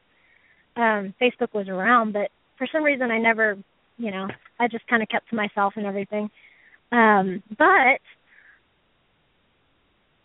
um 0.76 1.14
Facebook 1.22 1.54
was 1.54 1.68
around, 1.70 2.12
but 2.12 2.32
for 2.58 2.68
some 2.72 2.84
reason 2.84 3.12
I 3.12 3.20
never, 3.20 3.56
you 4.00 4.10
know, 4.10 4.28
I 4.60 4.68
just 4.68 4.88
kind 4.88 5.04
of 5.04 5.10
kept 5.10 5.30
to 5.30 5.36
myself 5.36 5.74
and 5.76 5.86
everything. 5.86 6.32
Um 6.92 7.44
but 7.56 8.02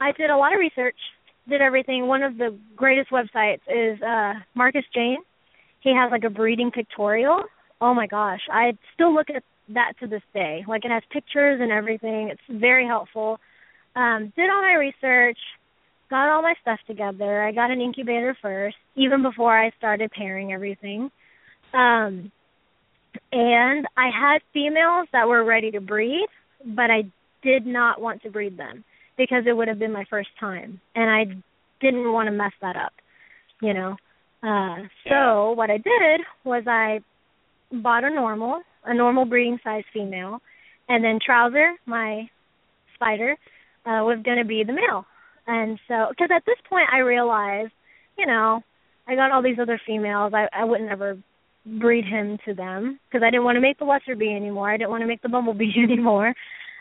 I 0.00 0.12
did 0.16 0.30
a 0.30 0.36
lot 0.38 0.54
of 0.54 0.60
research, 0.60 0.96
did 1.46 1.60
everything. 1.60 2.06
One 2.06 2.22
of 2.22 2.38
the 2.38 2.56
greatest 2.74 3.10
websites 3.10 3.60
is 3.68 4.00
uh 4.00 4.32
Marcus 4.54 4.86
Jayne. 4.94 5.22
He 5.80 5.94
has 5.94 6.10
like 6.10 6.24
a 6.24 6.30
breeding 6.30 6.70
pictorial. 6.70 7.42
Oh 7.82 7.92
my 7.92 8.06
gosh, 8.06 8.40
I 8.50 8.78
still 8.94 9.14
look 9.14 9.28
at 9.28 9.42
that 9.74 9.92
to 10.00 10.06
this 10.06 10.22
day. 10.32 10.64
Like 10.66 10.86
it 10.86 10.90
has 10.90 11.02
pictures 11.12 11.60
and 11.60 11.70
everything. 11.70 12.30
It's 12.30 12.60
very 12.60 12.86
helpful. 12.86 13.38
Um 13.98 14.32
did 14.36 14.48
all 14.48 14.62
my 14.62 14.74
research, 14.74 15.38
got 16.08 16.28
all 16.28 16.42
my 16.42 16.54
stuff 16.62 16.78
together. 16.86 17.42
I 17.42 17.52
got 17.52 17.72
an 17.72 17.80
incubator 17.80 18.36
first, 18.40 18.76
even 18.94 19.22
before 19.22 19.58
I 19.58 19.72
started 19.76 20.12
pairing 20.12 20.52
everything. 20.52 21.10
Um 21.74 22.30
and 23.32 23.86
I 23.96 24.10
had 24.14 24.38
females 24.52 25.08
that 25.12 25.26
were 25.26 25.44
ready 25.44 25.70
to 25.72 25.80
breed, 25.80 26.26
but 26.64 26.90
I 26.90 27.02
did 27.42 27.66
not 27.66 28.00
want 28.00 28.22
to 28.22 28.30
breed 28.30 28.56
them 28.56 28.84
because 29.16 29.44
it 29.46 29.56
would 29.56 29.68
have 29.68 29.78
been 29.78 29.92
my 29.92 30.04
first 30.08 30.28
time 30.38 30.80
and 30.94 31.10
I 31.10 31.24
didn't 31.80 32.12
want 32.12 32.28
to 32.28 32.32
mess 32.32 32.52
that 32.60 32.76
up, 32.76 32.92
you 33.60 33.74
know. 33.74 33.96
Uh 34.42 34.76
so 35.08 35.52
what 35.52 35.70
I 35.70 35.78
did 35.78 36.20
was 36.44 36.62
I 36.68 37.00
bought 37.72 38.04
a 38.04 38.10
normal, 38.10 38.62
a 38.84 38.94
normal 38.94 39.24
breeding 39.24 39.58
size 39.64 39.84
female, 39.92 40.38
and 40.88 41.02
then 41.02 41.18
Trouser, 41.24 41.72
my 41.84 42.28
spider, 42.94 43.36
uh 43.86 44.02
was 44.04 44.18
going 44.24 44.38
to 44.38 44.44
be 44.44 44.64
the 44.64 44.72
male. 44.72 45.06
And 45.46 45.78
so 45.88 46.12
cuz 46.18 46.28
at 46.30 46.44
this 46.44 46.58
point 46.68 46.88
I 46.92 46.98
realized, 46.98 47.72
you 48.16 48.26
know, 48.26 48.62
I 49.06 49.14
got 49.14 49.30
all 49.30 49.42
these 49.42 49.58
other 49.58 49.80
females. 49.86 50.32
I 50.34 50.48
I 50.52 50.64
wouldn't 50.64 50.90
ever 50.90 51.18
breed 51.66 52.04
him 52.04 52.38
to 52.44 52.54
them 52.54 52.98
because 53.08 53.22
I 53.22 53.30
didn't 53.30 53.44
want 53.44 53.56
to 53.56 53.60
make 53.60 53.78
the 53.78 53.84
lesser 53.84 54.14
bee 54.14 54.34
anymore. 54.34 54.70
I 54.70 54.76
didn't 54.76 54.90
want 54.90 55.02
to 55.02 55.06
make 55.06 55.22
the 55.22 55.28
bumblebee 55.28 55.72
anymore. 55.76 56.34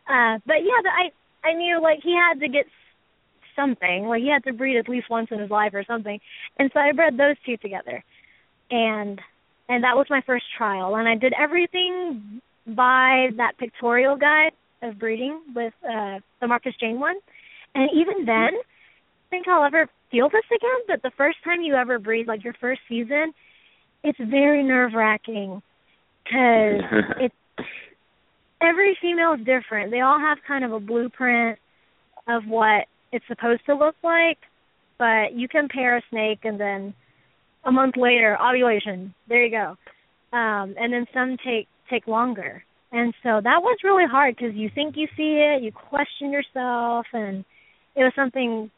Uh 0.08 0.39
but 0.45 0.64
yeah, 0.64 0.82
the, 0.84 0.89
I 0.89 1.12
I 1.48 1.54
knew 1.54 1.82
like 1.82 2.00
he 2.04 2.14
had 2.14 2.39
to 2.39 2.48
get 2.48 2.66
something. 3.56 4.08
Like 4.08 4.22
he 4.22 4.30
had 4.30 4.43
to 4.45 4.54
breed 4.54 4.78
at 4.78 4.89
least 4.89 5.10
once 5.10 5.30
in 5.32 5.39
his 5.39 5.50
life 5.50 5.74
or 5.74 5.84
something. 5.84 6.20
And 6.60 6.72
so 6.74 6.80
I 6.80 6.91
bred 6.91 7.18
those 7.18 7.36
two 7.45 7.58
together. 7.58 8.04
And 8.70 9.20
and 9.70 9.84
that 9.84 9.98
was 9.98 10.08
my 10.10 10.22
first 10.22 10.45
trial 10.58 10.95
and 10.95 11.08
I 11.08 11.16
did 11.16 11.34
everything 11.38 12.41
by 12.66 13.30
that 13.38 13.58
pictorial 13.58 14.16
guide 14.18 14.52
of 14.82 14.99
breeding 14.99 15.41
with 15.55 15.73
uh 15.84 16.19
the 16.41 16.47
Marcus 16.47 16.73
Jayne 16.80 16.99
one. 16.99 17.17
And 17.75 17.89
even 17.93 18.25
then, 18.25 18.53
I 18.53 19.30
think 19.30 19.47
I'll 19.47 19.65
ever 19.65 19.89
feel 20.11 20.30
this 20.30 20.45
again, 20.49 20.80
but 20.88 21.01
the 21.03 21.11
first 21.17 21.38
time 21.43 21.61
you 21.61 21.75
ever 21.75 21.99
breed, 21.99 22.28
like 22.28 22.43
your 22.43 22.55
first 22.59 22.82
season, 22.88 23.34
it's 24.03 24.17
very 24.19 24.63
nerve 24.63 24.93
wracking 24.95 25.61
because 26.23 26.82
it's 27.19 27.36
every 28.61 28.97
female 29.01 29.34
is 29.34 29.45
different. 29.45 29.91
They 29.91 30.01
all 30.01 30.19
have 30.19 30.38
kind 30.47 30.63
of 30.63 30.71
a 30.71 30.80
blueprint 30.80 31.59
of 32.28 32.43
what 32.47 32.86
it's 33.11 33.25
supposed 33.28 33.65
to 33.67 33.75
look 33.75 33.95
like, 34.03 34.38
but 34.97 35.34
you 35.34 35.47
compare 35.47 35.97
a 35.97 36.01
snake 36.09 36.39
and 36.43 36.59
then 36.59 36.93
a 37.65 37.71
month 37.71 37.95
later 37.97 38.38
ovulation. 38.41 39.13
There 39.28 39.43
you 39.43 39.51
go. 39.51 40.38
Um, 40.38 40.75
and 40.78 40.91
then 40.91 41.05
some 41.13 41.38
take 41.45 41.67
take 41.89 42.07
longer. 42.07 42.63
And 42.92 43.14
so 43.22 43.42
that 43.44 43.62
was 43.62 43.78
really 43.84 44.06
hard 44.10 44.36
because 44.36 44.56
you 44.56 44.70
think 44.74 44.96
you 44.96 45.08
see 45.18 45.44
it, 45.44 45.62
you 45.62 45.72
question 45.72 46.32
yourself, 46.32 47.06
and 47.12 47.44
it 47.96 48.04
was 48.04 48.14
something 48.16 48.72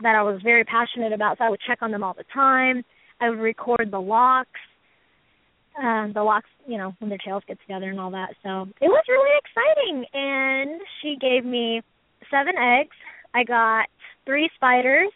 that 0.00 0.16
I 0.16 0.22
was 0.22 0.40
very 0.42 0.64
passionate 0.64 1.12
about. 1.12 1.38
So 1.38 1.44
I 1.44 1.50
would 1.50 1.60
check 1.66 1.78
on 1.82 1.90
them 1.90 2.02
all 2.02 2.14
the 2.14 2.24
time. 2.34 2.84
I 3.20 3.30
would 3.30 3.38
record 3.38 3.88
the 3.90 4.00
locks, 4.00 4.60
um, 5.80 6.12
the 6.14 6.22
locks, 6.22 6.48
you 6.66 6.78
know, 6.78 6.94
when 6.98 7.08
their 7.08 7.18
tails 7.18 7.42
get 7.46 7.60
together 7.60 7.90
and 7.90 8.00
all 8.00 8.10
that. 8.10 8.30
So 8.42 8.68
it 8.80 8.88
was 8.88 9.04
really 9.08 9.30
exciting. 9.38 10.04
And 10.12 10.80
she 11.00 11.16
gave 11.20 11.44
me 11.44 11.82
seven 12.30 12.54
eggs. 12.56 12.96
I 13.34 13.44
got 13.44 13.86
three 14.24 14.50
spiders, 14.56 15.10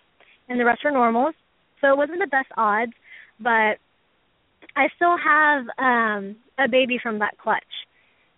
and 0.49 0.61
the 0.61 0.65
rest 0.65 0.83
were 0.85 0.91
normals. 0.91 1.35
So 1.81 1.89
it 1.89 1.97
wasn't 1.97 2.21
the 2.21 2.27
best 2.27 2.49
odds, 2.57 2.93
but 3.41 3.79
I 4.77 4.89
still 4.97 5.17
have 5.19 5.65
um 5.79 6.37
a 6.59 6.69
baby 6.69 6.99
from 7.03 7.19
that 7.19 7.39
clutch. 7.39 7.63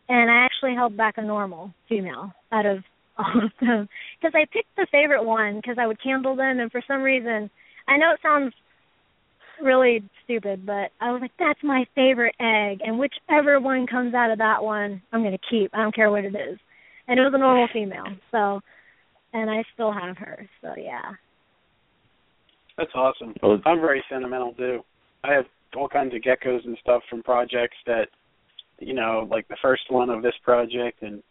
And 0.09 0.31
I 0.31 0.45
actually 0.45 0.75
held 0.75 0.97
back 0.97 1.15
a 1.17 1.23
normal 1.23 1.73
female 1.89 2.33
out 2.53 2.67
of 2.67 2.85
all 3.17 3.45
of 3.45 3.53
them 3.61 3.89
because 4.21 4.35
I 4.35 4.45
picked 4.53 4.75
the 4.77 4.87
favorite 4.93 5.25
one 5.25 5.57
because 5.57 5.77
I 5.79 5.87
would 5.87 6.03
candle 6.03 6.37
them, 6.37 6.61
and 6.61 6.71
for 6.71 6.83
some 6.87 7.03
reason, 7.03 7.49
I 7.89 7.97
know 7.97 8.13
it 8.13 8.21
sounds 8.23 8.53
really 9.63 10.03
stupid, 10.25 10.67
but 10.67 10.91
I 11.01 11.13
was 11.13 11.21
like, 11.21 11.31
that's 11.39 11.63
my 11.63 11.87
favorite 11.95 12.35
egg, 12.41 12.81
and 12.85 12.99
whichever 12.99 13.61
one 13.61 13.87
comes 13.87 14.15
out 14.15 14.31
of 14.31 14.39
that 14.39 14.63
one, 14.63 15.01
I'm 15.13 15.23
gonna 15.23 15.39
keep. 15.49 15.71
I 15.73 15.83
don't 15.83 15.95
care 15.95 16.11
what 16.11 16.25
it 16.25 16.35
is. 16.35 16.59
And 17.07 17.21
it 17.21 17.23
was 17.23 17.33
a 17.35 17.39
normal 17.39 17.69
female, 17.73 18.07
so, 18.31 18.61
and 19.33 19.51
I 19.51 19.63
still 19.75 19.93
have 19.93 20.17
her. 20.19 20.49
So 20.61 20.75
yeah. 20.77 21.13
That's 22.77 22.91
awesome. 22.95 23.35
I'm 23.65 23.81
very 23.81 24.03
sentimental 24.11 24.53
too. 24.55 24.81
I 25.23 25.33
have 25.33 25.45
all 25.77 25.89
kinds 25.89 26.15
of 26.15 26.21
geckos 26.23 26.65
and 26.65 26.77
stuff 26.81 27.03
from 27.09 27.23
projects 27.23 27.77
that, 27.87 28.09
you 28.81 28.95
know, 28.95 29.27
like 29.31 29.47
the 29.49 29.57
first 29.63 29.83
one 29.91 30.11
of 30.11 30.23
this 30.23 30.35
project, 30.43 31.03
and 31.03 31.23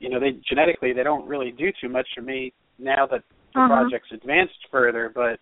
you 0.00 0.08
know, 0.10 0.20
they 0.20 0.32
genetically 0.48 0.92
they 0.92 1.02
don't 1.02 1.26
really 1.26 1.50
do 1.52 1.70
too 1.80 1.88
much 1.88 2.06
for 2.14 2.22
me 2.22 2.52
now 2.78 3.06
that 3.06 3.22
the 3.54 3.60
Uh-huh. 3.60 3.68
project's 3.68 4.10
advanced 4.12 4.58
further. 4.70 5.10
But 5.14 5.38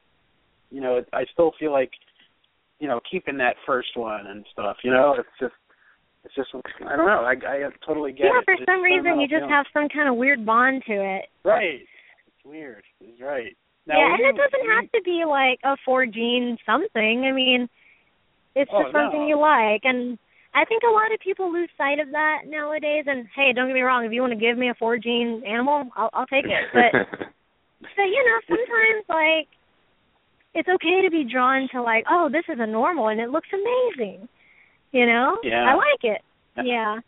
you 0.70 0.80
know, 0.80 1.03
I 1.12 1.24
still 1.32 1.53
feel 1.59 1.72
like, 1.72 1.90
you 2.78 2.88
know, 2.88 3.01
keeping 3.11 3.36
that 3.38 3.57
first 3.66 3.97
one 3.97 4.26
and 4.26 4.45
stuff. 4.53 4.76
You 4.84 4.90
know, 4.90 5.14
it's 5.18 5.28
just, 5.38 5.55
it's 6.24 6.34
just, 6.34 6.49
I 6.86 6.97
don't 6.97 7.07
know. 7.07 7.24
I 7.24 7.32
I 7.47 7.68
totally 7.86 8.12
get 8.12 8.26
yeah, 8.26 8.38
it. 8.38 8.45
for 8.45 8.55
It's 8.55 8.64
some 8.64 8.82
reason 8.82 9.20
you 9.20 9.28
just 9.28 9.40
feeling. 9.40 9.51
have 9.51 9.66
some 9.72 9.88
kind 9.88 10.09
of 10.09 10.16
weird 10.16 10.47
bond 10.47 10.82
to 10.86 10.93
it. 10.95 11.24
right. 11.45 11.80
It's 12.26 12.45
weird. 12.45 12.82
It's 13.01 13.20
right. 13.20 13.57
Now, 13.86 13.99
yeah, 13.99 14.14
and 14.14 14.18
you- 14.20 14.28
it 14.28 14.36
doesn't 14.36 14.66
were 14.66 14.74
have 14.80 14.90
to 14.93 15.01
be 15.05 15.24
like 15.26 15.59
a 15.64 15.76
four 15.84 16.07
gene 16.07 16.57
something. 16.64 17.24
I 17.26 17.32
mean, 17.32 17.68
it's 18.55 18.70
Oh, 18.72 18.82
just 18.84 18.93
something 18.93 19.22
no. 19.22 19.26
you 19.28 19.38
like, 19.38 19.80
and 19.84 20.18
I 20.55 20.65
think 20.65 20.83
a 20.83 20.93
lot 20.93 21.13
of 21.13 21.21
people 21.21 21.53
lose 21.53 21.71
sight 21.79 21.99
of 21.99 22.11
that 22.13 22.43
nowadays. 22.47 23.05
And 23.07 23.27
hey, 23.35 23.53
don't 23.55 23.69
get 23.69 23.75
me 23.75 23.81
wrong, 23.81 24.05
if 24.05 24.13
you 24.13 24.21
want 24.21 24.33
to 24.33 24.39
give 24.39 24.59
me 24.59 24.69
a 24.69 24.75
four 24.75 24.99
gene 24.99 25.43
animal, 25.47 25.89
I'll, 25.97 26.11
I'll 26.13 26.27
take 26.27 26.45
it. 26.45 26.65
But 26.73 26.93
but 27.81 28.05
you 28.05 28.23
know, 28.25 28.39
sometimes 28.57 29.05
like 29.09 29.49
it's 30.55 30.69
okay 30.69 31.01
to 31.03 31.11
be 31.11 31.25
drawn 31.31 31.69
to 31.73 31.83
like, 31.83 32.05
oh, 32.11 32.29
this 32.31 32.45
is 32.49 32.59
a 32.61 32.67
normal 32.67 33.09
and 33.09 33.21
it 33.21 33.31
looks 33.31 33.49
amazing. 33.53 34.29
You 34.93 35.07
know, 35.07 35.39
Yeah. 35.43 35.73
I 35.73 35.75
like 35.75 36.05
it. 36.05 36.21
Yeah. 36.63 37.01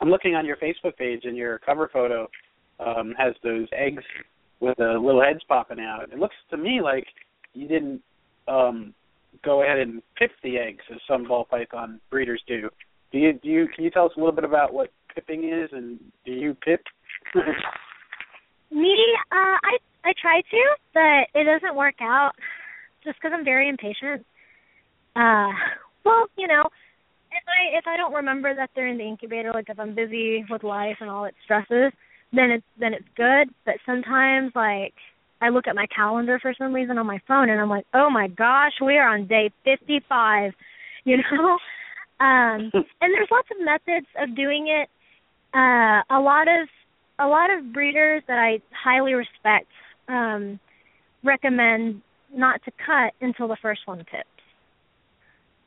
I'm 0.00 0.10
looking 0.10 0.34
on 0.34 0.44
your 0.44 0.56
Facebook 0.56 0.96
page, 0.96 1.22
and 1.24 1.36
your 1.36 1.58
cover 1.60 1.88
photo 1.92 2.28
um, 2.78 3.14
has 3.16 3.34
those 3.42 3.66
eggs 3.72 4.02
with 4.60 4.76
the 4.76 4.98
little 5.00 5.22
heads 5.22 5.40
popping 5.48 5.80
out. 5.80 6.12
It 6.12 6.18
looks 6.18 6.34
to 6.50 6.56
me 6.56 6.80
like 6.82 7.06
you 7.54 7.68
didn't 7.68 8.02
um, 8.48 8.92
go 9.44 9.62
ahead 9.62 9.78
and 9.78 10.02
pip 10.16 10.30
the 10.42 10.58
eggs 10.58 10.84
as 10.92 11.00
some 11.08 11.26
ball 11.26 11.44
python 11.44 12.00
breeders 12.10 12.42
do. 12.46 12.68
Do 13.12 13.18
you? 13.18 13.32
Do 13.34 13.48
you? 13.48 13.68
Can 13.74 13.84
you 13.84 13.90
tell 13.90 14.06
us 14.06 14.12
a 14.16 14.20
little 14.20 14.34
bit 14.34 14.44
about 14.44 14.72
what 14.72 14.90
pipping 15.14 15.44
is, 15.44 15.70
and 15.72 15.98
do 16.24 16.32
you 16.32 16.54
pip? 16.64 16.82
Me, 18.70 18.96
uh, 19.30 19.58
I 19.62 19.78
I 20.04 20.12
try 20.20 20.40
to, 20.40 20.76
but 20.92 21.40
it 21.40 21.44
doesn't 21.44 21.76
work 21.76 21.96
out 22.00 22.32
just 23.04 23.16
because 23.18 23.32
I'm 23.36 23.44
very 23.44 23.68
impatient. 23.68 24.26
Uh, 25.14 25.52
well, 26.04 26.26
you 26.36 26.48
know, 26.48 26.64
if 27.30 27.44
I 27.46 27.78
if 27.78 27.86
I 27.86 27.96
don't 27.96 28.14
remember 28.14 28.54
that 28.54 28.70
they're 28.74 28.88
in 28.88 28.98
the 28.98 29.04
incubator, 29.04 29.52
like 29.52 29.68
if 29.68 29.78
I'm 29.78 29.94
busy 29.94 30.44
with 30.50 30.64
life 30.64 30.96
and 31.00 31.08
all 31.08 31.24
its 31.24 31.36
stresses, 31.44 31.92
then 32.32 32.50
it's 32.50 32.66
then 32.78 32.94
it's 32.94 33.08
good. 33.16 33.54
But 33.64 33.76
sometimes, 33.86 34.52
like 34.54 34.94
I 35.44 35.50
look 35.50 35.66
at 35.66 35.74
my 35.74 35.86
calendar 35.94 36.38
for 36.40 36.54
some 36.56 36.72
reason 36.72 36.96
on 36.96 37.06
my 37.06 37.20
phone, 37.28 37.50
and 37.50 37.60
I'm 37.60 37.68
like, 37.68 37.84
oh 37.92 38.08
my 38.08 38.28
gosh, 38.28 38.72
we 38.82 38.96
are 38.96 39.08
on 39.08 39.26
day 39.26 39.50
55. 39.64 40.52
You 41.06 41.18
know, 41.18 41.58
um, 42.18 42.70
and 42.72 43.12
there's 43.12 43.28
lots 43.30 43.48
of 43.50 43.62
methods 43.62 44.06
of 44.18 44.34
doing 44.34 44.68
it. 44.68 44.88
Uh, 45.52 46.00
a 46.08 46.18
lot 46.18 46.48
of 46.48 46.66
a 47.18 47.26
lot 47.26 47.50
of 47.50 47.74
breeders 47.74 48.22
that 48.26 48.38
I 48.38 48.62
highly 48.72 49.12
respect 49.12 49.66
um, 50.08 50.58
recommend 51.22 52.00
not 52.34 52.62
to 52.64 52.70
cut 52.86 53.12
until 53.20 53.48
the 53.48 53.58
first 53.60 53.82
one 53.84 53.98
pips. 53.98 54.24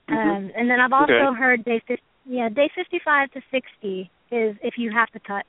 Um, 0.10 0.50
and 0.58 0.68
then 0.68 0.80
I've 0.80 0.92
also 0.92 1.14
Okay. 1.14 1.38
heard 1.38 1.64
day 1.64 1.82
fif- 1.88 2.00
yeah 2.26 2.50
day 2.50 2.72
55 2.74 3.30
to 3.34 3.42
60 3.52 4.10
is 4.32 4.58
if 4.64 4.74
you 4.80 4.92
have 4.92 5.12
to 5.12 5.20
cut, 5.20 5.46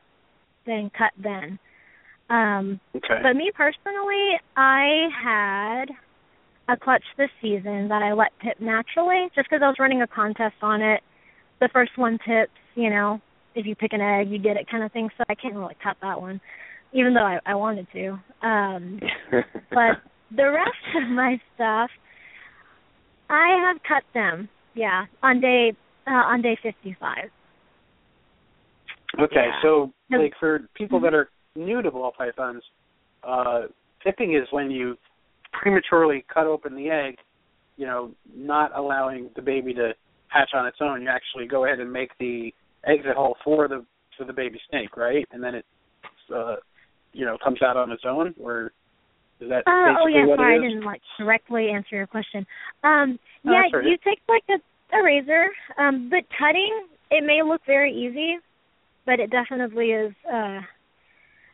then 0.66 0.90
cut 0.90 1.12
then. 1.16 1.58
Um, 2.30 2.80
okay. 2.96 3.20
but 3.22 3.34
me 3.34 3.50
personally, 3.54 4.38
I 4.56 5.08
had 5.22 5.86
a 6.68 6.76
clutch 6.76 7.04
this 7.16 7.30
season 7.40 7.88
that 7.88 8.02
I 8.02 8.12
let 8.12 8.32
pip 8.40 8.60
naturally, 8.60 9.28
just 9.34 9.48
because 9.48 9.62
I 9.62 9.68
was 9.68 9.76
running 9.78 10.02
a 10.02 10.06
contest 10.06 10.56
on 10.62 10.82
it. 10.82 11.00
The 11.60 11.68
first 11.72 11.92
one 11.96 12.18
pips, 12.18 12.52
you 12.74 12.90
know, 12.90 13.20
if 13.54 13.66
you 13.66 13.74
pick 13.74 13.92
an 13.92 14.00
egg, 14.00 14.30
you 14.30 14.38
get 14.38 14.56
it, 14.56 14.68
kind 14.70 14.84
of 14.84 14.92
thing. 14.92 15.08
So 15.16 15.24
I 15.28 15.34
can't 15.34 15.54
really 15.54 15.76
cut 15.82 15.96
that 16.02 16.20
one, 16.20 16.40
even 16.92 17.14
though 17.14 17.24
I, 17.24 17.38
I 17.46 17.54
wanted 17.54 17.86
to. 17.92 18.08
Um, 18.46 19.00
but 19.70 20.02
the 20.36 20.50
rest 20.50 20.96
of 21.02 21.08
my 21.08 21.40
stuff, 21.54 21.90
I 23.30 23.66
have 23.66 23.76
cut 23.86 24.04
them. 24.14 24.48
Yeah, 24.74 25.06
on 25.22 25.40
day 25.40 25.72
uh, 26.06 26.10
on 26.10 26.42
day 26.42 26.56
fifty 26.62 26.96
five. 27.00 27.30
Okay, 29.18 29.46
Yeah. 29.48 29.62
so 29.62 29.92
like 30.10 30.34
for 30.38 30.60
people 30.76 31.00
that 31.00 31.14
are 31.14 31.28
new 31.56 31.82
to 31.82 31.90
ball 31.90 32.12
pythons, 32.16 32.62
uh 33.24 33.62
pipping 34.02 34.34
is 34.34 34.46
when 34.50 34.70
you 34.70 34.96
prematurely 35.52 36.24
cut 36.32 36.46
open 36.46 36.74
the 36.76 36.88
egg, 36.88 37.16
you 37.76 37.86
know, 37.86 38.12
not 38.34 38.76
allowing 38.76 39.30
the 39.34 39.42
baby 39.42 39.74
to 39.74 39.92
hatch 40.28 40.50
on 40.54 40.66
its 40.66 40.76
own. 40.80 41.02
You 41.02 41.08
actually 41.08 41.46
go 41.46 41.64
ahead 41.64 41.80
and 41.80 41.92
make 41.92 42.10
the 42.18 42.52
exit 42.84 43.16
hole 43.16 43.36
for 43.44 43.66
the 43.68 43.84
for 44.16 44.24
the 44.24 44.32
baby 44.32 44.60
snake, 44.70 44.96
right? 44.96 45.26
And 45.32 45.42
then 45.42 45.54
it 45.54 45.64
uh 46.34 46.56
you 47.12 47.24
know, 47.24 47.36
comes 47.42 47.62
out 47.62 47.76
on 47.76 47.90
its 47.90 48.02
own 48.06 48.34
or 48.40 48.72
is 49.40 49.48
that 49.48 49.64
Uh, 49.66 49.94
basically 49.94 50.02
oh 50.02 50.06
yeah, 50.08 50.26
what 50.26 50.38
sorry, 50.38 50.56
it 50.56 50.58
I 50.58 50.68
didn't 50.68 50.84
like 50.84 51.00
directly 51.18 51.70
answer 51.70 51.96
your 51.96 52.06
question. 52.06 52.46
Um, 52.84 53.18
No, 53.44 53.52
yeah, 53.52 53.62
that's 53.62 53.74
all 53.74 53.80
right. 53.80 53.88
you 53.88 53.96
take 54.04 54.20
like 54.28 54.44
a, 54.50 54.96
a 54.96 55.02
razor, 55.02 55.46
um, 55.78 56.08
but 56.10 56.24
cutting 56.38 56.86
it 57.10 57.24
may 57.24 57.42
look 57.42 57.62
very 57.66 57.92
easy, 57.92 58.38
but 59.06 59.18
it 59.20 59.30
definitely 59.30 59.90
is. 59.92 60.12
uh 60.32 60.60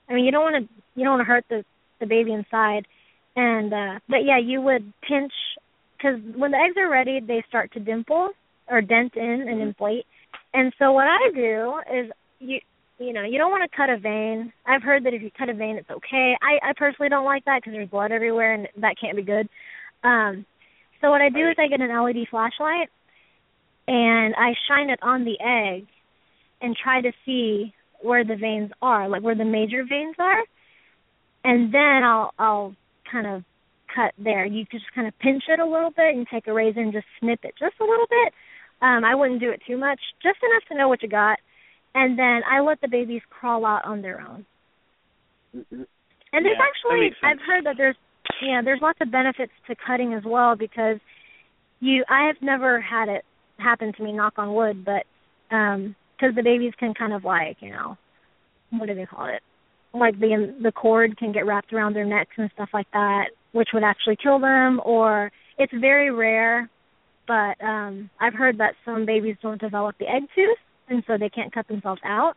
I 0.08 0.14
mean, 0.14 0.24
you 0.24 0.30
don't 0.32 0.42
want 0.42 0.56
to 0.68 0.74
you 0.96 1.04
don't 1.04 1.18
want 1.18 1.20
to 1.20 1.32
hurt 1.32 1.44
the 1.48 1.64
the 2.00 2.06
baby 2.06 2.32
inside, 2.32 2.86
and 3.36 3.72
uh 3.72 3.98
but 4.08 4.24
yeah, 4.24 4.38
you 4.38 4.60
would 4.60 4.92
pinch 5.08 5.32
because 5.96 6.20
when 6.36 6.50
the 6.50 6.58
eggs 6.58 6.76
are 6.76 6.90
ready, 6.90 7.20
they 7.20 7.42
start 7.48 7.72
to 7.72 7.80
dimple 7.80 8.30
or 8.68 8.80
dent 8.80 9.14
in 9.16 9.48
and 9.48 9.58
Mhm. 9.58 9.68
inflate. 9.68 10.06
And 10.52 10.72
so 10.78 10.92
what 10.92 11.06
I 11.06 11.30
do 11.34 11.80
is 11.92 12.10
you 12.40 12.60
you 12.98 13.12
know 13.12 13.22
you 13.22 13.38
don't 13.38 13.50
want 13.50 13.68
to 13.70 13.76
cut 13.76 13.90
a 13.90 13.96
vein. 13.98 14.52
I've 14.66 14.82
heard 14.82 15.04
that 15.04 15.14
if 15.14 15.22
you 15.22 15.30
cut 15.30 15.48
a 15.48 15.54
vein, 15.54 15.76
it's 15.76 15.90
okay. 15.90 16.36
I 16.42 16.70
I 16.70 16.72
personally 16.76 17.08
don't 17.08 17.24
like 17.24 17.44
that 17.44 17.58
because 17.60 17.72
there's 17.72 17.88
blood 17.88 18.12
everywhere 18.12 18.54
and 18.54 18.68
that 18.78 18.96
can't 19.00 19.16
be 19.16 19.22
good. 19.22 19.48
Um, 20.02 20.44
so 21.00 21.10
what 21.10 21.20
I 21.20 21.28
do 21.28 21.48
is 21.48 21.56
I 21.58 21.68
get 21.68 21.80
an 21.80 21.90
LED 21.90 22.26
flashlight 22.30 22.88
and 23.86 24.34
I 24.36 24.54
shine 24.68 24.90
it 24.90 24.98
on 25.02 25.24
the 25.24 25.38
egg 25.40 25.86
and 26.60 26.76
try 26.76 27.00
to 27.00 27.12
see 27.26 27.74
where 28.04 28.24
the 28.24 28.36
veins 28.36 28.70
are, 28.82 29.08
like 29.08 29.22
where 29.22 29.34
the 29.34 29.44
major 29.44 29.84
veins 29.88 30.16
are, 30.18 30.42
and 31.42 31.72
then 31.72 32.04
I'll 32.04 32.32
I'll 32.38 32.76
kind 33.10 33.26
of 33.26 33.42
cut 33.94 34.12
there. 34.18 34.44
You 34.44 34.66
could 34.66 34.80
just 34.80 34.94
kind 34.94 35.08
of 35.08 35.18
pinch 35.18 35.44
it 35.48 35.60
a 35.60 35.64
little 35.64 35.90
bit 35.90 36.14
and 36.14 36.26
take 36.32 36.46
a 36.46 36.52
razor 36.52 36.80
and 36.80 36.92
just 36.92 37.06
snip 37.20 37.40
it 37.44 37.54
just 37.58 37.74
a 37.80 37.84
little 37.84 38.06
bit. 38.08 38.32
Um, 38.82 39.04
I 39.04 39.14
wouldn't 39.14 39.40
do 39.40 39.50
it 39.50 39.62
too 39.66 39.78
much, 39.78 40.00
just 40.22 40.38
enough 40.42 40.62
to 40.68 40.76
know 40.76 40.88
what 40.88 41.02
you 41.02 41.08
got, 41.08 41.38
and 41.94 42.18
then 42.18 42.42
I 42.50 42.60
let 42.60 42.80
the 42.80 42.88
babies 42.88 43.22
crawl 43.30 43.64
out 43.64 43.84
on 43.84 44.02
their 44.02 44.20
own. 44.20 44.44
And 45.54 46.44
there's 46.44 46.58
Yeah, 46.58 46.66
actually. 46.66 47.12
I've 47.22 47.38
heard 47.46 47.64
that 47.64 47.76
there's 47.76 47.96
yeah, 48.42 48.60
there's 48.62 48.80
lots 48.82 48.98
of 49.00 49.10
benefits 49.10 49.52
to 49.68 49.76
cutting 49.86 50.12
as 50.14 50.24
well 50.24 50.56
because 50.56 50.98
you 51.80 52.04
I 52.08 52.26
have 52.26 52.36
never 52.42 52.80
had 52.80 53.08
it 53.08 53.24
happen 53.58 53.92
to 53.92 54.02
me, 54.02 54.12
knock 54.12 54.34
on 54.36 54.54
wood, 54.54 54.84
but 54.84 55.04
um 55.54 55.94
because 56.24 56.36
the 56.36 56.42
babies 56.42 56.72
can 56.78 56.94
kind 56.94 57.12
of 57.12 57.24
like, 57.24 57.56
you 57.60 57.70
know, 57.70 57.96
what 58.70 58.86
do 58.86 58.94
they 58.94 59.06
call 59.06 59.26
it? 59.26 59.42
Like 59.92 60.18
the 60.18 60.54
the 60.62 60.72
cord 60.72 61.16
can 61.18 61.32
get 61.32 61.46
wrapped 61.46 61.72
around 61.72 61.94
their 61.94 62.06
necks 62.06 62.34
and 62.36 62.50
stuff 62.54 62.70
like 62.72 62.86
that, 62.92 63.26
which 63.52 63.68
would 63.74 63.84
actually 63.84 64.16
kill 64.22 64.38
them 64.38 64.80
or 64.84 65.30
it's 65.58 65.72
very 65.80 66.10
rare, 66.10 66.68
but 67.28 67.62
um 67.62 68.10
I've 68.20 68.34
heard 68.34 68.58
that 68.58 68.74
some 68.84 69.06
babies 69.06 69.36
don't 69.42 69.60
develop 69.60 69.96
the 69.98 70.06
egg 70.06 70.22
tooth 70.34 70.58
and 70.88 71.04
so 71.06 71.16
they 71.18 71.28
can't 71.28 71.52
cut 71.52 71.68
themselves 71.68 72.00
out. 72.04 72.34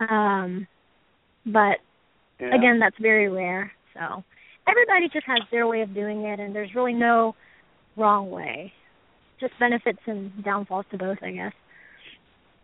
Um 0.00 0.66
but 1.46 1.78
Yeah. 2.40 2.54
again 2.54 2.78
that's 2.80 2.96
very 3.00 3.28
rare. 3.28 3.70
So 3.94 4.24
everybody 4.66 5.08
just 5.12 5.26
has 5.26 5.42
their 5.52 5.66
way 5.66 5.82
of 5.82 5.94
doing 5.94 6.22
it 6.22 6.40
and 6.40 6.54
there's 6.54 6.74
really 6.74 6.94
no 6.94 7.34
wrong 7.96 8.30
way. 8.30 8.72
Just 9.38 9.52
benefits 9.60 10.00
and 10.06 10.32
downfalls 10.42 10.86
to 10.90 10.98
both, 10.98 11.18
I 11.22 11.30
guess. 11.30 11.52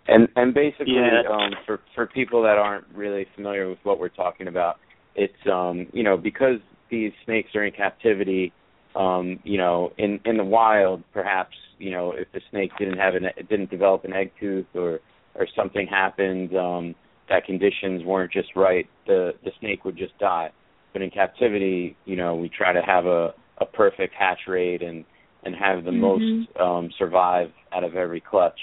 And 0.07 0.29
and 0.37 0.53
basically, 0.53 0.95
Yeah. 0.95 1.23
um, 1.31 1.53
for 1.65 1.81
for 1.95 2.07
people 2.07 2.43
that 2.43 2.59
aren't 2.59 2.87
really 2.95 3.27
familiar 3.35 3.69
with 3.69 3.79
what 3.85 3.99
we're 3.99 4.09
talking 4.09 4.49
about, 4.49 4.77
it's 5.15 5.33
um, 5.51 5.87
you 5.93 6.03
know 6.03 6.17
because 6.17 6.59
these 6.91 7.13
snakes 7.25 7.55
are 7.55 7.65
in 7.65 7.73
captivity, 7.73 8.53
um, 8.95 9.39
you 9.45 9.57
know, 9.57 9.93
in 9.97 10.21
in 10.27 10.37
the 10.37 10.45
wild, 10.45 11.03
perhaps 11.13 11.57
you 11.79 11.91
know 11.91 12.13
if 12.13 12.29
the 12.33 12.41
snake 12.51 12.71
didn't 12.79 12.99
have 12.99 13.15
an 13.15 13.25
didn't 13.49 13.71
develop 13.71 14.05
an 14.05 14.13
egg 14.13 14.31
tooth 14.39 14.67
or 14.75 15.01
or 15.35 15.47
something 15.57 15.87
happened 15.87 16.55
um, 16.57 16.95
that 17.29 17.45
conditions 17.47 18.05
weren't 18.05 18.33
just 18.33 18.49
right, 18.57 18.87
the 19.07 19.33
the 19.45 19.53
snake 19.61 19.85
would 19.87 19.97
just 19.97 20.17
die. 20.19 20.51
But 20.93 21.01
in 21.03 21.11
captivity, 21.11 21.97
you 22.05 22.17
know, 22.17 22.37
we 22.37 22.51
try 22.51 22.73
to 22.75 22.83
have 22.83 23.07
a 23.07 23.33
a 23.59 23.65
perfect 23.65 24.15
hatch 24.19 24.41
rate 24.49 24.83
and 24.83 25.05
and 25.45 25.55
have 25.55 25.85
the 25.85 25.91
Mhm. 25.91 26.01
most 26.01 26.59
um, 26.61 26.91
survive 26.99 27.51
out 27.73 27.85
of 27.85 27.97
every 27.97 28.21
clutch 28.21 28.59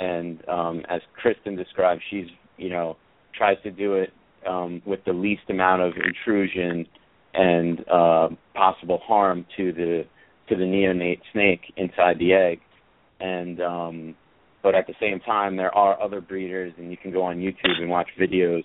and 0.00 0.48
um 0.48 0.76
as 0.88 1.00
Kristin 1.18 1.56
described, 1.56 2.02
she's 2.10 2.28
you 2.56 2.70
know 2.70 2.96
tries 3.38 3.58
to 3.62 3.70
do 3.70 3.94
it 3.94 4.10
um 4.48 4.82
with 4.86 5.00
the 5.04 5.12
least 5.12 5.46
amount 5.48 5.82
of 5.82 5.92
intrusion 5.96 6.86
and 7.34 7.74
uh, 7.88 8.28
possible 8.54 9.00
harm 9.06 9.46
to 9.56 9.72
the 9.72 10.04
to 10.48 10.56
the 10.56 10.64
neonate 10.64 11.20
snake 11.32 11.60
inside 11.76 12.18
the 12.18 12.32
egg 12.32 12.58
and 13.20 13.60
um 13.60 14.14
but 14.62 14.74
at 14.74 14.86
the 14.86 14.94
same 15.00 15.20
time 15.20 15.56
there 15.56 15.74
are 15.74 16.00
other 16.02 16.20
breeders 16.20 16.72
and 16.78 16.90
you 16.90 16.96
can 16.96 17.12
go 17.12 17.22
on 17.22 17.36
YouTube 17.36 17.76
and 17.80 17.88
watch 17.88 18.08
videos 18.18 18.64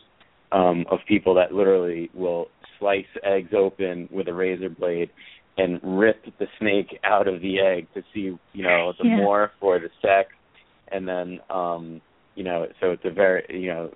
um 0.51 0.85
of 0.89 0.99
people 1.07 1.33
that 1.35 1.53
literally 1.53 2.09
will 2.15 2.47
slice 2.79 3.05
eggs 3.23 3.51
open 3.65 4.09
with 4.11 4.27
a 4.27 4.33
razor 4.33 4.69
blade 4.69 5.09
and 5.57 5.79
rip 5.83 6.19
the 6.39 6.47
snake 6.59 6.91
out 7.03 7.27
of 7.27 7.39
the 7.41 7.59
egg 7.59 7.87
to 7.93 8.01
see 8.13 8.35
you 8.53 8.63
know 8.63 8.93
the 8.99 9.05
Yeah. 9.05 9.17
morph 9.19 9.51
or 9.61 9.79
the 9.79 9.91
sex 10.01 10.29
and 10.91 11.07
then 11.07 11.39
um 11.49 12.01
you 12.35 12.43
know 12.43 12.67
so 12.79 12.91
it's 12.91 13.05
a 13.05 13.11
very 13.11 13.43
you 13.49 13.67
know 13.67 13.91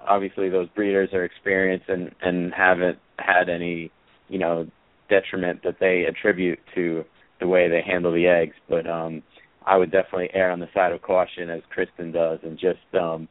obviously 0.00 0.48
those 0.48 0.68
breeders 0.70 1.10
are 1.12 1.24
experienced 1.24 1.88
and 1.88 2.10
and 2.22 2.52
haven't 2.54 2.98
had 3.18 3.48
any 3.48 3.90
you 4.28 4.38
know 4.38 4.66
detriment 5.08 5.62
that 5.62 5.76
they 5.78 6.04
attribute 6.04 6.58
to 6.74 7.04
the 7.40 7.46
way 7.46 7.68
they 7.68 7.82
handle 7.82 8.12
the 8.12 8.26
eggs. 8.26 8.54
But 8.68 8.88
um 8.88 9.22
I 9.64 9.76
would 9.76 9.92
definitely 9.92 10.30
err 10.32 10.50
on 10.50 10.60
the 10.60 10.68
side 10.74 10.92
of 10.92 11.02
caution 11.02 11.50
as 11.50 11.62
Kristin 11.76 12.12
does 12.12 12.40
and 12.42 12.58
just 12.58 12.94
um 12.98 13.28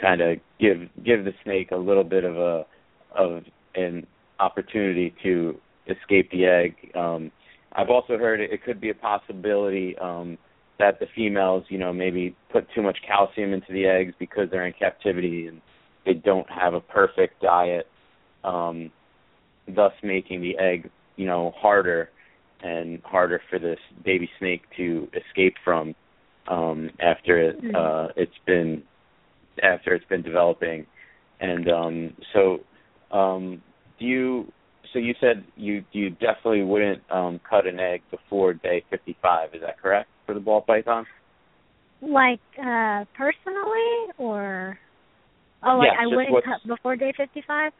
kind 0.00 0.20
of 0.20 0.38
give 0.60 0.78
give 1.04 1.24
the 1.24 1.34
snake 1.42 1.70
a 1.72 1.76
little 1.76 2.04
bit 2.04 2.24
of 2.24 2.36
a 2.36 2.64
of 3.16 3.42
an 3.74 4.06
opportunity 4.40 5.14
to 5.22 5.58
escape 5.88 6.30
the 6.30 6.44
egg. 6.46 6.74
Um 6.94 7.30
I've 7.72 7.90
also 7.90 8.16
heard 8.16 8.40
it, 8.40 8.52
it 8.52 8.62
could 8.62 8.80
be 8.80 8.90
a 8.90 8.94
possibility 8.94 9.96
um 9.98 10.38
that 10.78 10.98
the 10.98 11.06
females, 11.14 11.64
you 11.68 11.78
know, 11.78 11.92
maybe 11.92 12.34
put 12.52 12.66
too 12.74 12.82
much 12.82 12.98
calcium 13.06 13.52
into 13.52 13.72
the 13.72 13.86
eggs 13.86 14.12
because 14.18 14.48
they're 14.50 14.66
in 14.66 14.72
captivity 14.72 15.46
and 15.46 15.60
they 16.04 16.14
don't 16.14 16.48
have 16.50 16.74
a 16.74 16.80
perfect 16.80 17.40
diet, 17.40 17.86
um, 18.42 18.90
thus 19.74 19.92
making 20.02 20.40
the 20.40 20.56
egg, 20.58 20.90
you 21.16 21.26
know, 21.26 21.52
harder 21.56 22.10
and 22.62 23.00
harder 23.04 23.40
for 23.48 23.58
this 23.58 23.78
baby 24.04 24.28
snake 24.38 24.62
to 24.76 25.08
escape 25.14 25.54
from 25.64 25.94
um, 26.48 26.90
after 27.00 27.38
it, 27.38 27.62
Mm. 27.62 27.74
uh, 27.74 28.12
it's 28.16 28.36
been 28.44 28.82
after 29.62 29.94
it's 29.94 30.04
been 30.06 30.22
developing. 30.22 30.86
And 31.40 31.68
um, 31.70 32.16
so, 32.32 32.60
um, 33.10 33.62
do 33.98 34.04
you? 34.06 34.52
So 34.92 34.98
you 34.98 35.14
said 35.20 35.44
you 35.56 35.84
you 35.92 36.10
definitely 36.10 36.62
wouldn't 36.62 37.02
um, 37.10 37.40
cut 37.48 37.66
an 37.66 37.80
egg 37.80 38.02
before 38.10 38.54
day 38.54 38.84
55. 38.90 39.54
Is 39.54 39.62
that 39.62 39.80
correct 39.80 40.08
for 40.26 40.34
the 40.34 40.40
ball 40.40 40.60
python? 40.62 41.06
Like 42.00 42.40
uh 42.58 43.04
personally 43.16 44.12
or 44.18 44.78
oh 45.62 45.78
like 45.78 45.88
Yeah, 45.92 46.02
I 46.02 46.06
wouldn't 46.06 46.32
what's- 46.32 46.46
cut 46.46 46.66
before 46.66 46.96
day 46.96 47.12
fifty 47.16 47.42
five? 47.46 47.72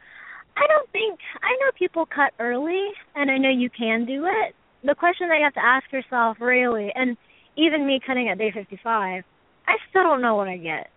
I 0.57 0.65
don't 0.67 0.89
think 0.91 1.19
I 1.43 1.51
know 1.59 1.71
people 1.77 2.05
cut 2.05 2.31
early 2.39 2.87
and 3.15 3.29
I 3.29 3.37
know 3.37 3.49
you 3.49 3.69
can 3.69 4.05
do 4.05 4.25
it. 4.25 4.55
The 4.83 4.95
question 4.95 5.27
that 5.29 5.37
you 5.37 5.43
have 5.43 5.53
to 5.55 5.65
ask 5.65 5.91
yourself 5.91 6.37
really 6.39 6.91
and 6.95 7.17
even 7.57 7.85
me 7.85 7.99
cutting 8.05 8.29
at 8.29 8.37
day 8.37 8.51
55, 8.53 9.23
I 9.67 9.73
still 9.89 10.03
don't 10.03 10.21
know 10.21 10.35
what 10.35 10.47
I 10.47 10.57
get 10.57 10.89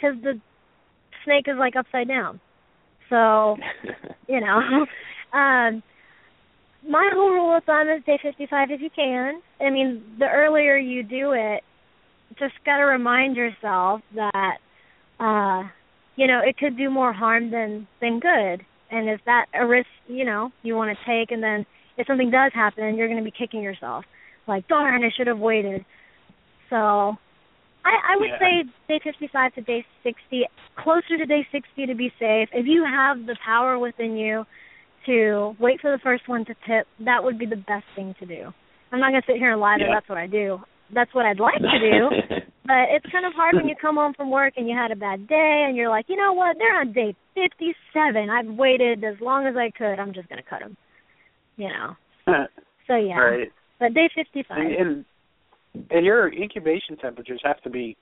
cuz 0.00 0.20
the 0.22 0.40
snake 1.24 1.46
is 1.48 1.56
like 1.58 1.76
upside 1.76 2.08
down. 2.08 2.40
So, 3.08 3.56
you 4.28 4.40
know, 4.40 4.86
um 5.38 5.82
my 6.88 7.10
whole 7.14 7.30
rule 7.30 7.56
of 7.56 7.64
thumb 7.64 7.88
is 7.88 8.04
day 8.04 8.18
55 8.22 8.70
if 8.70 8.80
you 8.80 8.90
can. 8.94 9.40
I 9.60 9.70
mean, 9.70 10.02
the 10.18 10.26
earlier 10.26 10.76
you 10.76 11.02
do 11.02 11.32
it, 11.32 11.62
just 12.38 12.54
got 12.64 12.78
to 12.78 12.84
remind 12.84 13.36
yourself 13.36 14.00
that 14.14 14.56
uh 15.20 15.64
you 16.16 16.28
know, 16.28 16.40
it 16.44 16.56
could 16.56 16.76
do 16.76 16.90
more 16.90 17.12
harm 17.12 17.50
than 17.50 17.86
than 18.00 18.20
good. 18.20 18.64
And 18.90 19.08
if 19.08 19.20
that 19.26 19.46
a 19.54 19.66
risk, 19.66 19.88
you 20.06 20.24
know, 20.24 20.50
you 20.62 20.76
want 20.76 20.96
to 20.96 21.04
take 21.06 21.30
and 21.30 21.42
then 21.42 21.66
if 21.96 22.06
something 22.06 22.30
does 22.30 22.52
happen, 22.54 22.96
you're 22.96 23.08
going 23.08 23.18
to 23.18 23.24
be 23.24 23.30
kicking 23.36 23.62
yourself. 23.62 24.04
Like, 24.46 24.66
darn, 24.68 25.04
I 25.04 25.10
should 25.16 25.28
have 25.28 25.38
waited. 25.38 25.84
So, 26.70 26.76
I 27.84 27.94
I 28.12 28.16
would 28.16 28.30
Yeah. 28.30 28.38
say 28.38 28.64
day 28.88 29.00
55 29.02 29.54
to 29.54 29.60
day 29.62 29.84
60, 30.02 30.46
closer 30.76 31.16
to 31.18 31.26
day 31.26 31.46
60 31.52 31.86
to 31.86 31.94
be 31.94 32.12
safe. 32.18 32.48
If 32.52 32.66
you 32.66 32.84
have 32.84 33.26
the 33.26 33.36
power 33.44 33.78
within 33.78 34.16
you 34.16 34.44
to 35.06 35.54
wait 35.58 35.80
for 35.80 35.90
the 35.90 35.98
first 36.02 36.28
one 36.28 36.44
to 36.46 36.54
pip, 36.66 36.86
that 37.04 37.22
would 37.22 37.38
be 37.38 37.46
the 37.46 37.56
best 37.56 37.84
thing 37.96 38.14
to 38.20 38.26
do. 38.26 38.52
I'm 38.92 39.00
not 39.00 39.10
going 39.10 39.22
to 39.22 39.26
sit 39.26 39.36
here 39.38 39.52
and 39.52 39.60
lie 39.60 39.76
that 39.78 39.86
Yeah. 39.88 39.94
that's 39.94 40.08
what 40.08 40.18
I 40.18 40.26
do. 40.26 40.60
That's 40.94 41.12
what 41.14 41.26
I'd 41.26 41.40
like 41.40 41.58
to 41.60 41.78
do. 41.78 42.36
But 42.66 42.88
it's 42.96 43.04
kind 43.12 43.26
of 43.26 43.34
hard 43.34 43.56
when 43.56 43.68
you 43.68 43.74
come 43.78 43.96
home 43.96 44.14
from 44.16 44.30
work 44.30 44.54
and 44.56 44.66
you 44.66 44.74
had 44.74 44.90
a 44.90 44.96
bad 44.96 45.28
day 45.28 45.66
and 45.68 45.76
you're 45.76 45.90
like, 45.90 46.06
you 46.08 46.16
know 46.16 46.32
what? 46.32 46.56
They're 46.56 46.80
on 46.80 46.94
day 46.94 47.14
57. 47.34 48.30
I've 48.30 48.46
waited 48.56 49.04
as 49.04 49.16
long 49.20 49.46
as 49.46 49.54
I 49.54 49.70
could. 49.76 50.00
I'm 50.00 50.14
just 50.14 50.30
going 50.30 50.42
to 50.42 50.48
cut 50.48 50.60
them. 50.60 50.74
You 51.58 51.68
know. 51.68 51.96
So 52.86 52.96
yeah. 52.96 53.18
Right. 53.18 53.52
But 53.80 53.92
day 53.92 54.08
55. 54.14 54.56
And, 54.58 54.74
and 54.76 55.04
and 55.90 56.06
your 56.06 56.32
incubation 56.32 56.96
temperatures 56.96 57.40
have 57.44 57.60
to 57.62 57.70
be 57.70 57.96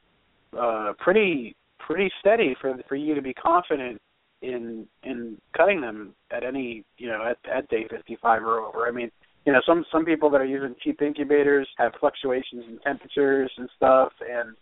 uh 0.56 0.92
pretty 0.98 1.56
pretty 1.84 2.10
steady 2.20 2.54
for 2.60 2.74
for 2.88 2.94
you 2.96 3.14
to 3.14 3.22
be 3.22 3.32
confident 3.34 4.00
in 4.42 4.86
in 5.04 5.38
cutting 5.56 5.80
them 5.80 6.14
at 6.30 6.44
any 6.44 6.84
you 6.98 7.08
know 7.08 7.24
at 7.24 7.38
at 7.50 7.68
day 7.68 7.86
55 7.88 8.42
or 8.42 8.60
over. 8.60 8.86
I 8.86 8.90
mean, 8.90 9.10
you 9.46 9.52
know, 9.52 9.60
some 9.66 9.84
some 9.90 10.04
people 10.04 10.30
that 10.30 10.40
are 10.40 10.46
using 10.46 10.74
cheap 10.82 11.00
incubators 11.00 11.68
have 11.78 11.92
fluctuations 11.98 12.64
in 12.68 12.78
temperatures 12.84 13.50
and 13.56 13.68
stuff, 13.76 14.12
and 14.20 14.54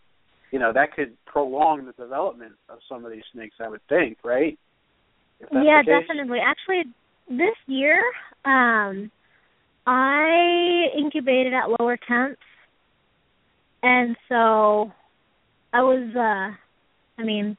you 0.50 0.58
know 0.58 0.72
that 0.72 0.94
could 0.94 1.16
prolong 1.26 1.86
the 1.86 1.92
development 1.92 2.52
of 2.68 2.78
some 2.88 3.04
of 3.04 3.10
these 3.10 3.24
snakes. 3.32 3.56
I 3.60 3.68
would 3.68 3.86
think, 3.88 4.18
right? 4.24 4.58
Yeah, 5.52 5.82
definitely. 5.82 6.38
Actually, 6.38 6.92
this 7.28 7.56
year, 7.66 8.02
um, 8.44 9.10
I 9.86 10.86
incubated 10.96 11.54
at 11.54 11.80
lower 11.80 11.96
temps, 11.96 12.40
and 13.82 14.16
so 14.28 14.92
I 15.72 15.82
was. 15.82 16.14
uh 16.16 16.56
I 17.18 17.22
mean, 17.22 17.58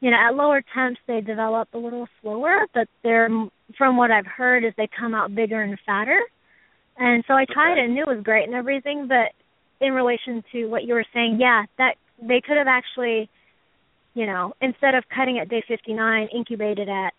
you 0.00 0.10
know, 0.10 0.16
at 0.16 0.34
lower 0.34 0.62
temps 0.74 1.00
they 1.06 1.20
develop 1.20 1.68
a 1.74 1.78
little 1.78 2.08
slower, 2.20 2.66
but 2.74 2.88
they're 3.02 3.28
from 3.76 3.96
what 3.96 4.10
I've 4.10 4.26
heard 4.26 4.64
is 4.64 4.72
they 4.76 4.88
come 4.98 5.14
out 5.14 5.34
bigger 5.34 5.62
and 5.62 5.78
fatter. 5.86 6.20
And 6.96 7.24
so 7.26 7.34
I 7.34 7.44
tried 7.44 7.72
Okay. 7.72 7.82
it 7.82 7.84
and 7.84 7.98
it 7.98 8.06
was 8.06 8.22
great 8.22 8.44
and 8.44 8.54
everything, 8.54 9.08
but 9.08 9.32
in 9.84 9.92
relation 9.92 10.42
to 10.52 10.66
what 10.66 10.84
you 10.84 10.94
were 10.94 11.04
saying, 11.14 11.38
yeah, 11.40 11.64
that 11.78 11.96
they 12.20 12.40
could 12.40 12.56
have 12.56 12.66
actually, 12.66 13.28
you 14.14 14.26
know, 14.26 14.52
instead 14.60 14.94
of 14.94 15.04
cutting 15.14 15.38
at 15.38 15.48
day 15.48 15.62
59, 15.66 16.28
incubated 16.34 16.88
at 16.88 17.12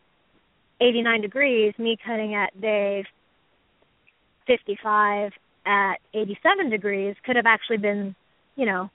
89 0.79 1.21
degrees, 1.21 1.73
me 1.77 1.97
cutting 2.05 2.35
at 2.35 2.59
day 2.59 3.03
55 4.47 5.31
at 5.65 5.95
87 6.13 6.69
degrees 6.69 7.15
could 7.25 7.35
have 7.35 7.45
actually 7.45 7.77
been, 7.77 8.15
you 8.55 8.65
know, 8.65 8.89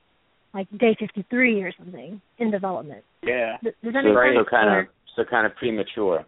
like 0.57 0.71
day 0.79 0.97
53 0.99 1.63
or 1.63 1.73
something 1.79 2.21
in 2.39 2.51
development. 2.51 3.05
Yeah. 3.23 3.59
Does 3.63 3.75
does 3.85 3.93
that 3.93 4.05
so, 4.05 4.15
make 4.15 4.39
so 4.39 4.51
kind 4.51 4.71
Or- 4.71 4.81
of 4.81 4.87
so 5.15 5.25
kind 5.25 5.47
of 5.47 5.55
premature. 5.57 6.25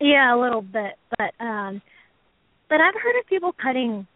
Yeah, 0.00 0.34
a 0.34 0.38
little 0.40 0.62
bit, 0.62 0.94
but 1.18 1.32
um 1.44 1.82
but 2.68 2.80
I've 2.80 2.94
heard 2.94 3.18
of 3.18 3.26
people 3.28 3.52
cutting 3.60 4.06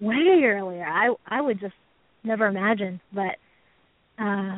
way 0.00 0.42
earlier. 0.44 0.84
I 0.84 1.12
I 1.26 1.40
would 1.40 1.58
just 1.58 1.74
never 2.22 2.46
imagine, 2.46 3.00
but 3.12 3.36
uh 4.22 4.56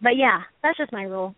but 0.00 0.16
yeah, 0.16 0.42
that's 0.62 0.78
just 0.78 0.92
my 0.92 1.02
rule. 1.02 1.34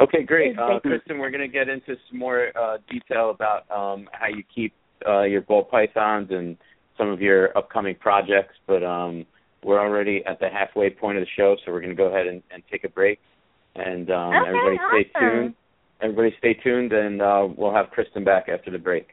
Okay, 0.00 0.22
great. 0.22 0.56
Uh, 0.56 0.78
Kristin, 0.78 1.18
we're 1.18 1.30
going 1.30 1.40
to 1.40 1.48
get 1.48 1.68
into 1.68 1.96
some 2.08 2.20
more 2.20 2.56
uh, 2.56 2.76
detail 2.88 3.30
about 3.30 3.68
um, 3.68 4.08
how 4.12 4.28
you 4.28 4.44
keep 4.54 4.72
uh, 5.04 5.22
your 5.22 5.40
ball 5.40 5.64
pythons 5.64 6.28
and 6.30 6.56
some 6.96 7.08
of 7.08 7.20
your 7.20 7.56
upcoming 7.58 7.96
projects, 7.96 8.54
but 8.68 8.84
um, 8.84 9.26
we're 9.64 9.80
already 9.80 10.22
at 10.26 10.38
the 10.40 10.48
halfway 10.48 10.90
point 10.90 11.18
of 11.18 11.22
the 11.22 11.30
show, 11.36 11.56
so 11.64 11.72
we're 11.72 11.80
going 11.80 11.94
to 11.94 11.96
go 11.96 12.06
ahead 12.06 12.26
and, 12.26 12.42
and 12.50 12.62
take 12.70 12.84
a 12.84 12.88
break. 12.88 13.18
And 13.74 14.10
um, 14.10 14.34
okay, 14.34 14.48
everybody 14.48 14.76
stay 14.76 15.10
awesome. 15.14 15.30
tuned. 15.30 15.54
Everybody 16.00 16.34
stay 16.38 16.54
tuned, 16.54 16.92
and 16.92 17.20
uh, 17.20 17.48
we'll 17.56 17.74
have 17.74 17.86
Kristin 17.86 18.24
back 18.24 18.48
after 18.48 18.70
the 18.70 18.78
break. 18.78 19.08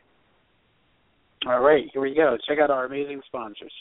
All 1.47 1.59
right, 1.59 1.85
here 1.93 2.01
we 2.01 2.15
go. 2.15 2.37
Check 2.47 2.59
out 2.59 2.69
our 2.69 2.85
amazing 2.85 3.21
sponsors. 3.27 3.71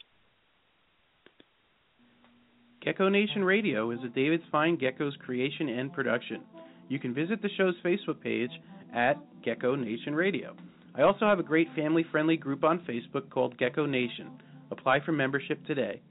Gecko 2.82 3.08
Nation 3.08 3.42
Radio 3.42 3.90
is 3.92 3.98
a 4.04 4.08
David's 4.08 4.44
Fine 4.52 4.76
Geckos 4.76 5.18
creation 5.18 5.70
and 5.70 5.90
production. 5.92 6.42
You 6.88 6.98
can 6.98 7.14
visit 7.14 7.40
the 7.40 7.48
show's 7.56 7.74
Facebook 7.82 8.20
page 8.20 8.50
at 8.94 9.14
Gecko 9.42 9.74
Nation 9.74 10.14
Radio. 10.14 10.54
I 10.94 11.02
also 11.02 11.24
have 11.26 11.38
a 11.38 11.42
great 11.42 11.68
family 11.74 12.04
friendly 12.10 12.36
group 12.36 12.62
on 12.62 12.80
Facebook 12.80 13.30
called 13.30 13.56
Gecko 13.56 13.86
Nation. 13.86 14.30
Apply 14.70 15.00
for 15.04 15.12
membership 15.12 15.64
today. 15.66 16.02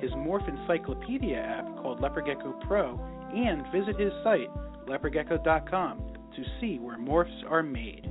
his 0.00 0.10
Morph 0.12 0.48
Encyclopedia 0.48 1.38
app 1.38 1.66
called 1.82 2.00
Leopard 2.00 2.24
Gecko 2.26 2.52
Pro, 2.66 2.98
and 3.34 3.64
visit 3.72 3.98
his 3.98 4.12
site, 4.22 4.50
leopardgecko.com, 4.86 6.15
to 6.36 6.44
see 6.60 6.78
where 6.78 6.98
morphs 6.98 7.50
are 7.50 7.62
made. 7.62 8.06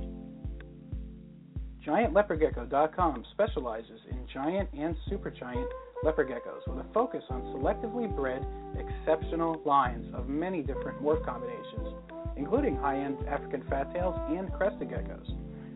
GiantLeopardGecko.com 1.86 3.24
specializes 3.30 4.00
in 4.10 4.26
giant 4.34 4.68
and 4.76 4.96
supergiant 5.08 5.68
leopard 6.02 6.28
geckos 6.28 6.66
with 6.66 6.84
a 6.84 6.92
focus 6.92 7.22
on 7.30 7.42
selectively 7.54 8.14
bred 8.14 8.44
exceptional 8.76 9.62
lines 9.64 10.04
of 10.14 10.28
many 10.28 10.62
different 10.62 11.00
morph 11.00 11.24
combinations, 11.24 11.94
including 12.36 12.76
high-end 12.76 13.16
African 13.28 13.62
fat 13.70 13.92
tails 13.94 14.16
and 14.30 14.52
crested 14.52 14.88
geckos. 14.88 15.26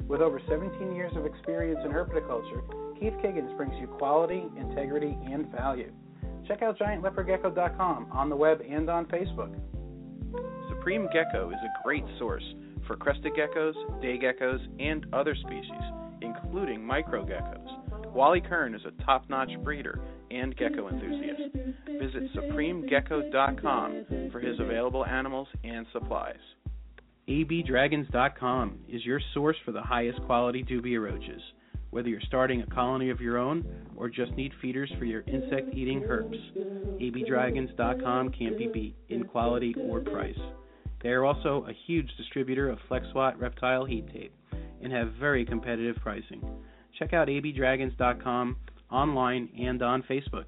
With 0.08 0.20
over 0.20 0.40
17 0.48 0.94
years 0.94 1.12
of 1.14 1.24
experience 1.24 1.78
in 1.84 1.92
herpetoculture, 1.92 2.62
Keith 2.98 3.14
Kiggins 3.22 3.56
brings 3.56 3.74
you 3.80 3.86
quality, 3.86 4.42
integrity, 4.58 5.16
and 5.30 5.46
value. 5.52 5.92
Check 6.48 6.62
out 6.62 6.76
GiantLeopardGecko.com 6.78 8.08
on 8.10 8.28
the 8.28 8.34
web 8.34 8.60
and 8.68 8.90
on 8.90 9.06
Facebook. 9.06 9.56
Supreme 10.80 11.08
Gecko 11.12 11.50
is 11.50 11.58
a 11.62 11.82
great 11.84 12.04
source 12.18 12.54
for 12.86 12.96
crested 12.96 13.32
geckos, 13.34 13.74
day 14.00 14.18
geckos, 14.18 14.60
and 14.80 15.04
other 15.12 15.34
species, 15.34 15.70
including 16.22 16.82
micro 16.82 17.22
geckos. 17.22 18.14
Wally 18.14 18.40
Kern 18.40 18.74
is 18.74 18.80
a 18.86 19.04
top 19.04 19.28
notch 19.28 19.50
breeder 19.62 20.00
and 20.30 20.56
gecko 20.56 20.88
enthusiast. 20.88 21.54
Visit 22.00 22.34
SupremeGecko.com 22.34 24.30
for 24.32 24.40
his 24.40 24.58
available 24.58 25.04
animals 25.04 25.48
and 25.64 25.86
supplies. 25.92 26.40
ABDragons.com 27.28 28.78
is 28.88 29.04
your 29.04 29.20
source 29.34 29.58
for 29.66 29.72
the 29.72 29.82
highest 29.82 30.22
quality 30.22 30.64
dubia 30.64 30.98
roaches. 30.98 31.42
Whether 31.90 32.08
you're 32.08 32.22
starting 32.26 32.62
a 32.62 32.74
colony 32.74 33.10
of 33.10 33.20
your 33.20 33.36
own 33.36 33.66
or 33.96 34.08
just 34.08 34.32
need 34.32 34.52
feeders 34.62 34.90
for 34.98 35.04
your 35.04 35.24
insect 35.26 35.74
eating 35.74 36.00
herps, 36.00 36.40
abdragons.com 37.02 38.30
can't 38.30 38.56
be 38.56 38.66
beat 38.66 38.96
in 39.10 39.24
quality 39.24 39.74
or 39.78 40.00
price. 40.00 40.38
They 41.02 41.10
are 41.10 41.24
also 41.24 41.66
a 41.68 41.72
huge 41.86 42.10
distributor 42.16 42.68
of 42.68 42.78
FlexWatt 42.90 43.40
reptile 43.40 43.84
heat 43.84 44.06
tape 44.12 44.34
and 44.82 44.92
have 44.92 45.12
very 45.18 45.44
competitive 45.44 45.96
pricing. 46.02 46.42
Check 46.98 47.12
out 47.12 47.28
abdragons.com 47.28 48.56
online 48.90 49.48
and 49.58 49.82
on 49.82 50.02
Facebook. 50.02 50.46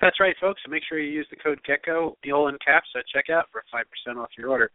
That's 0.00 0.20
right, 0.20 0.36
folks. 0.40 0.60
Make 0.68 0.82
sure 0.88 0.98
you 0.98 1.10
use 1.10 1.26
the 1.30 1.36
code 1.36 1.58
GECKO, 1.66 2.14
deal 2.22 2.48
in 2.48 2.56
caps 2.64 2.88
at 2.96 3.04
checkout 3.14 3.44
for 3.50 3.62
5% 3.72 4.16
off 4.16 4.28
your 4.36 4.50
order. 4.50 4.70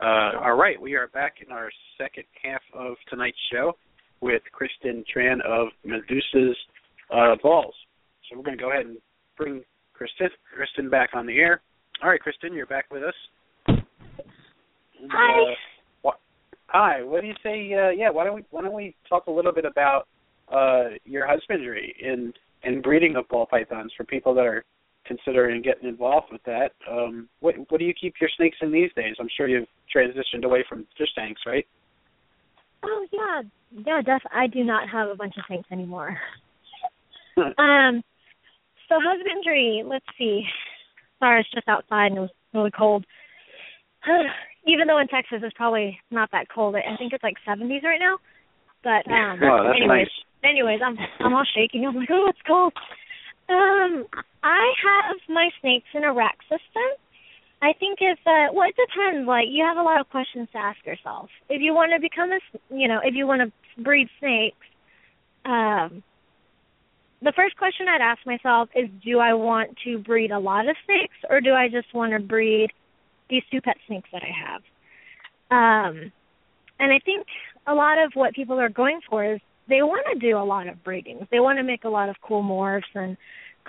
Uh, 0.00 0.38
all 0.42 0.54
right, 0.56 0.80
we 0.80 0.94
are 0.94 1.08
back 1.08 1.36
in 1.44 1.52
our 1.52 1.70
second 1.98 2.24
half 2.42 2.62
of 2.74 2.94
tonight's 3.08 3.38
show 3.52 3.72
with 4.20 4.42
Kristin 4.52 5.04
Tran 5.14 5.44
of 5.44 5.68
Medusa's 5.84 6.56
uh, 7.12 7.36
Balls. 7.42 7.74
So 8.28 8.36
we're 8.36 8.44
going 8.44 8.56
to 8.56 8.62
go 8.62 8.70
ahead 8.70 8.86
and 8.86 8.98
bring 9.36 9.62
Kristin, 10.02 10.28
Kristin 10.56 10.90
back 10.90 11.10
on 11.14 11.26
the 11.26 11.38
air. 11.38 11.60
All 12.02 12.10
right, 12.10 12.20
Kristin, 12.20 12.54
you're 12.54 12.66
back 12.66 12.86
with 12.90 13.02
us. 13.02 13.14
Hi. 15.10 15.42
Uh, 15.42 15.54
what, 16.02 16.20
hi. 16.66 17.02
What 17.02 17.22
do 17.22 17.26
you 17.26 17.34
say? 17.42 17.72
Uh, 17.74 17.90
yeah. 17.90 18.10
Why 18.10 18.24
don't 18.24 18.34
we 18.34 18.44
Why 18.50 18.62
don't 18.62 18.74
we 18.74 18.94
talk 19.08 19.26
a 19.26 19.30
little 19.30 19.52
bit 19.52 19.64
about 19.64 20.06
uh, 20.52 20.96
your 21.04 21.26
husbandry 21.26 21.94
in 22.00 22.32
in 22.64 22.80
breeding 22.80 23.16
of 23.16 23.28
ball 23.28 23.46
pythons 23.46 23.92
for 23.96 24.04
people 24.04 24.34
that 24.34 24.46
are 24.46 24.64
considering 25.04 25.62
getting 25.62 25.88
involved 25.88 26.28
with 26.30 26.42
that. 26.44 26.70
Um, 26.90 27.28
what 27.40 27.54
What 27.68 27.78
do 27.78 27.84
you 27.84 27.94
keep 27.94 28.14
your 28.20 28.30
snakes 28.36 28.56
in 28.60 28.72
these 28.72 28.90
days? 28.94 29.16
I'm 29.18 29.28
sure 29.36 29.48
you've 29.48 29.68
transitioned 29.94 30.44
away 30.44 30.64
from 30.68 30.86
fish 30.96 31.08
tanks, 31.16 31.42
right? 31.46 31.66
Oh 32.84 33.06
yeah, 33.12 33.42
yeah. 33.86 34.02
Def- 34.02 34.30
I 34.32 34.46
do 34.46 34.64
not 34.64 34.88
have 34.88 35.08
a 35.08 35.14
bunch 35.14 35.34
of 35.36 35.44
things 35.48 35.64
anymore. 35.70 36.16
um, 37.58 38.02
so 38.92 39.00
husbandry. 39.02 39.82
Let's 39.86 40.04
see. 40.18 40.42
Sorry, 41.18 41.40
it's 41.40 41.50
just 41.54 41.68
outside 41.68 42.06
and 42.12 42.18
it 42.18 42.20
was 42.20 42.30
really 42.52 42.70
cold. 42.76 43.04
Even 44.66 44.86
though 44.86 44.98
in 44.98 45.08
Texas 45.08 45.40
it's 45.42 45.56
probably 45.56 45.98
not 46.10 46.30
that 46.32 46.46
cold. 46.54 46.76
I 46.76 46.96
think 46.96 47.12
it's 47.12 47.24
like 47.24 47.36
70s 47.48 47.82
right 47.82 48.00
now. 48.00 48.18
But 48.84 49.08
um, 49.10 49.40
Oh, 49.42 49.64
that's 49.64 49.76
anyways, 49.76 50.06
nice. 50.06 50.10
anyways, 50.44 50.80
I'm 50.84 50.96
I'm 51.20 51.34
all 51.34 51.46
shaking. 51.56 51.86
I'm 51.86 51.94
like, 51.96 52.08
oh, 52.10 52.26
it's 52.28 52.38
cold. 52.46 52.72
Um, 53.48 54.04
I 54.42 54.72
have 54.84 55.16
my 55.28 55.50
snakes 55.60 55.86
in 55.94 56.04
a 56.04 56.12
rack 56.12 56.38
system. 56.50 56.88
I 57.62 57.72
think 57.78 57.98
if 58.00 58.18
uh, 58.26 58.52
well, 58.52 58.68
it 58.68 58.74
depends. 58.74 59.26
Like 59.28 59.46
you 59.50 59.64
have 59.64 59.76
a 59.76 59.82
lot 59.82 60.00
of 60.00 60.08
questions 60.10 60.48
to 60.52 60.58
ask 60.58 60.84
yourself. 60.84 61.28
If 61.48 61.62
you 61.62 61.72
want 61.74 61.92
to 61.94 62.00
become 62.00 62.32
a, 62.32 62.36
s- 62.42 62.60
you 62.70 62.88
know, 62.88 62.98
if 63.04 63.14
you 63.14 63.26
want 63.26 63.42
to 63.42 63.82
breed 63.82 64.08
snakes, 64.18 64.66
um, 65.44 66.02
the 67.22 67.32
first 67.34 67.56
question 67.56 67.86
I'd 67.88 68.00
ask 68.00 68.24
myself 68.26 68.68
is, 68.74 68.88
do 69.04 69.18
I 69.18 69.34
want 69.34 69.76
to 69.84 69.98
breed 69.98 70.30
a 70.30 70.38
lot 70.38 70.68
of 70.68 70.76
snakes, 70.84 71.16
or 71.30 71.40
do 71.40 71.52
I 71.52 71.68
just 71.68 71.92
want 71.94 72.12
to 72.12 72.18
breed 72.18 72.70
these 73.30 73.42
two 73.50 73.60
pet 73.60 73.76
snakes 73.86 74.08
that 74.12 74.22
I 74.22 74.50
have? 74.50 74.62
Um, 75.50 76.12
and 76.78 76.92
I 76.92 76.98
think 77.04 77.26
a 77.66 77.74
lot 77.74 77.98
of 77.98 78.12
what 78.14 78.34
people 78.34 78.58
are 78.58 78.68
going 78.68 79.00
for 79.08 79.34
is 79.34 79.40
they 79.68 79.82
want 79.82 80.04
to 80.12 80.18
do 80.18 80.36
a 80.36 80.44
lot 80.44 80.66
of 80.66 80.82
breedings. 80.82 81.26
They 81.30 81.40
want 81.40 81.58
to 81.58 81.62
make 81.62 81.84
a 81.84 81.88
lot 81.88 82.08
of 82.08 82.16
cool 82.22 82.42
morphs 82.42 82.82
and 82.94 83.16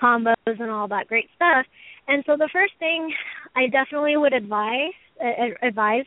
combos 0.00 0.34
and 0.44 0.70
all 0.70 0.88
that 0.88 1.06
great 1.06 1.28
stuff. 1.36 1.66
And 2.08 2.24
so 2.26 2.36
the 2.36 2.50
first 2.52 2.72
thing 2.78 3.14
I 3.54 3.68
definitely 3.68 4.16
would 4.16 4.32
advise 4.32 4.92
uh, 5.22 5.54
advise 5.62 6.06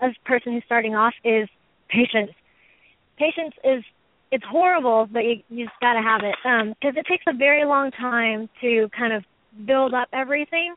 as 0.00 0.12
a 0.12 0.28
person 0.28 0.52
who's 0.52 0.62
starting 0.64 0.94
off 0.94 1.14
is 1.24 1.48
patience. 1.88 2.30
Patience 3.18 3.54
is 3.64 3.82
it's 4.32 4.44
horrible, 4.50 5.08
but 5.10 5.20
you 5.20 5.42
you 5.48 5.66
just 5.66 5.78
got 5.80 5.94
to 5.94 6.02
have 6.02 6.22
it 6.24 6.34
because 6.42 6.96
it 6.96 7.06
takes 7.06 7.24
a 7.28 7.32
very 7.32 7.64
long 7.64 7.90
time 7.92 8.48
to 8.60 8.88
kind 8.96 9.12
of 9.12 9.24
build 9.64 9.94
up 9.94 10.08
everything. 10.12 10.74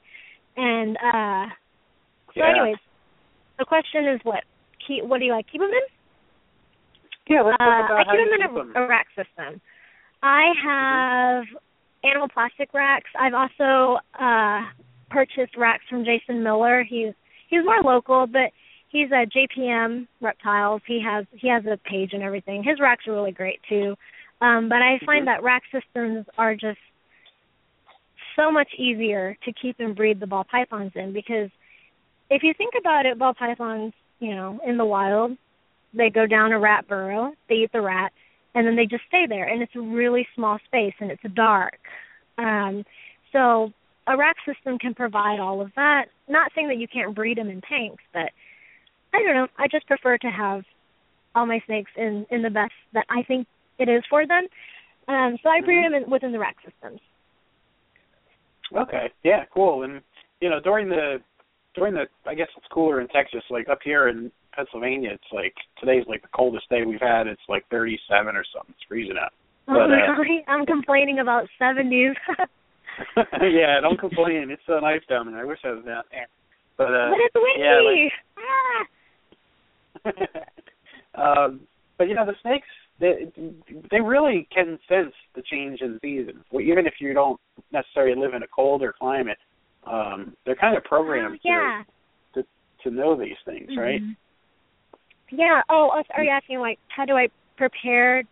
And 0.56 0.98
uh 0.98 1.46
so, 2.36 2.42
Yeah. 2.42 2.50
anyways, 2.52 2.78
the 3.58 3.66
question 3.66 4.08
is 4.08 4.20
what 4.24 4.44
keep 4.86 5.04
what 5.04 5.20
do 5.20 5.26
you 5.26 5.32
like 5.32 5.48
keep 5.52 5.62
them 5.62 5.70
in? 5.72 7.34
Yeah, 7.34 7.42
let's 7.42 7.58
Uh, 7.60 7.66
talk 7.66 7.86
about 7.86 8.00
I 8.00 8.04
how 8.06 8.12
keep 8.12 8.26
them 8.26 8.34
in 8.34 8.48
keep 8.48 8.52
a, 8.52 8.54
them. 8.54 8.74
a 8.76 8.88
rack 8.88 9.08
system. 9.16 9.62
I 10.22 10.54
have 10.64 11.46
animal 12.04 12.28
plastic 12.30 12.74
racks. 12.74 13.10
I've 13.20 13.34
also 13.34 14.00
uh 14.20 14.62
purchased 15.10 15.58
racks 15.58 15.84
from 15.90 16.06
Jason 16.06 16.44
Miller. 16.44 16.84
He's 16.84 17.14
he's 17.50 17.64
more 17.66 17.82
local, 17.82 18.28
but 18.28 18.52
he's 18.90 19.12
a 19.12 19.26
JPM 19.26 20.08
Reptiles. 20.22 20.82
He 20.86 21.02
has 21.02 21.26
he 21.32 21.48
has 21.48 21.66
a 21.66 21.78
page 21.78 22.14
and 22.14 22.24
everything. 22.24 22.64
His 22.64 22.80
racks 22.80 23.08
are 23.08 23.14
really 23.14 23.32
great 23.32 23.62
too. 23.68 23.96
Um, 24.42 24.70
but 24.70 24.82
I 24.82 25.00
find 25.06 25.24
Mhm. 25.24 25.26
that 25.26 25.44
rack 25.44 25.64
systems 25.72 26.26
are 26.38 26.56
just 26.56 26.80
so 28.36 28.52
much 28.52 28.74
easier 28.76 29.36
to 29.44 29.54
keep 29.54 29.80
and 29.80 29.96
breed 29.96 30.20
the 30.20 30.28
ball 30.28 30.46
pythons 30.46 30.96
in 30.96 31.12
because 31.12 31.50
if 32.30 32.44
you 32.44 32.54
think 32.54 32.74
about 32.76 33.06
it, 33.06 33.18
ball 33.18 33.34
pythons, 33.34 33.94
you 34.20 34.36
know, 34.36 34.60
in 34.66 34.78
the 34.78 34.86
wild, 34.86 35.36
they 35.94 36.10
go 36.10 36.26
down 36.26 36.52
a 36.52 36.60
rat 36.60 36.88
burrow, 36.88 37.34
they 37.48 37.56
eat 37.56 37.72
the 37.72 37.82
rat, 37.82 38.14
and 38.56 38.66
then 38.66 38.76
they 38.76 38.86
just 38.86 39.04
stay 39.08 39.26
there, 39.26 39.46
and 39.46 39.62
it's 39.62 39.76
a 39.76 39.82
really 39.82 40.28
small 40.36 40.60
space 40.66 40.94
and 41.00 41.12
it's 41.12 41.24
dark. 41.34 41.80
Um, 42.38 42.86
so 43.32 43.74
a 44.08 44.16
rack 44.16 44.38
system 44.46 44.78
can 44.78 44.94
provide 44.94 45.40
all 45.40 45.62
of 45.62 45.74
that. 45.76 46.06
Not 46.28 46.52
saying 46.54 46.68
that 46.70 46.78
you 46.78 46.88
can't 46.88 47.16
breed 47.16 47.38
them 47.38 47.50
in 47.50 47.62
tanks, 47.62 48.04
but 48.14 48.32
I 49.14 49.22
don't 49.24 49.36
know. 49.36 49.48
I 49.58 49.68
just 49.68 49.88
prefer 49.88 50.18
to 50.18 50.28
have 50.28 50.64
all 51.36 51.46
my 51.46 51.62
snakes 51.66 51.92
in 51.98 52.26
in 52.32 52.42
the 52.42 52.50
best 52.50 52.74
that 52.94 53.06
I 53.10 53.24
think 53.24 53.48
it 53.78 53.90
is 53.90 54.04
for 54.10 54.26
them. 54.28 54.46
Um, 55.08 55.38
so 55.42 55.50
I 55.50 55.62
breed 55.62 55.84
them 55.86 55.94
in, 55.96 56.10
within 56.10 56.32
the 56.32 56.40
rack 56.40 56.58
systems. 56.64 57.00
Okay. 58.76 59.12
Yeah. 59.24 59.46
Cool. 59.54 59.84
And 59.84 60.02
you 60.42 60.50
know, 60.50 60.60
during 60.60 60.90
the 60.90 61.18
during 61.76 61.94
the 61.94 62.06
I 62.26 62.36
guess 62.36 62.48
it's 62.58 62.68
cooler 62.72 63.02
in 63.02 63.08
Texas. 63.08 63.42
Like 63.50 63.70
up 63.70 63.80
here 63.84 64.08
in 64.10 64.32
Pennsylvania, 64.54 65.12
it's 65.14 65.32
like 65.32 65.54
today's 65.80 66.06
like 66.08 66.22
the 66.22 66.28
coldest 66.36 66.70
day 66.70 66.84
we've 66.86 67.02
had. 67.02 67.28
It's 67.28 67.42
like 67.50 67.66
37 67.72 68.36
or 68.36 68.44
something. 68.54 68.74
It's 68.78 68.86
freezing 68.88 69.16
out. 69.22 69.32
Oh, 69.68 69.74
But, 69.74 69.92
uh, 69.92 70.14
really? 70.22 70.44
I'm 70.48 70.66
complaining 70.66 71.20
about 71.20 71.48
70s. 71.62 72.14
yeah. 73.42 73.80
Don't 73.82 74.00
complain. 74.00 74.50
It's 74.52 74.62
so 74.68 74.80
nice 74.80 75.02
down 75.10 75.32
there. 75.32 75.42
I 75.42 75.46
wish 75.46 75.60
I 75.64 75.72
was 75.72 75.86
down 75.86 76.04
there. 76.12 76.28
But 76.78 76.94
uh, 76.94 77.10
but 77.10 77.20
it's 77.20 77.36
windy. 77.36 77.60
yeah, 77.62 77.82
like- 77.82 78.14
ah. 78.38 78.86
um, 81.16 81.62
but 81.98 82.08
you 82.08 82.16
know 82.16 82.26
the 82.26 82.36
snakes 82.42 82.68
they 83.00 83.32
they 83.92 84.02
really 84.02 84.48
can 84.54 84.78
sense 84.88 85.14
the 85.36 85.42
change 85.50 85.82
in 85.82 86.00
seasons. 86.02 86.44
Well, 86.52 86.64
even 86.64 86.86
if 86.86 86.96
you 87.00 87.14
don't 87.14 87.40
necessarily 87.72 88.20
live 88.20 88.34
in 88.34 88.44
a 88.44 88.48
colder 88.48 88.94
climate, 88.98 89.38
um, 89.86 90.36
they're 90.46 90.56
kind 90.56 90.78
of 90.78 90.84
programmed 90.84 91.36
Oh, 91.36 91.40
yeah. 91.44 91.84
to 92.34 92.44
to 92.84 92.92
know 92.92 93.16
these 93.16 93.38
things, 93.46 93.70
right? 93.78 94.02
Mhm. 94.02 94.16
Yeah. 95.32 95.62
Oh, 95.70 95.90
uh, 95.90 96.04
are 96.16 96.24
you 96.24 96.30
asking 96.30 96.60
like 96.60 96.80
how 96.90 97.06
do 97.06 97.16
I 97.16 97.30
prepare 97.58 98.24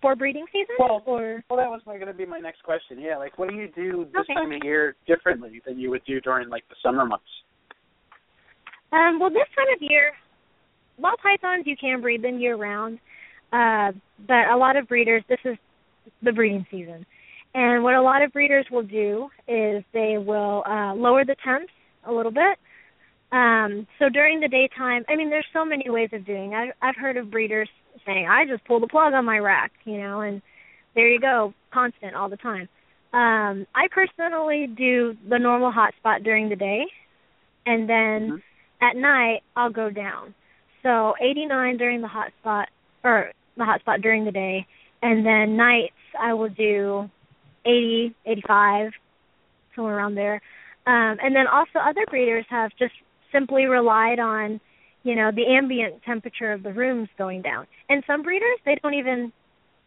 for 0.00 0.14
breeding 0.14 0.46
season? 0.52 0.76
Well, 0.78 1.02
or 1.06 1.42
Well, 1.50 1.58
that 1.58 1.68
was 1.68 1.82
going 1.84 2.00
to 2.06 2.12
be 2.12 2.26
my 2.26 2.38
next 2.38 2.62
question. 2.62 3.00
Yeah, 3.00 3.16
like 3.16 3.38
what 3.38 3.48
do 3.48 3.56
you 3.56 3.68
do 3.68 4.06
this 4.12 4.20
Okay. 4.22 4.34
time 4.34 4.52
of 4.52 4.62
year 4.62 4.94
differently 5.06 5.60
than 5.66 5.78
you 5.78 5.90
would 5.90 6.04
do 6.04 6.20
during 6.20 6.48
like 6.48 6.68
the 6.68 6.76
summer 6.82 7.04
months? 7.04 7.24
um, 8.92 9.18
well, 9.18 9.30
this 9.30 9.48
time 9.56 9.66
of 9.74 9.82
year, 9.82 10.12
ball 11.00 11.16
pythons 11.22 11.66
you 11.66 11.76
can 11.76 12.00
breed 12.00 12.22
them 12.22 12.38
year 12.38 12.56
round, 12.56 12.98
uh, 13.52 13.92
but 14.26 14.48
a 14.48 14.56
lot 14.56 14.76
of 14.76 14.88
breeders 14.88 15.22
this 15.28 15.38
is 15.44 15.56
the 16.22 16.32
breeding 16.32 16.66
season, 16.70 17.06
and 17.54 17.82
what 17.82 17.94
a 17.94 18.02
lot 18.02 18.22
of 18.22 18.32
breeders 18.32 18.66
will 18.70 18.82
do 18.82 19.28
is 19.46 19.84
they 19.92 20.16
will 20.18 20.62
uh, 20.66 20.94
lower 20.94 21.24
the 21.24 21.36
temps 21.44 21.72
a 22.04 22.12
little 22.12 22.32
bit. 22.32 22.58
Um, 23.30 23.86
so 23.98 24.08
during 24.08 24.40
the 24.40 24.48
daytime, 24.48 25.04
I 25.08 25.16
mean, 25.16 25.28
there's 25.28 25.46
so 25.52 25.64
many 25.64 25.90
ways 25.90 26.08
of 26.12 26.24
doing. 26.24 26.54
I, 26.54 26.70
I've 26.80 26.96
heard 26.96 27.16
of 27.16 27.30
breeders 27.30 27.68
saying, 28.06 28.26
"I 28.26 28.46
just 28.46 28.64
pull 28.64 28.80
the 28.80 28.86
plug 28.86 29.12
on 29.12 29.24
my 29.24 29.38
rack," 29.38 29.72
you 29.84 29.98
know, 29.98 30.20
and 30.20 30.40
there 30.94 31.08
you 31.08 31.20
go, 31.20 31.52
constant 31.72 32.14
all 32.14 32.28
the 32.28 32.38
time. 32.38 32.68
Um, 33.12 33.66
I 33.74 33.88
personally 33.90 34.66
do 34.66 35.16
the 35.28 35.38
normal 35.38 35.70
hot 35.70 35.94
spot 35.98 36.22
during 36.22 36.48
the 36.48 36.56
day, 36.56 36.86
and 37.66 37.88
then 37.88 38.32
Mhm. 38.32 38.42
at 38.80 38.96
night 38.96 39.42
I'll 39.56 39.70
go 39.70 39.90
down. 39.90 40.34
So 40.88 41.12
89 41.20 41.76
during 41.76 42.00
the 42.00 42.08
hot 42.08 42.32
spot 42.40 42.70
or 43.04 43.32
the 43.58 43.64
hot 43.66 43.80
spot 43.80 44.00
during 44.00 44.24
the 44.24 44.30
day, 44.30 44.66
and 45.02 45.24
then 45.24 45.54
nights 45.54 45.92
I 46.18 46.32
will 46.32 46.48
do 46.48 47.10
80, 47.66 48.14
85, 48.24 48.92
somewhere 49.76 49.98
around 49.98 50.14
there. 50.14 50.40
Um, 50.86 51.18
and 51.22 51.36
then 51.36 51.46
also 51.46 51.78
other 51.78 52.06
breeders 52.08 52.46
have 52.48 52.70
just 52.78 52.94
simply 53.30 53.66
relied 53.66 54.18
on, 54.18 54.62
you 55.02 55.14
know, 55.14 55.30
the 55.30 55.44
ambient 55.46 56.02
temperature 56.04 56.52
of 56.52 56.62
the 56.62 56.72
rooms 56.72 57.10
going 57.18 57.42
down. 57.42 57.66
And 57.90 58.02
some 58.06 58.22
breeders 58.22 58.58
they 58.64 58.78
don't 58.82 58.94
even 58.94 59.30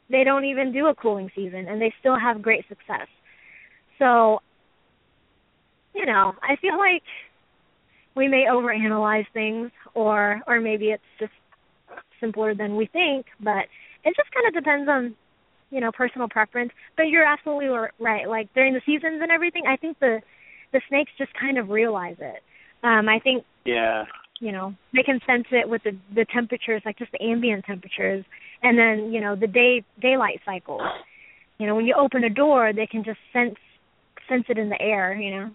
they 0.07 0.23
don't 0.23 0.45
even 0.45 0.71
do 0.71 0.85
a 0.85 0.93
cooling 0.93 1.31
season 1.33 1.67
and 1.67 1.81
they 1.81 1.91
still 1.99 2.19
have 2.19 2.43
great 2.43 2.67
success. 2.69 3.07
So, 3.97 4.39
you 5.95 6.05
know, 6.05 6.33
I 6.43 6.57
feel 6.57 6.77
like 6.77 7.01
we 8.15 8.27
may 8.27 8.45
overanalyze 8.51 9.25
things 9.33 9.71
or 9.93 10.41
or 10.47 10.59
maybe 10.59 10.87
it's 10.87 11.03
just 11.19 11.31
simpler 12.19 12.53
than 12.53 12.75
we 12.75 12.85
think, 12.87 13.25
but 13.39 13.65
it 14.03 14.15
just 14.15 14.31
kind 14.31 14.47
of 14.47 14.53
depends 14.53 14.89
on 14.89 15.15
you 15.69 15.79
know 15.79 15.91
personal 15.91 16.27
preference. 16.29 16.71
But 16.97 17.03
you're 17.03 17.25
absolutely 17.25 17.67
right. 17.99 18.27
Like 18.27 18.53
during 18.53 18.73
the 18.73 18.81
seasons 18.85 19.19
and 19.21 19.31
everything, 19.31 19.63
I 19.67 19.75
think 19.77 19.99
the 19.99 20.21
the 20.73 20.81
snakes 20.87 21.11
just 21.17 21.31
kind 21.39 21.57
of 21.57 21.69
realize 21.69 22.17
it. 22.19 22.41
Um, 22.83 23.09
I 23.09 23.19
think 23.19 23.43
Yeah. 23.65 24.05
you 24.39 24.51
know 24.51 24.73
they 24.93 25.03
can 25.03 25.19
sense 25.25 25.47
it 25.51 25.67
with 25.67 25.83
the 25.83 25.97
the 26.13 26.25
temperatures, 26.33 26.81
like 26.85 26.97
just 26.97 27.11
the 27.11 27.21
ambient 27.23 27.65
temperatures, 27.65 28.25
and 28.63 28.77
then 28.77 29.11
you 29.11 29.21
know 29.21 29.35
the 29.35 29.47
day 29.47 29.83
daylight 30.01 30.41
cycles. 30.45 30.81
You 31.57 31.67
know 31.67 31.75
when 31.75 31.85
you 31.85 31.95
open 31.97 32.23
a 32.23 32.29
door, 32.29 32.71
they 32.73 32.87
can 32.87 33.03
just 33.03 33.19
sense 33.33 33.55
sense 34.29 34.45
it 34.49 34.57
in 34.57 34.69
the 34.69 34.81
air. 34.81 35.13
You 35.15 35.31
know, 35.31 35.49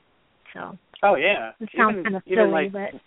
so 0.55 0.79
Oh 1.03 1.15
yeah. 1.17 1.51
it 1.61 1.69
sounds 1.77 1.93
even, 1.93 2.05
kind 2.05 2.17
of 2.17 2.23
silly, 2.27 2.51
like, 2.51 2.73
but 2.73 3.01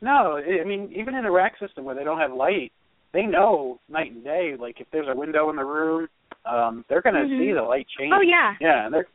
No, 0.00 0.38
I 0.38 0.64
mean 0.64 0.92
even 0.94 1.14
in 1.14 1.24
a 1.24 1.30
rack 1.30 1.54
system 1.58 1.84
where 1.84 1.94
they 1.94 2.04
don't 2.04 2.18
have 2.18 2.32
light, 2.32 2.72
they 3.12 3.22
know 3.22 3.78
night 3.88 4.12
and 4.12 4.24
day. 4.24 4.54
Like 4.58 4.80
if 4.80 4.86
there's 4.92 5.08
a 5.08 5.16
window 5.16 5.50
in 5.50 5.56
the 5.56 5.64
room, 5.64 6.08
um, 6.46 6.84
they're 6.88 7.02
gonna 7.02 7.24
Mhm. 7.24 7.38
see 7.38 7.52
the 7.52 7.62
light 7.62 7.86
change. 7.98 8.12
oh 8.14 8.20
yeah. 8.20 8.54
Yeah, 8.60 8.84
and 8.86 8.94
they're 8.94 9.06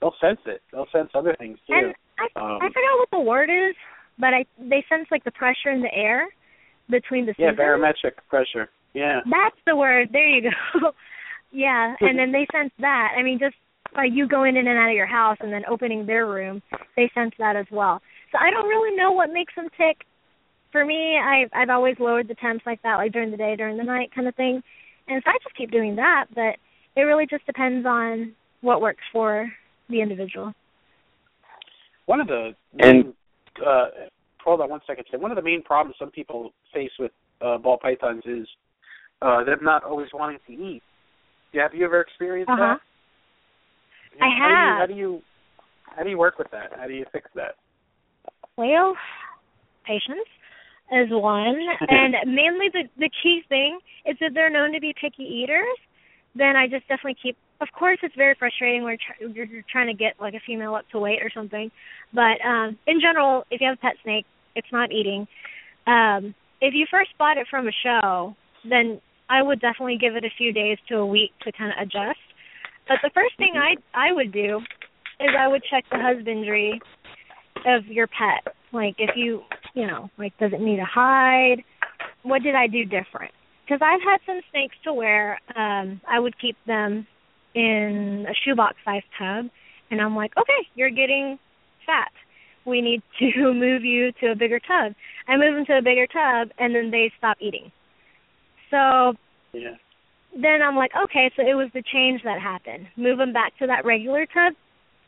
they'll 0.00 0.14
sense 0.20 0.40
it. 0.46 0.62
They'll 0.72 0.88
sense 0.92 1.10
other 1.14 1.34
things 1.36 1.58
too. 1.66 1.74
And 1.74 1.94
I 2.18 2.24
Um, 2.36 2.58
I 2.62 2.68
forgot 2.68 2.98
what 2.98 3.10
the 3.10 3.20
word 3.20 3.50
is, 3.50 3.74
but 4.18 4.32
I 4.34 4.44
they 4.58 4.84
sense 4.88 5.08
like 5.10 5.24
the 5.24 5.32
pressure 5.32 5.70
in 5.70 5.82
the 5.82 5.92
air 5.94 6.28
between 6.88 7.26
the 7.26 7.34
yeah, 7.38 7.52
barometric 7.52 8.16
pressure. 8.28 8.68
Yeah. 8.92 9.20
That's 9.26 9.56
the 9.66 9.74
word. 9.74 10.10
There 10.12 10.26
you 10.28 10.50
go. 10.50 10.92
yeah, 11.50 11.96
and 12.00 12.18
then 12.18 12.30
they 12.30 12.46
sense 12.52 12.72
that. 12.78 13.14
I 13.18 13.22
mean, 13.22 13.38
just 13.38 13.56
by 13.94 14.04
you 14.04 14.26
going 14.28 14.56
in 14.56 14.66
and 14.66 14.78
out 14.78 14.88
of 14.90 14.94
your 14.96 15.06
house 15.06 15.36
and 15.40 15.52
then 15.52 15.62
opening 15.68 16.06
their 16.06 16.26
room, 16.26 16.62
they 16.96 17.10
sense 17.14 17.32
that 17.38 17.56
as 17.56 17.66
well. 17.70 18.00
So 18.32 18.38
I 18.40 18.50
don't 18.50 18.68
really 18.68 18.96
know 18.96 19.12
what 19.12 19.30
makes 19.32 19.54
them 19.54 19.68
tick. 19.76 20.04
For 20.72 20.84
me, 20.84 21.18
I've 21.18 21.50
I've 21.54 21.70
always 21.70 21.94
lowered 22.00 22.26
the 22.28 22.34
temps 22.34 22.64
like 22.66 22.82
that, 22.82 22.96
like 22.96 23.12
during 23.12 23.30
the 23.30 23.36
day, 23.36 23.54
during 23.56 23.76
the 23.76 23.84
night, 23.84 24.10
kind 24.14 24.26
of 24.26 24.34
thing. 24.34 24.60
And 25.06 25.22
so 25.24 25.30
I 25.30 25.34
just 25.42 25.54
keep 25.56 25.70
doing 25.70 25.94
that. 25.96 26.26
But 26.34 26.56
it 26.96 27.02
really 27.02 27.26
just 27.26 27.46
depends 27.46 27.86
on 27.86 28.32
what 28.60 28.80
works 28.80 29.02
for 29.12 29.48
the 29.88 30.00
individual. 30.00 30.52
One 32.06 32.20
of 32.20 32.26
the 32.26 32.54
And- 32.80 33.04
main, 33.04 33.14
uh, 33.64 33.86
hold 34.42 34.60
on 34.60 34.68
one 34.70 34.80
second. 34.86 35.04
Tim. 35.10 35.20
One 35.22 35.30
of 35.30 35.36
the 35.36 35.42
main 35.42 35.62
problems 35.62 35.96
some 35.98 36.10
people 36.10 36.52
face 36.72 36.90
with 36.98 37.12
uh, 37.40 37.58
ball 37.58 37.78
pythons 37.78 38.24
is 38.26 38.48
uh, 39.22 39.44
them 39.44 39.60
not 39.62 39.84
always 39.84 40.08
wanting 40.12 40.38
to 40.46 40.52
eat. 40.52 40.82
Yeah, 41.52 41.62
have 41.62 41.74
you 41.74 41.84
ever 41.84 42.00
experienced 42.00 42.50
Uh 42.50 42.56
huh. 42.58 42.76
I 44.20 44.28
How 44.38 44.78
have. 44.78 44.88
do, 44.88 44.94
you, 44.94 45.12
how 45.14 45.14
do 45.14 45.16
you 45.16 45.22
how 45.96 46.02
do 46.02 46.10
you 46.10 46.18
work 46.18 46.38
with 46.38 46.50
that? 46.50 46.72
How 46.76 46.86
do 46.86 46.94
you 46.94 47.04
fix 47.12 47.30
that? 47.34 47.54
Well, 48.56 48.96
patience 49.86 50.28
is 50.92 51.08
one, 51.10 51.56
and 51.88 52.14
mainly 52.26 52.66
the 52.72 52.84
the 52.98 53.10
key 53.22 53.42
thing 53.48 53.78
is 54.06 54.16
that 54.20 54.30
they're 54.34 54.50
known 54.50 54.72
to 54.72 54.80
be 54.80 54.94
picky 55.00 55.24
eaters. 55.24 55.78
Then 56.34 56.56
I 56.56 56.66
just 56.66 56.86
definitely 56.88 57.16
keep. 57.22 57.36
Of 57.60 57.68
course, 57.78 57.98
it's 58.02 58.14
very 58.16 58.34
frustrating 58.36 58.82
when 58.82 58.96
you're, 58.98 59.30
try, 59.30 59.34
you're 59.34 59.46
you're 59.46 59.64
trying 59.70 59.86
to 59.86 59.94
get 59.94 60.14
like 60.20 60.34
a 60.34 60.42
female 60.46 60.74
up 60.74 60.84
to 60.92 60.98
weight 60.98 61.22
or 61.22 61.30
something. 61.32 61.70
But 62.12 62.42
um 62.44 62.78
in 62.86 63.00
general, 63.00 63.44
if 63.50 63.60
you 63.60 63.68
have 63.68 63.78
a 63.78 63.80
pet 63.80 63.96
snake, 64.02 64.26
it's 64.56 64.72
not 64.72 64.92
eating. 64.92 65.26
Um 65.86 66.34
if 66.60 66.74
you 66.74 66.86
first 66.90 67.10
bought 67.18 67.38
it 67.38 67.46
from 67.50 67.68
a 67.68 67.72
show, 67.84 68.34
then 68.68 69.00
I 69.28 69.42
would 69.42 69.60
definitely 69.60 69.98
give 70.00 70.16
it 70.16 70.24
a 70.24 70.36
few 70.36 70.52
days 70.52 70.78
to 70.88 70.96
a 70.96 71.06
week 71.06 71.30
to 71.42 71.52
kind 71.52 71.72
of 71.72 71.78
adjust. 71.80 72.20
But 72.88 72.98
the 73.02 73.10
first 73.14 73.36
thing 73.38 73.54
I 73.56 73.76
I 73.94 74.12
would 74.12 74.32
do 74.32 74.60
is 75.20 75.30
I 75.38 75.48
would 75.48 75.62
check 75.70 75.84
the 75.90 75.98
husbandry 75.98 76.80
of 77.66 77.86
your 77.86 78.06
pet. 78.06 78.54
Like 78.72 78.96
if 78.98 79.16
you, 79.16 79.42
you 79.74 79.86
know, 79.86 80.10
like 80.18 80.36
does 80.38 80.52
it 80.52 80.60
need 80.60 80.80
a 80.80 80.84
hide? 80.84 81.62
What 82.22 82.42
did 82.42 82.54
I 82.54 82.66
do 82.66 82.84
different? 82.84 83.32
Because 83.64 83.80
I've 83.82 84.02
had 84.02 84.18
some 84.26 84.40
snakes 84.50 84.76
to 84.84 84.92
where 84.92 85.38
um 85.56 86.00
I 86.08 86.20
would 86.20 86.38
keep 86.38 86.56
them 86.66 87.06
in 87.54 88.26
a 88.28 88.34
shoebox 88.44 88.76
sized 88.84 89.04
tub, 89.18 89.46
and 89.90 90.00
I'm 90.00 90.16
like, 90.16 90.32
okay, 90.36 90.68
you're 90.74 90.90
getting 90.90 91.38
fat. 91.86 92.10
We 92.66 92.80
need 92.80 93.02
to 93.20 93.52
move 93.54 93.84
you 93.84 94.12
to 94.20 94.32
a 94.32 94.34
bigger 94.36 94.58
tub. 94.58 94.94
I 95.28 95.36
move 95.36 95.54
them 95.54 95.66
to 95.66 95.78
a 95.78 95.82
bigger 95.82 96.06
tub, 96.06 96.50
and 96.58 96.74
then 96.74 96.90
they 96.90 97.12
stop 97.16 97.36
eating. 97.40 97.70
So 98.70 99.14
Yeah. 99.52 99.76
Then 100.40 100.62
I'm 100.62 100.76
like, 100.76 100.92
okay, 101.04 101.30
so 101.36 101.42
it 101.42 101.54
was 101.54 101.70
the 101.74 101.82
change 101.82 102.22
that 102.24 102.40
happened. 102.40 102.88
Move 102.96 103.18
them 103.18 103.32
back 103.32 103.56
to 103.58 103.66
that 103.66 103.84
regular 103.84 104.26
tub, 104.26 104.54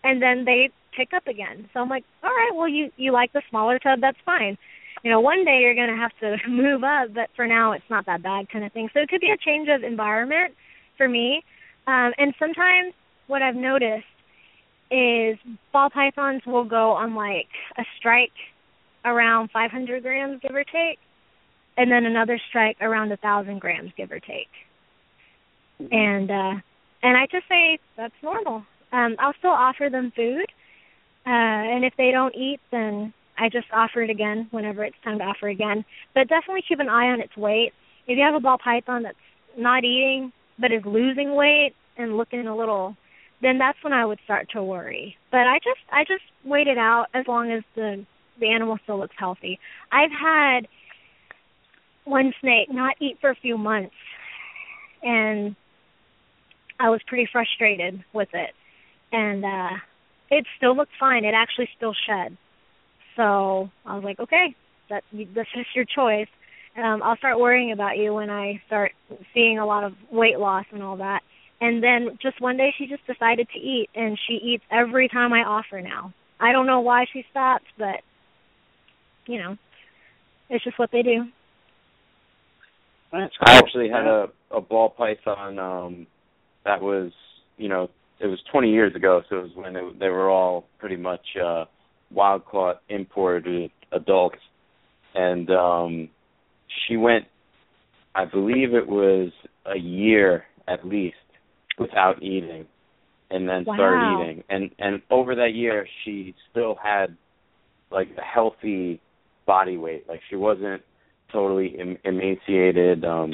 and 0.05 0.23
then 0.23 0.45
they 0.45 0.71
pick 0.97 1.13
up 1.13 1.27
again. 1.27 1.69
So 1.73 1.81
I'm 1.81 1.89
like, 1.89 2.05
all 2.23 2.31
right, 2.31 2.53
well 2.55 2.69
you 2.69 2.91
you 2.97 3.13
like 3.13 3.33
the 3.33 3.43
smaller 3.51 3.79
tub, 3.79 4.01
that's 4.01 4.19
fine. 4.25 4.57
You 5.03 5.11
know, 5.11 5.21
one 5.21 5.45
day 5.45 5.61
you're 5.61 5.75
gonna 5.75 5.97
have 5.97 6.13
to 6.21 6.37
move 6.49 6.85
up, 6.85 7.15
but 7.15 7.29
for 7.37 7.47
now 7.47 7.73
it's 7.73 7.85
not 7.91 8.07
that 8.07 8.23
bad 8.23 8.49
kind 8.51 8.65
of 8.65 8.73
thing. 8.73 8.89
So 8.95 9.01
it 9.01 9.09
could 9.09 9.21
be 9.21 9.31
a 9.31 9.37
change 9.37 9.69
of 9.69 9.83
environment 9.83 10.55
for 10.97 11.09
me. 11.09 11.43
Um, 11.87 12.13
and 12.19 12.35
sometimes 12.39 12.95
what 13.27 13.43
I've 13.43 13.55
noticed 13.55 14.05
is 14.91 15.37
ball 15.73 15.91
pythons 15.91 16.43
will 16.47 16.65
go 16.65 16.93
on 16.93 17.15
like 17.15 17.49
a 17.77 17.83
strike 17.99 18.33
around 19.05 19.51
500 19.53 20.03
grams, 20.03 20.41
give 20.41 20.55
or 20.55 20.65
take, 20.65 20.99
and 21.77 21.91
then 21.91 22.07
another 22.07 22.41
strike 22.49 22.77
around 22.81 23.13
a 23.13 23.17
thousand 23.17 23.61
grams, 23.61 23.93
give 23.97 24.11
or 24.11 24.21
take. 24.21 24.49
Mm-hmm. 25.81 25.95
And 25.95 26.31
uh, 26.31 26.61
and 27.03 27.17
I 27.17 27.27
just 27.31 27.49
say 27.49 27.79
that's 27.97 28.15
normal. 28.23 28.65
Um, 28.93 29.17
I'll 29.19 29.35
still 29.39 29.51
offer 29.51 29.89
them 29.91 30.13
food, 30.15 30.47
uh, 31.27 31.31
and 31.75 31.85
if 31.85 31.93
they 31.99 32.11
don't 32.13 32.35
eat, 32.35 32.61
then 32.71 33.13
I 33.39 33.49
just 33.49 33.67
offer 33.73 34.03
it 34.03 34.11
again 34.11 34.49
whenever 34.51 34.85
it's 34.85 34.97
time 35.05 35.19
to 35.19 35.25
offer 35.25 35.49
again. 35.49 35.85
But 36.15 36.29
definitely 36.29 36.63
keep 36.67 36.81
an 36.81 36.89
eye 36.89 37.09
on 37.09 37.21
its 37.21 37.37
weight. 37.37 37.73
If 38.07 38.17
you 38.17 38.25
have 38.25 38.35
a 38.35 38.41
ball 38.41 38.59
python 38.63 39.03
that's 39.03 39.17
not 39.59 39.85
eating 39.85 40.33
but 40.59 40.73
is 40.73 40.83
losing 40.85 41.35
weight 41.35 41.73
and 41.99 42.17
looking 42.17 42.47
a 42.47 42.57
little 42.57 42.97
then 43.43 43.59
that's 43.59 43.79
when 43.83 43.93
I 43.93 44.05
would 44.05 44.19
start 44.25 44.49
to 44.53 44.63
worry. 44.63 45.17
But 45.31 45.41
I 45.41 45.59
just 45.59 45.81
I 45.93 46.05
just 46.05 46.25
wait 46.45 46.67
it 46.67 46.79
out 46.79 47.07
as 47.15 47.27
long 47.29 47.51
as 47.51 47.63
the 47.75 48.05
the 48.41 48.49
animal 48.49 48.79
still 48.83 48.99
looks 48.99 49.15
healthy. 49.19 49.59
I've 49.93 50.11
had 50.11 50.69
one 52.05 52.33
snake 52.41 52.69
not 52.71 52.97
eat 53.01 53.19
for 53.21 53.31
a 53.31 53.35
few 53.35 53.59
months 53.59 53.95
and 55.03 55.57
I 56.79 56.91
was 56.91 57.01
pretty 57.07 57.29
frustrated 57.31 58.05
with 58.13 58.29
it. 58.33 58.51
And 59.13 59.45
uh 59.45 59.77
it 60.31 60.45
still 60.57 60.77
looked 60.77 60.93
fine. 60.99 61.25
It 61.25 61.35
actually 61.35 61.69
still 61.77 61.95
shed. 62.07 62.37
So 63.17 63.71
I 63.85 63.95
was 63.95 64.05
like, 64.05 64.21
okay, 64.21 64.55
that 64.91 65.05
that's 65.35 65.53
just 65.55 65.75
your 65.75 65.85
choice. 65.85 66.29
Um, 66.77 67.03
I'll 67.03 67.17
start 67.17 67.39
worrying 67.39 67.73
about 67.73 67.97
you 67.97 68.13
when 68.13 68.29
I 68.29 68.61
start 68.67 68.93
seeing 69.33 69.59
a 69.59 69.67
lot 69.67 69.85
of 69.85 69.95
weight 70.11 70.39
loss 70.39 70.67
and 70.73 70.83
all 70.83 70.99
that. 70.99 71.23
And 71.61 71.83
then 71.83 72.19
just 72.21 72.41
one 72.41 72.59
day 72.59 72.75
she 72.77 72.87
just 72.87 73.07
decided 73.07 73.49
to 73.55 73.59
eat 73.59 73.89
and 73.95 74.19
she 74.29 74.35
eats 74.35 74.65
every 74.71 75.09
time 75.09 75.33
I 75.33 75.43
offer 75.43 75.81
now. 75.81 76.13
I 76.39 76.53
don't 76.53 76.67
know 76.67 76.81
why 76.81 77.07
she 77.11 77.25
stopped, 77.31 77.65
but 77.79 78.03
you 79.27 79.39
know, 79.39 79.57
it's 80.51 80.65
just 80.65 80.79
what 80.79 80.91
they 80.93 81.03
do. 81.03 81.25
Cool. 83.11 83.29
I 83.41 83.57
actually 83.57 83.89
had 83.89 84.07
a 84.07 84.29
a 84.51 84.61
ball 84.61 84.91
python 84.91 85.59
um 85.59 86.07
that 86.67 86.83
was, 86.83 87.13
you 87.57 87.69
know, 87.69 87.89
it 88.21 88.27
was 88.27 88.39
20 88.53 88.71
years 88.71 88.95
ago, 88.95 89.23
so 89.31 89.39
it 89.39 89.43
was 89.43 89.51
when 89.55 89.73
they, 89.73 89.81
they 89.99 90.09
were 90.09 90.29
all 90.29 90.67
pretty 90.79 90.97
much 90.97 91.25
uh 91.43 91.65
wild 92.11 92.45
caught 92.45 92.83
imported 92.89 93.71
adults. 93.93 94.39
And 95.15 95.51
um 95.51 96.09
she 96.87 96.97
went 96.97 97.25
I 98.15 98.25
believe 98.25 98.75
it 98.75 98.87
was 98.87 99.31
a 99.65 99.79
year 99.79 100.45
at 100.69 100.87
least 100.87 101.17
without 101.79 102.23
eating 102.23 102.67
and 103.31 103.49
then 103.49 103.65
wow. 103.67 103.75
started 103.75 104.23
eating. 104.23 104.45
And 104.49 104.71
and 104.79 105.03
over 105.11 105.35
that 105.37 105.55
year 105.55 105.87
she 106.05 106.35
still 106.51 106.77
had 106.83 107.17
like 107.91 108.09
a 108.19 108.23
healthy 108.23 109.01
body 109.47 109.77
weight. 109.77 110.09
Like 110.09 110.21
she 110.29 110.37
wasn't 110.37 110.83
totally 111.33 111.77
em- 111.79 111.99
emaciated. 112.05 113.05
Um 113.05 113.33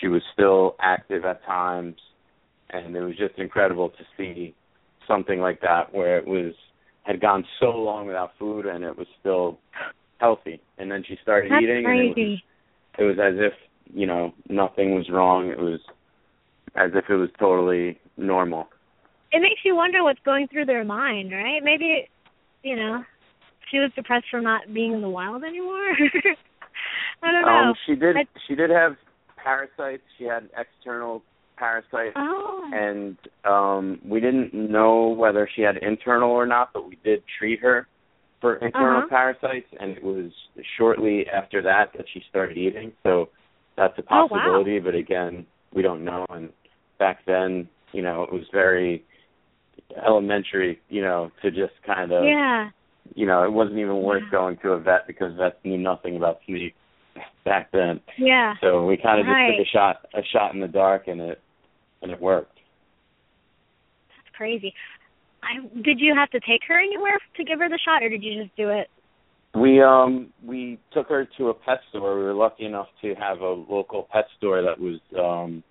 she 0.00 0.08
was 0.08 0.22
still 0.32 0.76
active 0.80 1.24
at 1.24 1.44
times 1.44 1.96
and 2.72 2.94
it 2.94 3.00
was 3.02 3.16
just 3.16 3.38
incredible 3.38 3.90
to 3.90 4.04
see 4.16 4.54
something 5.06 5.40
like 5.40 5.60
that 5.60 5.92
where 5.92 6.18
it 6.18 6.26
was 6.26 6.54
had 7.02 7.20
gone 7.20 7.44
so 7.58 7.66
long 7.66 8.06
without 8.06 8.30
food 8.38 8.66
and 8.66 8.84
it 8.84 8.96
was 8.96 9.06
still 9.20 9.58
healthy 10.18 10.60
and 10.78 10.90
then 10.90 11.02
she 11.06 11.16
started 11.22 11.50
That's 11.50 11.62
eating 11.62 11.84
crazy. 11.84 12.10
and 12.10 12.16
it 12.16 12.22
was 12.22 12.38
it 12.98 13.04
was 13.04 13.16
as 13.18 13.34
if 13.38 13.52
you 13.94 14.06
know 14.06 14.32
nothing 14.48 14.94
was 14.94 15.08
wrong 15.10 15.48
it 15.48 15.58
was 15.58 15.80
as 16.76 16.90
if 16.94 17.04
it 17.08 17.16
was 17.16 17.28
totally 17.38 17.98
normal. 18.16 18.68
It 19.30 19.40
makes 19.40 19.60
you 19.64 19.74
wonder 19.74 20.02
what's 20.02 20.20
going 20.24 20.48
through 20.48 20.66
their 20.66 20.84
mind, 20.84 21.32
right? 21.32 21.60
Maybe, 21.62 22.08
you 22.62 22.76
know, 22.76 23.02
she 23.70 23.78
was 23.78 23.90
depressed 23.94 24.26
from 24.30 24.44
not 24.44 24.72
being 24.72 24.92
in 24.92 25.00
the 25.00 25.08
wild 25.08 25.44
anymore. 25.44 25.90
I 27.22 27.32
don't 27.32 27.42
know. 27.42 27.48
Um, 27.70 27.74
she 27.86 27.94
did. 27.94 28.16
I, 28.16 28.24
she 28.46 28.54
did 28.54 28.70
have 28.70 28.96
parasites. 29.42 30.02
She 30.18 30.24
had 30.24 30.48
external 30.56 31.22
parasites, 31.62 32.16
oh. 32.16 32.70
and 32.86 33.16
um 33.54 33.84
we 34.12 34.18
didn't 34.26 34.52
know 34.52 34.96
whether 35.22 35.48
she 35.54 35.62
had 35.62 35.76
internal 35.92 36.30
or 36.30 36.46
not, 36.46 36.66
but 36.74 36.82
we 36.88 36.96
did 37.04 37.22
treat 37.38 37.60
her 37.60 37.86
for 38.40 38.56
internal 38.56 39.02
Uh-huh. 39.02 39.16
parasites, 39.16 39.70
and 39.80 39.88
it 39.96 40.02
was 40.02 40.30
shortly 40.76 41.16
after 41.28 41.62
that 41.62 41.86
that 41.96 42.06
she 42.12 42.20
started 42.28 42.56
eating. 42.58 42.88
So 43.04 43.12
that's 43.76 43.96
a 43.98 44.02
Oh, 44.02 44.06
wow. 44.10 44.28
possibility, 44.28 44.80
but 44.80 44.94
again, 44.96 45.46
we 45.76 45.80
don't 45.82 46.02
know. 46.04 46.26
And 46.36 46.50
back 46.98 47.18
then, 47.24 47.68
you 47.92 48.02
know, 48.02 48.24
it 48.26 48.32
was 48.32 48.46
very 48.52 49.04
elementary, 50.08 50.80
you 50.88 51.02
know, 51.06 51.30
to 51.42 51.50
just 51.50 51.76
kind 51.86 52.10
of, 52.18 52.24
yeah. 52.24 52.70
you 53.14 53.26
know, 53.26 53.44
it 53.44 53.52
wasn't 53.52 53.78
even 53.78 53.98
worth 54.02 54.24
Yeah. 54.24 54.38
going 54.38 54.56
to 54.62 54.72
a 54.72 54.80
vet 54.80 55.06
because 55.06 55.32
vets 55.42 55.62
knew 55.64 55.78
nothing 55.78 56.16
about 56.16 56.40
snakes 56.46 56.76
back 57.44 57.70
then. 57.72 58.00
Yeah. 58.18 58.54
So 58.62 58.84
we 58.88 58.96
kind 58.96 59.20
of 59.20 59.26
just 59.26 59.38
took 59.48 59.66
a 59.66 59.70
shot, 59.76 59.96
a 60.20 60.22
shot 60.32 60.54
in 60.54 60.60
the 60.60 60.72
dark, 60.82 61.02
and 61.08 61.20
it, 61.20 61.38
and 62.02 62.10
it 62.10 62.20
worked. 62.20 62.58
That's 64.08 64.36
crazy. 64.36 64.74
I 65.42 65.60
did 65.82 65.98
you 65.98 66.14
have 66.14 66.30
to 66.30 66.40
take 66.40 66.60
her 66.68 66.78
anywhere 66.78 67.18
to 67.36 67.44
give 67.44 67.58
her 67.58 67.68
the 67.68 67.78
shot 67.84 68.02
or 68.02 68.08
did 68.08 68.22
you 68.22 68.42
just 68.42 68.54
do 68.56 68.68
it? 68.68 68.88
We 69.54 69.82
um 69.82 70.32
we 70.44 70.78
took 70.92 71.08
her 71.08 71.28
to 71.38 71.48
a 71.48 71.54
pet 71.54 71.80
store. 71.90 72.16
We 72.16 72.24
were 72.24 72.34
lucky 72.34 72.64
enough 72.64 72.88
to 73.02 73.14
have 73.14 73.40
a 73.40 73.48
local 73.48 74.08
pet 74.12 74.26
store 74.38 74.62
that 74.62 74.78
was 74.78 75.00
um 75.18 75.62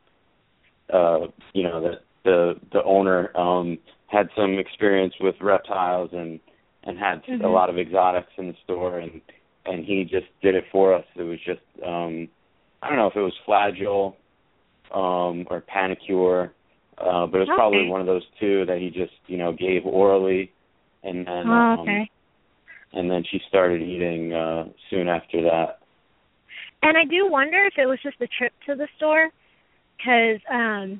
uh 0.93 1.27
you 1.53 1.63
know 1.63 1.81
that 1.81 2.01
the 2.23 2.55
the 2.73 2.83
owner 2.83 3.35
um 3.37 3.77
had 4.07 4.27
some 4.35 4.59
experience 4.59 5.13
with 5.21 5.35
reptiles 5.41 6.09
and 6.13 6.39
and 6.83 6.97
had 6.97 7.21
a 7.27 7.31
Mhm. 7.31 7.53
lot 7.53 7.69
of 7.69 7.77
exotics 7.77 8.31
in 8.37 8.47
the 8.47 8.55
store 8.63 8.99
and 8.99 9.21
and 9.65 9.85
he 9.85 10.03
just 10.03 10.27
did 10.41 10.55
it 10.55 10.65
for 10.71 10.93
us. 10.93 11.05
It 11.15 11.23
was 11.23 11.39
just 11.45 11.61
um 11.85 12.27
I 12.83 12.89
don't 12.89 12.97
know 12.97 13.07
if 13.07 13.15
it 13.15 13.21
was 13.21 13.37
Flagyl 13.47 14.15
um 14.93 15.45
or 15.49 15.63
Panacur 15.73 16.51
uh 16.97 17.25
but 17.25 17.37
it 17.37 17.47
was 17.47 17.55
probably 17.55 17.87
one 17.87 18.01
of 18.01 18.07
those 18.07 18.25
two 18.39 18.65
that 18.65 18.77
he 18.77 18.89
just, 18.89 19.13
you 19.27 19.37
know, 19.37 19.51
gave 19.51 19.85
orally. 19.85 20.51
And 21.03 21.25
then 21.25 21.47
oh, 21.47 21.77
um 21.79 22.07
and 22.93 23.09
then 23.09 23.23
she 23.29 23.39
started 23.47 23.81
eating 23.81 24.33
uh 24.33 24.65
soon 24.89 25.07
after 25.07 25.41
that. 25.43 25.79
And 26.83 26.97
I 26.97 27.05
do 27.05 27.29
wonder 27.29 27.63
if 27.65 27.73
it 27.77 27.85
was 27.85 27.99
just 28.01 28.17
the 28.19 28.27
trip 28.37 28.53
to 28.65 28.75
the 28.75 28.87
store, 28.97 29.29
because 29.97 30.41
um, 30.51 30.99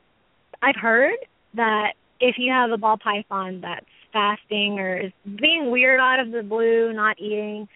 I've 0.62 0.80
heard 0.80 1.16
that 1.56 1.94
if 2.20 2.36
you 2.38 2.54
have 2.54 2.70
a 2.70 2.78
ball 2.78 2.98
python 2.98 3.62
that's 3.62 3.86
fasting 4.14 4.78
or 4.78 4.98
is 4.98 5.12
being 5.40 5.72
weird 5.72 6.00
out 6.00 6.20
of 6.20 6.32
the 6.32 6.44
blue, 6.44 6.94
not 6.94 7.20
eating, 7.20 7.68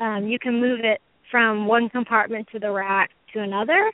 um, 0.00 0.26
you 0.26 0.40
can 0.40 0.60
move 0.60 0.80
it 0.82 1.00
from 1.30 1.68
one 1.68 1.88
compartment 1.88 2.48
to 2.50 2.58
the 2.58 2.70
rack 2.70 3.10
to 3.32 3.40
another, 3.40 3.92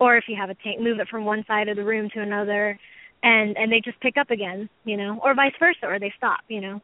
or 0.00 0.16
if 0.16 0.24
you 0.28 0.36
have 0.36 0.50
a 0.50 0.54
tank, 0.54 0.80
move 0.80 0.98
it 0.98 1.08
from 1.08 1.24
one 1.24 1.44
side 1.46 1.68
of 1.68 1.76
the 1.76 1.84
room 1.84 2.08
to 2.14 2.20
another, 2.20 2.78
and 3.22 3.56
and 3.56 3.70
they 3.70 3.80
just 3.84 4.00
pick 4.00 4.16
up 4.16 4.30
again, 4.30 4.68
you 4.84 4.96
know, 4.96 5.20
or 5.22 5.34
vice 5.34 5.52
versa, 5.60 5.84
or 5.84 5.98
they 5.98 6.12
stop, 6.16 6.40
you 6.48 6.60
know. 6.60 6.80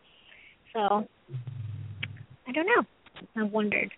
So 0.73 1.09
I 2.47 2.53
don't 2.53 2.67
know. 2.67 3.43
I've 3.43 3.53
wondered. 3.53 3.91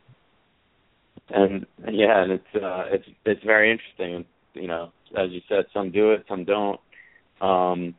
And 1.31 1.67
yeah, 1.91 2.23
and 2.23 2.33
it's 2.33 2.55
uh 2.55 2.85
it's 2.91 3.05
it's 3.27 3.45
very 3.45 3.71
interesting. 3.71 4.25
You 4.55 4.69
know, 4.69 4.93
as 5.17 5.31
you 5.31 5.41
said, 5.49 5.65
some 5.75 5.91
do 5.91 6.13
it, 6.13 6.25
some 6.29 6.45
don't. 6.45 6.81
Um 7.41 7.95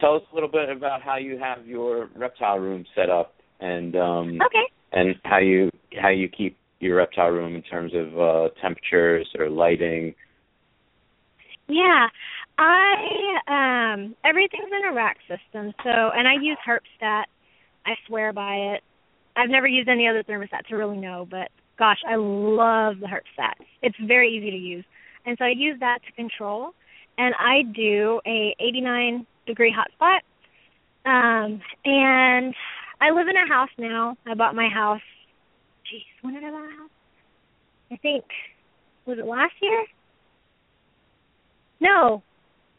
tell 0.00 0.14
us 0.14 0.22
a 0.32 0.34
little 0.34 0.48
bit 0.48 0.70
about 0.70 1.02
how 1.02 1.16
you 1.16 1.38
have 1.38 1.66
your 1.66 2.08
reptile 2.16 2.58
room 2.58 2.84
set 2.94 3.10
up 3.10 3.34
and 3.60 3.96
um 3.96 4.38
Okay. 4.46 4.64
and 4.92 5.16
how 5.24 5.38
you 5.38 5.70
how 6.00 6.08
you 6.08 6.28
keep 6.28 6.56
your 6.78 6.96
reptile 6.96 7.28
room 7.28 7.54
in 7.54 7.62
terms 7.62 7.92
of 7.94 8.18
uh 8.18 8.48
temperatures 8.62 9.28
or 9.38 9.50
lighting. 9.50 10.14
Yeah. 11.70 12.08
I 12.58 13.94
um 13.94 14.16
everything's 14.24 14.70
in 14.70 14.90
a 14.90 14.92
rack 14.92 15.18
system. 15.28 15.72
So 15.84 15.90
and 15.90 16.28
I 16.28 16.34
use 16.34 16.58
Herpstat. 16.66 17.24
I 17.86 17.94
swear 18.06 18.32
by 18.32 18.54
it. 18.74 18.82
I've 19.36 19.48
never 19.48 19.66
used 19.66 19.88
any 19.88 20.06
other 20.08 20.22
thermostat 20.22 20.66
to 20.68 20.76
really 20.76 20.98
know, 20.98 21.26
but 21.30 21.48
gosh, 21.78 22.00
I 22.06 22.16
love 22.16 23.00
the 23.00 23.06
Herpstat. 23.06 23.54
It's 23.82 23.96
very 24.04 24.36
easy 24.36 24.50
to 24.50 24.56
use. 24.56 24.84
And 25.24 25.36
so 25.38 25.44
I 25.44 25.52
use 25.56 25.78
that 25.80 26.00
to 26.06 26.12
control 26.12 26.70
and 27.16 27.34
I 27.38 27.62
do 27.62 28.20
a 28.26 28.54
89 28.60 29.26
degree 29.46 29.72
hotspot. 29.72 30.20
Um 31.06 31.62
and 31.84 32.54
I 33.00 33.10
live 33.10 33.28
in 33.28 33.36
a 33.36 33.48
house 33.48 33.70
now. 33.78 34.16
I 34.26 34.34
bought 34.34 34.54
my 34.54 34.68
house 34.68 35.00
geez, 35.90 36.02
when 36.22 36.34
did 36.34 36.44
I 36.44 36.50
buy 36.50 36.58
my 36.58 36.76
house? 36.78 36.90
I 37.92 37.96
think 37.96 38.24
was 39.06 39.18
it 39.18 39.26
last 39.26 39.54
year? 39.62 39.86
No. 41.80 42.22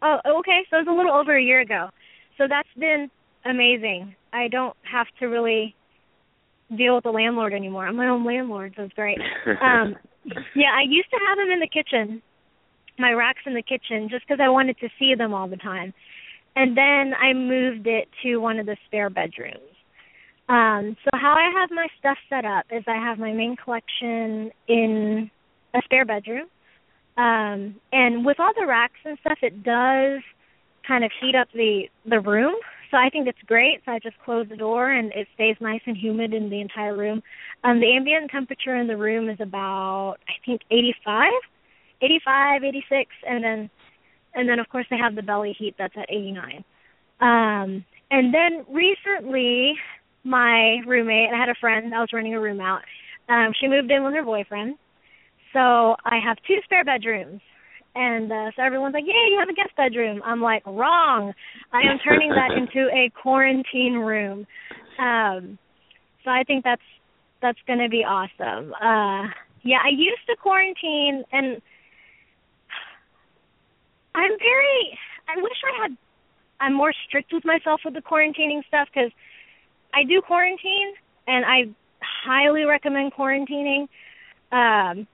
Oh, 0.02 0.18
okay. 0.40 0.61
So 0.69 0.78
it 0.78 0.86
was 0.86 0.88
a 0.90 0.95
little 0.95 1.14
over 1.14 1.38
a 1.38 1.44
year 1.44 1.61
ago. 1.61 1.90
So 2.38 2.45
that's 2.49 2.69
been 2.78 3.10
amazing. 3.45 4.15
I 4.34 4.48
don't 4.48 4.76
have 4.91 5.07
to 5.19 5.28
really 5.28 5.76
deal 6.76 6.95
with 6.95 7.03
the 7.03 7.11
landlord 7.11 7.53
anymore. 7.53 7.88
I'm 7.88 7.98
my 7.98 8.07
own 8.07 8.26
landlord, 8.26 8.73
so 8.76 8.84
it's 8.84 8.94
great. 8.94 9.19
Um, 9.61 9.95
yeah, 10.56 10.69
I 10.78 10.84
used 10.88 11.10
to 11.10 11.18
have 11.28 11.38
them 11.38 11.49
in 11.49 11.60
the 11.60 11.68
kitchen, 11.68 12.22
my 12.99 13.11
racks 13.11 13.41
in 13.48 13.56
the 13.56 13.64
kitchen, 13.64 14.07
just 14.07 14.23
because 14.28 14.40
I 14.40 14.49
wanted 14.49 14.78
to 14.80 14.90
see 14.99 15.15
them 15.15 15.34
all 15.34 15.48
the 15.48 15.57
time. 15.57 15.94
And 16.56 16.78
then 16.78 17.14
I 17.19 17.34
moved 17.34 17.88
it 17.88 18.07
to 18.23 18.38
one 18.38 18.60
of 18.60 18.68
the 18.68 18.78
spare 18.86 19.10
bedrooms. 19.10 19.57
Um, 20.48 20.95
so 21.03 21.10
how 21.14 21.34
I 21.34 21.49
have 21.60 21.72
my 21.72 21.88
stuff 21.98 22.18
set 22.30 22.45
up 22.45 22.65
is 22.72 22.84
I 22.88 22.95
have 22.95 23.18
my 23.18 23.32
main 23.32 23.56
collection 23.56 24.52
in 24.68 25.32
a 25.73 25.82
spare 25.86 26.06
bedroom. 26.06 26.48
Um, 27.22 27.76
and 27.91 28.26
with 28.26 28.39
all 28.39 28.52
the 28.60 28.65
racks 28.65 28.99
and 29.06 29.18
stuff, 29.19 29.38
it 29.43 29.64
does 29.64 30.22
kind 30.88 31.03
of 31.03 31.11
heat 31.22 31.35
up 31.35 31.48
the 31.53 31.84
the 32.10 32.19
room. 32.19 32.56
So 32.89 32.98
I 32.98 33.10
think 33.10 33.27
it's 33.27 33.41
great. 33.45 33.81
So 33.85 33.91
I 33.91 33.99
just 33.99 34.18
close 34.26 34.48
the 34.49 34.57
door 34.57 34.89
and 34.91 35.11
it 35.14 35.27
stays 35.35 35.56
nice 35.61 35.81
and 35.85 35.95
humid 35.95 36.34
in 36.34 36.49
the 36.49 36.60
entire 36.60 36.98
room. 36.98 37.22
Um, 37.64 37.80
the 37.80 37.95
ambient 37.95 38.31
temperature 38.31 38.76
in 38.76 38.88
the 38.88 38.98
room 38.98 39.30
is 39.30 39.38
about 39.39 40.15
I 40.27 40.34
think 40.45 40.61
85, 40.72 41.31
85, 42.02 42.64
86, 42.64 43.11
and 43.27 43.43
then 43.43 43.69
and 44.34 44.49
then 44.49 44.60
of 44.60 44.68
course 44.69 44.88
they 44.89 44.98
have 44.98 45.15
the 45.15 45.22
belly 45.22 45.56
heat 45.57 45.76
that's 45.77 45.95
at 45.95 46.10
89. 46.10 46.64
Um, 47.22 47.85
and 48.10 48.34
then 48.34 48.65
recently 48.68 49.76
my 50.23 50.80
roommate, 50.88 51.30
I 51.34 51.38
had 51.38 51.49
a 51.49 51.56
friend, 51.61 51.91
that 51.91 51.99
was 51.99 52.10
renting 52.14 52.34
a 52.34 52.41
room 52.41 52.60
out. 52.60 52.81
Um, 53.30 53.53
she 53.60 53.68
moved 53.68 53.91
in 53.91 54.03
with 54.03 54.14
her 54.14 54.23
boyfriend. 54.23 54.76
So 55.53 55.95
I 56.06 56.19
have 56.23 56.38
two 56.48 56.57
spare 56.64 56.84
bedrooms. 56.84 57.41
And 57.94 58.32
uh, 58.32 58.52
so 58.56 58.64
everyone's 58.64 58.94
like, 58.94 59.03
"Yay, 59.06 59.32
you 59.32 59.38
have 59.40 59.49
a 59.49 59.53
guest 59.53 59.76
bedroom." 59.76 60.22
I'm 60.23 60.41
like, 60.41 60.64
"Wrong. 60.65 61.34
I 61.73 61.82
am 61.82 61.99
turning 61.99 62.30
that 62.30 62.52
into 62.57 62.88
a 62.90 63.11
quarantine 63.22 63.95
room." 63.95 64.48
Um 64.98 65.57
so 66.23 66.32
I 66.32 66.44
think 66.44 66.64
that's 66.64 66.82
that's 67.41 67.60
going 67.68 67.80
to 67.80 67.90
be 67.90 68.06
awesome. 68.06 68.73
Uh 68.76 69.28
yeah, 69.64 69.80
I 69.84 69.90
used 69.91 70.26
to 70.30 70.36
quarantine 70.41 71.23
and 71.34 71.61
I'm 74.15 74.32
very 74.40 74.99
I 75.28 75.41
wish 75.41 75.57
I 75.65 75.82
had 75.82 75.98
I'm 76.61 76.73
more 76.73 76.94
strict 77.07 77.34
with 77.34 77.44
myself 77.44 77.82
with 77.84 77.94
the 77.94 78.02
quarantining 78.02 78.64
stuff 78.68 78.88
cuz 78.94 79.11
I 79.94 80.03
do 80.03 80.22
quarantine, 80.22 80.94
and 81.28 81.45
I 81.45 81.69
highly 82.02 82.64
recommend 82.64 83.14
quarantining. 83.14 83.88
Um, 84.52 85.07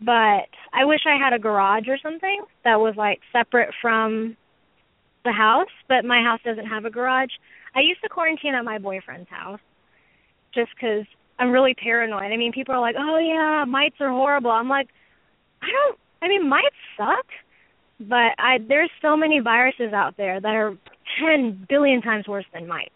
but 0.00 0.48
I 0.72 0.84
wish 0.84 1.00
I 1.06 1.16
had 1.16 1.32
a 1.32 1.38
garage 1.38 1.88
or 1.88 1.98
something 2.02 2.42
that 2.64 2.80
was 2.80 2.94
like 2.96 3.20
separate 3.32 3.74
from 3.80 4.36
the 5.24 5.32
house, 5.32 5.68
but 5.88 6.04
my 6.04 6.22
house 6.22 6.40
doesn't 6.44 6.66
have 6.66 6.84
a 6.84 6.90
garage. 6.90 7.30
I 7.74 7.80
used 7.80 8.02
to 8.02 8.08
quarantine 8.08 8.54
at 8.54 8.64
my 8.64 8.78
boyfriend's 8.78 9.28
house 9.28 9.60
just 10.54 10.70
because 10.74 11.04
I'm 11.38 11.50
really 11.50 11.74
paranoid. 11.74 12.32
I 12.32 12.36
mean, 12.36 12.52
people 12.52 12.74
are 12.74 12.80
like, 12.80 12.96
"Oh 12.98 13.18
yeah, 13.18 13.64
mites 13.66 13.96
are 14.00 14.08
horrible." 14.10 14.50
I'm 14.50 14.68
like, 14.68 14.88
I 15.62 15.66
don't. 15.70 15.98
I 16.22 16.28
mean, 16.28 16.48
mites 16.48 16.74
suck, 16.96 17.26
but 18.00 18.32
I 18.38 18.58
there's 18.66 18.90
so 19.02 19.16
many 19.16 19.40
viruses 19.40 19.92
out 19.92 20.16
there 20.16 20.40
that 20.40 20.54
are 20.54 20.76
ten 21.20 21.66
billion 21.68 22.00
times 22.00 22.26
worse 22.26 22.46
than 22.52 22.66
mites. 22.66 22.90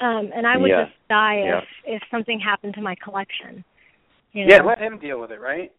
Um, 0.00 0.30
and 0.34 0.46
I 0.46 0.56
would 0.56 0.68
Yeah. 0.68 0.84
just 0.86 0.96
die 1.08 1.36
if 1.36 1.64
Yeah. 1.86 1.94
if 1.96 2.02
something 2.10 2.40
happened 2.40 2.74
to 2.74 2.82
my 2.82 2.94
collection. 2.96 3.64
You 4.32 4.46
Yeah, 4.46 4.62
let 4.62 4.78
him 4.78 4.98
deal 4.98 5.20
with 5.20 5.30
it, 5.30 5.40
right? 5.40 5.72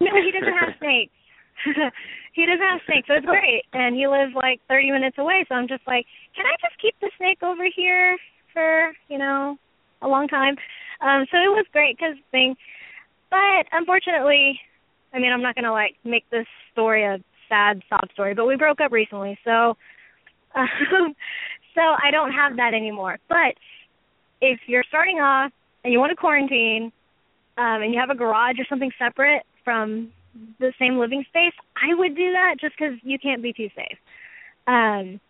No, 0.00 0.10
he 0.14 0.30
doesn't 0.30 0.58
have 0.58 0.74
snakes. 0.78 1.12
he 2.34 2.46
doesn't 2.46 2.66
have 2.66 2.80
snakes, 2.86 3.08
so 3.08 3.14
it's 3.14 3.26
great. 3.26 3.62
And 3.72 3.94
he 3.94 4.06
lives 4.06 4.34
like 4.34 4.60
30 4.68 4.90
minutes 4.90 5.16
away, 5.18 5.44
so 5.48 5.54
I'm 5.54 5.68
just 5.68 5.86
like, 5.86 6.06
can 6.34 6.46
I 6.46 6.56
just 6.60 6.80
keep 6.80 6.94
the 7.00 7.10
snake 7.16 7.42
over 7.42 7.64
here 7.74 8.18
for 8.52 8.92
you 9.08 9.18
know 9.18 9.56
a 10.02 10.08
long 10.08 10.28
time? 10.28 10.56
Um, 11.00 11.26
so 11.30 11.38
it 11.38 11.52
was 11.52 11.66
great 11.72 11.96
because 11.96 12.16
thing, 12.30 12.56
but 13.30 13.66
unfortunately, 13.72 14.60
I 15.12 15.18
mean, 15.18 15.32
I'm 15.32 15.42
not 15.42 15.54
gonna 15.54 15.72
like 15.72 15.96
make 16.04 16.28
this 16.30 16.46
story 16.72 17.04
a 17.04 17.18
sad 17.48 17.82
sob 17.88 18.08
story, 18.12 18.34
but 18.34 18.46
we 18.46 18.56
broke 18.56 18.80
up 18.80 18.92
recently, 18.92 19.38
so 19.44 19.76
um, 20.54 21.14
so 21.74 21.80
I 21.80 22.10
don't 22.10 22.32
have 22.32 22.56
that 22.56 22.74
anymore. 22.74 23.18
But 23.28 23.54
if 24.40 24.60
you're 24.66 24.84
starting 24.88 25.18
off 25.18 25.52
and 25.82 25.92
you 25.92 25.98
want 25.98 26.10
to 26.10 26.16
quarantine, 26.16 26.92
um, 27.56 27.82
and 27.82 27.94
you 27.94 28.00
have 28.00 28.10
a 28.10 28.14
garage 28.18 28.56
or 28.58 28.64
something 28.68 28.90
separate 28.98 29.44
from 29.64 30.12
the 30.58 30.72
same 30.78 30.98
living 30.98 31.24
space, 31.28 31.54
I 31.76 31.94
would 31.94 32.16
do 32.16 32.32
that 32.32 32.56
just 32.60 32.74
because 32.78 32.94
you 33.02 33.18
can't 33.18 33.42
be 33.42 33.52
too 33.52 33.68
safe. 33.74 33.98
Um, 34.66 35.20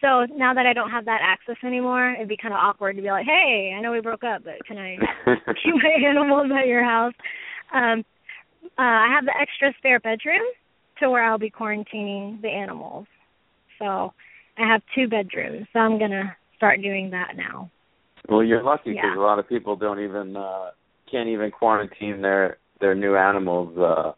so 0.00 0.26
now 0.36 0.52
that 0.52 0.66
I 0.66 0.74
don't 0.74 0.90
have 0.90 1.06
that 1.06 1.20
access 1.22 1.56
anymore, 1.64 2.12
it'd 2.12 2.28
be 2.28 2.36
kind 2.36 2.52
of 2.52 2.58
awkward 2.58 2.96
to 2.96 3.02
be 3.02 3.10
like, 3.10 3.24
"Hey, 3.24 3.74
I 3.76 3.80
know 3.80 3.92
we 3.92 4.00
broke 4.00 4.24
up, 4.24 4.44
but 4.44 4.64
can 4.66 4.76
I 4.76 4.98
keep 5.62 5.74
my 5.74 6.08
animals 6.08 6.50
at 6.52 6.66
your 6.66 6.84
house?" 6.84 7.14
Um, 7.72 8.04
uh, 8.78 8.82
I 8.82 9.08
have 9.14 9.24
the 9.24 9.32
extra 9.40 9.72
spare 9.78 10.00
bedroom 10.00 10.42
to 11.00 11.10
where 11.10 11.24
I'll 11.24 11.38
be 11.38 11.50
quarantining 11.50 12.40
the 12.42 12.48
animals. 12.48 13.06
So 13.78 14.12
I 14.58 14.68
have 14.68 14.82
two 14.94 15.08
bedrooms, 15.08 15.66
so 15.72 15.78
I'm 15.78 15.98
gonna 15.98 16.36
start 16.56 16.82
doing 16.82 17.10
that 17.10 17.36
now. 17.36 17.70
Well, 18.28 18.42
you're 18.42 18.62
lucky 18.62 18.92
because 18.92 19.12
Yeah. 19.14 19.20
a 19.20 19.24
lot 19.24 19.38
of 19.38 19.48
people 19.48 19.76
don't 19.76 20.00
even 20.00 20.36
uh 20.36 20.70
can't 21.10 21.28
even 21.28 21.50
quarantine 21.50 22.20
their 22.20 22.58
their 22.80 22.94
new 22.94 23.16
animals 23.16 23.76
uh 23.78 24.12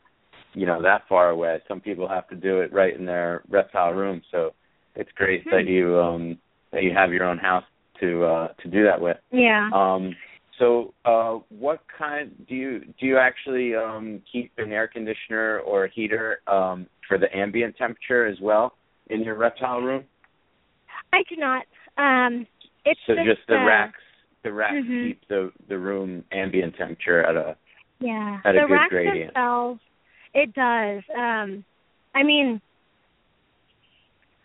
you 0.54 0.66
know 0.66 0.80
that 0.82 1.02
far 1.08 1.30
away. 1.30 1.60
Some 1.68 1.80
people 1.80 2.08
have 2.08 2.28
to 2.28 2.36
do 2.36 2.60
it 2.60 2.72
right 2.72 2.96
in 2.98 3.04
their 3.04 3.42
reptile 3.50 3.92
room. 3.92 4.22
So 4.30 4.54
it's 4.94 5.10
great 5.16 5.42
Hmm. 5.44 5.50
that 5.50 5.66
you 5.66 5.98
um 6.00 6.38
that 6.72 6.82
you 6.82 6.92
have 6.94 7.12
your 7.12 7.24
own 7.24 7.38
house 7.38 7.64
to 8.00 8.24
uh 8.24 8.48
to 8.62 8.68
do 8.68 8.84
that 8.84 9.00
with. 9.00 9.18
Yeah. 9.30 9.68
Um 9.72 10.16
so 10.58 10.94
uh 11.04 11.40
what 11.50 11.80
kind 11.98 12.30
do 12.48 12.54
you 12.54 12.80
do 12.98 13.06
you 13.06 13.18
actually 13.18 13.74
um 13.74 14.22
keep 14.30 14.52
an 14.56 14.72
air 14.72 14.88
conditioner 14.88 15.60
or 15.60 15.84
a 15.84 15.90
heater 15.90 16.40
um 16.46 16.86
for 17.06 17.18
the 17.18 17.34
ambient 17.36 17.76
temperature 17.76 18.26
as 18.26 18.38
well 18.40 18.72
in 19.10 19.22
your 19.22 19.34
reptile 19.34 19.80
room? 19.80 20.04
I 21.12 21.22
do 21.28 21.36
not. 21.36 21.64
Um, 21.98 22.46
it's 22.84 23.00
so 23.06 23.14
just, 23.14 23.26
just 23.26 23.48
the 23.48 23.56
uh, 23.56 23.64
racks 23.64 24.00
the 24.42 24.52
racks 24.52 24.74
Mhm. 24.74 25.08
keep 25.08 25.28
the 25.28 25.52
the 25.68 25.78
room 25.78 26.24
ambient 26.32 26.76
temperature 26.76 27.22
at 27.22 27.36
a 27.36 27.56
Yeah, 27.98 28.38
at 28.44 28.54
a 28.54 28.60
the 28.60 28.66
good 28.66 28.74
racks 28.74 28.90
gradient. 28.90 29.34
themselves, 29.34 29.80
it 30.34 30.52
does. 30.54 31.02
Um, 31.16 31.64
I 32.14 32.22
mean, 32.22 32.60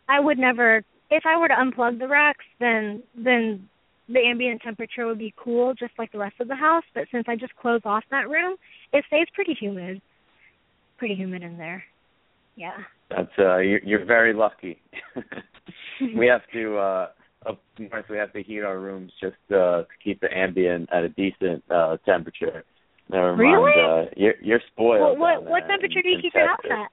I 0.07 0.19
would 0.19 0.38
never. 0.38 0.84
If 1.10 1.23
I 1.26 1.38
were 1.38 1.49
to 1.49 1.53
unplug 1.53 1.99
the 1.99 2.07
racks, 2.07 2.45
then 2.60 3.03
then 3.15 3.68
the 4.07 4.19
ambient 4.19 4.61
temperature 4.61 5.06
would 5.06 5.19
be 5.19 5.34
cool, 5.38 5.73
just 5.73 5.94
like 5.98 6.11
the 6.11 6.18
rest 6.18 6.36
of 6.40 6.48
the 6.48 6.56
house. 6.56 6.84
But 6.94 7.03
since 7.11 7.26
I 7.28 7.36
just 7.36 7.56
close 7.56 7.82
off 7.86 8.03
that 8.11 8.30
room, 8.30 8.56
it 8.94 9.03
stays 9.07 9.28
pretty 9.34 9.56
humid. 9.60 10.02
Pretty 10.98 11.15
humid 11.15 11.44
in 11.44 11.57
there. 11.57 11.84
Yeah. 12.56 12.78
That's 13.10 13.32
uh 13.40 13.57
you're, 13.57 13.84
you're 13.84 14.06
very 14.06 14.34
lucky. 14.34 14.82
we 16.15 16.28
have 16.28 16.41
to 16.53 16.78
uh 16.78 17.07
up 17.48 17.60
north 17.80 18.06
we 18.10 18.18
have 18.18 18.32
to 18.34 18.44
heat 18.44 18.61
our 18.61 18.80
rooms 18.80 19.11
just 19.19 19.36
uh 19.49 19.84
to 19.84 19.88
keep 20.03 20.22
the 20.22 20.28
ambient 20.36 20.90
at 20.94 21.03
a 21.03 21.10
decent 21.10 21.64
uh 21.72 21.98
temperature. 22.06 22.64
Never 23.10 23.36
Really? 23.36 23.72
mind 23.76 24.10
uh 24.10 24.11
you're 24.15 24.36
you're 24.41 24.61
spoiled. 24.72 25.19
What 25.19 25.41
what, 25.44 25.49
what 25.49 25.68
temperature 25.68 26.02
do 26.02 26.10
you 26.10 26.19
keep 26.22 26.34
your 26.34 26.48
house 26.48 26.90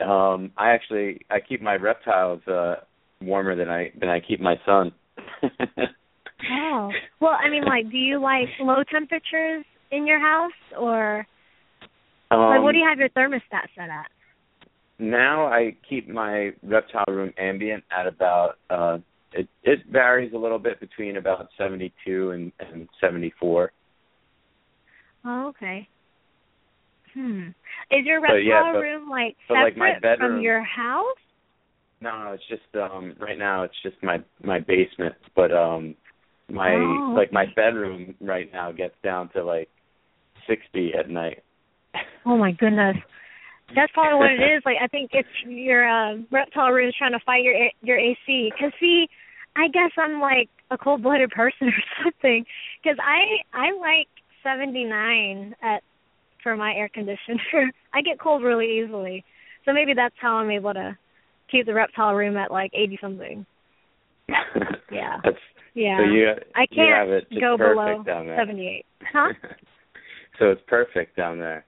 at? 0.00 0.06
Um 0.08 0.52
I 0.56 0.70
actually 0.70 1.20
I 1.30 1.38
keep 1.40 1.60
my 1.60 1.74
reptiles 1.74 2.40
uh 2.46 2.76
warmer 3.20 3.56
than 3.56 3.68
I 3.68 3.92
than 3.98 4.08
I 4.08 4.20
keep 4.20 4.40
my 4.40 4.56
son. 4.64 4.92
Oh. 6.52 6.90
Well, 7.20 7.36
I 7.44 7.50
mean, 7.50 7.64
like, 7.64 7.90
do 7.90 7.96
you 7.96 8.20
like 8.22 8.46
low 8.60 8.84
temperatures 8.90 9.64
in 9.90 10.06
your 10.06 10.20
house, 10.20 10.52
or 10.78 11.26
um, 12.30 12.38
like, 12.38 12.62
what 12.62 12.72
do 12.72 12.78
you 12.78 12.86
have 12.88 12.98
your 12.98 13.08
thermostat 13.08 13.66
set 13.74 13.90
at? 13.90 14.06
now 14.98 15.46
I 15.46 15.76
keep 15.88 16.08
my 16.08 16.50
reptile 16.62 17.04
room 17.08 17.32
ambient 17.38 17.84
at 17.96 18.06
about 18.06 18.54
uh 18.68 18.98
it 19.32 19.48
it 19.62 19.80
varies 19.90 20.32
a 20.34 20.38
little 20.38 20.58
bit 20.58 20.80
between 20.80 21.16
about 21.16 21.48
72 21.56 22.30
and 22.30 22.52
and 22.58 22.88
74. 23.00 23.70
Oh, 25.28 25.48
okay. 25.48 25.86
Hmm. 27.12 27.48
Is 27.90 28.04
your 28.06 28.20
reptile 28.22 28.40
yeah, 28.40 28.72
but- 28.72 28.80
room 28.80 29.10
like 29.10 29.36
but, 29.48 29.54
separate 29.54 29.64
like, 29.64 29.76
my 29.76 29.92
from 29.92 30.00
bedroom- 30.00 30.40
your 30.40 30.62
house? 30.62 31.04
No, 32.00 32.16
no, 32.24 32.32
it's 32.32 32.46
just 32.48 32.62
um 32.76 33.14
right 33.18 33.36
now 33.36 33.64
it's 33.64 33.74
just 33.82 33.96
my 34.02 34.18
my 34.42 34.60
basement, 34.60 35.16
but 35.34 35.50
um 35.52 35.96
my 36.48 36.72
Oh, 36.74 37.14
like 37.16 37.32
my 37.32 37.44
bedroom 37.56 38.14
right 38.20 38.48
now 38.52 38.70
gets 38.72 38.94
down 39.02 39.28
to 39.30 39.42
like 39.44 39.68
60 40.46 40.94
at 40.98 41.10
night. 41.10 41.42
Oh 42.24 42.36
my 42.38 42.52
goodness. 42.52 42.96
That's 43.74 43.92
probably 43.92 44.16
what 44.18 44.30
it 44.30 44.40
is. 44.56 44.62
Like, 44.68 44.76
I 44.82 44.86
think 44.86 45.10
it's 45.12 45.28
your 45.44 45.86
uh, 45.88 46.16
reptile 46.30 46.70
room 46.70 46.88
is 46.88 46.94
trying 46.96 47.12
to 47.12 47.20
fight 47.26 47.42
your 47.42 47.54
your 47.82 47.98
AC. 47.98 48.52
Cause 48.58 48.72
see, 48.80 49.08
I 49.56 49.66
guess 49.68 49.90
I'm 49.98 50.20
like 50.20 50.48
a 50.70 50.78
cold 50.78 51.02
blooded 51.02 51.30
person 51.30 51.68
or 51.76 51.82
something. 52.04 52.44
Cause 52.84 52.96
I 53.02 53.42
I 53.52 53.72
like 53.72 54.08
79 54.42 55.54
at 55.62 55.82
for 56.42 56.56
my 56.56 56.72
air 56.74 56.88
conditioner. 56.92 57.40
I 57.94 58.02
get 58.02 58.20
cold 58.20 58.42
really 58.42 58.80
easily, 58.82 59.24
so 59.64 59.72
maybe 59.72 59.92
that's 59.94 60.14
how 60.20 60.36
I'm 60.36 60.50
able 60.50 60.74
to 60.74 60.96
keep 61.50 61.66
the 61.66 61.74
reptile 61.74 62.14
room 62.14 62.36
at 62.36 62.50
like 62.50 62.70
80 62.74 62.98
something. 63.00 63.46
Yeah. 64.90 65.18
That's 65.22 65.36
Yeah. 65.74 65.98
so 65.98 66.04
you 66.04 66.28
I 66.56 66.66
you 66.70 66.82
have 66.82 67.08
can't 67.08 67.24
it 67.30 67.40
go 67.40 67.56
below 67.58 68.02
down 68.04 68.26
78. 68.36 68.86
Huh? 69.12 69.32
so 70.38 70.50
it's 70.50 70.62
perfect 70.66 71.16
down 71.16 71.38
there. 71.38 71.64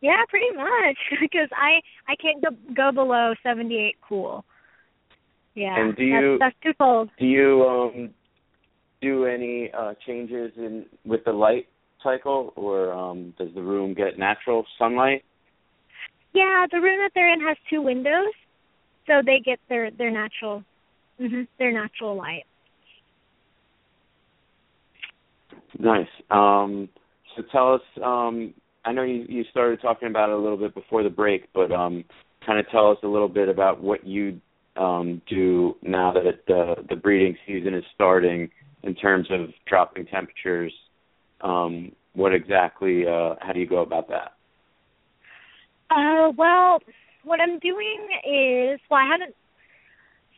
Yeah, 0.00 0.22
pretty 0.28 0.50
much. 0.56 0.96
Because 1.20 1.48
I 1.56 1.80
I 2.08 2.14
can't 2.16 2.42
go 2.42 2.50
go 2.74 2.92
below 2.92 3.34
78 3.42 3.96
cool. 4.06 4.44
Yeah. 5.54 5.76
And 5.78 5.96
do 5.96 6.04
you- 6.04 6.38
that's, 6.38 6.54
that's 6.54 6.62
too 6.62 6.74
cold. 6.78 7.10
Do 7.18 7.26
you 7.26 7.64
um 7.68 8.10
do 9.02 9.24
any 9.26 9.70
uh 9.76 9.94
changes 10.06 10.52
in 10.56 10.86
with 11.04 11.24
the 11.24 11.32
light 11.32 11.66
cycle 12.06 12.52
or 12.56 12.92
um 12.92 13.34
does 13.38 13.48
the 13.54 13.62
room 13.62 13.94
get 13.94 14.18
natural 14.18 14.64
sunlight? 14.78 15.24
Yeah, 16.32 16.66
the 16.70 16.80
room 16.80 16.98
that 17.02 17.10
they're 17.14 17.32
in 17.32 17.40
has 17.40 17.56
two 17.68 17.82
windows, 17.82 18.32
so 19.06 19.14
they 19.24 19.40
get 19.44 19.58
their 19.68 19.90
their 19.90 20.10
natural, 20.10 20.62
hmm 21.18 21.42
their 21.58 21.72
natural 21.72 22.16
light. 22.16 22.44
Nice. 25.78 26.14
Um 26.30 26.88
so 27.34 27.42
tell 27.50 27.74
us 27.74 27.82
um 28.02 28.54
I 28.84 28.92
know 28.92 29.02
you 29.02 29.26
you 29.28 29.44
started 29.50 29.80
talking 29.82 30.08
about 30.08 30.30
it 30.30 30.36
a 30.36 30.38
little 30.38 30.58
bit 30.58 30.74
before 30.74 31.02
the 31.02 31.10
break, 31.10 31.52
but 31.52 31.72
um 31.72 32.04
kind 32.46 32.60
of 32.60 32.66
tell 32.70 32.90
us 32.90 32.98
a 33.02 33.08
little 33.08 33.28
bit 33.28 33.48
about 33.48 33.82
what 33.82 34.06
you 34.06 34.40
um 34.76 35.20
do 35.28 35.74
now 35.82 36.12
that 36.12 36.26
it, 36.26 36.46
the 36.46 36.76
the 36.88 36.96
breeding 36.96 37.36
season 37.46 37.74
is 37.74 37.84
starting 37.94 38.48
in 38.82 38.94
terms 38.94 39.26
of 39.30 39.48
dropping 39.66 40.06
temperatures. 40.06 40.72
Um 41.40 41.92
what 42.14 42.34
exactly 42.34 43.06
uh 43.06 43.34
how 43.40 43.52
do 43.52 43.60
you 43.60 43.66
go 43.66 43.82
about 43.82 44.08
that? 44.08 44.32
Uh, 45.90 46.32
well, 46.36 46.80
what 47.24 47.40
I'm 47.40 47.58
doing 47.58 48.08
is, 48.24 48.80
well, 48.90 49.00
I 49.00 49.08
haven't. 49.12 49.34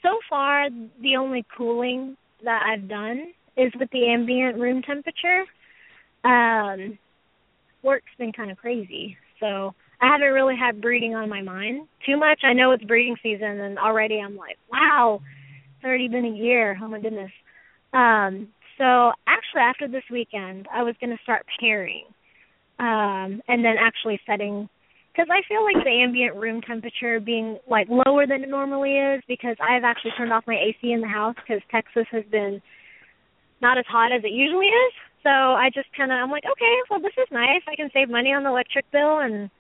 So 0.02 0.18
far, 0.28 0.68
the 1.00 1.16
only 1.16 1.44
cooling 1.56 2.16
that 2.44 2.62
I've 2.66 2.88
done 2.88 3.32
is 3.56 3.72
with 3.78 3.90
the 3.90 4.08
ambient 4.08 4.58
room 4.58 4.82
temperature. 4.82 5.44
Um, 6.24 6.98
work's 7.82 8.12
been 8.18 8.32
kind 8.32 8.50
of 8.50 8.58
crazy, 8.58 9.16
so 9.40 9.74
I 10.00 10.12
haven't 10.12 10.32
really 10.32 10.56
had 10.56 10.80
breeding 10.80 11.14
on 11.14 11.28
my 11.28 11.42
mind 11.42 11.88
too 12.06 12.16
much. 12.16 12.40
I 12.44 12.52
know 12.52 12.70
it's 12.72 12.84
breeding 12.84 13.16
season, 13.22 13.60
and 13.60 13.78
already 13.78 14.20
I'm 14.20 14.36
like, 14.36 14.56
wow, 14.70 15.20
it's 15.76 15.84
already 15.84 16.08
been 16.08 16.24
a 16.24 16.36
year. 16.36 16.78
Oh 16.80 16.88
my 16.88 17.00
goodness. 17.00 17.32
Um, 17.92 18.48
so 18.78 19.12
actually, 19.26 19.62
after 19.62 19.88
this 19.88 20.04
weekend, 20.10 20.66
I 20.72 20.82
was 20.82 20.94
going 21.00 21.10
to 21.10 21.22
start 21.22 21.44
pairing, 21.60 22.04
um, 22.78 23.42
and 23.48 23.64
then 23.64 23.74
actually 23.78 24.20
setting 24.26 24.68
because 25.18 25.34
I 25.34 25.42
feel 25.48 25.64
like 25.64 25.82
the 25.84 25.90
ambient 25.90 26.36
room 26.36 26.60
temperature 26.60 27.18
being 27.18 27.58
like 27.68 27.88
lower 27.90 28.24
than 28.24 28.44
it 28.44 28.48
normally 28.48 28.94
is 28.94 29.22
because 29.26 29.56
I've 29.58 29.82
actually 29.82 30.12
turned 30.16 30.32
off 30.32 30.44
my 30.46 30.54
AC 30.54 30.92
in 30.92 31.00
the 31.00 31.08
house 31.08 31.34
because 31.34 31.60
Texas 31.72 32.06
has 32.12 32.22
been 32.30 32.62
not 33.60 33.78
as 33.78 33.84
hot 33.88 34.12
as 34.12 34.22
it 34.22 34.30
usually 34.30 34.66
is. 34.66 34.92
So 35.24 35.30
I 35.30 35.70
just 35.74 35.88
kind 35.96 36.12
of 36.12 36.18
I'm 36.22 36.30
like, 36.30 36.44
okay, 36.46 36.74
well 36.88 37.00
this 37.00 37.18
is 37.18 37.26
nice. 37.32 37.62
I 37.66 37.74
can 37.74 37.90
save 37.92 38.08
money 38.08 38.32
on 38.32 38.44
the 38.44 38.50
electric 38.50 38.88
bill 38.92 39.18
and 39.18 39.50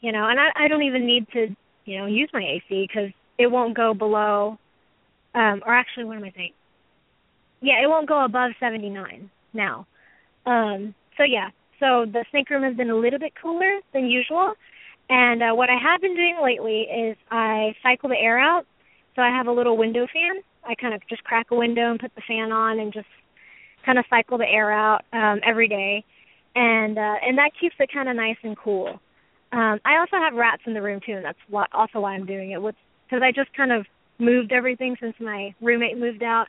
you 0.00 0.12
know, 0.12 0.28
and 0.28 0.38
I 0.38 0.64
I 0.64 0.68
don't 0.68 0.82
even 0.82 1.06
need 1.06 1.26
to 1.32 1.56
you 1.86 1.98
know 1.98 2.06
use 2.06 2.28
my 2.34 2.42
AC 2.44 2.86
because 2.86 3.10
it 3.38 3.46
won't 3.46 3.74
go 3.74 3.94
below. 3.94 4.58
Um, 5.34 5.62
or 5.64 5.72
actually, 5.74 6.04
what 6.04 6.16
am 6.18 6.24
I 6.24 6.32
saying? 6.36 6.52
Yeah, 7.60 7.82
it 7.82 7.88
won't 7.88 8.08
go 8.08 8.24
above 8.24 8.52
79 8.60 9.30
now. 9.52 9.86
Um, 10.46 10.94
so 11.16 11.24
yeah, 11.24 11.50
so 11.80 12.06
the 12.06 12.24
snake 12.30 12.50
room 12.50 12.62
has 12.62 12.76
been 12.76 12.90
a 12.90 12.96
little 12.96 13.18
bit 13.18 13.32
cooler 13.40 13.80
than 13.92 14.06
usual. 14.06 14.54
And 15.10 15.42
uh, 15.42 15.54
what 15.54 15.70
I 15.70 15.76
have 15.82 16.00
been 16.00 16.14
doing 16.14 16.36
lately 16.42 16.82
is 16.82 17.16
I 17.30 17.74
cycle 17.82 18.08
the 18.08 18.16
air 18.16 18.38
out. 18.38 18.66
So 19.16 19.22
I 19.22 19.30
have 19.30 19.46
a 19.46 19.52
little 19.52 19.76
window 19.76 20.06
fan. 20.12 20.42
I 20.64 20.74
kind 20.74 20.94
of 20.94 21.00
just 21.08 21.24
crack 21.24 21.46
a 21.50 21.56
window 21.56 21.90
and 21.90 21.98
put 21.98 22.14
the 22.14 22.22
fan 22.28 22.52
on 22.52 22.78
and 22.78 22.92
just 22.92 23.08
kind 23.84 23.98
of 23.98 24.04
cycle 24.10 24.38
the 24.38 24.44
air 24.44 24.70
out 24.70 25.02
um, 25.12 25.40
every 25.46 25.66
day, 25.66 26.04
and 26.54 26.98
uh, 26.98 27.14
and 27.26 27.38
that 27.38 27.50
keeps 27.58 27.74
it 27.78 27.90
kind 27.92 28.08
of 28.08 28.16
nice 28.16 28.36
and 28.42 28.56
cool. 28.56 29.00
Um, 29.50 29.80
I 29.84 29.96
also 29.98 30.16
have 30.16 30.34
rats 30.34 30.62
in 30.66 30.74
the 30.74 30.82
room 30.82 31.00
too, 31.04 31.12
and 31.12 31.24
that's 31.24 31.38
why, 31.48 31.64
also 31.72 32.00
why 32.00 32.12
I'm 32.12 32.26
doing 32.26 32.50
it. 32.50 32.60
Because 32.60 33.22
I 33.22 33.32
just 33.32 33.52
kind 33.54 33.72
of 33.72 33.86
moved 34.18 34.52
everything 34.52 34.96
since 35.00 35.14
my 35.20 35.54
roommate 35.62 35.96
moved 35.96 36.22
out, 36.22 36.48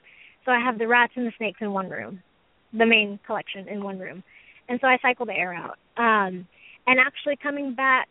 so 0.50 0.54
I 0.54 0.60
have 0.60 0.80
the 0.80 0.88
rats 0.88 1.14
and 1.16 1.28
the 1.28 1.32
snakes 1.38 1.60
in 1.62 1.72
one 1.74 1.90
room, 1.90 2.24
the 2.74 2.86
main 2.86 3.20
collection 3.28 3.68
in 3.68 3.84
one 3.84 4.00
room, 4.00 4.24
and 4.68 4.80
so 4.82 4.88
I 4.88 4.98
cycle 5.00 5.28
the 5.28 5.34
air 5.34 5.54
out. 5.54 5.78
Um, 5.96 6.48
and 6.88 7.00
actually 7.00 7.36
coming 7.36 7.76
back 7.76 8.08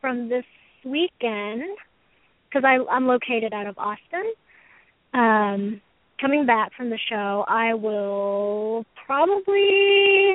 from 0.00 0.28
this 0.28 0.44
weekend 0.84 1.62
because 2.48 2.64
I'm 2.64 3.06
located 3.06 3.52
out 3.52 3.68
of 3.68 3.78
Austin. 3.78 4.32
Um, 5.14 5.80
coming 6.20 6.46
back 6.46 6.72
from 6.76 6.90
the 6.90 6.98
show, 7.08 7.44
I 7.46 7.74
will 7.74 8.84
probably 9.06 10.34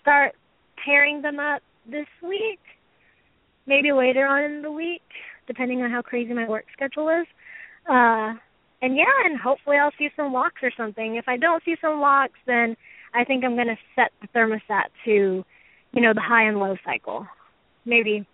start 0.00 0.36
pairing 0.84 1.22
them 1.22 1.40
up 1.40 1.60
this 1.90 2.06
week, 2.22 2.60
maybe 3.66 3.90
later 3.90 4.26
on 4.26 4.44
in 4.44 4.62
the 4.62 4.70
week, 4.70 5.02
depending 5.48 5.82
on 5.82 5.90
how 5.90 6.02
crazy 6.02 6.32
my 6.32 6.48
work 6.48 6.66
schedule 6.72 7.08
is. 7.08 7.26
Uh, 7.90 8.34
and 8.84 8.98
yeah, 8.98 9.04
and 9.24 9.40
hopefully 9.40 9.78
I'll 9.78 9.92
see 9.96 10.10
some 10.14 10.34
locks 10.34 10.60
or 10.62 10.70
something. 10.76 11.16
If 11.16 11.24
I 11.26 11.38
don't 11.38 11.62
see 11.64 11.74
some 11.80 12.00
locks, 12.00 12.38
then 12.46 12.76
I 13.14 13.24
think 13.24 13.42
I'm 13.42 13.54
going 13.54 13.68
to 13.68 13.78
set 13.96 14.10
the 14.20 14.28
thermostat 14.38 14.88
to, 15.06 15.42
you 15.92 16.02
know, 16.02 16.12
the 16.12 16.20
high 16.20 16.46
and 16.46 16.58
low 16.58 16.76
cycle. 16.84 17.26
Maybe 17.86 18.26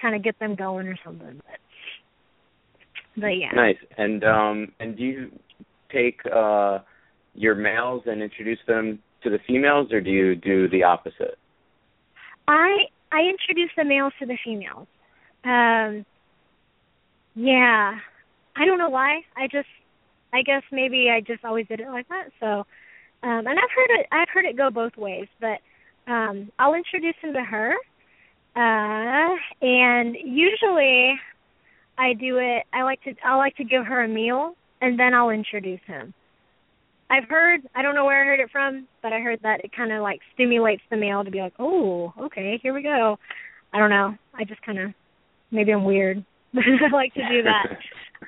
kind 0.00 0.16
of 0.16 0.24
get 0.24 0.38
them 0.38 0.54
going 0.54 0.88
or 0.88 0.96
something. 1.04 1.42
But, 1.44 3.20
but 3.20 3.26
yeah. 3.26 3.50
Nice. 3.54 3.76
And 3.98 4.24
um 4.24 4.72
and 4.80 4.96
do 4.96 5.04
you 5.04 5.30
take 5.92 6.20
uh 6.34 6.78
your 7.34 7.54
males 7.54 8.02
and 8.06 8.22
introduce 8.22 8.58
them 8.66 8.98
to 9.22 9.30
the 9.30 9.38
females 9.46 9.92
or 9.92 10.00
do 10.00 10.10
you 10.10 10.34
do 10.34 10.70
the 10.70 10.84
opposite? 10.84 11.36
I 12.48 12.86
I 13.12 13.20
introduce 13.20 13.70
the 13.76 13.84
males 13.84 14.14
to 14.20 14.26
the 14.26 14.38
females. 14.42 14.88
Um 15.44 16.06
yeah. 17.34 17.98
I 18.56 18.64
don't 18.66 18.78
know 18.78 18.90
why. 18.90 19.20
I 19.36 19.46
just 19.46 19.68
I 20.32 20.42
guess 20.42 20.62
maybe 20.70 21.08
I 21.10 21.20
just 21.20 21.44
always 21.44 21.66
did 21.66 21.80
it 21.80 21.88
like 21.88 22.08
that. 22.08 22.28
So 22.40 22.46
um 23.22 23.46
and 23.46 23.58
I've 23.58 23.74
heard 23.76 23.90
it 24.00 24.06
I've 24.12 24.28
heard 24.32 24.44
it 24.44 24.56
go 24.56 24.70
both 24.70 24.96
ways, 24.96 25.28
but 25.40 25.58
um 26.10 26.50
I'll 26.58 26.74
introduce 26.74 27.16
him 27.22 27.34
to 27.34 27.42
her 27.42 27.74
uh, 28.54 29.34
and 29.62 30.14
usually 30.14 31.14
I 31.96 32.12
do 32.14 32.38
it 32.38 32.64
I 32.72 32.82
like 32.82 33.02
to 33.04 33.14
I 33.24 33.36
like 33.36 33.56
to 33.56 33.64
give 33.64 33.86
her 33.86 34.04
a 34.04 34.08
meal 34.08 34.54
and 34.80 34.98
then 34.98 35.14
I'll 35.14 35.30
introduce 35.30 35.80
him. 35.86 36.12
I've 37.10 37.28
heard 37.28 37.60
I 37.74 37.82
don't 37.82 37.94
know 37.94 38.04
where 38.04 38.22
I 38.22 38.26
heard 38.26 38.40
it 38.40 38.50
from, 38.50 38.86
but 39.02 39.12
I 39.12 39.20
heard 39.20 39.40
that 39.42 39.64
it 39.64 39.70
kind 39.76 39.92
of 39.92 40.02
like 40.02 40.20
stimulates 40.34 40.82
the 40.90 40.96
male 40.96 41.22
to 41.24 41.30
be 41.30 41.40
like, 41.40 41.52
"Oh, 41.58 42.12
okay, 42.18 42.58
here 42.62 42.72
we 42.72 42.82
go." 42.82 43.18
I 43.72 43.78
don't 43.78 43.90
know. 43.90 44.16
I 44.34 44.44
just 44.44 44.62
kind 44.62 44.78
of 44.78 44.90
maybe 45.50 45.72
I'm 45.72 45.84
weird. 45.84 46.24
but 46.54 46.64
I 46.64 46.88
like 46.94 47.14
to 47.14 47.28
do 47.28 47.42
that. 47.44 47.66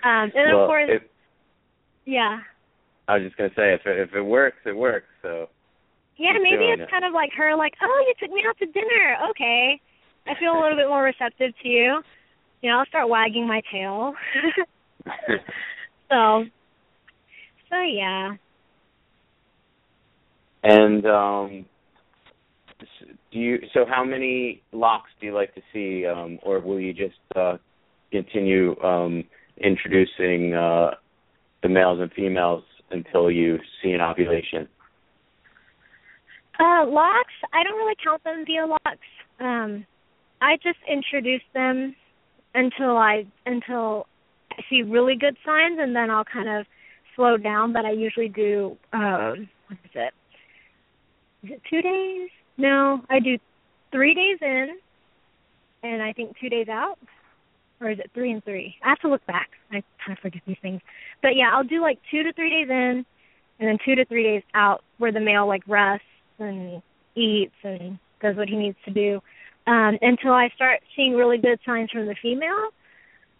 Um 0.03 0.33
and 0.35 0.53
well, 0.53 0.65
of 0.65 0.69
course 0.69 0.91
if, 0.91 1.03
yeah. 2.05 2.39
I 3.09 3.15
was 3.15 3.25
just 3.25 3.37
gonna 3.37 3.51
say 3.57 3.75
if 3.75 3.83
it, 3.87 3.99
if 4.09 4.15
it 4.15 4.23
works, 4.23 4.59
it 4.65 4.77
works. 4.77 5.07
So 5.23 5.49
Yeah, 6.17 6.33
maybe 6.41 6.65
it's 6.65 6.83
it. 6.83 6.91
kind 6.91 7.05
of 7.05 7.13
like 7.13 7.31
her 7.37 7.55
like, 7.57 7.75
"Oh, 7.83 8.05
you 8.07 8.15
took 8.21 8.35
me 8.35 8.43
out 8.47 8.57
to 8.59 8.67
dinner." 8.67 9.17
Okay. 9.31 9.81
I 10.27 10.35
feel 10.41 10.53
a 10.53 10.61
little 10.61 10.77
bit 10.77 10.89
more 10.89 11.03
receptive 11.03 11.53
to 11.63 11.69
you. 11.69 12.03
You 12.63 12.71
know, 12.71 12.79
I'll 12.79 12.87
start 12.87 13.09
wagging 13.11 13.47
my 13.47 13.61
tail. 13.71 14.15
so, 16.11 16.45
so 17.69 17.81
yeah. 17.83 18.37
and 20.65 21.07
um 21.07 21.65
do 23.31 23.39
you 23.39 23.59
so 23.73 23.85
how 23.89 24.03
many 24.03 24.63
locks 24.73 25.11
do 25.21 25.27
you 25.27 25.35
like 25.35 25.55
to 25.55 25.61
see 25.73 26.07
um 26.07 26.39
or 26.43 26.59
will 26.61 26.81
you 26.81 26.93
just 26.93 27.15
uh 27.37 27.57
continue 28.11 28.75
um 28.83 29.23
introducing 29.59 30.55
uh 30.55 30.91
the 31.65 31.69
males 31.71 31.99
and 31.99 32.13
females 32.13 32.63
until 32.91 33.31
you 33.31 33.59
see 33.83 33.91
an 33.91 34.01
ovulation? 34.01 34.69
Uh, 36.61 36.87
locks. 36.87 37.33
I 37.53 37.65
don't 37.65 37.77
really 37.77 37.97
count 38.05 38.23
them 38.23 38.45
via 38.47 38.67
locks. 38.67 39.09
Um, 39.41 39.87
I 40.41 40.57
just 40.63 40.79
introduce 40.89 41.43
them 41.55 41.97
until 42.55 42.97
I 42.97 43.25
until 43.47 44.07
I 44.53 44.63
see 44.71 44.83
really 44.83 45.17
good 45.19 45.37
signs, 45.45 45.79
and 45.81 45.97
then 45.97 46.11
I'll 46.11 46.25
kind 46.25 46.49
of 46.49 46.67
slow 47.17 47.39
down. 47.39 47.73
But 47.73 47.87
I 47.87 47.93
usually 47.93 48.29
do. 48.29 48.77
Um, 48.93 49.49
what 49.67 49.79
is 49.85 49.91
it? 49.95 50.15
Is 51.43 51.51
it 51.55 51.63
two 51.69 51.83
days? 51.83 52.29
No, 52.59 53.01
I 53.11 53.19
do 53.19 53.39
three 53.91 54.15
days 54.15 54.39
in, 54.43 54.69
and 55.83 56.03
I 56.03 56.13
think 56.13 56.37
two 56.41 56.51
days 56.51 56.69
out. 56.69 56.99
Or 57.81 57.91
is 57.91 57.99
it 57.99 58.11
three 58.15 58.31
and 58.31 58.45
three? 58.45 58.77
I 58.85 58.91
have 58.91 59.01
to 59.01 59.09
look 59.09 59.27
back. 59.27 59.49
I 59.73 59.83
kind 60.05 60.17
of 60.17 60.19
forget 60.19 60.43
these 60.47 60.57
things. 60.63 60.81
But 61.25 61.35
yeah, 61.35 61.51
I'll 61.53 61.65
do 61.65 61.81
like 61.81 61.99
two 62.11 62.23
to 62.23 62.33
three 62.35 62.51
days 62.51 62.69
in, 62.71 63.05
and 63.59 63.69
then 63.69 63.79
two 63.85 63.97
to 63.97 64.05
three 64.05 64.23
days 64.23 64.43
out, 64.55 64.85
where 64.99 65.11
the 65.11 65.21
male 65.21 65.49
like 65.49 65.63
rests 65.67 66.07
and 66.39 66.83
eats 67.17 67.55
and 67.65 67.99
does 68.21 68.37
what 68.37 68.49
he 68.49 68.57
needs 68.57 68.77
to 68.85 68.91
do 68.91 69.21
um 69.67 69.97
until 70.03 70.33
I 70.33 70.49
start 70.57 70.81
seeing 70.97 71.15
really 71.15 71.39
good 71.39 71.61
signs 71.65 71.91
from 71.91 72.07
the 72.07 72.17
female 72.21 72.71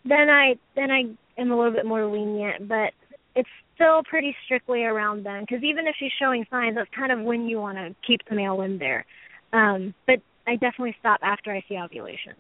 then 0.05 0.31
I 0.31 0.55
then 0.77 0.93
I 0.93 1.03
am 1.41 1.51
a 1.51 1.57
little 1.57 1.73
bit 1.73 1.85
more 1.85 2.07
lenient 2.07 2.69
but 2.69 2.93
it's 3.35 3.49
still 3.75 4.03
pretty 4.05 4.35
strictly 4.45 4.85
around 4.85 5.25
then 5.25 5.43
because 5.43 5.63
even 5.63 5.87
if 5.87 5.95
she's 5.99 6.13
showing 6.21 6.47
signs, 6.51 6.77
that's 6.77 6.91
kind 6.97 7.13
of 7.13 7.21
when 7.21 7.49
you 7.49 7.61
want 7.61 7.77
to 7.77 7.95
keep 8.07 8.21
the 8.29 8.35
male 8.35 8.61
in 8.63 8.79
there. 8.79 9.05
Um, 9.53 9.95
but 10.07 10.21
I 10.47 10.53
definitely 10.53 10.97
stop 11.01 11.21
after 11.23 11.53
I 11.53 11.63
see 11.69 11.77
ovulation. 11.77 12.35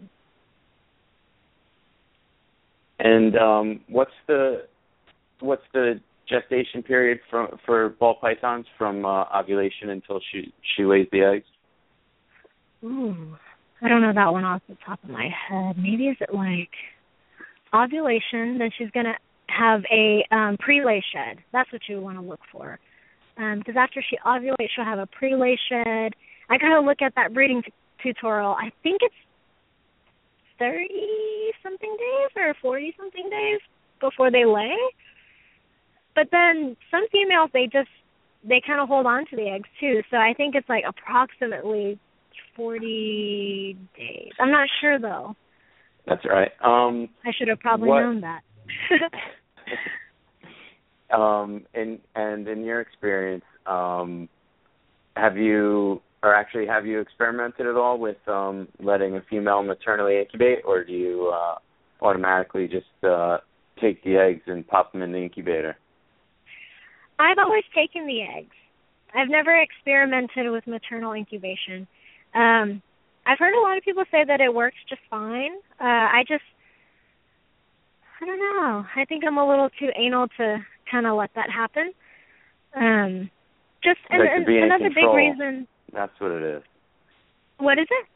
And 3.01 3.37
um, 3.37 3.81
what's 3.89 4.13
the 4.27 4.67
what's 5.45 5.63
the 5.73 6.01
gestation 6.29 6.83
period 6.83 7.19
for 7.31 7.49
for 7.67 7.91
ball 8.01 8.17
pythons 8.21 8.67
from 8.79 9.05
uh, 9.05 9.25
ovulation 9.39 9.91
until 9.91 10.21
she 10.33 10.53
she 10.77 10.85
lays 10.85 11.07
the 11.13 11.21
eggs? 11.21 11.47
Ooh, 12.83 13.37
I 13.83 13.89
don't 13.89 14.03
know 14.03 14.13
that 14.15 14.33
one 14.33 14.45
off 14.45 14.63
the 14.69 14.77
top 14.85 15.03
of 15.05 15.11
my 15.11 15.29
head. 15.49 15.77
Maybe 15.79 16.09
is 16.09 16.17
it 16.21 16.35
like 16.35 16.71
ovulation? 17.75 18.59
Then 18.59 18.71
she's 18.77 18.91
gonna 18.93 19.15
have 19.49 19.83
a 19.93 20.25
um, 20.35 20.57
pre-lay 20.59 21.03
shed. 21.13 21.39
That's 21.53 21.71
what 21.73 21.83
you 21.89 22.01
want 22.01 22.19
to 22.19 22.25
look 22.25 22.41
for. 22.51 22.79
Because 23.37 23.77
um, 23.77 23.83
after 23.83 24.03
she 24.09 24.17
ovulates, 24.25 24.69
she'll 24.75 24.85
have 24.85 24.99
a 24.99 25.07
pre-lay 25.07 25.59
shed. 25.69 26.13
I 26.49 26.59
gotta 26.59 26.81
look 26.81 27.03
at 27.03 27.15
that 27.17 27.35
breeding 27.35 27.63
t- 27.63 27.73
tutorial. 28.03 28.53
I 28.53 28.71
think 28.83 29.01
it's 29.03 29.15
thirty 30.59 31.51
something 31.63 31.97
days 31.99 32.31
or 32.37 32.55
forty 32.63 32.95
something 32.99 33.29
days 33.31 33.61
before 34.01 34.31
they 34.31 34.45
lay. 34.45 34.77
But 36.15 36.29
then 36.31 36.77
some 36.91 37.07
females 37.11 37.51
they 37.53 37.65
just 37.65 37.89
they 38.47 38.61
kind 38.65 38.81
of 38.81 38.89
hold 38.89 39.07
on 39.07 39.27
to 39.31 39.37
the 39.37 39.49
eggs 39.49 39.69
too. 39.81 40.03
So 40.11 40.17
I 40.17 40.35
think 40.37 40.55
it's 40.55 40.69
like 40.69 40.85
approximately 40.87 41.99
40 42.57 43.77
days. 43.97 44.33
I'm 44.39 44.51
not 44.51 44.69
sure 44.81 44.99
though. 44.99 45.35
That's 46.07 46.25
right. 46.25 46.53
Um 46.63 47.09
I 47.25 47.33
should 47.37 47.49
have 47.49 47.61
probably 47.61 47.89
what, 47.89 48.01
known 48.01 48.21
that. 48.21 48.43
um 51.17 51.65
and 51.75 51.99
and 52.15 52.47
in 52.47 52.65
your 52.65 52.81
experience, 52.81 53.45
um 53.67 54.29
have 55.17 55.37
you 55.37 56.03
or 56.23 56.35
actually 56.35 56.67
have 56.67 56.87
you 56.87 57.01
experimented 57.01 57.67
at 57.67 57.77
all 57.77 57.99
with 57.99 58.17
um 58.29 58.69
letting 58.79 59.17
a 59.17 59.23
female 59.29 59.63
maternally 59.63 60.19
incubate 60.19 60.59
or 60.65 60.85
do 60.85 60.93
you 60.93 61.33
uh 61.35 61.57
automatically 62.05 62.69
just 62.69 63.05
uh 63.05 63.39
take 63.81 64.05
the 64.05 64.17
eggs 64.17 64.43
and 64.47 64.67
pop 64.67 64.93
them 64.93 65.03
in 65.03 65.13
the 65.13 65.19
incubator? 65.19 65.77
I've 67.25 67.39
always 67.39 67.65
taken 67.75 68.07
the 68.07 68.21
eggs. 68.23 68.55
I've 69.15 69.29
never 69.31 69.57
experimented 69.61 70.51
with 70.51 70.67
maternal 70.67 71.13
incubation. 71.15 71.87
Um, 72.35 72.83
I've 73.27 73.39
heard 73.39 73.55
a 73.57 73.63
lot 73.63 73.79
of 73.79 73.85
people 73.85 74.05
say 74.11 74.25
that 74.27 74.41
it 74.41 74.53
works 74.53 74.77
just 74.89 75.01
fine. 75.09 75.53
Uh, 75.81 75.85
I 76.19 76.25
just, 76.29 76.45
I 78.21 78.27
don't 78.27 78.39
know. 78.39 78.85
I 78.97 79.05
think 79.07 79.25
I'm 79.27 79.39
a 79.39 79.49
little 79.49 79.71
too 79.79 79.89
anal 79.97 80.27
to 80.37 80.59
kind 80.91 81.07
of 81.07 81.17
let 81.17 81.31
that 81.37 81.49
happen. 81.51 81.93
Um, 82.77 83.31
just 83.83 84.01
You 84.11 84.19
like 84.19 84.29
and, 84.35 84.49
another 84.49 84.85
control. 84.85 85.15
big 85.15 85.17
reason. 85.17 85.69
That's 85.93 86.13
what 86.19 86.33
it 86.33 86.43
is. 86.43 86.63
What 87.59 87.79
is 87.79 87.87
it? 87.89 88.07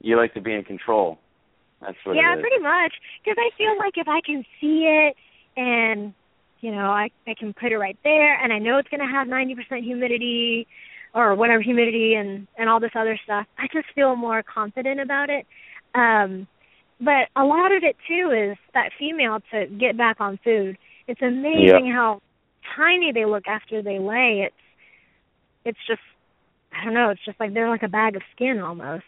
You 0.00 0.16
like 0.16 0.34
to 0.34 0.40
be 0.40 0.52
in 0.52 0.64
control. 0.64 1.18
That's 1.80 1.96
what 2.04 2.16
it 2.16 2.18
is. 2.18 2.22
yeah, 2.22 2.34
pretty 2.40 2.62
much. 2.62 2.92
Because 3.22 3.38
I 3.38 3.50
feel 3.56 3.78
like 3.78 3.94
if 3.96 4.08
I 4.08 4.20
can 4.24 4.44
see 4.60 4.84
it 4.84 5.16
and 5.56 6.12
you 6.60 6.70
know 6.72 6.86
I 6.90 7.10
I 7.26 7.34
can 7.38 7.52
put 7.52 7.72
it 7.72 7.78
right 7.78 7.98
there, 8.04 8.42
and 8.42 8.52
I 8.52 8.58
know 8.58 8.78
it's 8.78 8.88
going 8.88 9.06
to 9.06 9.12
have 9.12 9.28
ninety 9.28 9.54
percent 9.54 9.84
humidity 9.84 10.66
or 11.14 11.34
whatever 11.34 11.62
humidity 11.62 12.14
and 12.14 12.46
and 12.56 12.68
all 12.68 12.80
this 12.80 12.92
other 12.94 13.18
stuff. 13.24 13.46
I 13.58 13.66
just 13.72 13.86
feel 13.94 14.16
more 14.16 14.42
confident 14.42 15.00
about 15.00 15.30
it. 15.30 15.46
Um, 15.94 16.46
but 17.00 17.28
a 17.34 17.44
lot 17.44 17.72
of 17.72 17.82
it 17.82 17.96
too 18.06 18.30
is 18.30 18.58
that 18.74 18.90
female 18.98 19.38
to 19.52 19.66
get 19.66 19.96
back 19.96 20.16
on 20.20 20.38
food. 20.44 20.76
It's 21.08 21.22
amazing 21.22 21.90
how 21.92 22.20
tiny 22.76 23.12
they 23.12 23.24
look 23.24 23.44
after 23.48 23.82
they 23.82 23.98
lay. 23.98 24.46
It's 24.46 24.54
it's 25.64 25.78
just 25.86 26.02
I 26.72 26.84
don't 26.84 26.94
know. 26.94 27.10
It's 27.10 27.24
just 27.24 27.40
like 27.40 27.54
they're 27.54 27.70
like 27.70 27.82
a 27.82 27.88
bag 27.88 28.16
of 28.16 28.22
skin 28.34 28.60
almost. 28.60 29.04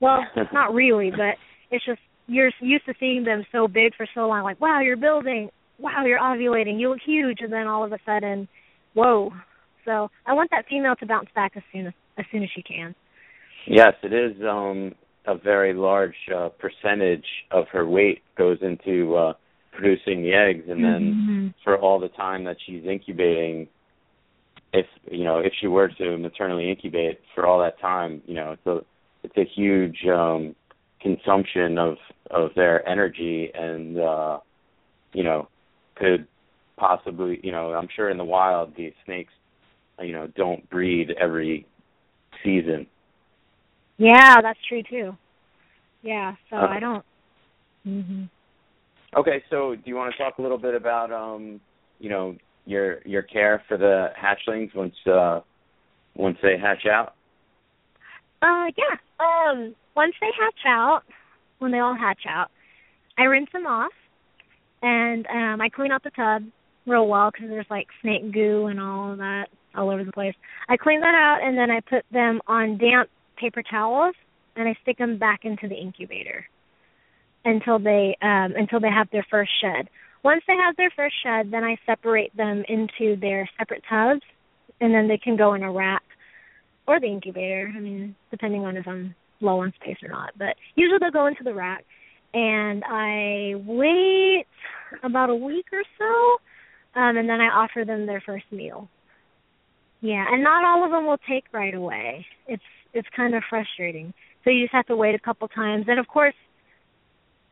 Well, 0.00 0.20
not 0.52 0.74
really, 0.74 1.10
but 1.10 1.36
it's 1.70 1.84
just 1.84 2.00
you're 2.26 2.50
used 2.60 2.84
to 2.86 2.94
seeing 3.00 3.24
them 3.24 3.44
so 3.52 3.68
big 3.68 3.94
for 3.96 4.06
so 4.14 4.28
long. 4.28 4.42
Like, 4.42 4.60
wow, 4.60 4.80
you're 4.80 4.96
building. 4.96 5.50
Wow, 5.78 6.04
you're 6.04 6.18
ovulating. 6.18 6.80
You 6.80 6.90
look 6.90 7.00
huge, 7.04 7.38
and 7.40 7.52
then 7.52 7.66
all 7.66 7.84
of 7.84 7.92
a 7.92 7.98
sudden, 8.04 8.48
whoa. 8.94 9.32
So 9.84 10.10
I 10.26 10.34
want 10.34 10.50
that 10.50 10.66
female 10.68 10.96
to 10.96 11.06
bounce 11.06 11.28
back 11.34 11.52
as 11.56 11.62
soon 11.72 11.86
as 11.86 11.94
as 12.18 12.24
soon 12.32 12.42
as 12.42 12.50
she 12.54 12.62
can. 12.62 12.94
Yes, 13.66 13.94
it 14.02 14.12
is 14.12 14.36
um 14.42 14.94
a 15.26 15.36
very 15.36 15.74
large 15.74 16.16
uh, 16.34 16.48
percentage 16.48 17.26
of 17.50 17.66
her 17.68 17.86
weight 17.86 18.22
goes 18.36 18.58
into 18.62 19.14
uh 19.14 19.32
producing 19.72 20.22
the 20.22 20.32
eggs 20.32 20.64
and 20.68 20.82
then 20.82 21.14
Mhm. 21.14 21.54
for 21.62 21.78
all 21.78 21.98
the 22.00 22.08
time 22.08 22.44
that 22.44 22.56
she's 22.64 22.84
incubating 22.84 23.68
if 24.72 24.86
you 25.10 25.22
know 25.24 25.38
if 25.38 25.52
she 25.60 25.66
were 25.66 25.88
to 25.88 26.16
maternally 26.18 26.68
incubate 26.68 27.20
for 27.34 27.46
all 27.46 27.60
that 27.60 27.78
time 27.78 28.22
you 28.26 28.34
know 28.34 28.52
it's 28.52 28.66
a 28.66 28.84
it's 29.22 29.36
a 29.36 29.44
huge 29.44 30.06
um 30.06 30.54
consumption 31.00 31.78
of 31.78 31.96
of 32.30 32.50
their 32.54 32.86
energy 32.88 33.50
and 33.54 33.98
uh 33.98 34.38
you 35.12 35.22
know 35.22 35.46
could 35.98 36.26
possibly 36.76 37.40
you 37.42 37.52
know 37.52 37.72
i'm 37.74 37.88
sure 37.94 38.10
in 38.10 38.16
the 38.18 38.24
wild 38.24 38.74
these 38.76 38.92
snakes 39.04 39.32
you 40.00 40.12
know 40.12 40.28
don't 40.36 40.68
breed 40.70 41.10
every 41.20 41.66
season 42.44 42.86
Yeah, 43.98 44.40
that's 44.40 44.58
true 44.68 44.82
too. 44.88 45.16
Yeah, 46.02 46.36
so 46.48 46.56
Uh, 46.56 46.68
I 46.68 46.78
don't. 46.78 47.04
Mhm. 47.86 48.28
Okay, 49.16 49.42
so 49.50 49.74
do 49.74 49.82
you 49.86 49.96
want 49.96 50.12
to 50.12 50.18
talk 50.18 50.38
a 50.38 50.42
little 50.42 50.58
bit 50.58 50.74
about 50.74 51.10
um, 51.10 51.60
you 51.98 52.08
know, 52.08 52.36
your 52.64 53.00
your 53.04 53.22
care 53.22 53.62
for 53.66 53.76
the 53.76 54.12
hatchlings 54.16 54.72
once 54.74 54.94
uh 55.06 55.40
once 56.14 56.38
they 56.42 56.56
hatch 56.58 56.86
out? 56.86 57.14
Uh, 58.42 58.70
yeah. 58.76 58.96
Um, 59.18 59.74
once 59.96 60.14
they 60.20 60.30
hatch 60.38 60.64
out, 60.66 61.02
when 61.58 61.72
they 61.72 61.80
all 61.80 61.94
hatch 61.96 62.24
out, 62.28 62.50
I 63.16 63.24
rinse 63.24 63.50
them 63.52 63.66
off, 63.66 63.92
and 64.82 65.26
um, 65.26 65.60
I 65.60 65.68
clean 65.68 65.92
out 65.92 66.02
the 66.02 66.10
tub 66.10 66.42
real 66.86 67.06
well 67.06 67.30
because 67.30 67.48
there's 67.48 67.66
like 67.70 67.86
snake 68.02 68.32
goo 68.32 68.66
and 68.66 68.80
all 68.80 69.12
of 69.12 69.18
that 69.18 69.46
all 69.74 69.90
over 69.90 70.04
the 70.04 70.12
place. 70.12 70.34
I 70.68 70.76
clean 70.76 71.00
that 71.00 71.14
out, 71.14 71.40
and 71.42 71.56
then 71.56 71.70
I 71.70 71.80
put 71.80 72.04
them 72.10 72.40
on 72.46 72.78
damp 72.78 73.08
paper 73.36 73.62
towels, 73.62 74.14
and 74.56 74.68
I 74.68 74.76
stick 74.82 74.98
them 74.98 75.18
back 75.18 75.40
into 75.44 75.68
the 75.68 75.76
incubator 75.76 76.46
until 77.44 77.78
they 77.78 78.16
um 78.22 78.54
until 78.56 78.80
they 78.80 78.90
have 78.90 79.08
their 79.10 79.26
first 79.30 79.50
shed. 79.60 79.88
Once 80.24 80.42
they 80.46 80.56
have 80.56 80.76
their 80.76 80.90
first 80.96 81.14
shed, 81.22 81.50
then 81.50 81.62
I 81.62 81.76
separate 81.86 82.36
them 82.36 82.64
into 82.68 83.16
their 83.20 83.48
separate 83.58 83.84
tubs, 83.88 84.22
and 84.80 84.92
then 84.92 85.08
they 85.08 85.18
can 85.18 85.36
go 85.36 85.54
in 85.54 85.62
a 85.62 85.70
rack 85.70 86.02
or 86.86 86.98
the 86.98 87.06
incubator. 87.06 87.72
I 87.74 87.78
mean, 87.78 88.16
depending 88.30 88.64
on 88.64 88.76
if 88.76 88.88
I'm 88.88 89.14
low 89.40 89.60
on 89.60 89.72
space 89.80 89.98
or 90.02 90.08
not. 90.08 90.30
But 90.36 90.56
usually 90.74 90.98
they'll 91.00 91.10
go 91.10 91.26
into 91.26 91.44
the 91.44 91.54
rack, 91.54 91.84
and 92.34 92.82
I 92.86 93.54
wait 93.56 94.46
about 95.02 95.30
a 95.30 95.34
week 95.34 95.66
or 95.72 95.82
so, 95.98 97.00
um, 97.00 97.16
and 97.16 97.28
then 97.28 97.40
I 97.40 97.46
offer 97.46 97.84
them 97.84 98.06
their 98.06 98.22
first 98.24 98.44
meal. 98.50 98.88
Yeah, 100.00 100.24
and 100.30 100.42
not 100.42 100.64
all 100.64 100.84
of 100.84 100.90
them 100.90 101.06
will 101.06 101.18
take 101.28 101.44
right 101.52 101.74
away. 101.74 102.24
It's 102.46 102.62
it's 102.94 103.08
kind 103.16 103.34
of 103.34 103.42
frustrating. 103.48 104.14
So 104.44 104.50
you 104.50 104.64
just 104.64 104.74
have 104.74 104.86
to 104.86 104.96
wait 104.96 105.14
a 105.14 105.18
couple 105.18 105.48
times, 105.48 105.86
and 105.88 105.98
of 105.98 106.06
course, 106.06 106.34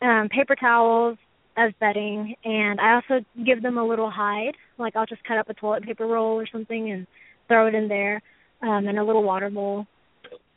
um, 0.00 0.28
paper 0.30 0.54
towels 0.54 1.18
as 1.56 1.72
bedding, 1.80 2.34
and 2.44 2.80
I 2.80 2.94
also 2.94 3.24
give 3.44 3.62
them 3.62 3.78
a 3.78 3.86
little 3.86 4.10
hide. 4.10 4.54
Like 4.78 4.94
I'll 4.94 5.06
just 5.06 5.24
cut 5.24 5.38
up 5.38 5.48
a 5.48 5.54
toilet 5.54 5.84
paper 5.84 6.06
roll 6.06 6.38
or 6.38 6.46
something 6.50 6.92
and 6.92 7.06
throw 7.48 7.66
it 7.66 7.74
in 7.74 7.88
there, 7.88 8.22
um, 8.62 8.86
in 8.86 8.98
a 8.98 9.04
little 9.04 9.22
water 9.22 9.50
bowl. 9.50 9.86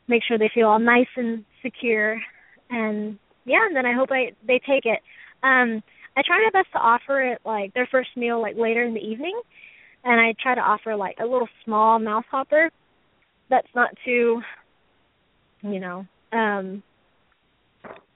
Make 0.08 0.22
sure 0.26 0.38
they 0.38 0.50
feel 0.54 0.68
all 0.68 0.78
nice 0.78 1.08
and 1.16 1.44
secure, 1.62 2.20
and 2.68 3.18
yeah, 3.44 3.66
and 3.66 3.74
then 3.74 3.86
I 3.86 3.94
hope 3.94 4.10
I 4.10 4.32
they 4.46 4.60
take 4.66 4.84
it. 4.84 5.00
Um, 5.42 5.82
I 6.16 6.22
try 6.26 6.38
my 6.38 6.50
best 6.52 6.72
to 6.72 6.78
offer 6.78 7.22
it 7.32 7.40
like 7.44 7.72
their 7.74 7.88
first 7.90 8.10
meal 8.16 8.40
like 8.40 8.56
later 8.56 8.84
in 8.84 8.94
the 8.94 9.00
evening, 9.00 9.40
and 10.04 10.20
I 10.20 10.34
try 10.42 10.54
to 10.54 10.60
offer 10.60 10.96
like 10.96 11.16
a 11.20 11.26
little 11.26 11.48
small 11.64 11.98
mouse 11.98 12.24
hopper 12.30 12.70
that's 13.48 13.68
not 13.74 13.90
too, 14.04 14.40
you 15.62 15.80
know, 15.80 16.06
um, 16.32 16.82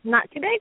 not 0.05 0.31
too 0.33 0.41
big, 0.41 0.61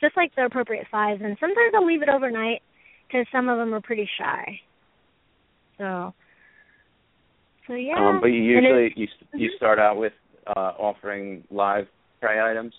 just 0.00 0.16
like 0.16 0.34
the 0.34 0.44
appropriate 0.44 0.86
size. 0.90 1.18
And 1.22 1.36
sometimes 1.40 1.72
I'll 1.74 1.86
leave 1.86 2.02
it 2.02 2.08
overnight 2.08 2.60
because 3.06 3.26
some 3.32 3.48
of 3.48 3.58
them 3.58 3.74
are 3.74 3.80
pretty 3.80 4.08
shy. 4.18 4.60
So, 5.78 6.14
so 7.66 7.74
yeah. 7.74 7.94
Um, 7.96 8.20
but 8.20 8.28
you 8.28 8.42
usually 8.42 8.92
you 8.96 9.06
you 9.34 9.50
start 9.56 9.78
out 9.78 9.96
with 9.96 10.12
uh 10.46 10.72
offering 10.78 11.44
live 11.50 11.86
prey 12.20 12.40
items. 12.40 12.74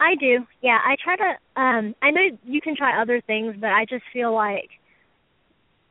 I 0.00 0.14
do. 0.16 0.46
Yeah, 0.62 0.78
I 0.84 0.96
try 1.02 1.16
to 1.16 1.60
um 1.60 1.94
I 2.02 2.10
know 2.10 2.22
you 2.44 2.60
can 2.60 2.76
try 2.76 3.00
other 3.00 3.20
things, 3.26 3.54
but 3.60 3.70
I 3.70 3.84
just 3.88 4.04
feel 4.12 4.34
like 4.34 4.70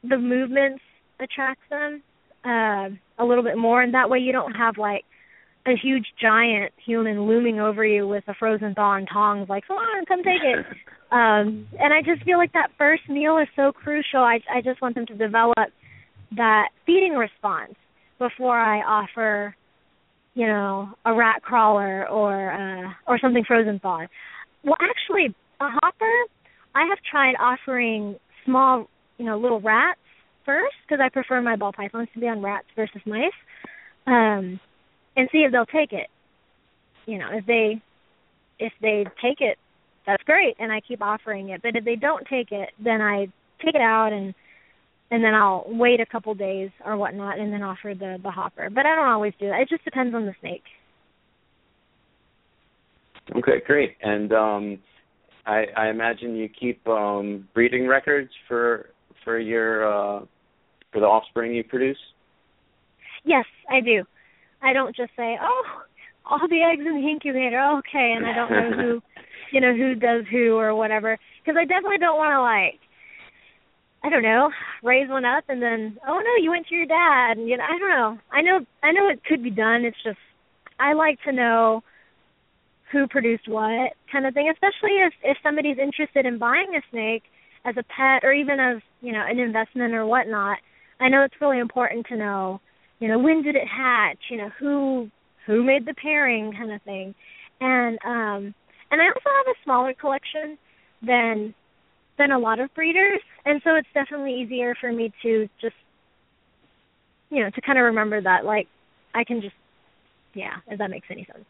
the 0.04 0.18
movements 0.18 0.82
attract 1.20 1.62
them 1.70 2.04
uh, 2.44 2.90
a 3.18 3.26
little 3.26 3.44
bit 3.44 3.58
more 3.58 3.82
and 3.82 3.94
that 3.94 4.10
way 4.10 4.20
you 4.20 4.34
don't 4.34 4.54
have 4.54 4.78
like 4.78 5.06
a 5.66 5.72
huge 5.82 6.06
giant 6.22 6.74
human 6.86 7.22
looming 7.26 7.60
over 7.60 7.86
you 7.86 8.06
with 8.06 8.24
a 8.28 8.34
frozen 8.34 8.74
thaw 8.74 8.96
and 8.96 9.08
tongs 9.12 9.48
like, 9.48 9.66
"Come 9.68 9.78
on, 9.78 10.06
come 10.06 10.24
take 10.24 10.44
it." 10.44 10.66
Um, 11.14 11.68
and 11.80 11.94
I 11.94 12.02
just 12.02 12.26
feel 12.26 12.40
like 12.40 12.54
that 12.54 12.72
first 12.76 13.08
meal 13.08 13.38
is 13.38 13.48
so 13.56 13.72
crucial. 13.72 14.22
I 14.22 14.40
I 14.52 14.62
just 14.62 14.82
want 14.82 14.96
them 14.96 15.06
to 15.06 15.14
develop 15.14 15.70
that 16.36 16.70
feeding 16.88 17.14
response 17.14 17.76
before 18.18 18.58
I 18.58 18.80
offer, 18.80 19.56
you 20.36 20.48
know, 20.48 20.90
a 21.06 21.14
rat 21.14 21.42
crawler 21.42 22.08
or 22.08 22.52
uh, 22.52 22.92
or 23.08 23.20
something 23.20 23.44
frozen 23.46 23.80
thawed. 23.80 24.08
Well, 24.64 24.78
actually, 24.82 25.36
a 25.60 25.68
hopper, 25.70 26.24
I 26.74 26.88
have 26.90 26.98
tried 27.10 27.36
offering 27.40 28.18
small, 28.46 28.88
you 29.18 29.26
know, 29.26 29.38
little 29.38 29.62
rats 29.62 30.00
first 30.46 30.76
because 30.88 31.02
I 31.04 31.10
prefer 31.10 31.42
my 31.42 31.56
ball 31.56 31.72
pythons 31.72 32.10
to 32.14 32.20
be 32.20 32.28
on 32.28 32.42
rats 32.42 32.68
versus 32.76 33.02
mice, 33.06 33.32
um, 34.08 34.60
and 35.16 35.30
see 35.32 35.40
if 35.40 35.52
they'll 35.52 35.66
take 35.66 35.94
it. 35.94 36.08
You 37.06 37.20
know, 37.20 37.28
if 37.32 37.46
they 37.46 37.82
if 38.60 38.74
they 38.82 39.06
take 39.22 39.42
it, 39.42 39.58
that's 40.08 40.24
great, 40.24 40.56
and 40.60 40.72
I 40.72 40.82
keep 40.82 41.02
offering 41.02 41.50
it. 41.50 41.62
But 41.62 41.76
if 41.76 41.86
they 41.86 41.96
don't 41.96 42.26
take 42.28 42.52
it, 42.52 42.70
then 42.84 43.02
I 43.02 43.28
take 43.64 43.76
it 43.76 43.82
out 43.82 44.12
and 44.14 44.34
and 45.12 45.24
then 45.24 45.34
I'll 45.34 45.66
wait 45.68 46.00
a 46.00 46.06
couple 46.06 46.34
days 46.34 46.70
or 46.86 46.98
whatnot, 46.98 47.40
and 47.40 47.52
then 47.52 47.64
offer 47.64 47.94
the 47.98 48.18
the 48.22 48.32
hopper. 48.32 48.70
But 48.70 48.86
I 48.86 48.96
don't 48.96 49.10
always 49.10 49.34
do 49.40 49.48
that. 49.50 49.62
It 49.62 49.70
just 49.70 49.84
depends 49.86 50.16
on 50.16 50.26
the 50.26 50.36
snake. 50.40 50.64
Okay, 53.36 53.62
great. 53.66 53.96
And 54.02 54.34
um, 54.34 54.80
I, 55.46 55.66
I 55.78 55.90
imagine 55.90 56.36
you 56.36 56.50
keep 56.50 56.86
um, 56.88 57.48
breeding 57.54 57.88
records 57.88 58.32
for 58.48 58.90
for 59.24 59.40
your 59.40 59.88
uh, 59.88 60.26
for 60.92 61.00
the 61.00 61.06
offspring 61.06 61.54
you 61.54 61.64
produce. 61.64 61.98
Yes, 63.24 63.46
I 63.70 63.82
do. 63.82 64.04
I 64.62 64.74
don't 64.74 64.96
just 64.96 65.12
say, 65.16 65.38
"Oh, 65.42 65.64
all 66.26 66.48
the 66.48 66.62
eggs 66.62 66.84
in 66.86 67.02
the 67.02 67.10
incubator." 67.10 67.60
Okay, 67.80 68.14
and 68.16 68.26
I 68.26 68.34
don't 68.34 68.52
know 68.52 68.72
who, 68.78 69.02
you 69.52 69.62
know, 69.62 69.74
who 69.74 69.96
does 69.96 70.26
who 70.32 70.58
or 70.58 70.76
whatever. 70.76 71.18
Because 71.44 71.58
I 71.60 71.66
definitely 71.66 72.00
don't 72.00 72.18
want 72.18 72.32
to 72.32 72.42
like, 72.42 72.80
I 74.04 74.10
don't 74.10 74.24
know, 74.24 74.50
raise 74.84 75.10
one 75.10 75.26
up 75.26 75.46
and 75.48 75.62
then, 75.62 75.98
oh 76.06 76.20
no, 76.20 76.44
you 76.44 76.50
went 76.52 76.68
to 76.68 76.76
your 76.76 76.86
dad. 76.86 77.38
And, 77.38 77.48
you 77.48 77.58
know, 77.58 77.64
I 77.64 77.80
don't 77.80 77.90
know. 77.90 78.20
I 78.32 78.42
know, 78.42 78.66
I 78.84 78.92
know 78.92 79.08
it 79.10 79.24
could 79.24 79.42
be 79.42 79.50
done. 79.50 79.86
It's 79.86 80.04
just, 80.04 80.18
I 80.80 80.94
like 80.94 81.20
to 81.24 81.32
know 81.32 81.84
who 82.94 83.08
produced 83.08 83.48
what 83.48 83.94
kind 84.12 84.26
of 84.26 84.34
thing, 84.34 84.50
especially 84.54 84.98
if 85.00 85.14
if 85.24 85.38
somebody's 85.44 85.80
interested 85.80 86.26
in 86.26 86.38
buying 86.38 86.76
a 86.78 86.82
snake 86.92 87.24
as 87.66 87.76
a 87.76 87.84
pet 87.84 88.24
or 88.24 88.32
even 88.32 88.60
as 88.60 88.82
you 89.02 89.12
know 89.12 89.26
an 89.28 89.40
investment 89.40 89.96
or 89.96 90.06
whatnot. 90.06 90.60
I 91.00 91.10
know 91.10 91.24
it's 91.24 91.42
really 91.42 91.60
important 91.60 92.06
to 92.08 92.16
know, 92.16 92.62
you 93.00 93.08
know, 93.08 93.18
when 93.18 93.42
did 93.42 93.56
it 93.56 93.68
hatch? 93.68 94.20
You 94.30 94.38
know, 94.38 94.52
who 94.60 95.10
who 95.48 95.64
made 95.64 95.86
the 95.86 95.96
pairing, 95.96 96.54
kind 96.54 96.72
of 96.72 96.82
thing. 96.84 97.16
And 97.60 97.98
um, 98.06 98.54
and 98.92 99.02
I 99.02 99.08
also 99.08 99.30
have 99.38 99.48
a 99.48 99.64
smaller 99.64 99.94
collection 99.94 100.58
than 101.02 101.56
than 102.18 102.32
a 102.32 102.40
lot 102.40 102.60
of 102.60 102.74
breeders, 102.76 103.20
and 103.46 103.62
so 103.64 103.76
it's 103.76 103.88
definitely 103.94 104.34
easier 104.42 104.76
for 104.80 104.92
me 104.92 105.12
to 105.24 105.48
just, 105.62 105.76
you 107.30 107.44
know, 107.44 107.50
to 107.50 107.62
kind 107.62 107.78
of 107.80 107.86
remember 107.86 108.22
that. 108.22 108.46
Like, 108.46 108.68
I 109.16 109.24
can 109.24 109.42
just, 109.42 109.56
yeah, 110.34 110.58
if 110.68 110.78
that 110.78 110.90
makes 110.90 111.08
any 111.10 111.26
sense. 111.32 111.46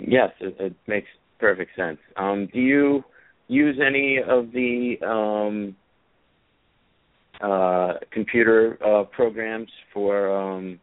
Yes, 0.00 0.30
it, 0.40 0.56
it 0.58 0.74
makes 0.86 1.08
perfect 1.38 1.72
sense. 1.76 1.98
Um, 2.16 2.48
do 2.52 2.60
you 2.60 3.04
use 3.48 3.78
any 3.84 4.18
of 4.26 4.52
the 4.52 4.96
um, 5.06 5.76
uh, 7.42 7.94
computer 8.12 8.78
uh, 8.84 9.04
programs 9.04 9.68
for 9.92 10.30
um, 10.30 10.80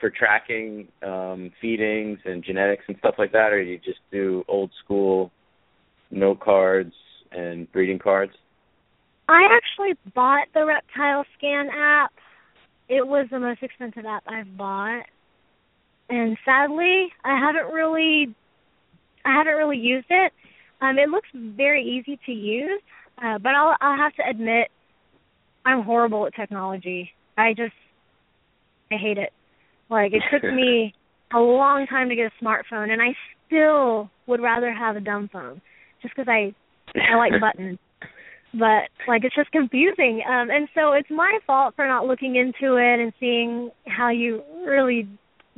for 0.00 0.10
tracking 0.10 0.88
um, 1.04 1.50
feedings 1.60 2.18
and 2.24 2.44
genetics 2.44 2.84
and 2.88 2.96
stuff 2.98 3.16
like 3.18 3.32
that, 3.32 3.52
or 3.52 3.64
do 3.64 3.70
you 3.70 3.78
just 3.78 3.98
do 4.12 4.44
old 4.48 4.70
school 4.84 5.30
note 6.10 6.40
cards 6.40 6.94
and 7.32 7.70
breeding 7.72 7.98
cards? 7.98 8.32
I 9.28 9.46
actually 9.50 9.94
bought 10.14 10.48
the 10.54 10.64
Reptile 10.64 11.24
Scan 11.36 11.68
app. 11.68 12.12
It 12.88 13.06
was 13.06 13.26
the 13.30 13.38
most 13.38 13.62
expensive 13.62 14.06
app 14.06 14.24
I've 14.26 14.56
bought. 14.56 15.04
And 16.08 16.38
sadly, 16.44 17.08
I 17.22 17.38
haven't 17.38 17.72
really 17.72 18.34
I 19.24 19.36
haven't 19.36 19.54
really 19.54 19.76
used 19.76 20.06
it. 20.08 20.32
Um, 20.80 20.98
it 20.98 21.10
looks 21.10 21.28
very 21.34 21.82
easy 21.82 22.18
to 22.24 22.32
use, 22.32 22.80
uh, 23.22 23.38
but 23.38 23.54
I'll 23.54 23.76
I'll 23.80 23.98
have 23.98 24.14
to 24.14 24.22
admit 24.28 24.68
I'm 25.66 25.82
horrible 25.82 26.26
at 26.26 26.34
technology. 26.34 27.10
I 27.36 27.52
just 27.52 27.74
I 28.90 28.96
hate 28.96 29.18
it. 29.18 29.32
Like 29.90 30.12
it 30.12 30.22
took 30.32 30.44
me 30.44 30.94
a 31.34 31.38
long 31.38 31.86
time 31.86 32.08
to 32.08 32.16
get 32.16 32.32
a 32.32 32.44
smartphone, 32.44 32.90
and 32.90 33.02
I 33.02 33.14
still 33.46 34.10
would 34.26 34.40
rather 34.40 34.72
have 34.72 34.96
a 34.96 35.00
dumb 35.00 35.28
phone, 35.30 35.60
just 36.00 36.14
because 36.14 36.28
I 36.28 36.54
I 37.02 37.16
like 37.16 37.32
buttons. 37.40 37.78
But 38.54 38.88
like 39.06 39.24
it's 39.24 39.34
just 39.34 39.50
confusing, 39.52 40.22
um, 40.26 40.50
and 40.50 40.68
so 40.74 40.92
it's 40.92 41.10
my 41.10 41.38
fault 41.46 41.74
for 41.76 41.86
not 41.86 42.06
looking 42.06 42.36
into 42.36 42.76
it 42.76 42.98
and 42.98 43.12
seeing 43.20 43.70
how 43.86 44.08
you 44.08 44.42
really 44.66 45.06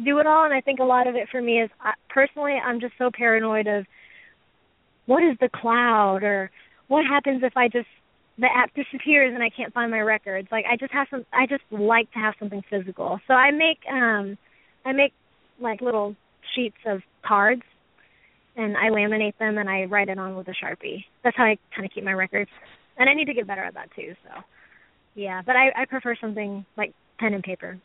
do 0.04 0.18
it 0.18 0.26
all. 0.26 0.44
And 0.44 0.52
I 0.52 0.60
think 0.60 0.80
a 0.80 0.84
lot 0.84 1.06
of 1.06 1.14
it 1.14 1.28
for 1.30 1.40
me 1.40 1.60
is 1.60 1.70
uh, 1.84 1.92
personally, 2.08 2.54
I'm 2.54 2.80
just 2.80 2.94
so 2.98 3.10
paranoid 3.16 3.68
of 3.68 3.86
what 5.06 5.22
is 5.22 5.36
the 5.40 5.48
cloud 5.48 6.24
or 6.24 6.50
what 6.88 7.04
happens 7.04 7.42
if 7.44 7.56
I 7.56 7.68
just 7.68 7.88
the 8.38 8.46
app 8.46 8.70
disappears 8.74 9.32
and 9.34 9.42
I 9.42 9.50
can't 9.50 9.72
find 9.72 9.90
my 9.90 10.00
records. 10.00 10.48
Like 10.50 10.64
I 10.70 10.76
just 10.76 10.92
have 10.92 11.06
some 11.10 11.24
I 11.32 11.46
just 11.46 11.62
like 11.70 12.10
to 12.12 12.18
have 12.18 12.34
something 12.38 12.62
physical. 12.68 13.20
So 13.28 13.34
I 13.34 13.50
make 13.50 13.78
um 13.90 14.36
I 14.84 14.92
make 14.92 15.12
like 15.60 15.80
little 15.80 16.16
sheets 16.54 16.78
of 16.86 17.02
cards 17.24 17.62
and 18.60 18.76
I 18.76 18.90
laminate 18.90 19.38
them 19.38 19.58
and 19.58 19.68
I 19.68 19.84
write 19.84 20.08
it 20.08 20.18
on 20.18 20.36
with 20.36 20.48
a 20.48 20.54
Sharpie. 20.62 21.04
That's 21.24 21.36
how 21.36 21.44
I 21.44 21.56
kind 21.74 21.86
of 21.86 21.92
keep 21.92 22.04
my 22.04 22.12
records. 22.12 22.50
And 22.98 23.08
I 23.08 23.14
need 23.14 23.24
to 23.26 23.34
get 23.34 23.46
better 23.46 23.64
at 23.64 23.74
that 23.74 23.88
too, 23.96 24.14
so 24.22 24.42
yeah, 25.14 25.42
but 25.44 25.56
I 25.56 25.70
I 25.76 25.84
prefer 25.86 26.14
something 26.20 26.64
like 26.76 26.92
pen 27.18 27.34
and 27.34 27.42
paper. 27.42 27.78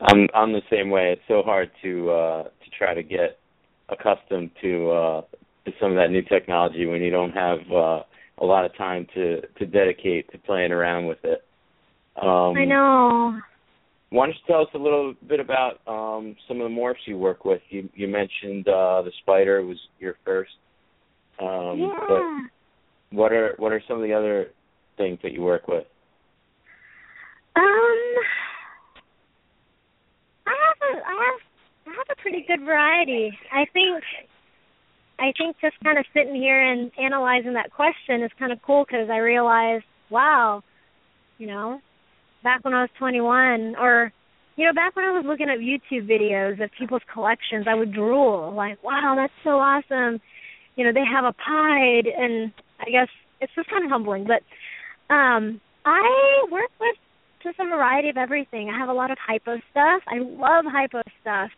I'm 0.00 0.28
I'm 0.34 0.52
the 0.52 0.62
same 0.70 0.90
way. 0.90 1.12
It's 1.12 1.22
so 1.28 1.42
hard 1.42 1.70
to 1.82 2.10
uh 2.10 2.42
to 2.44 2.70
try 2.76 2.94
to 2.94 3.02
get 3.02 3.38
accustomed 3.88 4.50
to 4.62 4.90
uh 4.90 5.20
to 5.64 5.72
some 5.80 5.90
of 5.92 5.96
that 5.96 6.10
new 6.10 6.22
technology 6.22 6.86
when 6.86 7.02
you 7.02 7.10
don't 7.10 7.32
have 7.32 7.58
uh 7.72 8.02
a 8.40 8.44
lot 8.44 8.64
of 8.64 8.76
time 8.76 9.06
to 9.14 9.40
to 9.58 9.66
dedicate 9.66 10.30
to 10.32 10.38
playing 10.38 10.72
around 10.72 11.06
with 11.06 11.24
it. 11.24 11.44
Um 12.20 12.56
I 12.56 12.64
know. 12.64 13.40
Why 14.10 14.26
don't 14.26 14.34
you 14.34 14.40
tell 14.46 14.62
us 14.62 14.68
a 14.74 14.78
little 14.78 15.14
bit 15.28 15.40
about 15.40 15.80
um 15.86 16.36
some 16.46 16.60
of 16.60 16.70
the 16.70 16.74
morphs 16.74 17.06
you 17.06 17.18
work 17.18 17.44
with? 17.44 17.60
You 17.68 17.88
you 17.94 18.08
mentioned 18.08 18.68
uh 18.68 19.02
the 19.02 19.12
spider 19.22 19.64
was 19.64 19.76
your 19.98 20.14
first. 20.24 20.52
Um 21.40 21.78
yeah. 21.78 21.94
but 22.08 23.16
what 23.16 23.32
are 23.32 23.54
what 23.58 23.72
are 23.72 23.82
some 23.86 23.96
of 23.96 24.02
the 24.02 24.14
other 24.14 24.48
things 24.96 25.18
that 25.22 25.32
you 25.32 25.42
work 25.42 25.68
with? 25.68 25.84
Um 27.56 28.14
I 30.46 30.54
have 30.64 30.78
a 30.82 31.04
I 31.04 31.30
have 31.30 31.40
I 31.86 31.90
have 31.90 32.18
a 32.18 32.22
pretty 32.22 32.44
good 32.46 32.64
variety. 32.64 33.30
I 33.52 33.66
think 33.72 34.02
I 35.18 35.32
think 35.36 35.56
just 35.60 35.74
kind 35.82 35.98
of 35.98 36.04
sitting 36.14 36.34
here 36.34 36.62
and 36.62 36.90
analyzing 36.98 37.54
that 37.54 37.72
question 37.72 38.22
is 38.22 38.30
kind 38.38 38.52
of 38.52 38.58
cool 38.64 38.84
because 38.84 39.10
I 39.10 39.18
realized, 39.18 39.84
wow, 40.10 40.62
you 41.38 41.48
know, 41.48 41.80
back 42.48 42.64
when 42.64 42.72
I 42.72 42.80
was 42.80 42.90
21, 42.98 43.76
or 43.76 44.10
you 44.56 44.64
know, 44.64 44.72
back 44.72 44.96
when 44.96 45.04
I 45.04 45.10
was 45.10 45.24
looking 45.26 45.50
at 45.50 45.58
YouTube 45.58 46.08
videos 46.08 46.64
of 46.64 46.70
people's 46.78 47.02
collections, 47.12 47.66
I 47.68 47.74
would 47.74 47.92
drool 47.92 48.54
like, 48.56 48.82
wow, 48.82 49.12
that's 49.16 49.32
so 49.44 49.50
awesome. 49.50 50.18
You 50.74 50.84
know, 50.84 50.92
they 50.92 51.04
have 51.04 51.26
a 51.26 51.34
pied, 51.34 52.06
and 52.06 52.50
I 52.80 52.90
guess 52.90 53.08
it's 53.42 53.52
just 53.54 53.68
kind 53.68 53.84
of 53.84 53.90
humbling. 53.90 54.26
But 54.26 54.42
um 55.14 55.60
I 55.84 56.46
work 56.50 56.70
with 56.80 56.96
just 57.42 57.58
a 57.60 57.64
variety 57.64 58.08
of 58.08 58.16
everything. 58.16 58.70
I 58.70 58.78
have 58.78 58.88
a 58.88 58.94
lot 58.94 59.10
of 59.10 59.18
hypo 59.18 59.58
stuff. 59.70 60.02
I 60.08 60.18
love 60.18 60.64
hypo 60.66 61.02
stuff. 61.20 61.50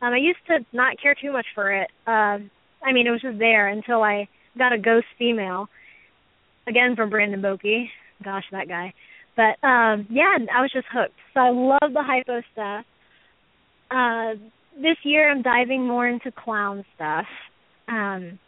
Um, 0.00 0.12
I 0.12 0.18
used 0.18 0.44
to 0.48 0.58
not 0.72 1.00
care 1.00 1.14
too 1.14 1.32
much 1.32 1.46
for 1.54 1.70
it. 1.70 1.88
Um, 2.06 2.50
I 2.82 2.92
mean, 2.92 3.06
it 3.06 3.10
was 3.10 3.22
just 3.22 3.38
there 3.38 3.68
until 3.68 4.02
I 4.02 4.28
got 4.58 4.72
a 4.72 4.78
ghost 4.78 5.06
female, 5.18 5.68
again 6.66 6.96
from 6.96 7.10
Brandon 7.10 7.40
Bokey. 7.40 7.86
Gosh, 8.22 8.44
that 8.52 8.68
guy. 8.68 8.92
But 9.36 9.62
um, 9.66 10.06
yeah, 10.10 10.36
I 10.54 10.60
was 10.60 10.70
just 10.72 10.86
hooked. 10.92 11.14
So 11.34 11.40
I 11.40 11.50
love 11.50 11.92
the 11.92 12.02
hypo 12.02 12.42
stuff. 12.52 12.84
Uh, 13.90 14.34
this 14.80 14.96
year, 15.04 15.30
I'm 15.30 15.42
diving 15.42 15.86
more 15.86 16.06
into 16.08 16.32
clown 16.32 16.84
stuff. 16.94 17.26
Um, 17.88 18.38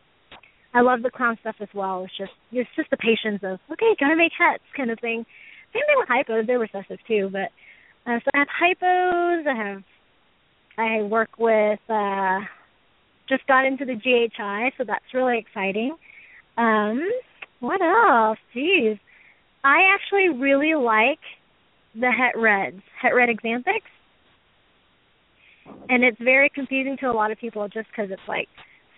I 0.72 0.80
love 0.80 1.02
the 1.02 1.10
clown 1.10 1.38
stuff 1.40 1.56
as 1.60 1.68
well. 1.74 2.04
It's 2.04 2.16
just 2.16 2.32
it's 2.52 2.70
just 2.76 2.90
the 2.90 2.96
patience 2.96 3.40
of 3.42 3.60
okay, 3.72 3.94
gotta 3.98 4.16
make 4.16 4.32
hats 4.36 4.62
kind 4.76 4.90
of 4.90 4.98
thing. 5.00 5.24
Same 5.72 5.82
thing 5.86 5.96
with 5.96 6.08
hypos; 6.08 6.46
they're 6.46 6.58
recessive 6.58 6.98
too. 7.06 7.28
But 7.32 7.50
uh, 8.10 8.18
so 8.24 8.30
I 8.34 8.38
have 8.38 8.48
hypos. 8.48 9.46
I 9.46 9.68
have 9.68 9.82
I 10.76 11.02
work 11.02 11.30
with. 11.38 11.80
uh 11.88 12.40
Just 13.28 13.46
got 13.46 13.64
into 13.64 13.84
the 13.84 13.94
GHI, 13.94 14.72
so 14.76 14.84
that's 14.86 15.04
really 15.14 15.38
exciting. 15.38 15.96
Um, 16.56 17.08
what 17.60 17.80
else? 17.80 18.38
Jeez, 18.54 18.98
I 19.64 19.94
actually 19.94 20.28
really 20.28 20.74
like 20.74 21.20
the 21.94 22.10
Het 22.12 22.40
Reds, 22.40 22.82
Het 23.00 23.14
Red 23.14 23.30
Axanthics, 23.30 23.90
and 25.88 26.04
it's 26.04 26.18
very 26.20 26.50
confusing 26.50 26.96
to 27.00 27.06
a 27.06 27.12
lot 27.12 27.30
of 27.30 27.38
people 27.38 27.66
just 27.68 27.88
because 27.88 28.10
it's 28.10 28.28
like 28.28 28.48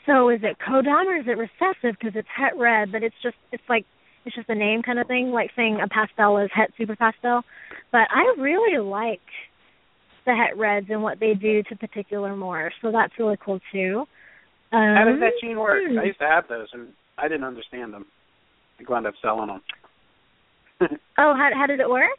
so 0.07 0.29
is 0.29 0.41
it 0.43 0.57
codom 0.59 1.07
or 1.07 1.17
is 1.17 1.27
it 1.27 1.37
recessive? 1.37 1.99
Because 1.99 2.15
it's 2.15 2.29
het 2.35 2.57
red, 2.57 2.93
but 2.93 3.03
it's 3.03 3.15
just 3.23 3.37
it's 3.53 3.63
like 3.69 3.85
it's 4.25 4.35
just 4.35 4.49
a 4.49 4.55
name 4.55 4.83
kind 4.83 4.99
of 4.99 5.07
thing, 5.07 5.31
like 5.33 5.51
saying 5.55 5.81
a 5.83 5.89
pastel 5.89 6.39
is 6.39 6.51
het 6.55 6.71
super 6.79 6.97
pastel. 6.97 7.43
But 7.93 8.09
I 8.11 8.35
really 8.39 8.79
like 8.79 9.27
the 10.25 10.35
het 10.35 10.57
reds 10.57 10.87
and 10.91 11.03
what 11.03 11.21
they 11.21 11.35
do 11.35 11.63
to 11.65 11.77
particular 11.77 12.31
morphs, 12.35 12.79
so 12.81 12.91
that's 12.93 13.13
really 13.19 13.37
cool 13.45 13.61
too. 13.73 14.07
Um, 14.73 14.95
How 14.95 15.05
does 15.05 15.21
that 15.21 15.33
gene 15.41 15.59
work? 15.59 15.83
hmm. 15.87 15.99
I 15.99 16.05
used 16.05 16.19
to 16.19 16.27
have 16.27 16.49
those, 16.49 16.69
and 16.73 16.89
I 17.19 17.29
didn't 17.29 17.45
understand 17.45 17.93
them. 17.93 18.07
I 18.81 18.91
wound 18.91 19.07
up 19.07 19.15
selling 19.23 19.49
them. 19.49 19.63
Oh, 21.19 21.35
how 21.35 21.51
how 21.55 21.67
did 21.67 21.81
it 21.81 21.89
work? 21.89 22.11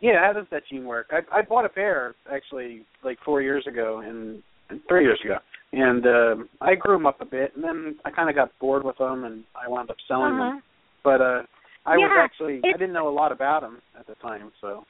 yeah, 0.00 0.24
how 0.26 0.32
does 0.32 0.46
that 0.50 0.62
gene 0.70 0.84
work? 0.84 1.10
I 1.10 1.20
I 1.38 1.42
bought 1.42 1.64
a 1.64 1.68
pair 1.68 2.14
actually 2.32 2.84
like 3.04 3.18
four 3.24 3.42
years 3.42 3.66
ago 3.66 4.00
and, 4.04 4.42
three 4.88 5.02
years 5.04 5.20
ago, 5.24 5.38
and 5.72 6.06
um, 6.06 6.48
I 6.60 6.74
grew 6.76 6.94
them 6.96 7.06
up 7.06 7.20
a 7.20 7.24
bit, 7.24 7.52
and 7.54 7.64
then 7.64 7.96
I 8.04 8.10
kind 8.10 8.28
of 8.30 8.36
got 8.36 8.50
bored 8.60 8.84
with 8.84 8.98
them, 8.98 9.24
and 9.24 9.44
I 9.54 9.68
wound 9.68 9.90
up 9.90 9.96
selling 10.08 10.34
Uh-huh. 10.34 10.50
them. 10.50 10.62
But 11.02 11.20
uh, 11.20 11.42
I 11.86 11.96
was 11.96 12.10
actually 12.18 12.60
I 12.64 12.72
didn't 12.78 12.92
know 12.92 13.08
a 13.08 13.16
lot 13.22 13.32
about 13.32 13.62
them 13.62 13.78
at 13.98 14.06
the 14.06 14.14
time, 14.16 14.52
so 14.60 14.84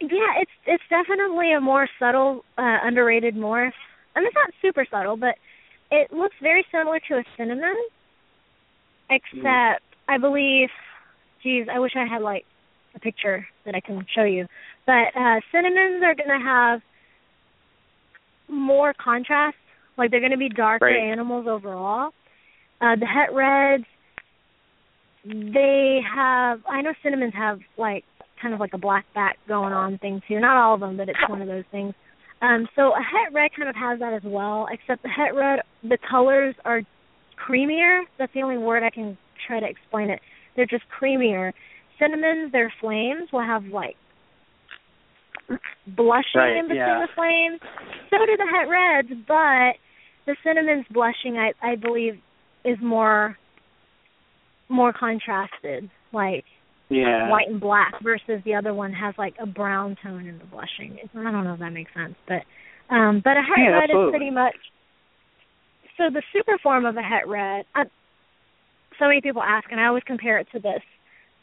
Yeah, 0.00 0.32
it's 0.40 0.50
it's 0.66 0.84
definitely 0.90 1.52
a 1.52 1.60
more 1.60 1.88
subtle, 1.98 2.44
uh, 2.56 2.78
underrated 2.84 3.34
morph. 3.34 3.72
and 4.14 4.24
it's 4.26 4.34
not 4.34 4.50
super 4.62 4.84
subtle, 4.90 5.16
but 5.16 5.34
it 5.90 6.12
looks 6.12 6.36
very 6.42 6.64
similar 6.72 7.00
to 7.08 7.14
a 7.18 7.24
cinnamon, 7.36 7.76
except 9.10 9.82
I 10.08 10.18
believe, 10.18 10.68
geez, 11.42 11.66
I 11.72 11.78
wish 11.78 11.92
I 11.96 12.06
had 12.06 12.22
like 12.22 12.44
a 12.94 13.00
picture 13.00 13.46
that 13.64 13.74
I 13.74 13.80
can 13.80 14.04
show 14.14 14.24
you. 14.24 14.46
But 14.86 15.14
uh 15.16 15.40
cinnamons 15.52 16.02
are 16.04 16.14
gonna 16.14 16.42
have 16.42 16.80
more 18.48 18.94
contrast, 19.02 19.56
like 19.96 20.10
they're 20.10 20.20
gonna 20.20 20.36
be 20.36 20.48
darker 20.48 20.86
Right. 20.86 21.10
animals 21.12 21.46
overall. 21.48 22.10
Uh 22.80 22.96
the 22.96 23.06
het 23.06 23.32
reds, 23.34 23.84
they 25.24 26.00
have. 26.14 26.60
I 26.68 26.80
know 26.82 26.92
cinnamons 27.02 27.34
have 27.34 27.58
like 27.76 28.04
kind 28.40 28.54
of 28.54 28.60
like 28.60 28.72
a 28.72 28.78
black 28.78 29.04
back 29.14 29.36
going 29.48 29.72
on 29.72 29.98
thing 29.98 30.22
too. 30.28 30.40
Not 30.40 30.56
all 30.56 30.74
of 30.74 30.80
them, 30.80 30.96
but 30.96 31.08
it's 31.08 31.18
one 31.28 31.42
of 31.42 31.48
those 31.48 31.64
things. 31.70 31.92
Um, 32.40 32.68
so 32.76 32.92
a 32.92 33.02
het 33.02 33.32
red 33.34 33.50
kind 33.56 33.68
of 33.68 33.74
has 33.74 33.98
that 33.98 34.12
as 34.14 34.22
well, 34.24 34.68
except 34.70 35.02
the 35.02 35.08
het 35.08 35.34
red, 35.34 35.60
the 35.82 35.98
colors 36.08 36.54
are 36.64 36.82
creamier. 37.36 38.02
That's 38.18 38.32
the 38.32 38.42
only 38.42 38.58
word 38.58 38.84
I 38.84 38.90
can 38.90 39.18
try 39.46 39.58
to 39.60 39.66
explain 39.68 40.10
it. 40.10 40.20
They're 40.58 40.66
just 40.66 40.82
creamier. 40.90 41.52
Cinnamons, 42.00 42.50
their 42.50 42.72
flames 42.80 43.30
will 43.32 43.46
have 43.46 43.62
like 43.66 43.94
blushing 45.86 46.34
Right, 46.34 46.56
in 46.56 46.64
between 46.66 46.78
yeah. 46.78 47.06
the 47.06 47.12
flames. 47.14 47.60
So 48.10 48.18
do 48.26 48.36
the 48.36 48.46
het 48.50 48.68
reds, 48.68 49.08
but 49.26 49.78
the 50.26 50.36
cinnamon's 50.44 50.84
blushing, 50.90 51.38
I 51.38 51.52
I 51.62 51.76
believe, 51.76 52.14
is 52.64 52.76
more 52.82 53.38
more 54.68 54.92
contrasted, 54.92 55.88
like 56.12 56.44
yeah. 56.90 57.30
white 57.30 57.48
and 57.48 57.60
black 57.60 57.94
versus 58.02 58.42
the 58.44 58.54
other 58.54 58.74
one 58.74 58.92
has 58.92 59.14
like 59.16 59.34
a 59.40 59.46
brown 59.46 59.96
tone 60.02 60.26
in 60.26 60.38
the 60.38 60.44
blushing. 60.44 60.98
I 61.14 61.30
don't 61.30 61.44
know 61.44 61.54
if 61.54 61.60
that 61.60 61.70
makes 61.72 61.92
sense, 61.94 62.16
but 62.26 62.42
um 62.94 63.20
but 63.24 63.36
a 63.36 63.42
het 63.46 63.58
Yeah, 63.58 63.70
red 63.78 63.84
absolutely. 63.84 64.08
is 64.08 64.12
pretty 64.12 64.30
much 64.30 64.56
so 65.96 66.04
the 66.12 66.22
super 66.32 66.58
form 66.62 66.84
of 66.84 66.96
a 66.96 67.02
het 67.02 67.26
red. 67.26 67.64
Uh, 67.74 67.84
so 68.98 69.06
many 69.06 69.20
people 69.20 69.42
ask, 69.42 69.70
and 69.70 69.80
I 69.80 69.86
always 69.86 70.02
compare 70.04 70.38
it 70.38 70.48
to 70.52 70.58
this. 70.58 70.82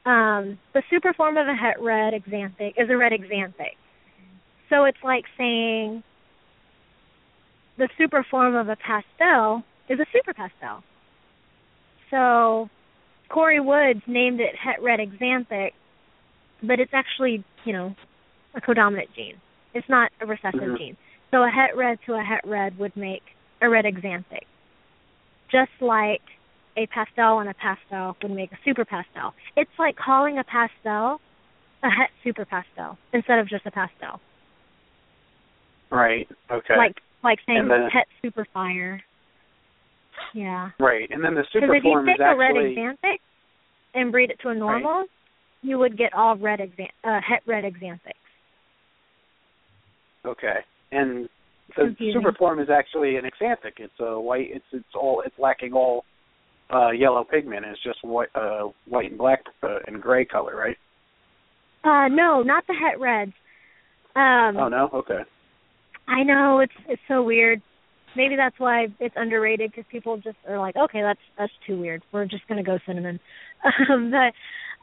Um, 0.05 0.59
the 0.73 0.83
super 0.89 1.13
form 1.13 1.37
of 1.37 1.47
a 1.47 1.55
het 1.55 1.79
red 1.79 2.13
axanthic 2.13 2.73
is 2.77 2.89
a 2.89 2.97
red 2.97 3.11
axanthic. 3.11 3.75
So 4.69 4.85
it's 4.85 5.03
like 5.03 5.25
saying 5.37 6.03
the 7.77 7.89
super 7.97 8.23
form 8.29 8.55
of 8.55 8.69
a 8.69 8.75
pastel 8.75 9.63
is 9.89 9.99
a 9.99 10.05
super 10.11 10.33
pastel. 10.33 10.83
So 12.11 12.69
Corey 13.29 13.59
Woods 13.59 14.01
named 14.07 14.39
it 14.39 14.55
het 14.55 14.81
red 14.81 14.99
axanthic, 14.99 15.71
but 16.61 16.79
it's 16.79 16.93
actually, 16.93 17.43
you 17.63 17.73
know, 17.73 17.95
a 18.53 18.61
codominant 18.61 19.13
gene. 19.15 19.41
It's 19.73 19.89
not 19.89 20.11
a 20.21 20.25
recessive 20.25 20.61
Mhm. 20.61 20.77
gene. 20.77 20.97
So 21.31 21.43
a 21.43 21.49
het 21.49 21.75
red 21.75 21.99
to 22.05 22.13
a 22.13 22.23
het 22.23 22.45
red 22.45 22.77
would 22.77 22.95
make 22.95 23.35
a 23.61 23.69
red 23.69 23.85
axanthic. 23.85 24.45
Just 25.49 25.81
like 25.81 26.21
a 26.77 26.87
pastel 26.87 27.39
and 27.39 27.49
a 27.49 27.53
pastel 27.53 28.15
would 28.21 28.31
make 28.31 28.51
a 28.51 28.57
super 28.65 28.85
pastel. 28.85 29.33
It's 29.55 29.71
like 29.79 29.95
calling 29.95 30.37
a 30.39 30.43
pastel 30.43 31.19
a 31.83 31.89
het 31.89 32.09
super 32.23 32.45
pastel 32.45 32.97
instead 33.13 33.39
of 33.39 33.47
just 33.47 33.65
a 33.65 33.71
pastel. 33.71 34.19
Right. 35.91 36.27
Okay. 36.51 36.75
Like 36.77 36.97
like 37.23 37.39
saying 37.45 37.67
then- 37.67 37.89
het 37.91 38.07
super 38.21 38.45
fire. 38.53 39.01
Yeah. 40.33 40.71
right. 40.79 41.09
And 41.11 41.23
then 41.23 41.35
the 41.35 41.43
super 41.51 41.79
form 41.81 42.07
is 42.09 42.15
actually. 42.21 42.21
Because 42.21 42.23
if 42.23 42.23
you 42.23 42.25
take 42.25 42.33
a 42.33 42.37
red 42.37 42.47
actually 42.55 42.75
axanthic 42.75 43.19
and 43.93 44.11
breed 44.11 44.29
it 44.31 44.39
to 44.43 44.49
a 44.49 44.55
normal, 44.55 45.05
you 45.61 45.77
would 45.77 45.97
get 45.97 46.13
all 46.13 46.37
red 46.37 46.59
exan- 46.59 46.91
uh, 47.03 47.19
het 47.21 47.41
red 47.45 47.63
axanthics. 47.65 48.23
okay. 50.25 50.59
And 50.91 51.27
the 51.75 51.83
Confusing. 51.85 52.21
super 52.21 52.33
form 52.37 52.59
is 52.59 52.69
actually 52.69 53.17
an 53.17 53.25
axanthic. 53.25 53.79
It's 53.79 53.99
a 53.99 54.19
white. 54.19 54.47
It's 54.51 54.65
it's 54.71 54.95
all. 54.95 55.21
It's 55.25 55.37
lacking 55.37 55.73
all 55.73 56.05
uh 56.73 56.91
yellow 56.91 57.23
pigment. 57.23 57.65
It's 57.65 57.81
just 57.83 57.99
white, 58.03 58.29
uh, 58.35 58.69
white 58.87 59.09
and 59.09 59.17
black 59.17 59.43
uh, 59.63 59.79
and 59.87 60.01
gray 60.01 60.25
color, 60.25 60.55
right? 60.55 60.77
Uh, 61.83 62.07
no, 62.07 62.41
not 62.41 62.65
the 62.67 62.73
het 62.73 62.99
reds. 62.99 63.33
Um, 64.15 64.57
oh 64.57 64.69
no. 64.69 64.89
Okay. 64.93 65.19
I 66.07 66.23
know 66.23 66.59
it's 66.59 66.73
it's 66.87 67.01
so 67.07 67.23
weird. 67.23 67.61
Maybe 68.15 68.35
that's 68.37 68.57
why 68.57 68.87
it's 68.99 69.15
underrated 69.17 69.71
because 69.71 69.85
people 69.91 70.17
just 70.17 70.37
are 70.47 70.57
like, 70.57 70.75
okay, 70.75 71.01
that's 71.01 71.19
that's 71.37 71.51
too 71.67 71.79
weird. 71.79 72.01
We're 72.11 72.25
just 72.25 72.47
gonna 72.47 72.63
go 72.63 72.79
cinnamon. 72.85 73.19
Um, 73.89 74.11
but 74.11 74.33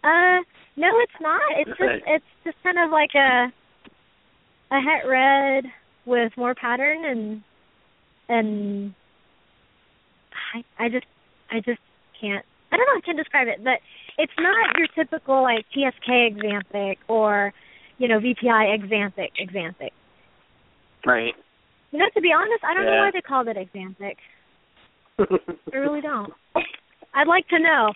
uh, 0.08 0.42
no, 0.74 0.88
it's 1.02 1.20
not. 1.20 1.40
It's 1.56 1.70
just 1.70 2.04
it's 2.06 2.24
just 2.42 2.56
kind 2.64 2.78
of 2.78 2.90
like 2.90 3.10
a 3.14 3.52
a 4.74 4.80
het 4.80 5.08
red 5.08 5.64
with 6.04 6.32
more 6.36 6.54
pattern 6.54 7.04
and 7.04 7.42
and 8.28 8.94
I 10.54 10.84
I 10.84 10.88
just 10.88 11.06
I 11.52 11.56
just 11.60 11.80
can't. 12.20 12.44
I 12.72 12.76
don't 12.76 12.86
know. 12.86 12.96
I 12.96 13.04
can't 13.04 13.18
describe 13.18 13.48
it, 13.48 13.62
but 13.62 13.84
it's 14.16 14.32
not 14.38 14.78
your 14.78 14.88
typical 14.96 15.42
like 15.42 15.64
TSK 15.72 16.08
axanthic 16.08 16.96
or 17.08 17.52
you 17.98 18.08
know 18.08 18.18
VPI 18.18 18.78
axanthic 18.78 19.30
axanthic. 19.40 19.92
Right. 21.04 21.34
You 21.90 21.98
know, 21.98 22.06
to 22.14 22.20
be 22.20 22.30
honest, 22.32 22.64
I 22.64 22.74
don't 22.74 22.86
know 22.86 22.96
why 23.04 23.10
they 23.12 23.20
called 23.20 23.48
it 23.48 23.56
axanthic. 23.56 24.16
I 25.72 25.76
really 25.76 26.00
don't. 26.00 26.32
I'd 27.14 27.28
like 27.28 27.46
to 27.48 27.58
know. 27.58 27.92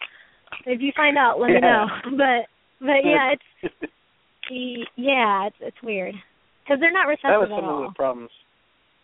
If 0.67 0.81
you 0.81 0.93
find 0.95 1.17
out, 1.17 1.41
let 1.41 1.51
me 1.51 1.61
know. 1.61 1.87
But 2.17 2.47
but 2.79 3.01
yeah, 3.05 3.33
it's 3.33 3.91
yeah, 4.97 5.47
it's 5.47 5.57
it's 5.61 5.83
weird 5.83 6.15
because 6.63 6.79
they're 6.81 6.93
not 6.93 7.07
that 7.07 7.39
was 7.39 7.49
recessive 7.49 7.53
at 7.53 7.61
some 7.61 7.85
of 7.85 7.91
the 7.91 7.95
problems. 7.97 8.31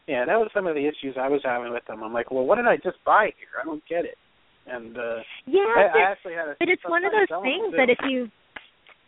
Yeah, 0.07 0.25
that 0.27 0.37
was 0.37 0.51
some 0.53 0.67
of 0.67 0.75
the 0.75 0.87
issues 0.87 1.17
I 1.19 1.29
was 1.29 1.41
having 1.45 1.73
with 1.73 1.87
them. 1.87 2.03
I'm 2.03 2.13
like, 2.13 2.31
well, 2.31 2.45
what 2.45 2.57
did 2.57 2.67
I 2.67 2.77
just 2.77 2.99
buy 3.07 3.31
here? 3.39 3.55
I 3.61 3.65
don't 3.65 3.83
get 3.89 4.05
it. 4.05 4.19
And 4.67 4.97
uh 4.97 5.21
Yeah, 5.47 5.61
I, 5.77 5.81
I 5.83 5.91
but- 5.93 6.01
actually 6.03 6.35
had 6.35 6.49
a. 6.49 6.57
but 6.59 6.69
it's 6.69 6.83
one 6.87 7.05
of 7.05 7.13
those 7.13 7.43
things 7.43 7.73
them, 7.73 7.79
that 7.79 7.91
if 7.91 7.99
you 8.09 8.31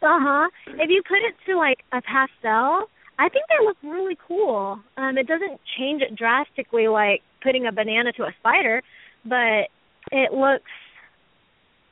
uh 0.03 0.19
huh 0.21 0.49
if 0.69 0.91
you 0.91 1.03
put 1.07 1.19
it 1.23 1.35
to 1.47 1.57
like 1.57 1.79
a 1.93 2.03
pastel, 2.03 2.89
I 3.19 3.29
think 3.29 3.45
they 3.49 3.65
look 3.65 3.77
really 3.83 4.19
cool. 4.27 4.81
Um, 4.97 5.17
it 5.17 5.27
doesn't 5.27 5.61
change 5.79 6.03
it 6.03 6.17
drastically 6.17 6.89
like 6.89 7.23
putting 7.43 7.67
a 7.67 7.73
banana 7.73 8.13
to 8.13 8.25
a 8.25 8.33
spider, 8.41 8.83
but 9.25 9.71
it 10.11 10.33
looks 10.33 10.71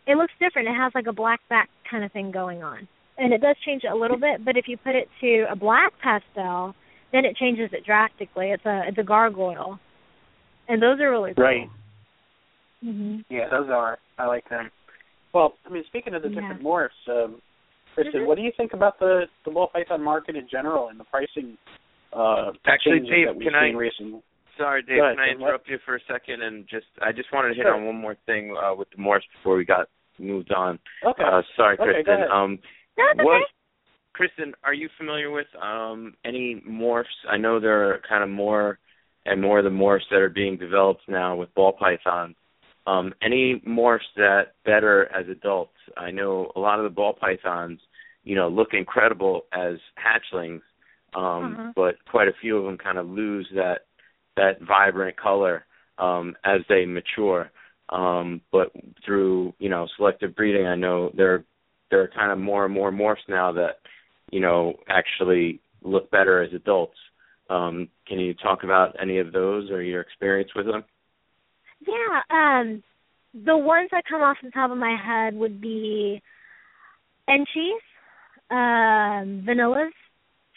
it 0.07 0.17
looks 0.17 0.33
different. 0.41 0.69
It 0.69 0.75
has 0.75 0.93
like 0.95 1.07
a 1.07 1.13
black 1.13 1.41
back 1.49 1.69
kind 1.89 2.03
of 2.05 2.11
thing 2.13 2.33
going 2.33 2.63
on. 2.63 2.89
And 3.19 3.33
it 3.33 3.41
does 3.41 3.57
change 3.65 3.85
it 3.85 3.93
a 3.93 3.95
little 3.97 4.17
bit, 4.19 4.45
but 4.45 4.57
if 4.57 4.67
you 4.67 4.77
put 4.77 4.97
it 4.97 5.09
to 5.21 5.45
a 5.51 5.55
black 5.55 5.93
pastel, 6.03 6.75
then 7.13 7.25
it 7.25 7.37
changes 7.37 7.71
it 7.73 7.85
drastically. 7.85 8.51
It's 8.51 8.65
a 8.67 8.83
it's 8.89 8.99
a 8.99 9.05
gargoyle. 9.05 9.79
And 10.69 10.83
those 10.83 10.99
are 11.01 11.11
really 11.11 11.35
cool. 11.35 11.45
Right. 11.45 11.69
Mhm. 12.85 13.25
Yeah, 13.29 13.49
those 13.49 13.69
are. 13.71 13.99
I 14.19 14.27
like 14.27 14.49
them. 14.49 14.71
Well, 15.33 15.55
I 15.67 15.71
mean, 15.71 15.85
speaking 15.85 16.15
of 16.15 16.23
the 16.23 16.29
Yeah. 16.29 16.41
different 16.41 16.63
morphs, 16.63 17.09
um, 17.09 17.41
Kristin, 17.97 18.23
Mhm. 18.23 18.27
what 18.27 18.37
do 18.37 18.43
you 18.43 18.53
think 18.53 18.73
about 18.73 18.99
the 18.99 19.29
the 19.45 19.51
ball 19.51 19.69
python 19.69 20.03
market 20.03 20.37
in 20.37 20.49
general 20.49 20.89
and 20.89 20.99
the 20.99 21.05
pricing? 21.05 21.57
Uh, 22.13 22.53
Actually, 22.67 22.99
changes 23.01 23.11
Dave, 23.11 23.27
that 23.29 23.37
we've 23.37 23.47
can 23.47 23.55
I- 23.55 23.69
seen 23.69 23.77
recently? 23.77 24.23
Sorry, 24.59 24.83
Dave. 24.83 24.99
Ahead, 25.03 25.17
can 25.17 25.25
I 25.25 25.29
Tim, 25.29 25.41
what? 25.41 25.47
interrupt 25.49 25.69
you 25.69 25.79
for 25.79 25.95
a 25.97 26.01
second 26.01 26.43
and 26.43 26.67
just 26.69 26.87
I 27.01 27.13
just 27.13 27.33
wanted 27.33 27.49
to 27.51 27.55
hit 27.55 27.65
Sure. 27.65 27.75
on 27.75 27.87
one 27.87 27.97
more 27.97 28.15
thing 28.27 28.55
uh, 28.57 28.75
with 28.75 28.91
the 28.91 28.99
morphs 28.99 29.27
before 29.33 29.57
we 29.57 29.65
got 29.65 29.89
moved 30.19 30.53
on. 30.53 30.79
Okay. 31.03 31.23
Uh, 31.25 31.43
sorry, 31.57 31.79
Okay, 31.79 32.03
go 32.03 32.13
Kristin. 32.13 32.15
ahead. 32.17 32.31
Um, 32.31 32.59
No, 32.99 33.05
it's 33.09 33.15
okay. 33.21 33.25
what, 33.25 33.51
Kristin, 34.15 34.53
are 34.63 34.75
you 34.75 34.91
familiar 34.91 35.31
with 35.31 35.49
um, 35.57 36.15
any 36.25 36.57
morphs? 36.57 37.25
I 37.27 37.39
know 37.39 37.59
there 37.59 37.95
are 37.95 37.99
kind 38.01 38.23
of 38.23 38.29
more 38.29 38.79
and 39.25 39.41
more 39.41 39.59
of 39.59 39.65
the 39.65 39.71
morphs 39.71 40.07
that 40.11 40.21
are 40.21 40.29
being 40.29 40.57
developed 40.59 41.09
now 41.09 41.35
with 41.35 41.53
ball 41.55 41.73
pythons. 41.73 42.37
Um, 42.87 43.15
any 43.23 43.63
morphs 43.67 44.01
that 44.17 44.55
better 44.65 45.09
as 45.15 45.29
adults? 45.29 45.77
I 45.97 46.11
know 46.11 46.51
a 46.57 46.61
lot 46.61 46.79
of 46.79 46.85
the 46.85 46.91
ball 46.91 47.13
pythons, 47.13 47.81
you 48.25 48.35
know, 48.35 48.49
look 48.49 48.69
incredible 48.73 49.43
as 49.53 49.75
hatchlings, 49.97 50.63
um, 51.15 51.55
Uh-huh. 51.55 51.73
but 51.77 51.95
quite 52.11 52.29
a 52.29 52.33
few 52.41 52.57
of 52.57 52.65
them 52.65 52.79
kind 52.79 52.99
of 52.99 53.09
lose 53.09 53.49
that 53.55 53.87
that 54.37 54.61
vibrant 54.63 55.17
color 55.17 55.65
um, 55.99 56.35
as 56.45 56.61
they 56.69 56.87
mature. 56.87 57.51
Um, 57.91 58.41
but 58.51 58.73
through 59.05 59.53
you 59.59 59.69
know 59.69 59.87
selective 59.97 60.35
breeding, 60.35 60.67
I 60.67 60.75
know 60.75 61.11
there 61.15 61.45
there 61.91 62.01
are 62.03 62.09
kind 62.09 62.33
of 62.33 62.39
more 62.39 62.65
and 62.65 62.75
more 62.75 62.91
morphs 62.91 63.29
now 63.29 63.53
that 63.53 63.81
you 64.31 64.41
know 64.41 64.75
actually 64.89 65.61
look 65.83 66.11
better 66.11 66.43
as 66.43 66.53
adults. 66.55 66.97
Um, 67.51 67.89
can 68.07 68.19
you 68.19 68.35
talk 68.35 68.65
about 68.65 68.97
any 69.01 69.19
of 69.19 69.33
those 69.33 69.71
or 69.71 69.83
your 69.83 70.01
experience 70.01 70.51
with 70.57 70.67
them? 70.67 70.85
Yeah, 71.87 72.21
um, 72.31 72.83
the 73.35 73.57
ones 73.57 73.89
that 73.93 74.05
come 74.09 74.23
off 74.23 74.37
the 74.43 74.51
top 74.51 74.71
of 74.71 74.79
my 74.79 74.97
head 74.97 75.35
would 75.35 75.61
be 75.61 76.23
Enchis, 77.29 77.81
um, 78.51 79.45
Vanillas, 79.47 79.91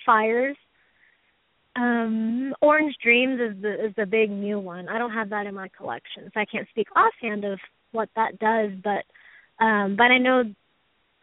Fires, 0.06 0.58
um, 1.76 2.54
Orange 2.62 2.96
Dreams 3.04 3.40
is 3.42 3.62
the 3.62 3.86
is 3.88 3.94
the 3.98 4.06
big 4.06 4.30
new 4.30 4.60
one. 4.60 4.88
I 4.88 4.98
don't 4.98 5.12
have 5.12 5.30
that 5.32 5.46
in 5.46 5.56
my 5.56 5.70
collection, 5.76 6.30
so 6.34 6.40
I 6.40 6.46
can't 6.46 6.68
speak 6.70 6.88
offhand 6.96 7.44
of 7.44 7.60
what 7.92 8.10
that 8.16 8.40
does, 8.40 8.72
but 8.84 9.04
um 9.64 9.96
but 9.96 10.12
I 10.12 10.18
know 10.18 10.44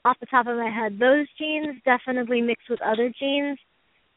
off 0.05 0.16
the 0.20 0.27
top 0.27 0.47
of 0.47 0.57
my 0.57 0.70
head 0.70 0.99
those 0.99 1.27
genes 1.39 1.77
definitely 1.85 2.41
mixed 2.41 2.69
with 2.69 2.81
other 2.83 3.12
genes 3.19 3.59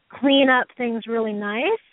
clean 0.08 0.48
up 0.48 0.66
things 0.76 1.04
really 1.06 1.32
nice 1.32 1.84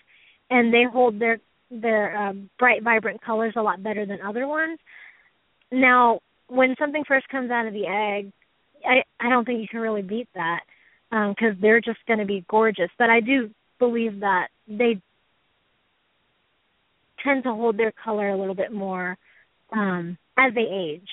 and 0.49 0.73
they 0.73 0.83
hold 0.83 1.19
their 1.19 1.39
their 1.81 2.15
uh, 2.15 2.33
bright 2.59 2.83
vibrant 2.83 3.21
colors 3.21 3.53
a 3.55 3.61
lot 3.61 3.81
better 3.81 4.05
than 4.05 4.19
other 4.21 4.47
ones. 4.47 4.79
Now, 5.71 6.19
when 6.47 6.75
something 6.77 7.03
first 7.07 7.27
comes 7.29 7.51
out 7.51 7.67
of 7.67 7.73
the 7.73 7.87
egg, 7.87 8.31
I 8.85 9.03
I 9.19 9.29
don't 9.29 9.45
think 9.45 9.61
you 9.61 9.67
can 9.67 9.79
really 9.79 10.01
beat 10.01 10.27
that 10.35 10.61
because 11.09 11.53
um, 11.53 11.57
they're 11.61 11.81
just 11.81 11.99
going 12.07 12.19
to 12.19 12.25
be 12.25 12.45
gorgeous. 12.49 12.89
But 12.97 13.09
I 13.09 13.19
do 13.19 13.49
believe 13.79 14.21
that 14.21 14.47
they 14.67 15.01
tend 17.23 17.43
to 17.43 17.53
hold 17.53 17.77
their 17.77 17.91
color 17.91 18.29
a 18.29 18.37
little 18.37 18.55
bit 18.55 18.71
more 18.71 19.17
um 19.71 20.17
as 20.37 20.53
they 20.53 20.61
age 20.61 21.07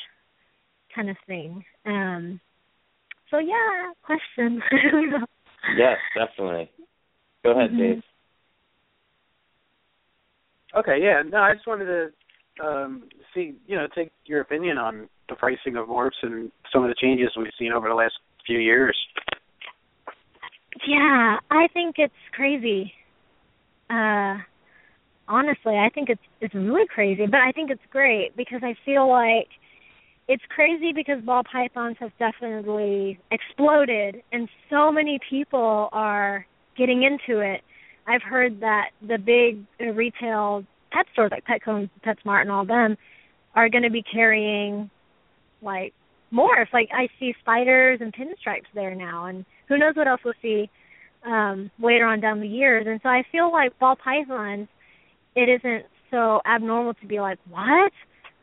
kind 0.94 1.08
of 1.08 1.16
thing 1.26 1.64
um 1.86 2.40
so 3.30 3.38
yeah 3.38 3.92
question 4.04 4.60
yes 5.76 5.96
definitely 6.14 6.70
go 7.44 7.52
ahead 7.52 7.70
mm-hmm. 7.70 7.94
dave 7.94 8.02
okay 10.76 10.98
yeah 11.00 11.22
no 11.28 11.38
i 11.38 11.54
just 11.54 11.66
wanted 11.66 11.86
to 11.86 12.64
um 12.64 13.04
see 13.34 13.54
you 13.66 13.76
know 13.76 13.86
take 13.94 14.10
your 14.26 14.40
opinion 14.40 14.78
on 14.78 15.08
the 15.28 15.34
pricing 15.34 15.76
of 15.76 15.86
morphs 15.88 16.10
and 16.22 16.50
some 16.72 16.82
of 16.82 16.88
the 16.88 16.96
changes 17.00 17.30
we've 17.36 17.48
seen 17.58 17.72
over 17.72 17.88
the 17.88 17.94
last 17.94 18.14
few 18.46 18.58
years 18.58 18.96
yeah, 20.86 21.38
I 21.50 21.68
think 21.72 21.96
it's 21.98 22.12
crazy. 22.32 22.92
Uh 23.88 24.38
honestly, 25.28 25.76
I 25.76 25.88
think 25.90 26.08
it's 26.08 26.22
it's 26.40 26.54
really 26.54 26.86
crazy, 26.86 27.26
but 27.26 27.40
I 27.40 27.52
think 27.52 27.70
it's 27.70 27.82
great 27.90 28.36
because 28.36 28.60
I 28.62 28.74
feel 28.84 29.08
like 29.08 29.48
it's 30.28 30.42
crazy 30.48 30.92
because 30.92 31.22
ball 31.22 31.42
pythons 31.50 31.96
have 31.98 32.12
definitely 32.18 33.18
exploded 33.32 34.22
and 34.32 34.48
so 34.70 34.92
many 34.92 35.18
people 35.28 35.88
are 35.92 36.46
getting 36.76 37.02
into 37.02 37.40
it. 37.40 37.62
I've 38.10 38.22
heard 38.22 38.60
that 38.60 38.90
the 39.00 39.18
big 39.18 39.64
uh, 39.80 39.92
retail 39.92 40.64
pet 40.90 41.06
stores 41.12 41.30
like 41.30 41.44
Petco 41.46 41.76
and 41.76 41.90
PetSmart 42.04 42.42
and 42.42 42.50
all 42.50 42.64
them 42.64 42.96
are 43.54 43.68
going 43.68 43.84
to 43.84 43.90
be 43.90 44.02
carrying 44.02 44.90
like 45.62 45.94
morphs. 46.32 46.72
Like 46.72 46.88
I 46.92 47.08
see 47.20 47.34
spiders 47.40 48.00
and 48.00 48.12
pinstripes 48.12 48.66
there 48.74 48.96
now, 48.96 49.26
and 49.26 49.44
who 49.68 49.78
knows 49.78 49.94
what 49.94 50.08
else 50.08 50.20
we'll 50.24 50.34
see 50.42 50.68
um, 51.24 51.70
later 51.80 52.04
on 52.04 52.20
down 52.20 52.40
the 52.40 52.48
years. 52.48 52.86
And 52.88 52.98
so 53.00 53.08
I 53.08 53.22
feel 53.30 53.52
like 53.52 53.78
ball 53.78 53.94
pythons, 53.94 54.66
it 55.36 55.48
isn't 55.48 55.84
so 56.10 56.40
abnormal 56.44 56.94
to 56.94 57.06
be 57.06 57.20
like, 57.20 57.38
what? 57.48 57.92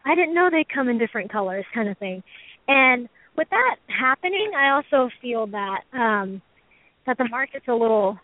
I 0.06 0.16
didn't 0.16 0.34
know 0.34 0.50
they 0.50 0.66
come 0.74 0.88
in 0.88 0.98
different 0.98 1.30
colors, 1.30 1.66
kind 1.74 1.90
of 1.90 1.98
thing. 1.98 2.24
And 2.70 3.10
with 3.36 3.50
that 3.50 3.76
happening, 3.88 4.52
I 4.58 4.70
also 4.70 5.10
feel 5.22 5.48
that 5.48 5.82
um, 5.92 6.42
that 7.06 7.18
the 7.18 7.28
market's 7.30 7.68
a 7.68 7.74
little 7.74 8.18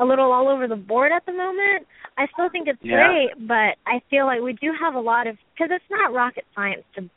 a 0.00 0.04
little 0.04 0.32
all 0.32 0.48
over 0.48 0.66
the 0.66 0.76
board 0.76 1.12
at 1.12 1.24
the 1.26 1.32
moment. 1.32 1.86
I 2.16 2.26
still 2.32 2.48
think 2.50 2.68
it's 2.68 2.78
yeah. 2.82 3.06
great, 3.06 3.48
but 3.48 3.76
I 3.86 4.00
feel 4.10 4.26
like 4.26 4.40
we 4.40 4.52
do 4.54 4.72
have 4.78 4.94
a 4.94 5.00
lot 5.00 5.26
of 5.26 5.36
because 5.54 5.70
it's 5.72 5.84
not 5.90 6.12
rocket 6.12 6.44
science 6.54 6.82
to 6.96 7.02
you 7.02 7.10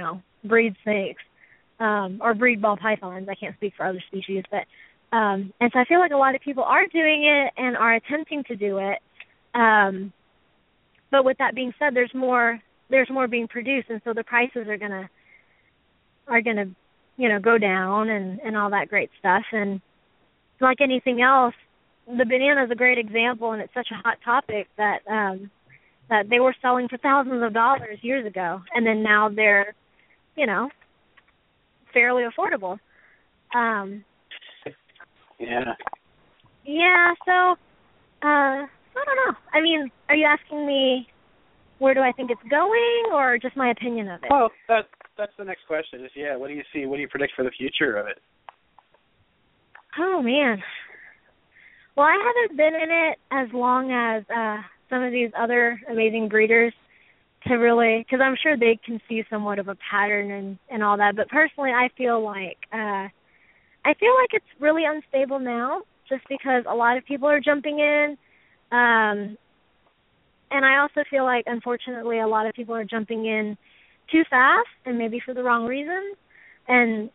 know 0.00 0.22
breed 0.44 0.74
snakes 0.84 1.22
um, 1.80 2.18
or 2.22 2.34
breed 2.34 2.62
ball 2.62 2.76
pythons. 2.76 3.28
I 3.28 3.34
can't 3.34 3.56
speak 3.56 3.74
for 3.76 3.86
other 3.86 4.02
species, 4.08 4.44
but 4.50 4.64
um, 5.16 5.52
and 5.60 5.70
so 5.72 5.78
I 5.78 5.84
feel 5.84 6.00
like 6.00 6.12
a 6.12 6.16
lot 6.16 6.34
of 6.34 6.40
people 6.40 6.64
are 6.64 6.86
doing 6.86 7.24
it 7.24 7.52
and 7.56 7.76
are 7.76 7.94
attempting 7.94 8.44
to 8.44 8.56
do 8.56 8.78
it. 8.78 8.98
Um, 9.54 10.12
but 11.10 11.24
with 11.24 11.38
that 11.38 11.54
being 11.54 11.72
said, 11.78 11.94
there's 11.94 12.14
more 12.14 12.60
there's 12.90 13.10
more 13.10 13.28
being 13.28 13.48
produced, 13.48 13.90
and 13.90 14.00
so 14.04 14.12
the 14.12 14.24
prices 14.24 14.68
are 14.68 14.76
gonna 14.76 15.08
are 16.26 16.40
gonna 16.40 16.66
you 17.16 17.28
know 17.28 17.38
go 17.38 17.58
down 17.58 18.08
and 18.08 18.40
and 18.40 18.56
all 18.56 18.70
that 18.70 18.88
great 18.88 19.10
stuff. 19.18 19.44
And 19.52 19.80
like 20.60 20.80
anything 20.80 21.20
else, 21.20 21.54
the 22.06 22.24
banana 22.24 22.64
is 22.64 22.70
a 22.70 22.76
great 22.76 22.98
example, 22.98 23.52
and 23.52 23.60
it's 23.60 23.74
such 23.74 23.88
a 23.92 23.96
hot 23.96 24.18
topic 24.24 24.68
that 24.76 24.98
um, 25.08 25.50
that 26.08 26.28
they 26.30 26.38
were 26.38 26.54
selling 26.62 26.88
for 26.88 26.98
thousands 26.98 27.42
of 27.42 27.52
dollars 27.52 27.98
years 28.02 28.26
ago, 28.26 28.62
and 28.74 28.86
then 28.86 29.02
now 29.02 29.28
they're 29.28 29.74
you 30.36 30.46
know 30.46 30.70
fairly 31.92 32.22
affordable. 32.22 32.78
Um, 33.54 34.04
yeah. 35.38 35.74
Yeah, 36.64 37.14
so 37.24 37.52
uh 38.22 38.66
I 38.96 39.04
don't 39.04 39.16
know. 39.26 39.38
I 39.52 39.60
mean, 39.60 39.90
are 40.08 40.16
you 40.16 40.26
asking 40.26 40.66
me 40.66 41.06
where 41.78 41.94
do 41.94 42.00
I 42.00 42.12
think 42.12 42.30
it's 42.30 42.40
going 42.50 43.12
or 43.12 43.38
just 43.38 43.56
my 43.56 43.70
opinion 43.70 44.08
of 44.08 44.22
it? 44.22 44.30
Well, 44.30 44.50
that 44.68 44.86
that's 45.18 45.32
the 45.38 45.44
next 45.44 45.66
question. 45.66 46.04
Is 46.04 46.10
yeah, 46.14 46.36
what 46.36 46.48
do 46.48 46.54
you 46.54 46.62
see? 46.72 46.86
What 46.86 46.96
do 46.96 47.02
you 47.02 47.08
predict 47.08 47.34
for 47.36 47.44
the 47.44 47.50
future 47.50 47.96
of 47.96 48.06
it? 48.06 48.18
Oh 49.98 50.22
man. 50.22 50.62
Well, 51.96 52.06
I 52.06 52.16
haven't 52.22 52.56
been 52.56 52.74
in 52.74 52.90
it 52.90 53.18
as 53.30 53.48
long 53.52 53.90
as 53.92 54.24
uh 54.34 54.62
some 54.90 55.02
of 55.02 55.12
these 55.12 55.30
other 55.38 55.80
amazing 55.90 56.28
breeders 56.28 56.72
to 57.46 57.54
really 57.54 57.98
because 58.04 58.20
I'm 58.22 58.36
sure 58.42 58.56
they 58.56 58.78
can 58.84 59.00
see 59.08 59.24
somewhat 59.30 59.58
of 59.58 59.68
a 59.68 59.76
pattern 59.90 60.30
and 60.30 60.58
and 60.70 60.82
all 60.82 60.96
that. 60.98 61.16
But 61.16 61.28
personally, 61.28 61.70
I 61.70 61.88
feel 61.96 62.22
like 62.22 62.58
uh 62.72 63.08
I 63.84 63.94
feel 64.00 64.14
like 64.20 64.30
it's 64.32 64.44
really 64.60 64.84
unstable 64.84 65.38
now, 65.38 65.82
just 66.08 66.22
because 66.28 66.64
a 66.68 66.74
lot 66.74 66.96
of 66.96 67.04
people 67.06 67.28
are 67.28 67.40
jumping 67.40 67.78
in, 67.78 68.16
um, 68.72 69.38
and 70.50 70.64
I 70.64 70.78
also 70.78 71.04
feel 71.08 71.24
like 71.24 71.44
unfortunately 71.46 72.18
a 72.18 72.26
lot 72.26 72.46
of 72.46 72.54
people 72.54 72.74
are 72.74 72.84
jumping 72.84 73.26
in 73.26 73.56
too 74.10 74.22
fast 74.28 74.68
and 74.86 74.98
maybe 74.98 75.20
for 75.24 75.34
the 75.34 75.42
wrong 75.44 75.66
reasons, 75.66 76.16
and 76.68 77.10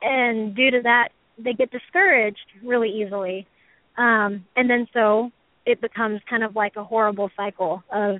and 0.00 0.56
due 0.56 0.70
to 0.70 0.80
that 0.82 1.10
they 1.38 1.52
get 1.52 1.70
discouraged 1.70 2.46
really 2.64 2.88
easily, 2.88 3.46
um, 3.96 4.44
and 4.56 4.68
then 4.70 4.86
so 4.92 5.30
it 5.66 5.80
becomes 5.80 6.20
kind 6.28 6.42
of 6.42 6.56
like 6.56 6.76
a 6.76 6.84
horrible 6.84 7.30
cycle 7.36 7.82
of, 7.92 8.16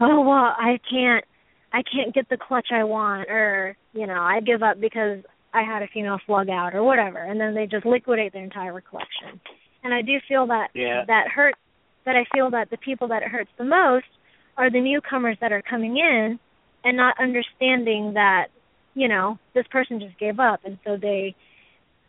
oh 0.00 0.20
well 0.20 0.54
I 0.58 0.78
can't 0.90 1.24
I 1.72 1.82
can't 1.82 2.14
get 2.14 2.28
the 2.28 2.36
clutch 2.36 2.68
I 2.72 2.84
want, 2.84 3.28
or 3.28 3.76
you 3.92 4.06
know 4.06 4.20
I 4.20 4.40
give 4.40 4.62
up 4.62 4.80
because 4.80 5.18
I 5.52 5.62
had 5.62 5.82
a 5.82 5.88
female 5.92 6.18
slug 6.26 6.48
out 6.48 6.74
or 6.74 6.82
whatever, 6.82 7.18
and 7.18 7.40
then 7.40 7.54
they 7.54 7.66
just 7.66 7.86
liquidate 7.86 8.32
their 8.32 8.44
entire 8.44 8.80
collection. 8.80 9.40
And 9.82 9.94
I 9.94 10.02
do 10.02 10.18
feel 10.28 10.46
that 10.48 10.68
yeah. 10.74 11.04
that 11.06 11.28
hurts. 11.28 11.58
That 12.06 12.16
I 12.16 12.26
feel 12.34 12.50
that 12.50 12.68
the 12.68 12.76
people 12.76 13.08
that 13.08 13.22
it 13.22 13.28
hurts 13.28 13.50
the 13.56 13.64
most 13.64 14.04
are 14.58 14.70
the 14.70 14.80
newcomers 14.80 15.38
that 15.40 15.52
are 15.52 15.62
coming 15.62 15.96
in 15.96 16.38
and 16.84 16.96
not 16.98 17.16
understanding 17.18 18.12
that 18.14 18.48
you 18.94 19.08
know 19.08 19.38
this 19.54 19.66
person 19.70 20.00
just 20.00 20.18
gave 20.18 20.38
up, 20.38 20.60
and 20.64 20.78
so 20.84 20.96
they, 21.00 21.34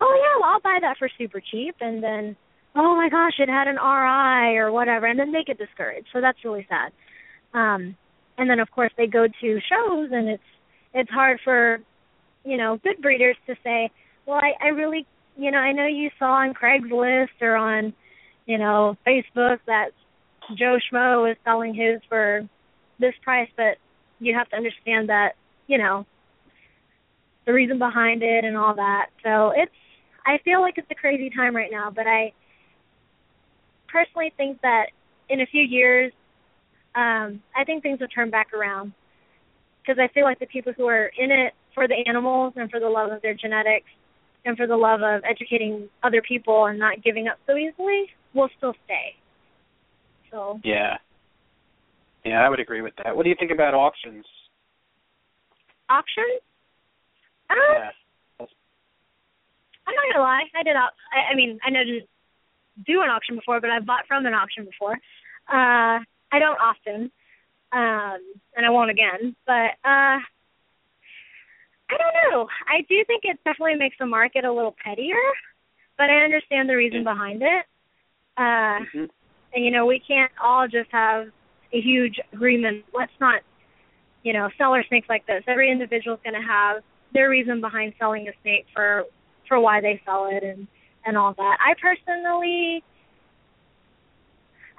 oh 0.01 0.15
yeah, 0.21 0.41
well 0.41 0.49
I'll 0.53 0.59
buy 0.59 0.79
that 0.81 0.97
for 0.97 1.09
super 1.17 1.39
cheap, 1.39 1.75
and 1.79 2.03
then 2.03 2.35
oh 2.75 2.95
my 2.95 3.09
gosh, 3.09 3.33
it 3.39 3.49
had 3.49 3.67
an 3.67 3.75
RI 3.75 4.57
or 4.57 4.71
whatever, 4.71 5.05
and 5.05 5.19
then 5.19 5.31
they 5.31 5.43
get 5.43 5.57
discouraged. 5.57 6.07
So 6.13 6.21
that's 6.21 6.43
really 6.43 6.67
sad. 6.69 6.91
Um, 7.53 7.95
and 8.37 8.49
then 8.49 8.59
of 8.59 8.69
course 8.71 8.91
they 8.97 9.07
go 9.07 9.27
to 9.27 9.59
shows, 9.69 10.09
and 10.11 10.29
it's 10.29 10.43
it's 10.93 11.09
hard 11.09 11.39
for 11.43 11.79
you 12.45 12.57
know, 12.57 12.79
good 12.83 13.01
breeders 13.01 13.35
to 13.47 13.55
say, 13.63 13.89
well, 14.25 14.37
I, 14.37 14.53
I 14.63 14.69
really, 14.69 15.05
you 15.35 15.51
know, 15.51 15.57
I 15.57 15.73
know 15.73 15.87
you 15.87 16.09
saw 16.17 16.33
on 16.35 16.53
Craigslist 16.53 17.41
or 17.41 17.55
on, 17.55 17.93
you 18.45 18.57
know, 18.57 18.95
Facebook 19.05 19.57
that 19.65 19.89
Joe 20.55 20.77
Schmo 20.93 21.29
is 21.29 21.37
selling 21.43 21.73
his 21.73 22.01
for 22.07 22.47
this 22.99 23.13
price, 23.23 23.49
but 23.57 23.77
you 24.19 24.35
have 24.35 24.47
to 24.49 24.55
understand 24.55 25.09
that, 25.09 25.31
you 25.67 25.79
know, 25.79 26.05
the 27.45 27.53
reason 27.53 27.79
behind 27.79 28.23
it 28.23 28.45
and 28.45 28.55
all 28.55 28.75
that. 28.75 29.07
So 29.23 29.51
it's, 29.55 29.71
I 30.25 30.37
feel 30.43 30.61
like 30.61 30.77
it's 30.77 30.89
a 30.89 30.95
crazy 30.95 31.31
time 31.35 31.55
right 31.55 31.71
now, 31.71 31.91
but 31.93 32.07
I 32.07 32.33
personally 33.95 34.33
think 34.35 34.59
that 34.61 34.87
in 35.29 35.39
a 35.39 35.45
few 35.45 35.61
years, 35.61 36.11
um, 36.95 37.41
I 37.55 37.63
think 37.65 37.81
things 37.81 38.01
will 38.01 38.09
turn 38.09 38.29
back 38.29 38.53
around 38.53 38.91
because 39.81 39.97
I 40.01 40.11
feel 40.13 40.25
like 40.25 40.39
the 40.39 40.47
people 40.47 40.73
who 40.75 40.87
are 40.87 41.11
in 41.17 41.31
it 41.31 41.53
for 41.73 41.87
the 41.87 41.95
animals 42.05 42.53
and 42.57 42.69
for 42.69 42.81
the 42.81 42.89
love 42.89 43.11
of 43.11 43.21
their 43.21 43.33
genetics 43.33 43.87
and 44.43 44.57
for 44.57 44.67
the 44.67 44.75
love 44.75 44.99
of 45.01 45.23
educating 45.23 45.87
other 46.03 46.21
people 46.21 46.65
and 46.65 46.77
not 46.77 47.03
giving 47.03 47.27
up 47.27 47.37
so 47.47 47.55
easily 47.55 48.07
will 48.33 48.49
still 48.57 48.73
stay. 48.83 49.15
So 50.29 50.59
yeah, 50.63 50.97
Yeah, 52.25 52.43
I 52.45 52.49
would 52.49 52.59
agree 52.59 52.81
with 52.81 52.93
that. 53.03 53.15
What 53.15 53.23
do 53.23 53.29
you 53.29 53.35
think 53.39 53.51
about 53.51 53.73
auctions? 53.73 54.25
Auctions? 55.89 56.41
Uh, 57.49 57.55
yeah. 57.55 57.89
I'm 59.87 59.93
not 59.93 60.03
gonna 60.11 60.23
lie. 60.25 60.43
I 60.59 60.63
did. 60.63 60.75
Au- 60.75 60.97
I, 61.13 61.31
I 61.31 61.35
mean, 61.35 61.59
I 61.63 61.69
didn't 61.69 62.09
do 62.85 63.01
an 63.01 63.09
auction 63.09 63.35
before, 63.35 63.61
but 63.61 63.69
I've 63.69 63.85
bought 63.85 64.07
from 64.07 64.25
an 64.25 64.33
auction 64.33 64.65
before. 64.65 64.93
Uh, 65.47 65.99
I 66.31 66.39
don't 66.39 66.59
often, 66.59 67.11
um, 67.71 68.19
and 68.55 68.65
I 68.65 68.69
won't 68.69 68.91
again. 68.91 69.35
But 69.45 69.77
uh, 69.85 70.19
I 71.89 71.97
don't 71.97 72.31
know. 72.31 72.47
I 72.67 72.81
do 72.89 73.03
think 73.05 73.23
it 73.23 73.39
definitely 73.45 73.75
makes 73.75 73.95
the 73.99 74.05
market 74.05 74.43
a 74.43 74.51
little 74.51 74.75
pettier, 74.83 75.15
but 75.97 76.09
I 76.09 76.23
understand 76.23 76.69
the 76.69 76.75
reason 76.75 77.03
behind 77.03 77.41
it. 77.41 77.65
Uh, 78.37 78.79
Mm-hmm. 78.83 79.05
and 79.53 79.63
you 79.65 79.71
know, 79.71 79.85
we 79.85 80.01
can't 80.05 80.31
all 80.43 80.67
just 80.67 80.89
have 80.91 81.27
a 81.71 81.79
huge 81.79 82.19
agreement. 82.33 82.83
Let's 82.93 83.13
not, 83.21 83.41
you 84.23 84.33
know, 84.33 84.49
sell 84.57 84.71
our 84.71 84.83
snakes 84.89 85.07
like 85.07 85.25
this. 85.27 85.43
Every 85.47 85.71
individual 85.71 86.15
is 86.15 86.21
going 86.23 86.39
to 86.39 86.45
have 86.45 86.83
their 87.13 87.29
reason 87.29 87.61
behind 87.61 87.93
selling 87.97 88.27
a 88.27 88.31
snake 88.41 88.65
for 88.73 89.03
for 89.47 89.59
why 89.59 89.79
they 89.79 90.01
sell 90.05 90.27
it 90.31 90.43
and 90.43 90.67
and 91.05 91.17
all 91.17 91.33
that. 91.33 91.57
I 91.59 91.73
personally, 91.79 92.83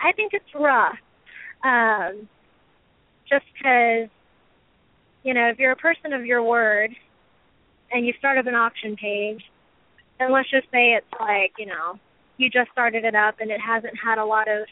I 0.01 0.12
think 0.12 0.32
it's 0.35 0.55
rough, 0.55 0.98
um, 1.65 2.28
just 3.28 3.44
because, 3.55 4.09
you 5.23 5.35
know, 5.35 5.48
if 5.48 5.59
you're 5.59 5.73
a 5.73 5.77
person 5.77 6.12
of 6.12 6.27
your 6.27 6.43
word, 6.43 6.90
and 7.93 8.05
you 8.05 8.12
start 8.19 8.36
up 8.39 8.47
an 8.47 8.55
auction 8.55 8.97
page, 8.97 9.43
and 10.19 10.32
let's 10.32 10.51
just 10.51 10.66
say 10.73 10.94
it's 10.94 11.07
like, 11.20 11.53
you 11.59 11.66
know, 11.66 11.98
you 12.36 12.51
just 12.51 12.70
started 12.73 13.05
it 13.05 13.15
up 13.15 13.36
and 13.40 13.51
it 13.51 13.61
hasn't 13.61 13.94
had 13.97 14.19
a 14.19 14.24
lot 14.24 14.48
of, 14.48 14.66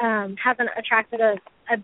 um, 0.00 0.36
hasn't 0.42 0.68
attracted 0.76 1.20
a 1.20 1.36
a 1.70 1.78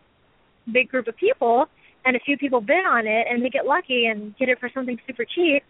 big 0.70 0.88
group 0.88 1.06
of 1.06 1.16
people, 1.16 1.66
and 2.04 2.16
a 2.16 2.20
few 2.20 2.36
people 2.36 2.60
bid 2.60 2.84
on 2.84 3.06
it 3.06 3.26
and 3.30 3.44
they 3.44 3.50
get 3.50 3.66
lucky 3.66 4.06
and 4.06 4.36
get 4.36 4.48
it 4.48 4.58
for 4.58 4.70
something 4.74 4.98
super 5.06 5.24
cheap 5.24 5.62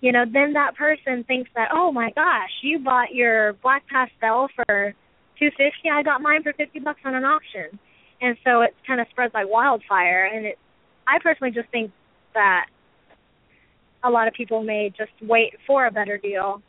you 0.00 0.12
know, 0.12 0.24
then 0.30 0.52
that 0.52 0.76
person 0.76 1.24
thinks 1.24 1.50
that, 1.54 1.68
oh 1.72 1.90
my 1.92 2.10
gosh, 2.14 2.50
you 2.62 2.78
bought 2.78 3.14
your 3.14 3.54
black 3.54 3.84
pastel 3.88 4.48
for 4.54 4.94
two 5.38 5.50
fifty, 5.50 5.90
I 5.92 6.02
got 6.02 6.20
mine 6.20 6.42
for 6.42 6.52
fifty 6.52 6.80
bucks 6.80 7.00
on 7.04 7.14
an 7.14 7.24
auction. 7.24 7.78
And 8.20 8.36
so 8.44 8.62
it 8.62 8.74
kind 8.86 9.00
of 9.00 9.06
spreads 9.10 9.34
like 9.34 9.48
wildfire 9.48 10.26
and 10.26 10.46
it 10.46 10.58
I 11.06 11.18
personally 11.22 11.52
just 11.52 11.70
think 11.70 11.92
that 12.34 12.66
a 14.04 14.10
lot 14.10 14.28
of 14.28 14.34
people 14.34 14.62
may 14.62 14.92
just 14.96 15.12
wait 15.22 15.54
for 15.66 15.86
a 15.86 15.90
better 15.90 16.18
deal 16.18 16.62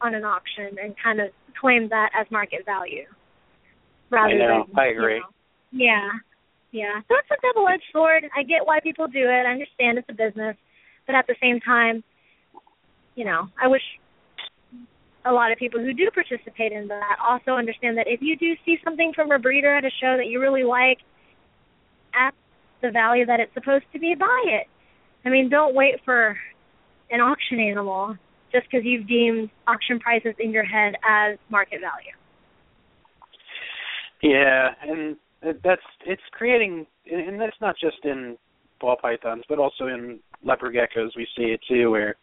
on 0.00 0.14
an 0.14 0.24
auction 0.24 0.76
and 0.82 0.94
kind 1.02 1.20
of 1.20 1.28
claim 1.60 1.88
that 1.90 2.10
as 2.18 2.26
market 2.30 2.64
value. 2.64 3.04
Rather 4.10 4.34
I 4.34 4.38
know, 4.38 4.64
than 4.66 4.78
I 4.78 4.86
agree. 4.88 5.14
You 5.14 5.20
know, 5.20 5.26
yeah. 5.72 6.08
Yeah. 6.72 7.00
So 7.08 7.14
it's 7.18 7.28
a 7.30 7.40
double 7.46 7.68
edged 7.68 7.84
sword. 7.92 8.24
I 8.36 8.42
get 8.42 8.64
why 8.66 8.80
people 8.82 9.06
do 9.06 9.20
it. 9.20 9.46
I 9.46 9.52
understand 9.52 9.98
it's 9.98 10.08
a 10.08 10.14
business. 10.14 10.56
But 11.06 11.16
at 11.16 11.26
the 11.26 11.36
same 11.40 11.60
time, 11.60 12.02
you 13.14 13.24
know, 13.24 13.48
I 13.60 13.68
wish 13.68 13.82
a 15.24 15.32
lot 15.32 15.52
of 15.52 15.58
people 15.58 15.80
who 15.80 15.92
do 15.92 16.10
participate 16.12 16.72
in 16.72 16.88
that 16.88 17.16
also 17.22 17.52
understand 17.52 17.96
that 17.98 18.06
if 18.08 18.20
you 18.20 18.36
do 18.36 18.54
see 18.64 18.78
something 18.82 19.12
from 19.14 19.30
a 19.30 19.38
breeder 19.38 19.74
at 19.74 19.84
a 19.84 19.90
show 20.00 20.16
that 20.16 20.26
you 20.26 20.40
really 20.40 20.64
like 20.64 20.98
at 22.14 22.34
the 22.82 22.90
value 22.90 23.24
that 23.26 23.38
it's 23.38 23.54
supposed 23.54 23.84
to 23.92 23.98
be, 23.98 24.14
buy 24.18 24.44
it. 24.46 24.66
I 25.24 25.28
mean, 25.28 25.48
don't 25.48 25.74
wait 25.74 25.96
for 26.04 26.36
an 27.10 27.20
auction 27.20 27.60
animal 27.60 28.16
just 28.50 28.66
because 28.70 28.84
you've 28.84 29.06
deemed 29.06 29.50
auction 29.66 30.00
prices 30.00 30.34
in 30.38 30.50
your 30.50 30.64
head 30.64 30.94
as 31.08 31.38
market 31.48 31.80
value. 31.80 32.12
Yeah, 34.22 34.70
and 34.82 35.16
that's 35.64 35.82
it's 36.06 36.22
creating, 36.32 36.86
and 37.10 37.40
that's 37.40 37.56
not 37.60 37.76
just 37.80 38.04
in 38.04 38.36
ball 38.80 38.96
pythons, 39.00 39.44
but 39.48 39.58
also 39.58 39.86
in 39.86 40.20
leopard 40.44 40.74
geckos. 40.74 41.10
We 41.16 41.26
see 41.36 41.44
it 41.44 41.60
too, 41.68 41.90
where 41.90 42.16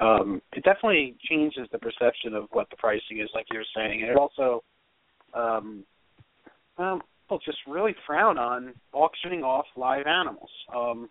um, 0.00 0.40
it 0.52 0.64
definitely 0.64 1.16
changes 1.28 1.68
the 1.70 1.78
perception 1.78 2.34
of 2.34 2.48
what 2.52 2.68
the 2.70 2.76
pricing 2.76 3.20
is, 3.20 3.30
like 3.34 3.46
you're 3.52 3.64
saying, 3.76 4.02
and 4.02 4.10
it 4.10 4.16
also, 4.16 4.62
um, 5.34 5.84
well, 6.78 7.00
people 7.32 7.38
just 7.44 7.58
really 7.66 7.94
frown 8.06 8.38
on 8.38 8.74
auctioning 8.92 9.42
off 9.42 9.66
live 9.76 10.06
animals. 10.06 10.50
Um, 10.74 11.08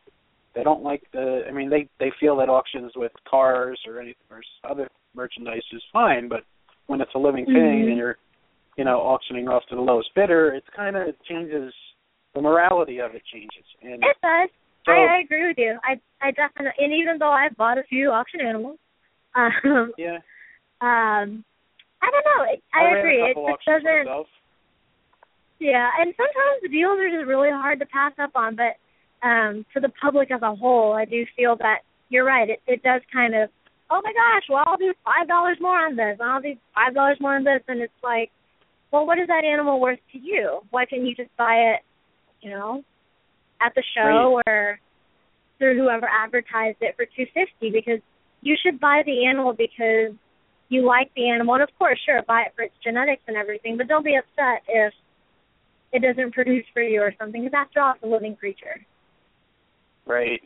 they 0.53 0.63
don't 0.63 0.83
like 0.83 1.03
the. 1.13 1.43
I 1.47 1.51
mean, 1.51 1.69
they 1.69 1.87
they 1.99 2.11
feel 2.19 2.35
that 2.37 2.49
auctions 2.49 2.91
with 2.95 3.11
cars 3.29 3.79
or 3.87 3.99
anything 3.99 4.15
or 4.29 4.41
other 4.69 4.89
merchandise 5.15 5.61
is 5.71 5.83
fine, 5.93 6.27
but 6.27 6.43
when 6.87 6.99
it's 7.01 7.11
a 7.15 7.19
living 7.19 7.45
thing 7.45 7.55
Mhm. 7.55 7.87
and 7.87 7.97
you're, 7.97 8.17
you 8.77 8.83
know, 8.83 8.99
auctioning 8.99 9.47
off 9.47 9.65
to 9.67 9.75
the 9.75 9.81
lowest 9.81 10.13
bidder, 10.13 10.53
it's 10.53 10.67
kind 10.75 10.95
of 10.95 11.15
changes 11.23 11.73
the 12.33 12.41
morality 12.41 12.99
of 12.99 13.15
it 13.15 13.23
changes. 13.25 13.65
And 13.81 14.03
It 14.03 14.17
does. 14.21 14.49
So, 14.85 14.91
I, 14.91 15.17
I 15.17 15.21
agree 15.23 15.47
with 15.47 15.57
you. 15.57 15.77
I 15.83 15.99
I 16.21 16.31
definitely, 16.31 16.83
and 16.83 16.93
even 16.93 17.17
though 17.17 17.31
I've 17.31 17.55
bought 17.57 17.77
a 17.77 17.83
few 17.83 18.11
auction 18.11 18.41
animals, 18.41 18.77
um, 19.35 19.91
yeah, 19.97 20.17
um, 20.81 21.43
I 22.01 22.09
don't 22.09 22.25
know. 22.25 22.43
It, 22.51 22.63
I, 22.73 22.97
agree. 22.99 23.21
A 23.21 23.31
It 23.31 23.37
just 23.37 23.65
doesn't. 23.65 24.05
myself. 24.05 24.27
Yeah, 25.59 25.89
and 25.99 26.13
sometimes 26.17 26.61
the 26.63 26.69
deals 26.69 26.97
are 26.97 27.09
just 27.09 27.27
really 27.27 27.49
hard 27.49 27.79
to 27.79 27.85
pass 27.85 28.13
up 28.19 28.31
on. 28.35 28.55
But 28.55 28.77
um, 29.25 29.65
to 29.73 29.79
the 29.79 29.89
public 30.01 30.31
as 30.31 30.41
a 30.41 30.55
whole, 30.55 30.93
I 30.93 31.05
do 31.05 31.25
feel 31.37 31.55
that 31.57 31.79
you're 32.09 32.25
right. 32.25 32.49
It 32.49 32.61
it 32.67 32.83
does 32.83 33.01
kind 33.13 33.35
of, 33.35 33.49
oh 33.89 34.01
my 34.03 34.13
gosh, 34.13 34.43
well 34.49 34.63
I'll 34.65 34.77
do 34.77 34.93
five 35.05 35.27
dollars 35.27 35.57
more 35.61 35.77
on 35.77 35.95
this, 35.95 36.17
I'll 36.21 36.41
do 36.41 36.55
five 36.73 36.93
dollars 36.93 37.17
more 37.19 37.35
on 37.35 37.43
this, 37.43 37.61
and 37.67 37.79
it's 37.81 37.93
like, 38.03 38.31
well, 38.91 39.05
what 39.05 39.19
is 39.19 39.27
that 39.27 39.45
animal 39.45 39.79
worth 39.79 39.99
to 40.11 40.19
you? 40.19 40.61
Why 40.71 40.85
can't 40.85 41.03
you 41.05 41.15
just 41.15 41.35
buy 41.37 41.73
it, 41.75 41.81
you 42.41 42.49
know, 42.49 42.83
at 43.63 43.73
the 43.75 43.83
show 43.95 44.41
or 44.45 44.79
through 45.57 45.77
whoever 45.77 46.07
advertised 46.07 46.77
it 46.81 46.95
for 46.95 47.05
two 47.05 47.25
fifty? 47.33 47.69
Because 47.69 47.99
you 48.41 48.55
should 48.61 48.79
buy 48.79 49.03
the 49.05 49.25
animal 49.25 49.53
because 49.53 50.13
you 50.69 50.85
like 50.85 51.11
the 51.15 51.29
animal, 51.29 51.55
and 51.55 51.63
of 51.63 51.69
course, 51.77 51.99
sure, 52.05 52.21
buy 52.27 52.41
it 52.41 52.53
for 52.55 52.63
its 52.63 52.73
genetics 52.83 53.23
and 53.27 53.35
everything. 53.37 53.77
But 53.77 53.87
don't 53.87 54.05
be 54.05 54.15
upset 54.15 54.63
if 54.67 54.93
it 55.91 56.01
doesn't 56.01 56.33
produce 56.33 56.65
for 56.73 56.81
you 56.81 57.01
or 57.01 57.13
something, 57.19 57.43
because 57.43 57.57
after 57.57 57.81
all, 57.81 57.93
it's 57.93 58.03
a 58.03 58.07
living 58.07 58.35
creature. 58.35 58.79
Right. 60.05 60.41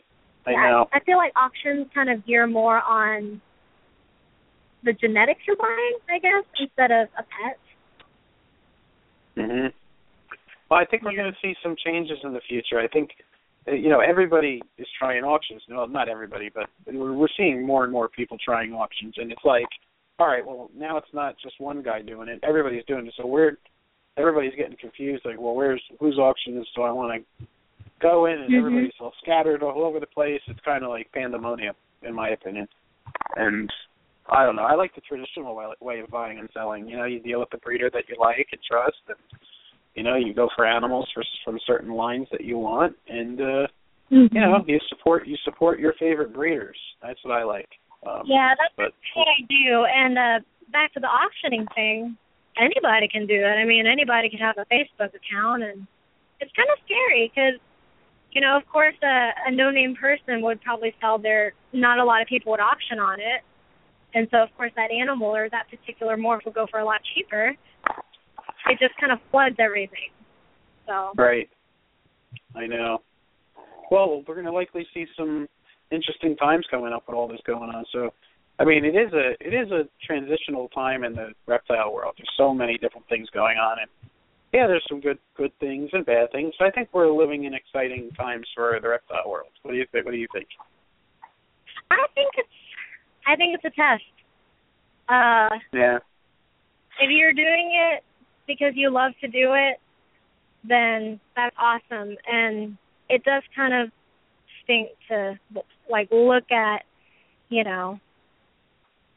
I 0.46 0.52
Yeah, 0.52 0.70
know. 0.70 0.88
I 0.92 1.00
feel 1.00 1.16
like 1.16 1.32
auctions 1.36 1.86
kind 1.94 2.10
of 2.10 2.26
gear 2.26 2.46
more 2.46 2.80
on 2.80 3.40
the 4.82 4.92
genetics 4.92 5.40
you're 5.46 5.56
buying, 5.56 5.98
I 6.10 6.18
guess, 6.18 6.44
instead 6.58 6.90
of 6.90 7.08
a 7.16 7.22
pet. 7.22 7.58
Mm 9.36 9.60
hmm 9.60 9.85
Well, 10.70 10.80
I 10.80 10.84
think 10.84 11.02
we're 11.02 11.16
going 11.16 11.32
to 11.32 11.38
see 11.40 11.54
some 11.62 11.76
changes 11.84 12.18
in 12.24 12.32
the 12.32 12.40
future. 12.48 12.80
I 12.80 12.88
think, 12.88 13.10
uh, 13.68 13.72
you 13.72 13.88
know, 13.88 14.00
everybody 14.00 14.60
is 14.78 14.86
trying 14.98 15.22
auctions. 15.22 15.62
Well, 15.70 15.86
not 15.86 16.08
everybody, 16.08 16.50
but 16.52 16.66
we're, 16.86 17.12
we're 17.12 17.28
seeing 17.36 17.64
more 17.64 17.84
and 17.84 17.92
more 17.92 18.08
people 18.08 18.36
trying 18.44 18.72
auctions, 18.72 19.14
and 19.16 19.30
it's 19.30 19.44
like, 19.44 19.66
all 20.18 20.26
right, 20.26 20.44
well, 20.44 20.70
now 20.74 20.96
it's 20.96 21.12
not 21.12 21.36
just 21.42 21.60
one 21.60 21.82
guy 21.82 22.00
doing 22.02 22.28
it; 22.28 22.40
everybody's 22.42 22.84
doing 22.86 23.06
it. 23.06 23.14
So 23.16 23.26
we're 23.26 23.58
everybody's 24.16 24.54
getting 24.56 24.76
confused. 24.80 25.24
Like, 25.24 25.38
well, 25.38 25.54
where's 25.54 25.82
whose 26.00 26.18
auction 26.18 26.56
is? 26.56 26.66
So 26.74 26.82
I 26.82 26.90
want 26.90 27.22
to 27.22 27.46
go 28.00 28.26
in, 28.26 28.40
and 28.40 28.50
Mhm. 28.50 28.58
everybody's 28.58 28.92
all 28.98 29.12
scattered 29.22 29.62
all 29.62 29.84
over 29.84 30.00
the 30.00 30.06
place. 30.06 30.40
It's 30.48 30.60
kind 30.60 30.82
of 30.82 30.90
like 30.90 31.12
pandemonium, 31.12 31.74
in 32.02 32.14
my 32.14 32.30
opinion. 32.30 32.66
And 33.36 33.70
I 34.28 34.44
don't 34.44 34.56
know. 34.56 34.64
I 34.64 34.74
like 34.74 34.94
the 34.94 35.02
traditional 35.02 35.54
way, 35.54 35.66
way 35.80 36.00
of 36.00 36.08
buying 36.08 36.38
and 36.38 36.48
selling. 36.52 36.88
You 36.88 36.96
know, 36.96 37.04
you 37.04 37.20
deal 37.20 37.40
with 37.40 37.50
the 37.50 37.58
breeder 37.58 37.90
that 37.90 38.08
you 38.08 38.16
like 38.18 38.48
and 38.52 38.60
trust, 38.62 38.96
and 39.08 39.16
you 39.96 40.02
know, 40.04 40.14
you 40.16 40.32
go 40.34 40.48
for 40.54 40.64
animals 40.66 41.08
for, 41.12 41.24
from 41.44 41.58
certain 41.66 41.92
lines 41.92 42.28
that 42.30 42.44
you 42.44 42.58
want, 42.58 42.94
and 43.08 43.40
uh, 43.40 43.66
Mm-hmm. 44.12 44.36
you 44.36 44.40
know, 44.40 44.62
you 44.68 44.78
support 44.88 45.26
you 45.26 45.36
support 45.44 45.80
your 45.80 45.92
favorite 45.98 46.32
breeders. 46.32 46.78
That's 47.02 47.18
what 47.24 47.34
I 47.34 47.42
like. 47.42 47.68
Um, 48.06 48.22
Yeah, 48.24 48.54
that's 48.56 48.72
but 48.76 48.92
what 49.16 49.26
I 49.26 49.42
do. 49.48 49.84
And 49.84 50.16
uh 50.16 50.46
back 50.70 50.94
to 50.94 51.00
the 51.00 51.08
auctioning 51.08 51.66
thing, 51.74 52.16
anybody 52.56 53.08
can 53.10 53.26
do 53.26 53.34
it. 53.34 53.58
I 53.58 53.64
mean, 53.64 53.84
anybody 53.86 54.30
can 54.30 54.38
have 54.38 54.58
a 54.58 54.66
Facebook 54.72 55.10
account, 55.10 55.64
and 55.64 55.88
it's 56.38 56.52
kind 56.54 56.68
of 56.70 56.78
scary 56.84 57.32
because, 57.34 57.58
you 58.30 58.40
know, 58.40 58.56
of 58.56 58.62
course, 58.68 58.94
a, 59.02 59.30
a 59.48 59.50
no-name 59.50 59.96
person 59.96 60.40
would 60.42 60.62
probably 60.62 60.94
sell 61.00 61.18
their. 61.18 61.52
Not 61.72 61.98
a 61.98 62.04
lot 62.04 62.22
of 62.22 62.28
people 62.28 62.52
would 62.52 62.60
auction 62.60 63.00
on 63.00 63.18
it, 63.18 63.42
and 64.14 64.28
so 64.30 64.38
of 64.38 64.54
course 64.56 64.70
that 64.76 64.92
animal 64.92 65.34
or 65.34 65.50
that 65.50 65.66
particular 65.68 66.16
morph 66.16 66.44
will 66.44 66.52
go 66.52 66.68
for 66.70 66.78
a 66.78 66.84
lot 66.84 67.00
cheaper. 67.12 67.56
It 68.68 68.78
just 68.78 68.98
kind 69.00 69.12
of 69.12 69.18
floods 69.30 69.56
everything. 69.58 70.10
So. 70.86 71.12
Right. 71.16 71.48
I 72.54 72.66
know. 72.66 73.02
Well, 73.90 74.22
we're 74.26 74.34
going 74.34 74.46
to 74.46 74.52
likely 74.52 74.86
see 74.92 75.06
some 75.16 75.46
interesting 75.90 76.36
times 76.36 76.66
coming 76.70 76.92
up 76.92 77.04
with 77.06 77.14
all 77.14 77.28
this 77.28 77.40
going 77.46 77.70
on. 77.70 77.84
So, 77.92 78.10
I 78.58 78.64
mean, 78.64 78.84
it 78.84 78.96
is 78.96 79.12
a 79.12 79.32
it 79.40 79.54
is 79.54 79.70
a 79.70 79.84
transitional 80.04 80.68
time 80.68 81.04
in 81.04 81.12
the 81.14 81.32
reptile 81.46 81.92
world. 81.92 82.14
There's 82.18 82.28
so 82.36 82.52
many 82.52 82.78
different 82.78 83.06
things 83.08 83.28
going 83.30 83.58
on, 83.58 83.78
and 83.80 84.10
yeah, 84.52 84.66
there's 84.66 84.84
some 84.88 85.00
good 85.00 85.18
good 85.36 85.52
things 85.60 85.90
and 85.92 86.04
bad 86.06 86.32
things. 86.32 86.54
So 86.58 86.64
I 86.64 86.70
think 86.70 86.88
we're 86.92 87.10
living 87.10 87.44
in 87.44 87.54
exciting 87.54 88.10
times 88.16 88.48
for 88.54 88.78
the 88.80 88.88
reptile 88.88 89.28
world. 89.30 89.50
What 89.62 89.72
do 89.72 89.78
you 89.78 89.86
think? 89.92 90.04
What 90.04 90.12
do 90.12 90.18
you 90.18 90.28
think? 90.32 90.48
I 91.90 92.06
think 92.14 92.30
it's 92.36 92.48
I 93.26 93.36
think 93.36 93.54
it's 93.54 93.64
a 93.64 93.76
test. 93.76 94.02
Uh 95.08 95.54
Yeah. 95.72 95.98
if 97.00 97.10
you're 97.10 97.32
doing 97.34 97.70
it 97.92 98.02
because 98.46 98.72
you 98.74 98.90
love 98.90 99.12
to 99.20 99.28
do 99.28 99.54
it, 99.54 99.80
then 100.64 101.20
that's 101.34 101.54
awesome. 101.58 102.16
And 102.30 102.76
it 103.08 103.24
does 103.24 103.42
kind 103.54 103.74
of 103.74 103.90
stink 104.62 104.90
to 105.08 105.38
like 105.90 106.08
look 106.10 106.50
at, 106.50 106.82
you 107.48 107.64
know, 107.64 108.00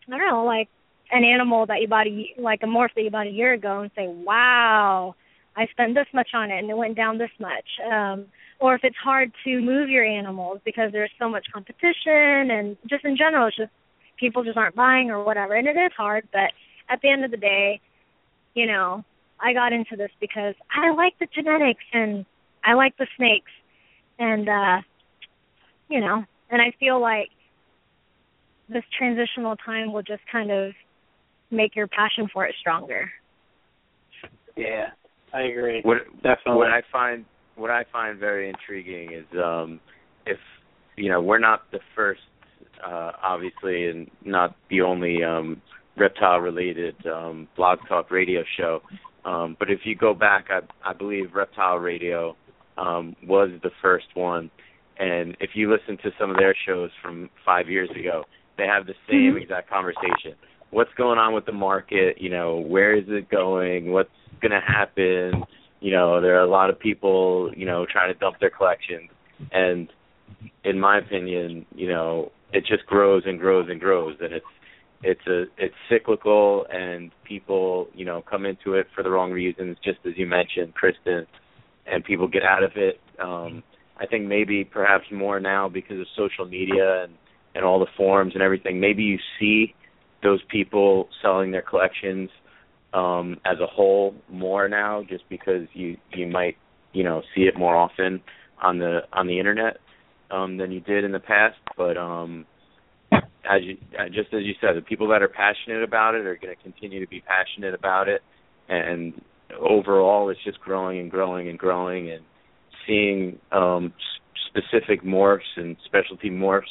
I 0.08 0.12
don't 0.12 0.28
know, 0.28 0.46
like 0.46 0.70
an 1.12 1.24
animal 1.24 1.66
that 1.66 1.82
you 1.82 1.88
bought 1.88 2.08
a 2.08 2.34
like 2.38 2.62
a 2.64 2.68
morph 2.68 2.94
that 2.96 3.04
you 3.04 3.10
bought 3.10 3.28
a 3.28 3.32
year 3.32 3.54
ago 3.54 3.82
and 3.82 3.92
say, 3.96 4.08
wow, 4.08 5.16
I 5.56 5.68
spent 5.68 5.96
this 5.96 6.08
much 6.14 6.30
on 6.34 6.52
it 6.52 6.60
and 6.60 6.70
it 6.70 6.78
went 6.78 6.96
down 6.96 7.18
this 7.18 7.32
much. 7.40 7.66
Um, 7.92 8.26
or 8.60 8.76
if 8.76 8.82
it's 8.84 8.96
hard 8.98 9.32
to 9.46 9.62
move 9.62 9.90
your 9.90 10.06
animals 10.06 10.60
because 10.66 10.92
there's 10.92 11.12
so 11.18 11.30
much 11.30 11.48
competition 11.54 12.52
and 12.52 12.78
just 12.88 13.06
in 13.06 13.18
general, 13.18 13.48
it's 13.48 13.58
just 13.58 13.72
people 14.18 14.44
just 14.44 14.58
aren't 14.58 14.76
buying 14.76 15.10
or 15.10 15.24
whatever. 15.24 15.56
And 15.56 15.68
it 15.68 15.78
is 15.78 15.92
hard, 15.96 16.28
but 16.32 16.52
at 16.90 17.02
the 17.02 17.10
end 17.10 17.24
of 17.24 17.32
the 17.32 17.38
day, 17.38 17.80
you 18.54 18.66
know, 18.66 19.04
I 19.42 19.54
got 19.54 19.74
into 19.74 19.96
this 19.96 20.12
because 20.20 20.56
I 20.74 20.92
like 20.92 21.14
the 21.20 21.28
genetics 21.34 21.84
and 21.94 22.26
I 22.64 22.74
like 22.74 22.98
the 22.98 23.08
snakes 23.18 23.52
and 24.18 24.50
uh 24.50 24.82
you 25.90 26.00
know, 26.00 26.24
and 26.52 26.62
I 26.62 26.72
feel 26.80 27.02
like 27.02 27.30
this 28.68 28.84
transitional 28.98 29.56
time 29.56 29.92
will 29.92 30.04
just 30.04 30.22
kind 30.32 30.52
of 30.52 30.74
make 31.50 31.76
your 31.76 31.88
passion 31.88 32.30
for 32.32 32.46
it 32.46 32.54
stronger. 32.60 33.10
Yeah, 34.56 34.90
I 35.34 35.42
agree. 35.42 35.82
What 35.84 35.98
Definitely. 36.22 36.58
what 36.58 36.68
I 36.68 36.82
find 36.92 37.26
what 37.56 37.72
I 37.72 37.86
find 37.92 38.20
very 38.20 38.50
intriguing 38.50 39.14
is 39.14 39.26
um 39.38 39.80
if 40.26 40.38
you 40.96 41.10
know 41.10 41.22
we're 41.22 41.40
not 41.40 41.64
the 41.72 41.80
first 41.96 42.22
uh 42.86 43.12
obviously 43.24 43.88
and 43.88 44.10
not 44.24 44.56
the 44.70 44.82
only 44.82 45.24
um 45.24 45.62
reptile 45.98 46.40
related 46.40 46.96
um 47.08 47.48
blog 47.56 47.80
talk 47.88 48.12
radio 48.12 48.44
show 48.58 48.82
um 49.26 49.56
but 49.60 49.70
if 49.70 49.82
you 49.86 49.96
go 49.96 50.14
back 50.14 50.46
I 50.50 50.60
I 50.90 50.94
believe 50.94 51.34
Reptile 51.34 51.78
Radio 51.78 52.36
um 52.78 53.16
was 53.28 53.50
the 53.64 53.72
first 53.82 54.08
one. 54.16 54.50
And 54.98 55.38
if 55.40 55.52
you 55.54 55.72
listen 55.72 55.98
to 56.04 56.12
some 56.20 56.30
of 56.30 56.38
their 56.38 56.54
shows 56.66 56.90
from 57.02 57.30
5 57.46 57.70
years 57.70 57.90
ago 57.92 58.26
they 58.58 58.66
have 58.66 58.86
the 58.86 58.96
same 59.10 59.36
Mhm. 59.36 59.42
exact 59.42 59.70
conversation. 59.70 60.36
What's 60.72 60.94
going 60.96 61.18
on 61.18 61.34
with 61.34 61.46
the 61.46 61.54
market? 61.54 62.22
You 62.22 62.30
know 62.30 62.58
where 62.58 62.94
is 62.94 63.06
it 63.08 63.30
going? 63.30 63.92
What's 63.92 64.10
going 64.42 64.52
to 64.52 64.60
happen? 64.60 65.44
You 65.80 65.92
know 65.92 66.20
there 66.22 66.36
are 66.38 66.44
a 66.44 66.54
lot 66.60 66.70
of 66.70 66.78
people 66.80 67.52
you 67.56 67.66
know 67.66 67.86
trying 67.86 68.14
to 68.14 68.20
dump 68.20 68.40
their 68.40 68.50
collections. 68.50 69.10
And 69.52 69.88
in 70.64 70.80
my 70.80 70.98
opinion 70.98 71.66
you 71.76 71.88
know 71.88 72.32
it 72.52 72.66
just 72.66 72.86
grows 72.86 73.24
and 73.26 73.40
grows 73.40 73.70
and 73.70 73.80
grows. 73.80 74.16
And 74.22 74.34
it's 74.34 74.46
it's 75.02 75.26
a 75.28 75.44
it's 75.58 75.76
cyclical 75.90 76.66
and 76.72 77.12
people 77.24 77.88
you 77.94 78.06
know 78.06 78.22
come 78.30 78.46
into 78.46 78.74
it 78.74 78.88
for 78.94 79.04
the 79.04 79.10
wrong 79.10 79.32
reasons 79.32 79.78
just 79.84 80.00
as 80.06 80.14
you 80.18 80.26
mentioned 80.26 80.74
kristin 80.76 81.26
and 81.88 82.04
people 82.04 82.28
get 82.28 82.44
out 82.44 82.64
of 82.64 82.72
it. 82.76 83.00
Um 83.20 83.64
i 83.98 84.06
think 84.06 84.26
maybe 84.28 84.64
perhaps 84.64 85.06
more 85.12 85.40
now 85.40 85.70
because 85.70 86.00
of 86.00 86.08
social 86.18 86.46
media 86.46 87.04
and 87.04 87.14
and 87.56 87.66
all 87.66 87.80
the 87.80 87.88
forums 87.98 88.34
and 88.34 88.44
everything 88.44 88.80
maybe 88.80 89.04
you 89.04 89.18
see 89.40 89.74
those 90.22 90.42
people 90.50 91.08
selling 91.22 91.52
their 91.52 91.62
collections 91.62 92.30
um 92.94 93.38
as 93.46 93.60
a 93.60 93.68
whole 93.68 94.16
more 94.30 94.68
now 94.68 95.04
just 95.08 95.24
because 95.30 95.68
you 95.74 95.98
you 96.14 96.28
might 96.28 96.58
you 96.94 97.04
know 97.04 97.22
see 97.36 97.42
it 97.42 97.58
more 97.58 97.76
often 97.76 98.22
on 98.62 98.80
the 98.80 99.00
on 99.14 99.28
the 99.28 99.40
internet 99.40 99.78
um 100.32 100.58
than 100.58 100.72
you 100.72 100.80
did 100.82 101.04
in 101.04 101.12
the 101.12 101.20
past. 101.20 101.58
But 101.78 101.98
um 101.98 102.46
as 103.46 103.62
you 103.64 103.78
uh, 103.98 104.08
just 104.08 104.34
as 104.34 104.44
you 104.44 104.54
said 104.60 104.76
the 104.76 104.82
people 104.82 105.08
that 105.10 105.22
are 105.22 105.30
passionate 105.30 105.84
about 105.84 106.16
it 106.16 106.26
are 106.26 106.36
going 106.36 106.56
to 106.56 106.62
continue 106.62 107.00
to 107.00 107.08
be 107.08 107.22
passionate 107.22 107.74
about 107.74 108.08
it. 108.08 108.22
And 108.68 109.14
overall 109.60 110.30
it's 110.30 110.44
just 110.44 110.60
growing 110.60 111.00
and 111.00 111.12
growing 111.12 111.50
and 111.50 111.58
growing 111.58 112.12
and 112.12 112.22
seeing 112.86 113.40
um 113.52 113.94
specific 114.48 115.04
morphs 115.04 115.40
and 115.58 115.78
specialty 115.86 116.30
morphs 116.30 116.64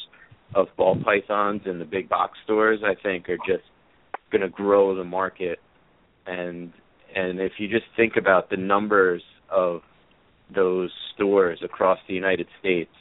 of 0.55 0.67
ball 0.77 0.97
pythons 1.03 1.61
in 1.65 1.79
the 1.79 1.85
big 1.85 2.09
box 2.09 2.37
stores 2.43 2.79
I 2.83 2.95
think 3.01 3.29
are 3.29 3.37
just 3.47 3.63
going 4.31 4.41
to 4.41 4.49
grow 4.49 4.95
the 4.95 5.03
market. 5.03 5.59
And 6.25 6.71
and 7.15 7.39
if 7.39 7.53
you 7.57 7.67
just 7.67 7.85
think 7.95 8.13
about 8.17 8.49
the 8.49 8.57
numbers 8.57 9.23
of 9.49 9.81
those 10.53 10.91
stores 11.15 11.59
across 11.63 11.97
the 12.07 12.13
United 12.13 12.47
States 12.59 12.91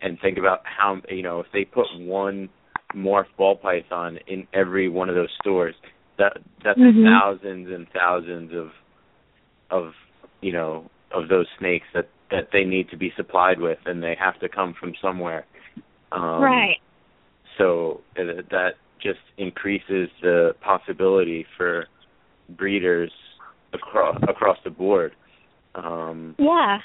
and 0.00 0.18
think 0.20 0.38
about 0.38 0.60
how 0.64 1.00
you 1.10 1.22
know 1.22 1.40
if 1.40 1.46
they 1.52 1.64
put 1.64 1.86
one 1.96 2.48
morph 2.94 3.26
ball 3.36 3.56
python 3.56 4.18
in 4.26 4.46
every 4.52 4.88
one 4.88 5.08
of 5.08 5.14
those 5.14 5.32
stores 5.40 5.74
that 6.18 6.38
that's 6.64 6.78
Mhm. 6.78 7.04
thousands 7.04 7.70
and 7.70 7.88
thousands 7.90 8.52
of 8.52 8.72
of 9.70 9.94
you 10.40 10.52
know 10.52 10.90
of 11.12 11.28
those 11.28 11.46
snakes 11.58 11.86
that 11.92 12.08
that 12.30 12.50
they 12.52 12.64
need 12.64 12.88
to 12.90 12.96
be 12.96 13.12
supplied 13.16 13.60
with 13.60 13.78
and 13.86 14.02
they 14.02 14.14
have 14.14 14.38
to 14.40 14.48
come 14.48 14.74
from 14.74 14.94
somewhere 14.96 15.44
um 16.12 16.42
right. 16.42 16.80
so 17.58 18.00
uh, 18.18 18.42
that 18.50 18.74
just 19.00 19.20
increases 19.36 20.08
the 20.22 20.54
possibility 20.60 21.46
for 21.56 21.86
breeders 22.50 23.12
across 23.72 24.16
across 24.28 24.58
the 24.64 24.70
board. 24.70 25.12
Um, 25.74 26.34
Yeah. 26.38 26.78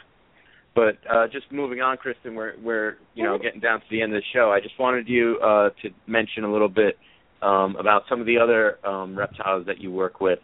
But 0.76 0.98
uh, 1.10 1.28
just 1.28 1.52
moving 1.52 1.82
on, 1.82 1.98
Kristin, 1.98 2.36
we're 2.36 2.54
we're 2.62 2.98
you 3.14 3.24
know 3.24 3.38
getting 3.38 3.60
down 3.60 3.80
to 3.80 3.86
the 3.92 4.02
end 4.02 4.16
of 4.16 4.22
the 4.22 4.26
show. 4.34 4.52
I 4.52 4.60
just 4.60 4.80
wanted 4.80 5.08
you 5.08 5.38
uh, 5.44 5.70
to 5.82 5.90
mention 6.08 6.44
a 6.44 6.52
little 6.52 6.70
bit 6.70 6.98
um, 7.42 7.76
about 7.76 8.04
some 8.10 8.20
of 8.20 8.26
the 8.26 8.38
other 8.38 8.80
um, 8.88 9.16
reptiles 9.16 9.66
that 9.68 9.80
you 9.80 9.92
work 9.92 10.20
with, 10.20 10.40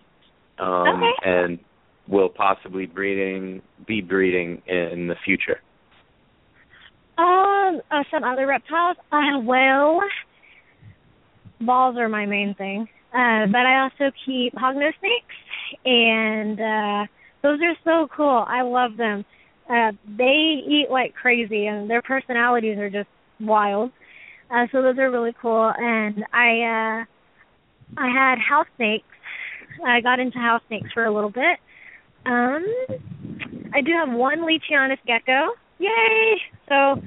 um, 0.60 1.04
Okay. 1.04 1.12
and 1.24 1.60
will 2.08 2.30
possibly 2.30 2.86
breeding 2.86 3.62
be 3.88 4.02
breeding 4.02 4.62
in 4.68 5.08
the 5.08 5.16
future. 5.26 5.62
Um, 7.18 7.82
uh, 7.92 8.04
some 8.12 8.24
other 8.24 8.46
reptiles. 8.46 8.98
Uh, 9.12 9.40
well, 9.44 10.00
balls 11.62 11.98
are 11.98 12.08
my 12.10 12.26
main 12.26 12.54
thing. 12.56 12.88
Uh, 13.12 13.48
but 13.48 13.66
I 13.66 13.82
also 13.82 14.12
keep 14.26 14.54
hognose 14.54 14.94
snakes, 15.00 15.36
and 15.84 16.60
uh, 16.60 17.06
those 17.42 17.60
are 17.62 17.76
so 17.84 18.08
cool. 18.16 18.46
I 18.48 18.62
love 18.62 18.98
them. 18.98 19.26
Uh, 19.70 19.92
they 20.18 20.64
eat 20.68 20.88
like 20.90 21.14
crazy, 21.14 21.68
and 21.68 21.90
their 21.90 22.02
personalities 22.02 22.78
are 22.78 22.90
just 22.90 23.10
wild. 23.40 23.92
Uh, 24.50 24.66
so 24.72 24.82
those 24.82 24.98
are 24.98 25.12
really 25.12 25.36
cool. 25.42 25.72
And 25.78 26.26
I, 26.34 27.04
uh, 27.04 28.00
I 28.02 28.08
had 28.08 28.40
house 28.40 28.68
snakes. 28.78 29.06
I 29.86 30.02
got 30.02 30.20
into 30.20 30.40
house 30.40 30.62
snakes 30.68 30.90
for 30.94 31.06
a 31.06 31.14
little 31.14 31.30
bit. 31.30 31.60
Um, 32.26 32.66
I 33.74 33.82
do 33.82 33.92
have 33.94 34.12
one 34.12 34.40
Leachianus 34.40 34.98
gecko. 35.06 35.54
Yay! 35.78 36.36
So 36.68 37.02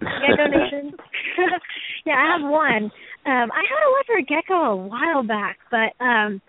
Gecko 0.00 0.46
Nation. 0.46 0.92
yeah, 2.04 2.14
I 2.14 2.36
have 2.36 2.50
one. 2.50 2.90
Um, 3.24 3.50
I 3.52 3.62
had 3.62 3.80
a 3.86 3.90
leopard 3.94 4.28
gecko 4.28 4.54
a 4.54 4.76
while 4.76 5.22
back, 5.22 5.58
but 5.70 5.94
um, 6.04 6.42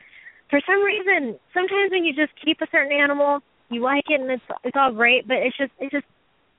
for 0.49 0.59
some 0.65 0.83
reason, 0.83 1.37
sometimes 1.53 1.91
when 1.91 2.03
you 2.03 2.13
just 2.13 2.33
keep 2.43 2.61
a 2.61 2.67
certain 2.71 2.91
animal, 2.91 3.39
you 3.69 3.81
like 3.81 4.05
it 4.09 4.21
and 4.21 4.29
it's 4.29 4.43
it's 4.63 4.77
all 4.77 4.91
great, 4.91 5.27
but 5.27 5.37
it's 5.37 5.57
just 5.57 5.71
it's 5.79 5.91
just 5.91 6.05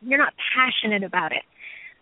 you're 0.03 0.19
not 0.19 0.35
passionate 0.55 1.05
about 1.05 1.33
it. 1.33 1.43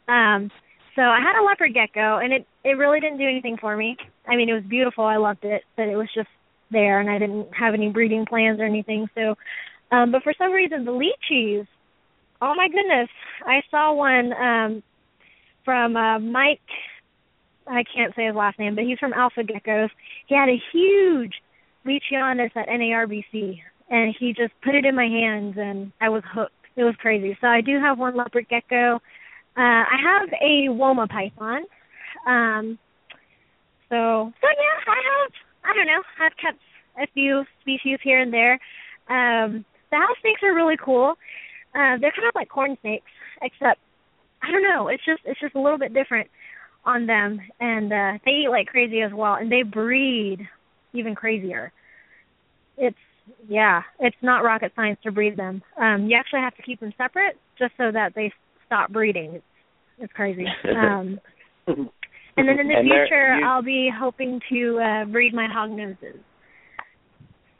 Um, 0.09 0.51
so 0.97 1.03
I 1.03 1.21
had 1.21 1.41
a 1.41 1.45
leopard 1.45 1.75
gecko, 1.75 2.19
and 2.19 2.33
it 2.33 2.47
it 2.65 2.77
really 2.79 3.01
didn't 3.01 3.19
do 3.19 3.29
anything 3.29 3.57
for 3.61 3.77
me. 3.77 3.97
I 4.27 4.37
mean, 4.37 4.49
it 4.49 4.55
was 4.55 4.65
beautiful. 4.65 5.05
I 5.05 5.17
loved 5.17 5.45
it, 5.45 5.63
but 5.77 5.89
it 5.89 5.97
was 5.97 6.09
just 6.15 6.29
there, 6.71 7.01
and 7.01 7.11
I 7.11 7.19
didn't 7.19 7.49
have 7.55 7.75
any 7.75 7.91
breeding 7.91 8.27
plans 8.27 8.61
or 8.61 8.65
anything. 8.65 9.09
So, 9.15 9.35
um, 9.91 10.13
but 10.13 10.23
for 10.23 10.35
some 10.39 10.53
reason, 10.53 10.85
the 10.85 10.93
leachies 10.93 11.67
Oh 12.43 12.55
my 12.57 12.67
goodness. 12.67 13.09
I 13.47 13.63
saw 13.71 13.95
one 13.95 14.33
um 14.33 14.83
from 15.65 15.97
uh 15.97 16.19
Mike 16.19 16.61
I 17.69 17.85
can't 17.95 18.13
say 18.17 18.27
his 18.27 18.35
last 18.35 18.59
name, 18.59 18.75
but 18.75 18.83
he's 18.83 18.99
from 18.99 19.13
Alpha 19.13 19.43
Geckos. 19.45 19.91
He 20.27 20.35
had 20.35 20.49
a 20.49 20.61
huge 20.73 21.35
Leachianus 21.87 22.51
at 22.57 22.67
NARBC 22.67 23.61
and 23.91 24.15
he 24.19 24.33
just 24.33 24.53
put 24.63 24.75
it 24.75 24.85
in 24.85 24.95
my 24.95 25.07
hands 25.07 25.57
and 25.59 25.93
I 26.01 26.09
was 26.09 26.23
hooked. 26.33 26.53
It 26.77 26.85
was 26.85 26.95
crazy. 26.99 27.37
So 27.41 27.47
I 27.47 27.61
do 27.61 27.79
have 27.79 27.99
one 27.99 28.17
leopard 28.17 28.49
gecko. 28.49 28.97
Uh 29.57 29.85
I 29.87 29.97
have 30.03 30.29
a 30.41 30.69
Woma 30.69 31.09
python. 31.09 31.63
Um 32.27 32.79
so 33.89 34.33
so 34.41 34.47
yeah, 34.49 34.93
I 34.93 35.01
have 35.11 35.33
I 35.65 35.75
don't 35.75 35.87
know, 35.87 36.03
I've 36.21 36.37
kept 36.37 36.59
a 37.01 37.07
few 37.13 37.45
species 37.61 37.99
here 38.03 38.21
and 38.21 38.33
there. 38.33 38.59
Um 39.09 39.65
the 39.93 39.99
house 39.99 40.17
snakes 40.23 40.43
are 40.43 40.55
really 40.55 40.77
cool. 40.83 41.15
Uh, 41.75 41.97
they're 42.01 42.13
kind 42.13 42.29
of 42.29 42.35
like 42.35 42.49
corn 42.49 42.77
snakes, 42.81 43.11
except 43.41 43.79
I 44.43 44.51
don't 44.51 44.63
know. 44.63 44.89
It's 44.89 45.05
just 45.05 45.21
it's 45.25 45.41
just 45.41 45.55
a 45.55 45.61
little 45.61 45.79
bit 45.79 45.95
different 45.95 46.29
on 46.85 47.07
them, 47.07 47.41
and 47.61 47.93
uh, 47.93 48.19
they 48.25 48.33
eat 48.33 48.49
like 48.51 48.67
crazy 48.67 49.03
as 49.03 49.13
well, 49.13 49.35
and 49.35 49.53
they 49.53 49.63
breed 49.63 50.49
even 50.93 51.15
crazier. 51.15 51.73
It's 52.77 52.97
yeah, 53.49 53.83
it's 54.01 54.17
not 54.23 54.45
rocket 54.45 54.73
science 54.77 54.99
to 55.05 55.13
breed 55.13 55.37
them. 55.37 55.63
Um, 55.81 56.07
you 56.09 56.17
actually 56.17 56.41
have 56.41 56.55
to 56.57 56.63
keep 56.63 56.81
them 56.81 56.93
separate 56.97 57.37
just 57.59 57.73
so 57.77 57.91
that 57.93 58.13
they 58.15 58.33
stop 58.67 58.91
breeding. 58.91 59.35
It's 59.35 59.45
it's 59.99 60.13
crazy. 60.15 60.47
Um, 60.75 61.21
and 61.67 62.49
then 62.49 62.59
in 62.59 62.69
the 62.69 62.75
And 62.75 62.89
future, 62.89 63.35
you- 63.39 63.47
I'll 63.47 63.63
be 63.63 63.91
hoping 63.95 64.41
to 64.51 64.81
uh, 64.81 65.05
breed 65.07 65.35
my 65.35 65.47
hog 65.53 65.71
noses. 65.71 66.17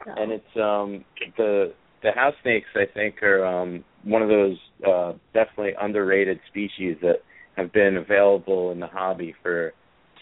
So. 0.05 0.11
and 0.17 0.31
it's 0.31 0.55
um 0.57 1.05
the 1.37 1.73
the 2.01 2.11
house 2.11 2.33
snakes 2.41 2.67
I 2.75 2.85
think 2.93 3.23
are 3.23 3.45
um 3.45 3.83
one 4.03 4.21
of 4.21 4.27
those 4.29 4.57
uh 4.85 5.13
definitely 5.33 5.73
underrated 5.79 6.39
species 6.49 6.97
that 7.01 7.17
have 7.55 7.71
been 7.71 7.95
available 7.97 8.71
in 8.71 8.79
the 8.79 8.87
hobby 8.87 9.33
for 9.41 9.71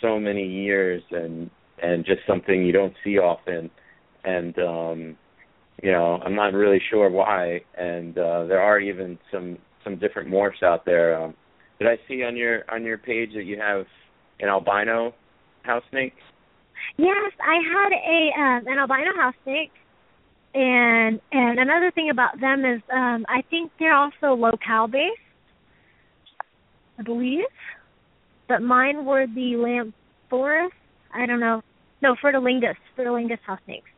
so 0.02 0.20
many 0.20 0.46
years 0.46 1.02
and 1.12 1.50
and 1.82 2.06
just 2.06 2.20
something 2.28 2.64
you 2.64 2.72
don't 2.74 2.94
see 3.04 3.18
often 3.18 3.72
and 4.24 4.58
um 4.60 5.18
you 5.82 5.92
know 5.92 6.20
i'm 6.24 6.36
not 6.36 6.54
really 6.54 6.82
sure 6.90 7.10
why 7.10 7.60
and 7.78 8.18
uh 8.18 8.46
there 8.46 8.62
are 8.62 8.80
even 8.80 9.18
some 9.32 9.58
some 9.84 9.98
different 9.98 10.30
morphs 10.30 10.64
out 10.64 10.86
there 10.86 11.22
um 11.22 11.34
did 11.80 11.88
i 11.88 11.98
see 12.08 12.24
on 12.24 12.36
your 12.36 12.64
on 12.72 12.84
your 12.84 12.98
page 12.98 13.32
that 13.34 13.44
you 13.44 13.58
have 13.58 13.86
an 14.40 14.50
albino 14.50 15.14
house 15.64 15.84
snake 15.90 16.14
Yes, 16.98 17.32
I 17.42 17.56
had 17.56 17.92
a 17.94 18.42
um, 18.42 18.68
an 18.68 18.78
albino 18.80 19.16
house 19.16 19.36
snake, 19.44 19.72
and 20.54 21.20
and 21.32 21.60
another 21.60 21.92
thing 21.92 22.10
about 22.10 22.40
them 22.40 22.66
is 22.66 22.82
um, 22.92 23.26
I 23.30 23.42
think 23.50 23.72
they're 23.80 23.96
also 23.96 24.34
locale 24.36 24.88
based. 24.88 25.20
I 27.00 27.04
believe, 27.04 27.46
but 28.48 28.62
mine 28.62 29.06
were 29.06 29.26
the 29.26 29.56
lamp 29.56 29.96
forest. 30.30 30.76
I 31.14 31.26
don't 31.26 31.40
know. 31.40 31.62
No, 32.02 32.16
fuliginosus, 32.24 32.76
fuliginosus 32.98 33.40
house 33.46 33.60
snakes. 33.66 33.90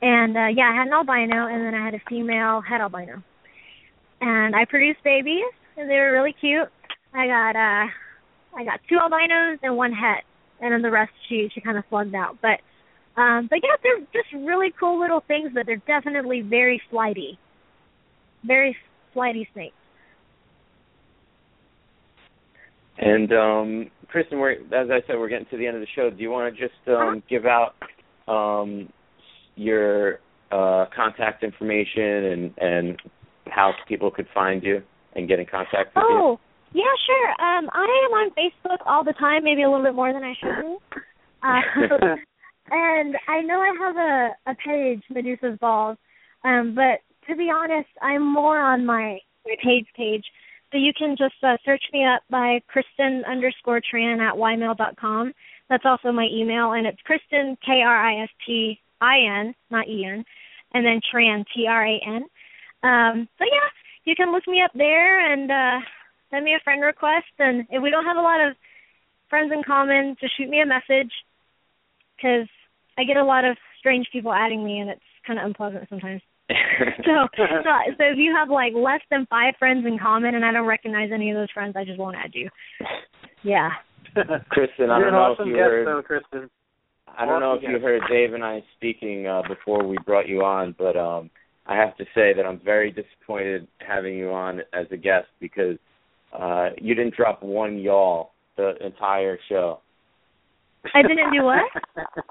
And 0.00 0.36
uh 0.36 0.46
yeah, 0.54 0.70
I 0.70 0.76
had 0.76 0.86
an 0.86 0.92
albino, 0.92 1.46
and 1.46 1.64
then 1.64 1.74
I 1.74 1.84
had 1.84 1.94
a 1.94 2.00
female 2.08 2.60
het 2.60 2.80
albino. 2.80 3.22
And 4.20 4.54
I 4.54 4.64
produced 4.64 5.02
babies, 5.04 5.50
and 5.76 5.88
they 5.88 5.94
were 5.94 6.12
really 6.12 6.34
cute. 6.40 6.68
I 7.14 7.26
got 7.26 7.56
uh 7.56 7.86
I 8.56 8.64
got 8.64 8.80
two 8.88 8.96
albinos 8.96 9.58
and 9.62 9.76
one 9.76 9.92
het 9.92 10.24
and 10.60 10.72
then 10.72 10.82
the 10.82 10.90
rest 10.90 11.12
she 11.28 11.48
she 11.54 11.60
kind 11.60 11.78
of 11.78 11.84
slugged 11.88 12.14
out. 12.14 12.38
But 12.40 12.60
um 13.20 13.48
but 13.50 13.60
yeah, 13.62 13.76
they're 13.82 14.00
just 14.12 14.32
really 14.34 14.72
cool 14.78 15.00
little 15.00 15.22
things, 15.26 15.50
but 15.54 15.66
they're 15.66 15.82
definitely 15.86 16.42
very 16.42 16.80
flighty, 16.90 17.38
very 18.44 18.76
flighty 19.12 19.48
snakes. 19.52 19.74
And 22.98 23.32
um 23.32 23.90
Kristin, 24.12 24.40
we're 24.40 24.52
as 24.52 24.90
I 24.90 25.06
said, 25.06 25.18
we're 25.18 25.28
getting 25.28 25.46
to 25.50 25.56
the 25.56 25.66
end 25.66 25.76
of 25.76 25.82
the 25.82 25.88
show. 25.94 26.10
Do 26.10 26.22
you 26.22 26.30
want 26.30 26.54
to 26.54 26.60
just 26.60 26.88
um 26.88 27.22
give 27.28 27.46
out 27.46 27.74
um 28.26 28.92
your 29.58 30.20
uh 30.50 30.86
contact 30.94 31.42
information 31.42 32.24
and 32.24 32.58
and 32.58 33.02
how 33.50 33.72
people 33.86 34.10
could 34.10 34.26
find 34.32 34.62
you 34.62 34.82
and 35.14 35.28
get 35.28 35.38
in 35.38 35.46
contact 35.46 35.94
with 35.94 36.04
you? 36.08 36.18
Oh, 36.20 36.40
yeah, 36.72 36.84
sure. 37.06 37.28
Um, 37.30 37.68
I 37.72 38.06
am 38.06 38.12
on 38.12 38.30
Facebook 38.30 38.78
all 38.86 39.02
the 39.04 39.14
time, 39.14 39.44
maybe 39.44 39.62
a 39.62 39.70
little 39.70 39.84
bit 39.84 39.94
more 39.94 40.12
than 40.12 40.22
I 40.22 40.34
should 40.38 40.62
be. 40.62 40.76
Uh, 41.42 42.16
and 42.70 43.16
I 43.26 43.40
know 43.40 43.60
I 43.60 43.72
have 43.78 43.96
a 43.96 44.50
a 44.50 44.54
page, 44.54 45.02
Medusa's 45.10 45.58
Balls, 45.60 45.96
um, 46.44 46.74
but 46.74 47.00
to 47.28 47.36
be 47.36 47.50
honest, 47.54 47.88
I'm 48.02 48.22
more 48.32 48.58
on 48.58 48.84
my 48.84 49.18
my 49.46 49.54
page 49.62 49.86
page. 49.96 50.24
So 50.70 50.76
you 50.76 50.92
can 50.98 51.16
just 51.16 51.42
uh, 51.42 51.56
search 51.64 51.82
me 51.94 52.04
up 52.04 52.22
by 52.28 52.60
Kristin 52.68 53.22
underscore 53.26 53.80
Tran 53.80 54.18
at 54.20 54.34
ymail 54.34 54.76
dot 54.76 54.96
com. 54.96 55.32
That's 55.70 55.84
also 55.86 56.12
my 56.12 56.26
email, 56.30 56.72
and 56.72 56.86
it's 56.86 56.98
Kristin 57.08 57.56
K 57.64 57.80
R 57.84 57.96
I 57.96 58.22
S 58.24 58.30
T 58.46 58.78
I 59.00 59.40
N, 59.40 59.54
not 59.70 59.88
E 59.88 60.04
N, 60.04 60.24
and 60.74 60.84
then 60.84 61.00
Tran 61.12 61.44
T 61.54 61.66
R 61.68 61.86
A 61.86 62.00
N. 62.06 62.22
Um, 62.82 63.28
so 63.38 63.44
yeah, 63.44 63.68
you 64.08 64.14
can 64.16 64.32
look 64.32 64.48
me 64.48 64.62
up 64.64 64.72
there 64.74 65.32
and 65.32 65.50
uh 65.50 65.84
send 66.30 66.44
me 66.44 66.54
a 66.54 66.64
friend 66.64 66.82
request 66.82 67.28
and 67.38 67.66
if 67.70 67.82
we 67.82 67.90
don't 67.90 68.06
have 68.06 68.16
a 68.16 68.20
lot 68.20 68.40
of 68.40 68.56
friends 69.28 69.52
in 69.52 69.62
common 69.62 70.16
just 70.18 70.36
shoot 70.36 70.48
me 70.48 70.60
a 70.60 70.66
message 70.66 71.12
because 72.16 72.48
i 72.96 73.04
get 73.04 73.16
a 73.16 73.24
lot 73.24 73.44
of 73.44 73.56
strange 73.78 74.06
people 74.10 74.32
adding 74.32 74.64
me 74.64 74.78
and 74.80 74.88
it's 74.90 75.00
kind 75.26 75.38
of 75.38 75.44
unpleasant 75.44 75.86
sometimes 75.88 76.22
so, 77.04 77.28
so 77.36 77.44
so 77.98 78.04
if 78.04 78.16
you 78.16 78.34
have 78.34 78.48
like 78.48 78.72
less 78.74 79.02
than 79.10 79.26
five 79.28 79.52
friends 79.58 79.84
in 79.86 79.98
common 79.98 80.34
and 80.34 80.44
i 80.44 80.52
don't 80.52 80.66
recognize 80.66 81.10
any 81.12 81.30
of 81.30 81.36
those 81.36 81.50
friends 81.52 81.74
i 81.76 81.84
just 81.84 81.98
won't 81.98 82.16
add 82.16 82.30
you 82.32 82.48
yeah 83.42 83.70
Kristin, 84.16 84.88
I 84.90 84.98
You're 84.98 85.00
don't 85.00 85.08
an 85.08 85.12
know 85.12 85.18
awesome 85.18 85.48
if 85.48 85.52
you 85.52 85.56
guest, 85.56 85.68
heard 85.68 85.86
though, 85.86 86.02
Kristin. 86.02 86.48
I 87.16 87.24
don't 87.24 87.40
know 87.40 87.54
if 87.54 87.62
you 87.62 87.78
heard 87.78 88.02
Dave 88.10 88.34
and 88.34 88.44
I 88.44 88.62
speaking 88.76 89.26
uh, 89.26 89.42
before 89.48 89.84
we 89.84 89.96
brought 90.04 90.28
you 90.28 90.42
on, 90.42 90.74
but 90.78 90.96
um, 90.96 91.30
I 91.66 91.76
have 91.76 91.96
to 91.98 92.04
say 92.14 92.32
that 92.34 92.44
I'm 92.46 92.60
very 92.64 92.90
disappointed 92.90 93.66
having 93.86 94.16
you 94.16 94.30
on 94.30 94.60
as 94.72 94.86
a 94.90 94.96
guest 94.96 95.26
because 95.40 95.76
uh, 96.38 96.70
you 96.80 96.94
didn't 96.94 97.14
drop 97.14 97.42
one 97.42 97.78
y'all 97.78 98.30
the 98.56 98.74
entire 98.84 99.38
show. 99.48 99.80
I 100.94 101.02
didn't 101.02 101.32
do 101.32 101.44
what? 101.44 101.62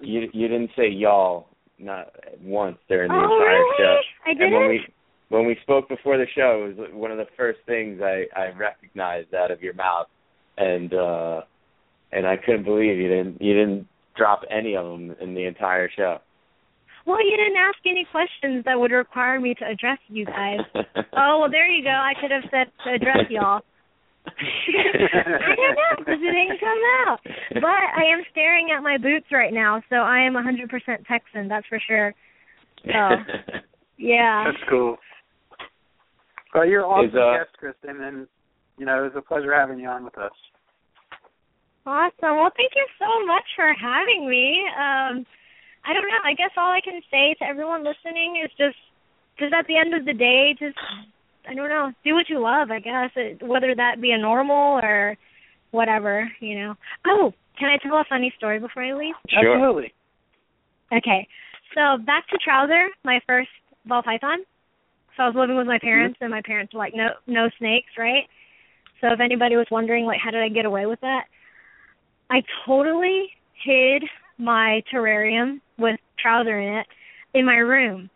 You 0.00 0.28
you 0.32 0.48
didn't 0.48 0.70
say 0.76 0.88
y'all 0.88 1.46
not 1.78 2.08
once 2.42 2.76
during 2.88 3.08
the 3.10 3.14
oh 3.14 3.22
entire 3.22 3.58
really 3.58 3.74
show. 3.78 4.00
i 4.26 4.30
And 4.30 4.38
didn't 4.38 4.52
when 4.52 4.68
we 4.68 4.80
when 5.28 5.46
we 5.46 5.56
spoke 5.62 5.88
before 5.88 6.18
the 6.18 6.26
show, 6.34 6.66
it 6.68 6.76
was 6.76 6.88
one 6.92 7.12
of 7.12 7.16
the 7.16 7.28
first 7.36 7.60
things 7.64 8.00
I 8.02 8.24
I 8.36 8.50
recognized 8.50 9.34
out 9.34 9.52
of 9.52 9.62
your 9.62 9.72
mouth, 9.74 10.08
and 10.58 10.92
uh 10.92 11.42
and 12.10 12.26
I 12.26 12.36
couldn't 12.36 12.64
believe 12.64 12.98
you 12.98 13.08
didn't 13.08 13.40
you 13.40 13.54
didn't 13.54 13.86
drop 14.16 14.42
any 14.50 14.76
of 14.76 14.84
them 14.84 15.14
in 15.20 15.34
the 15.34 15.44
entire 15.46 15.90
show. 15.94 16.18
well 17.06 17.22
you 17.24 17.36
didn't 17.36 17.56
ask 17.56 17.78
any 17.86 18.06
questions 18.10 18.64
that 18.64 18.78
would 18.78 18.92
require 18.92 19.40
me 19.40 19.54
to 19.54 19.64
address 19.66 19.98
you 20.08 20.24
guys 20.24 20.60
oh 21.16 21.38
well 21.40 21.50
there 21.50 21.68
you 21.68 21.82
go 21.82 21.90
i 21.90 22.12
could 22.20 22.30
have 22.30 22.44
said 22.50 22.70
to 22.84 22.94
address 22.94 23.26
y'all 23.30 23.60
I 24.26 25.54
don't 25.54 25.76
know 25.76 25.94
because 25.98 26.14
it 26.16 26.32
didn't 26.32 26.58
come 26.58 26.80
out. 27.06 27.18
But 27.52 27.66
I 27.66 28.08
am 28.10 28.24
staring 28.30 28.68
at 28.74 28.82
my 28.82 28.96
boots 28.96 29.26
right 29.30 29.52
now, 29.52 29.82
so 29.90 29.96
I 29.96 30.20
am 30.20 30.32
100% 30.32 30.70
Texan. 31.06 31.48
That's 31.48 31.66
for 31.66 31.78
sure. 31.86 32.14
So 32.84 32.90
yeah. 33.98 34.44
That's 34.46 34.64
cool. 34.70 34.96
Well, 36.54 36.66
you're 36.66 36.80
an 36.80 36.86
awesome 36.86 37.08
Is, 37.10 37.14
uh, 37.14 37.44
guest, 37.44 37.84
Kristin, 37.84 38.06
and 38.06 38.26
you 38.78 38.86
know 38.86 39.00
it 39.00 39.14
was 39.14 39.16
a 39.16 39.22
pleasure 39.22 39.54
having 39.54 39.78
you 39.78 39.88
on 39.88 40.04
with 40.04 40.16
us. 40.18 40.32
Awesome. 41.86 42.36
Well, 42.40 42.52
thank 42.56 42.72
you 42.74 42.86
so 42.98 43.26
much 43.26 43.44
for 43.56 43.72
having 43.74 44.28
me. 44.28 44.64
Um, 44.72 45.26
I 45.84 45.92
don't 45.92 46.08
know. 46.08 46.22
I 46.24 46.32
guess 46.34 46.50
all 46.56 46.72
I 46.72 46.80
can 46.80 47.00
say 47.10 47.34
to 47.38 47.44
everyone 47.44 47.84
listening 47.84 48.40
is 48.42 48.50
just, 48.56 48.76
just 49.38 49.52
at 49.52 49.66
the 49.66 49.76
end 49.76 49.92
of 49.94 50.04
the 50.06 50.14
day, 50.14 50.56
just 50.58 50.78
I 51.48 51.54
don't 51.54 51.68
know, 51.68 51.92
do 52.04 52.14
what 52.14 52.28
you 52.28 52.40
love. 52.40 52.70
I 52.70 52.80
guess 52.80 53.10
it, 53.16 53.42
whether 53.46 53.74
that 53.74 54.00
be 54.00 54.12
a 54.12 54.18
normal 54.18 54.80
or 54.82 55.16
whatever, 55.72 56.30
you 56.40 56.58
know. 56.58 56.74
Oh, 57.06 57.32
can 57.58 57.68
I 57.68 57.76
tell 57.82 57.96
a 57.96 58.04
funny 58.08 58.32
story 58.36 58.58
before 58.58 58.82
I 58.82 58.94
leave? 58.94 59.14
Sure. 59.28 59.54
Absolutely. 59.54 59.92
Okay. 60.92 61.28
So 61.74 62.02
back 62.04 62.26
to 62.28 62.38
Trouser, 62.38 62.88
my 63.04 63.20
first 63.26 63.50
ball 63.84 64.02
python. 64.02 64.38
So 65.16 65.24
I 65.24 65.26
was 65.26 65.36
living 65.36 65.56
with 65.56 65.66
my 65.66 65.78
parents 65.78 66.18
and 66.20 66.30
my 66.30 66.42
parents 66.44 66.72
were 66.72 66.78
like, 66.78 66.94
No 66.94 67.08
no 67.26 67.48
snakes, 67.58 67.90
right? 67.98 68.24
So 69.00 69.08
if 69.12 69.20
anybody 69.20 69.56
was 69.56 69.66
wondering 69.70 70.06
like 70.06 70.20
how 70.24 70.30
did 70.30 70.42
I 70.42 70.48
get 70.48 70.64
away 70.64 70.86
with 70.86 71.00
that? 71.02 71.24
I 72.30 72.42
totally 72.66 73.30
hid 73.64 74.04
my 74.38 74.82
terrarium 74.92 75.60
with 75.78 75.98
Trouser 76.18 76.58
in 76.60 76.78
it 76.78 76.86
in 77.34 77.44
my 77.44 77.56
room. 77.56 78.10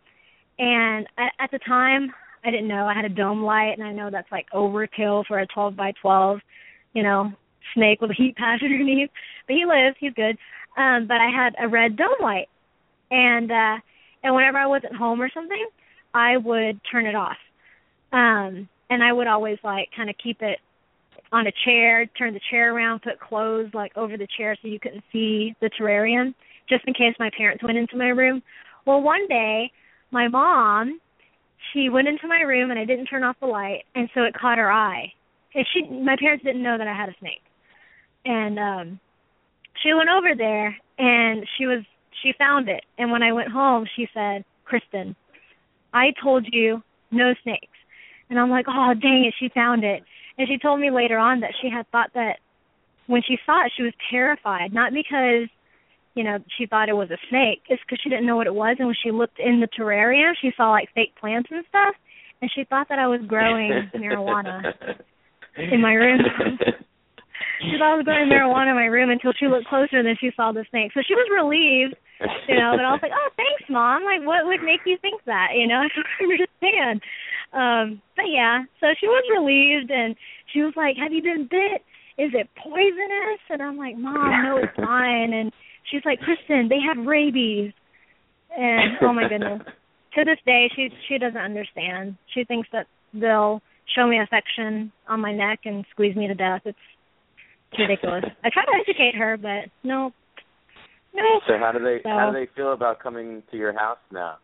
And 0.57 1.07
at, 1.17 1.51
the 1.51 1.59
time 1.59 2.11
I 2.43 2.51
didn't 2.51 2.67
know. 2.67 2.85
I 2.85 2.93
had 2.93 3.05
a 3.05 3.09
dome 3.09 3.43
light 3.43 3.77
and 3.77 3.83
I 3.83 3.91
know 3.91 4.09
that's 4.11 4.31
like 4.31 4.47
overkill 4.53 5.25
for 5.25 5.39
a 5.39 5.47
twelve 5.47 5.75
by 5.75 5.93
twelve, 6.01 6.39
you 6.93 7.03
know, 7.03 7.31
snake 7.73 8.01
with 8.01 8.11
a 8.11 8.15
heat 8.15 8.35
patch 8.35 8.61
underneath. 8.63 9.09
But 9.47 9.55
he 9.55 9.65
lives, 9.65 9.95
he's 9.99 10.13
good. 10.13 10.37
Um, 10.77 11.07
but 11.07 11.17
I 11.17 11.29
had 11.29 11.55
a 11.59 11.67
red 11.67 11.95
dome 11.95 12.09
light 12.21 12.47
and 13.11 13.51
uh 13.51 13.77
and 14.21 14.35
whenever 14.35 14.57
I 14.57 14.67
wasn't 14.67 14.95
home 14.95 15.21
or 15.21 15.29
something, 15.33 15.67
I 16.13 16.37
would 16.37 16.79
turn 16.91 17.05
it 17.05 17.15
off. 17.15 17.37
Um 18.11 18.67
and 18.89 19.03
I 19.03 19.13
would 19.13 19.27
always 19.27 19.57
like 19.63 19.89
kind 19.95 20.09
of 20.09 20.15
keep 20.21 20.41
it 20.41 20.59
on 21.31 21.47
a 21.47 21.51
chair, 21.65 22.05
turned 22.17 22.35
the 22.35 22.41
chair 22.49 22.73
around, 22.73 23.01
put 23.01 23.19
clothes 23.19 23.69
like 23.73 23.95
over 23.95 24.17
the 24.17 24.27
chair 24.37 24.55
so 24.61 24.67
you 24.67 24.79
couldn't 24.79 25.03
see 25.11 25.53
the 25.61 25.69
terrarium 25.79 26.33
just 26.67 26.83
in 26.87 26.93
case 26.93 27.15
my 27.19 27.29
parents 27.35 27.63
went 27.63 27.77
into 27.77 27.97
my 27.97 28.07
room. 28.07 28.41
Well, 28.85 29.01
one 29.01 29.27
day 29.27 29.71
my 30.11 30.27
mom, 30.27 30.99
she 31.71 31.89
went 31.89 32.07
into 32.07 32.27
my 32.27 32.41
room 32.41 32.71
and 32.71 32.79
I 32.79 32.85
didn't 32.85 33.05
turn 33.05 33.23
off 33.23 33.35
the 33.39 33.47
light 33.47 33.83
and 33.95 34.09
so 34.13 34.23
it 34.23 34.33
caught 34.33 34.57
her 34.57 34.71
eye. 34.71 35.11
And 35.53 35.65
she 35.73 35.83
my 35.89 36.15
parents 36.19 36.43
didn't 36.43 36.63
know 36.63 36.77
that 36.77 36.87
I 36.87 36.95
had 36.95 37.09
a 37.09 37.15
snake. 37.19 37.41
And 38.25 38.59
um 38.59 38.99
she 39.83 39.93
went 39.93 40.09
over 40.09 40.35
there 40.35 40.75
and 40.97 41.45
she 41.57 41.65
was 41.65 41.83
she 42.23 42.33
found 42.37 42.69
it 42.69 42.83
and 42.97 43.11
when 43.11 43.23
I 43.23 43.31
went 43.31 43.51
home 43.51 43.85
she 43.95 44.07
said, 44.13 44.45
"Kristin, 44.67 45.15
I 45.93 46.13
told 46.21 46.47
you 46.51 46.81
no 47.11 47.33
snakes." 47.43 47.67
And 48.29 48.39
I'm 48.39 48.49
like, 48.49 48.65
"Oh, 48.67 48.93
dang 48.93 49.25
it, 49.25 49.33
she 49.39 49.49
found 49.49 49.83
it." 49.83 50.03
And 50.39 50.47
she 50.47 50.57
told 50.57 50.79
me 50.79 50.89
later 50.89 51.17
on 51.17 51.41
that 51.41 51.51
she 51.61 51.69
had 51.69 51.85
thought 51.91 52.11
that 52.15 52.39
when 53.07 53.21
she 53.21 53.37
saw 53.45 53.65
it 53.65 53.73
she 53.75 53.83
was 53.83 53.93
terrified, 54.09 54.73
not 54.73 54.93
because 54.93 55.51
you 56.15 56.23
know, 56.23 56.39
she 56.57 56.65
thought 56.65 56.89
it 56.89 56.97
was 56.97 57.11
a 57.11 57.21
snake. 57.29 57.61
It's 57.69 57.81
because 57.85 57.99
she 58.03 58.09
didn't 58.09 58.25
know 58.25 58.35
what 58.35 58.47
it 58.47 58.55
was 58.55 58.77
and 58.79 58.87
when 58.87 58.95
she 59.03 59.11
looked 59.11 59.37
in 59.37 59.59
the 59.59 59.67
terrarium, 59.67 60.33
she 60.41 60.51
saw 60.57 60.71
like 60.71 60.89
fake 60.95 61.13
plants 61.19 61.49
and 61.51 61.63
stuff 61.69 61.93
and 62.41 62.49
she 62.55 62.63
thought 62.63 62.87
that 62.89 62.99
I 62.99 63.07
was 63.07 63.21
growing 63.27 63.91
marijuana 63.95 64.73
in 65.57 65.81
my 65.81 65.93
room. 65.93 66.19
she 67.61 67.75
thought 67.77 67.93
I 67.93 67.99
was 67.99 68.05
growing 68.05 68.31
marijuana 68.31 68.71
in 68.71 68.75
my 68.75 68.87
room 68.87 69.11
until 69.11 69.33
she 69.37 69.47
looked 69.47 69.67
closer 69.67 69.99
and 69.99 70.07
then 70.07 70.17
she 70.19 70.31
saw 70.35 70.51
the 70.51 70.65
snake. 70.71 70.91
So 70.93 71.01
she 71.05 71.15
was 71.15 71.27
relieved 71.29 71.99
you 72.47 72.55
know. 72.55 72.75
But 72.75 72.85
I 72.85 72.91
was 72.91 72.99
like, 73.01 73.15
oh, 73.15 73.29
thanks, 73.35 73.63
mom. 73.69 74.03
Like, 74.03 74.25
what 74.25 74.45
would 74.45 74.63
make 74.63 74.83
you 74.85 74.97
think 75.01 75.23
that? 75.25 75.55
You 75.55 75.67
know, 75.67 75.79
I 75.83 75.87
don't 75.87 76.31
understand. 76.31 77.01
Um, 77.51 78.01
but 78.15 78.25
yeah, 78.29 78.61
so 78.79 78.87
she 78.99 79.07
was 79.07 79.23
relieved, 79.31 79.91
and 79.91 80.15
she 80.53 80.61
was 80.61 80.73
like, 80.75 80.97
have 80.97 81.11
you 81.11 81.21
been 81.21 81.47
bit? 81.49 81.81
Is 82.17 82.31
it 82.33 82.49
poisonous? 82.61 83.41
And 83.49 83.61
I'm 83.61 83.77
like, 83.77 83.97
mom, 83.97 84.43
no, 84.43 84.57
it's 84.57 84.75
fine. 84.75 85.33
And 85.33 85.51
she's 85.89 86.01
like, 86.05 86.19
Kristin, 86.19 86.69
they 86.69 86.79
have 86.85 87.05
rabies. 87.05 87.71
And 88.55 88.97
oh 89.01 89.13
my 89.13 89.27
goodness. 89.29 89.61
to 90.15 90.25
this 90.25 90.39
day 90.45 90.69
she 90.75 90.89
she 91.07 91.17
doesn't 91.17 91.37
understand. 91.37 92.17
She 92.33 92.43
thinks 92.43 92.67
that 92.71 92.87
they'll 93.13 93.61
show 93.95 94.07
me 94.07 94.19
affection 94.19 94.91
on 95.07 95.19
my 95.19 95.33
neck 95.33 95.59
and 95.65 95.85
squeeze 95.91 96.15
me 96.15 96.27
to 96.27 96.35
death. 96.35 96.61
It's, 96.65 96.77
ridiculous. 97.77 98.25
I 98.43 98.49
try 98.49 98.65
to 98.65 98.71
educate 98.81 99.15
her, 99.15 99.37
but 99.37 99.69
no, 99.83 100.11
no. 101.13 101.23
So 101.47 101.53
how 101.59 101.71
do 101.71 101.79
they 101.79 101.99
So- 102.03 102.09
how 102.09 102.31
do 102.31 102.39
they 102.39 102.51
feel 102.55 102.73
about 102.73 102.99
coming 102.99 103.43
to 103.51 103.57
your 103.57 103.73
house 103.73 103.99
now? 104.11 104.37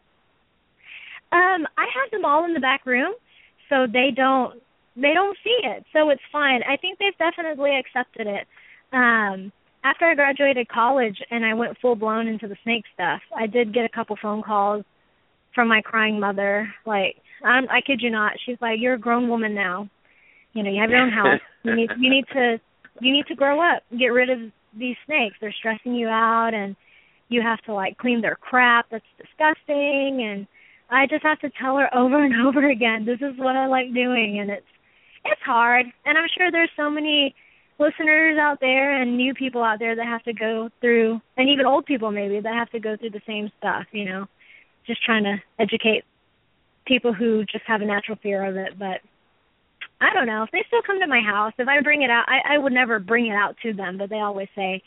Um, 1.31 1.67
I 1.77 1.85
have 1.93 2.11
them 2.11 2.25
all 2.25 2.45
in 2.45 2.53
the 2.53 2.59
back 2.59 2.85
room, 2.85 3.13
so 3.69 3.87
they 3.91 4.09
don't 4.15 4.61
they 4.95 5.13
don't 5.13 5.37
see 5.43 5.57
it. 5.63 5.83
So 5.91 6.09
it's 6.09 6.21
fine. 6.31 6.61
I 6.63 6.77
think 6.77 6.99
they've 6.99 7.17
definitely 7.17 7.71
accepted 7.77 8.27
it. 8.27 8.47
Um, 8.93 9.51
after 9.83 10.05
I 10.05 10.15
graduated 10.15 10.67
college 10.69 11.17
and 11.29 11.45
I 11.45 11.53
went 11.53 11.77
full 11.81 11.95
blown 11.95 12.27
into 12.27 12.47
the 12.47 12.55
snake 12.63 12.85
stuff, 12.93 13.21
I 13.35 13.45
did 13.45 13.73
get 13.73 13.85
a 13.85 13.89
couple 13.89 14.17
phone 14.21 14.41
calls 14.41 14.83
from 15.53 15.67
my 15.67 15.81
crying 15.81 16.19
mother. 16.19 16.67
Like, 16.85 17.15
I'm, 17.43 17.65
I 17.69 17.81
kid 17.85 17.99
you 18.01 18.09
not, 18.09 18.33
she's 18.45 18.57
like, 18.61 18.79
"You're 18.79 18.95
a 18.95 18.99
grown 18.99 19.29
woman 19.29 19.53
now. 19.53 19.89
You 20.53 20.63
know, 20.63 20.71
you 20.71 20.81
have 20.81 20.89
your 20.89 20.99
own 20.99 21.11
house. 21.11 21.39
You 21.63 21.75
need 21.75 21.89
you 21.99 22.09
need 22.09 22.25
to 22.33 22.57
you 23.01 23.11
need 23.11 23.25
to 23.27 23.35
grow 23.35 23.61
up. 23.61 23.83
Get 23.97 24.07
rid 24.07 24.29
of 24.29 24.39
these 24.77 24.95
snakes. 25.05 25.35
They're 25.41 25.55
stressing 25.59 25.93
you 25.93 26.07
out, 26.07 26.51
and 26.53 26.75
you 27.27 27.41
have 27.41 27.59
to 27.63 27.73
like 27.73 27.97
clean 27.97 28.21
their 28.21 28.37
crap. 28.37 28.85
That's 28.89 29.03
disgusting." 29.17 30.23
And 30.23 30.47
I 30.89 31.07
just 31.07 31.23
have 31.23 31.39
to 31.39 31.49
tell 31.49 31.77
her 31.77 31.93
over 31.95 32.23
and 32.23 32.47
over 32.47 32.67
again, 32.69 33.05
"This 33.05 33.21
is 33.21 33.37
what 33.37 33.55
I 33.55 33.67
like 33.67 33.93
doing," 33.93 34.39
and 34.39 34.49
it's 34.49 34.65
it's 35.25 35.41
hard. 35.41 35.85
And 36.05 36.17
I'm 36.17 36.27
sure 36.37 36.51
there's 36.51 36.69
so 36.77 36.89
many 36.89 37.35
listeners 37.79 38.37
out 38.39 38.59
there 38.61 39.01
and 39.01 39.17
new 39.17 39.33
people 39.33 39.63
out 39.63 39.79
there 39.79 39.95
that 39.95 40.05
have 40.05 40.23
to 40.23 40.33
go 40.33 40.69
through, 40.81 41.19
and 41.37 41.49
even 41.49 41.65
old 41.65 41.85
people 41.85 42.11
maybe 42.11 42.39
that 42.39 42.53
have 42.53 42.69
to 42.71 42.79
go 42.79 42.95
through 42.95 43.11
the 43.11 43.21
same 43.25 43.51
stuff. 43.57 43.85
You 43.91 44.05
know, 44.05 44.27
just 44.85 45.03
trying 45.03 45.23
to 45.23 45.37
educate 45.59 46.03
people 46.85 47.13
who 47.13 47.43
just 47.45 47.65
have 47.65 47.81
a 47.81 47.85
natural 47.85 48.17
fear 48.21 48.45
of 48.45 48.55
it. 48.55 48.77
But 48.77 49.01
I 49.99 50.13
don't 50.13 50.27
know 50.27 50.43
if 50.43 50.51
they 50.51 50.63
still 50.67 50.81
come 50.85 50.99
to 50.99 51.07
my 51.07 51.21
house. 51.21 51.53
If 51.57 51.67
I 51.67 51.81
bring 51.81 52.03
it 52.03 52.09
out, 52.09 52.25
I, 52.27 52.55
I 52.55 52.57
would 52.57 52.73
never 52.73 52.99
bring 52.99 53.27
it 53.27 53.35
out 53.35 53.55
to 53.63 53.73
them. 53.73 53.97
But 53.97 54.09
they 54.09 54.19
always 54.19 54.49
say, 54.55 54.81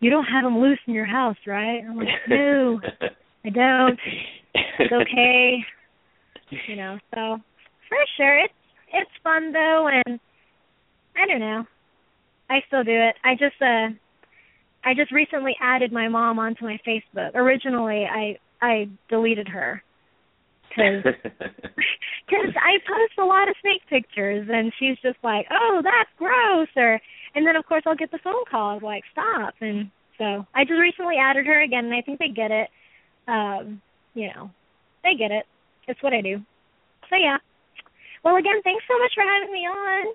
"You 0.00 0.10
don't 0.10 0.24
have 0.24 0.44
them 0.44 0.58
loose 0.58 0.80
in 0.86 0.94
your 0.94 1.06
house, 1.06 1.36
right?" 1.46 1.82
I'm 1.88 1.96
like, 1.96 2.08
"No, 2.28 2.80
I 3.44 3.50
don't. 3.50 4.00
It's 4.78 4.92
okay." 4.92 5.58
You 6.66 6.76
know, 6.76 6.98
so 7.14 7.38
for 7.88 7.98
sure, 8.16 8.38
it's 8.38 8.54
it's 8.92 9.10
fun 9.22 9.52
though, 9.52 9.88
and 9.92 10.18
I 11.16 11.26
don't 11.26 11.40
know. 11.40 11.64
I 12.50 12.60
still 12.66 12.84
do 12.84 12.92
it. 12.92 13.16
I 13.24 13.34
just 13.34 13.60
uh 13.60 13.88
I 14.84 14.94
just 14.94 15.12
recently 15.12 15.56
added 15.60 15.92
my 15.92 16.08
mom 16.08 16.38
onto 16.38 16.64
my 16.64 16.78
Facebook. 16.86 17.34
Originally, 17.34 18.06
I 18.06 18.38
I 18.62 18.88
deleted 19.08 19.48
her 19.48 19.82
because 20.68 21.02
because 21.04 22.54
I 22.56 22.78
post 22.86 23.18
a 23.18 23.24
lot 23.24 23.48
of 23.48 23.56
snake 23.60 23.82
pictures, 23.88 24.48
and 24.50 24.72
she's 24.78 24.96
just 25.02 25.18
like, 25.22 25.46
"Oh, 25.50 25.80
that's 25.82 26.10
gross," 26.18 26.68
or 26.76 27.00
and 27.34 27.46
then 27.46 27.56
of 27.56 27.66
course 27.66 27.82
I'll 27.86 27.96
get 27.96 28.10
the 28.10 28.20
phone 28.22 28.44
call 28.50 28.76
of 28.76 28.82
like, 28.82 29.04
"Stop!" 29.12 29.54
And 29.60 29.90
so 30.18 30.46
I 30.54 30.64
just 30.64 30.80
recently 30.80 31.16
added 31.20 31.46
her 31.46 31.62
again, 31.62 31.86
and 31.86 31.94
I 31.94 32.02
think 32.02 32.18
they 32.18 32.28
get 32.28 32.50
it. 32.50 32.68
Um, 33.26 33.82
you 34.18 34.30
know, 34.34 34.50
they 35.04 35.14
get 35.16 35.30
it. 35.30 35.44
It's 35.86 36.02
what 36.02 36.12
I 36.12 36.20
do. 36.20 36.38
So 37.08 37.16
yeah. 37.16 37.38
Well, 38.24 38.36
again, 38.36 38.60
thanks 38.64 38.84
so 38.88 38.98
much 38.98 39.12
for 39.14 39.22
having 39.22 39.52
me 39.52 39.60
on. 39.60 40.14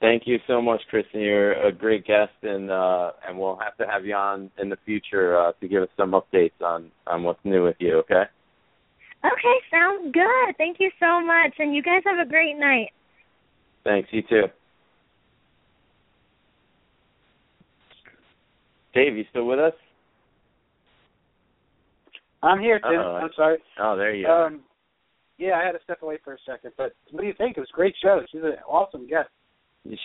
Thank 0.00 0.22
you 0.26 0.38
so 0.46 0.62
much, 0.62 0.80
Kristin. 0.92 1.22
You're 1.22 1.52
a 1.52 1.72
great 1.72 2.06
guest, 2.06 2.32
and 2.42 2.70
uh, 2.70 3.12
and 3.26 3.38
we'll 3.38 3.58
have 3.58 3.76
to 3.78 3.86
have 3.86 4.04
you 4.04 4.14
on 4.14 4.50
in 4.58 4.68
the 4.68 4.78
future 4.84 5.36
uh, 5.38 5.52
to 5.60 5.68
give 5.68 5.82
us 5.82 5.88
some 5.96 6.12
updates 6.12 6.60
on 6.64 6.90
on 7.06 7.24
what's 7.24 7.38
new 7.44 7.64
with 7.64 7.76
you. 7.78 7.98
Okay. 7.98 8.24
Okay, 9.24 9.56
sounds 9.70 10.12
good. 10.12 10.56
Thank 10.58 10.78
you 10.80 10.90
so 10.98 11.20
much, 11.24 11.54
and 11.58 11.74
you 11.74 11.82
guys 11.82 12.02
have 12.04 12.24
a 12.24 12.28
great 12.28 12.56
night. 12.56 12.90
Thanks. 13.84 14.08
You 14.12 14.22
too. 14.22 14.44
Dave, 18.94 19.16
you 19.16 19.24
still 19.30 19.46
with 19.46 19.58
us? 19.58 19.72
I'm 22.42 22.60
here, 22.60 22.80
Tim. 22.80 22.98
Uh-oh. 22.98 23.20
I'm 23.22 23.30
sorry. 23.36 23.58
Oh, 23.80 23.96
there 23.96 24.14
you 24.14 24.26
are. 24.26 24.46
Um, 24.46 24.62
yeah, 25.38 25.58
I 25.60 25.64
had 25.64 25.72
to 25.72 25.82
step 25.84 26.02
away 26.02 26.18
for 26.22 26.34
a 26.34 26.38
second, 26.46 26.72
but 26.76 26.94
what 27.10 27.20
do 27.20 27.26
you 27.26 27.34
think? 27.36 27.56
It 27.56 27.60
was 27.60 27.70
a 27.72 27.76
great 27.76 27.94
show. 28.02 28.20
She's 28.30 28.42
an 28.42 28.54
awesome 28.68 29.06
guest. 29.06 29.28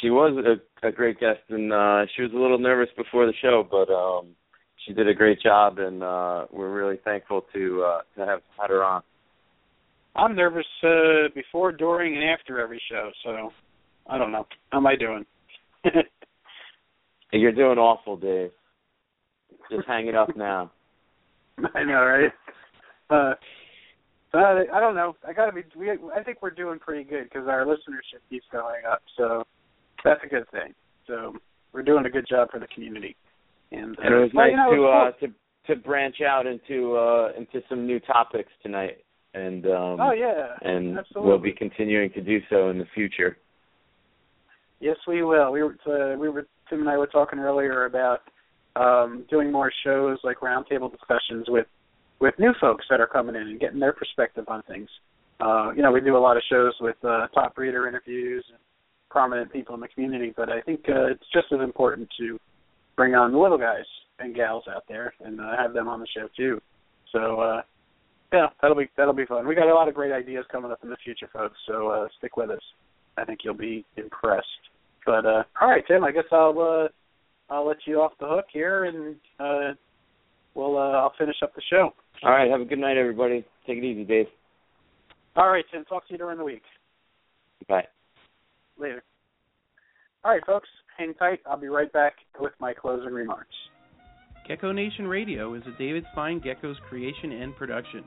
She 0.02 0.10
was 0.10 0.34
a, 0.44 0.88
a 0.88 0.92
great 0.92 1.20
guest, 1.20 1.42
and 1.50 1.72
uh, 1.72 2.06
she 2.16 2.24
was 2.24 2.32
a 2.34 2.38
little 2.38 2.58
nervous 2.58 2.90
before 2.98 3.28
the 3.28 3.34
show, 3.42 3.68
but 3.70 3.92
um, 3.94 4.30
she 4.86 4.94
did 4.94 5.08
a 5.08 5.14
great 5.14 5.40
job, 5.42 5.78
and 5.78 6.02
uh, 6.02 6.46
we're 6.52 6.74
really 6.74 7.00
thankful 7.04 7.46
to 7.54 7.84
uh, 7.84 8.02
to 8.16 8.26
have 8.26 8.42
had 8.60 8.72
her 8.72 8.84
on. 8.84 9.04
I'm 10.16 10.36
nervous 10.36 10.66
uh, 10.84 11.30
before, 11.36 11.72
during, 11.72 12.16
and 12.16 12.24
after 12.28 12.60
every 12.60 12.82
show, 12.90 13.12
so 13.24 13.52
I 14.08 14.18
don't 14.18 14.32
know. 14.32 14.48
How 14.72 14.80
am 14.80 14.88
I 14.88 14.96
doing? 14.96 15.26
You're 17.32 17.52
doing 17.52 17.78
awful, 17.78 18.18
Dave. 18.18 18.50
Just 19.70 19.88
hang 19.88 20.08
it 20.08 20.16
up 20.16 20.36
now. 20.36 20.72
I 21.76 21.84
know, 21.84 22.04
right? 22.04 22.32
Uh, 23.10 23.34
I, 24.34 24.80
don't 24.80 24.96
know. 24.96 25.16
I 25.28 25.34
gotta 25.34 25.52
be. 25.52 25.64
We, 25.76 25.92
I 25.92 26.24
think 26.24 26.42
we're 26.42 26.52
doing 26.52 26.80
pretty 26.80 27.04
good 27.04 27.24
because 27.24 27.48
our 27.48 27.66
listenership 27.66 28.22
keeps 28.30 28.46
going 28.52 28.84
up, 28.90 29.02
so 29.18 29.44
that's 30.04 30.20
a 30.24 30.28
good 30.28 30.50
thing. 30.52 30.74
So 31.08 31.34
we're 31.74 31.84
doing 31.84 32.06
a 32.06 32.10
good 32.10 32.28
job 32.30 32.50
for 32.52 32.60
the 32.60 32.68
community. 32.68 33.16
And, 33.72 33.98
uh, 33.98 34.02
And 34.04 34.14
it 34.14 34.18
was 34.18 34.32
well, 34.34 34.46
nice 34.46 34.52
you 34.52 34.58
know, 34.58 34.70
to 34.70 34.76
it 34.76 34.80
was 34.80 35.14
uh, 35.16 35.26
to 35.26 35.34
to 35.68 35.82
branch 35.82 36.18
out 36.22 36.46
into 36.46 36.96
uh, 36.96 37.32
into 37.38 37.66
some 37.68 37.86
new 37.86 38.00
topics 38.02 38.52
tonight, 38.62 38.98
and 39.34 39.66
um, 39.66 40.00
oh 40.00 40.12
yeah, 40.12 40.56
and 40.62 41.00
absolutely. 41.00 41.30
we'll 41.30 41.40
be 41.40 41.54
continuing 41.54 42.12
to 42.12 42.22
do 42.22 42.40
so 42.50 42.70
in 42.70 42.78
the 42.78 42.88
future. 42.94 43.38
Yes, 44.80 44.98
we 45.08 45.24
will. 45.24 45.52
We 45.52 45.64
were 45.64 45.76
uh, 45.88 46.18
we 46.18 46.30
were 46.30 46.48
Tim 46.70 46.82
and 46.82 46.90
I 46.90 46.98
were 46.98 47.08
talking 47.08 47.40
earlier 47.40 47.86
about 47.86 48.22
um, 48.78 49.26
doing 49.30 49.52
more 49.52 49.72
shows 49.84 50.18
like 50.24 50.40
roundtable 50.40 50.92
discussions 50.92 51.46
with 51.50 51.68
with 52.20 52.34
new 52.40 52.52
folks 52.60 52.86
that 52.90 53.00
are 53.00 53.08
coming 53.08 53.36
in 53.36 53.44
and 53.44 53.60
getting 53.60 53.80
their 53.80 53.94
perspective 53.94 54.46
on 54.48 54.64
things. 54.64 54.90
Uh, 55.40 55.72
you 55.76 55.84
know, 55.84 55.92
we 55.92 56.02
do 56.02 56.18
a 56.18 56.20
lot 56.20 56.36
of 56.36 56.44
shows 56.50 56.74
with 56.82 56.96
uh, 57.04 57.28
top 57.28 57.56
breeder 57.56 57.88
interviews 57.88 58.44
and 58.50 58.58
prominent 59.12 59.54
people 59.54 59.76
in 59.76 59.82
the 59.82 59.88
community, 59.88 60.34
but 60.36 60.50
I 60.50 60.62
think 60.62 60.82
uh, 60.90 61.12
it's 61.12 61.24
just 61.32 61.46
as 61.54 61.60
important 61.60 62.10
to 62.20 62.40
bring 62.96 63.14
on 63.14 63.32
the 63.32 63.38
little 63.38 63.58
guys 63.58 63.86
and 64.20 64.36
gals 64.36 64.64
out 64.68 64.84
there 64.90 65.14
and 65.24 65.40
uh, 65.40 65.56
have 65.56 65.74
them 65.74 65.88
on 65.88 66.00
the 66.00 66.08
show 66.08 66.28
too. 66.36 66.60
So 67.12 67.40
uh, 67.40 67.62
yeah, 68.34 68.48
that'll 68.62 68.76
be 68.76 68.90
that'll 68.98 69.14
be 69.14 69.26
fun. 69.26 69.48
We 69.48 69.56
got 69.56 69.70
a 69.70 69.74
lot 69.74 69.88
of 69.88 69.94
great 69.94 70.12
ideas 70.12 70.46
coming 70.52 70.72
up 70.72 70.80
in 70.84 70.90
the 70.90 70.98
future, 71.04 71.30
folks. 71.32 71.56
So 71.68 71.90
uh, 71.90 72.08
stick 72.18 72.36
with 72.36 72.50
us. 72.50 72.62
I 73.18 73.26
think 73.26 73.40
you'll 73.44 73.54
be 73.54 73.86
impressed. 73.96 74.46
But 75.06 75.26
uh, 75.26 75.44
all 75.62 75.70
right, 75.70 75.84
Tim. 75.88 76.04
I 76.04 76.12
guess 76.12 76.26
I'll 76.32 76.60
uh, 76.60 76.88
I'll 77.50 77.66
let 77.66 77.78
you 77.86 78.02
off 78.02 78.14
the 78.20 78.28
hook 78.28 78.46
here, 78.52 78.86
and 78.86 79.16
uh, 79.40 79.74
we'll 80.54 80.78
uh, 80.78 80.92
I'll 80.92 81.14
finish 81.18 81.38
up 81.44 81.56
the 81.56 81.62
show. 81.70 81.94
All 82.24 82.32
right, 82.32 82.50
have 82.50 82.62
a 82.62 82.66
good 82.66 82.80
night, 82.80 82.98
everybody. 82.98 83.46
Take 83.66 83.78
it 83.78 83.84
easy, 83.84 84.04
Dave. 84.04 84.26
All 85.36 85.50
right, 85.50 85.66
Tim. 85.72 85.86
Talk 85.86 86.08
to 86.08 86.14
you 86.14 86.18
during 86.18 86.38
the 86.38 86.44
week. 86.44 86.64
Bye. 87.68 87.88
Later. 88.78 89.04
All 90.24 90.32
right, 90.32 90.46
folks. 90.46 90.68
Hang 90.98 91.14
tight. 91.14 91.40
I'll 91.46 91.60
be 91.60 91.68
right 91.68 91.92
back 91.94 92.14
with 92.40 92.54
my 92.60 92.74
closing 92.74 93.14
remarks. 93.14 93.56
Gecko 94.48 94.72
Nation 94.72 95.08
Radio 95.08 95.54
is 95.54 95.64
a 95.68 95.78
David 95.78 96.06
Fine 96.16 96.42
Geckos 96.42 96.80
creation 96.90 97.34
and 97.34 97.56
production. 97.56 98.04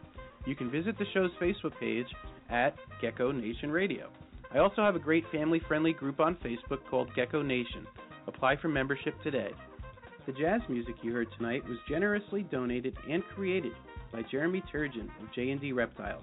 You 0.46 0.56
can 0.56 0.70
visit 0.70 0.98
the 0.98 1.04
show's 1.12 1.30
Facebook 1.40 1.78
page 1.78 2.06
at 2.50 2.74
Gecko 3.00 3.30
Nation 3.30 3.70
Radio. 3.70 4.08
I 4.52 4.58
also 4.58 4.82
have 4.82 4.96
a 4.96 5.00
great 5.00 5.24
family 5.30 5.60
friendly 5.68 5.92
group 5.92 6.18
on 6.18 6.36
Facebook 6.36 6.80
called 6.88 7.14
Gecko 7.14 7.42
Nation. 7.42 7.86
Apply 8.34 8.54
for 8.62 8.68
membership 8.68 9.20
today. 9.24 9.50
The 10.24 10.32
jazz 10.32 10.60
music 10.68 10.94
you 11.02 11.12
heard 11.12 11.26
tonight 11.36 11.64
was 11.68 11.78
generously 11.88 12.44
donated 12.44 12.96
and 13.08 13.24
created 13.34 13.72
by 14.12 14.22
Jeremy 14.30 14.62
Turgeon 14.72 15.08
of 15.20 15.34
J&D 15.34 15.72
Reptiles. 15.72 16.22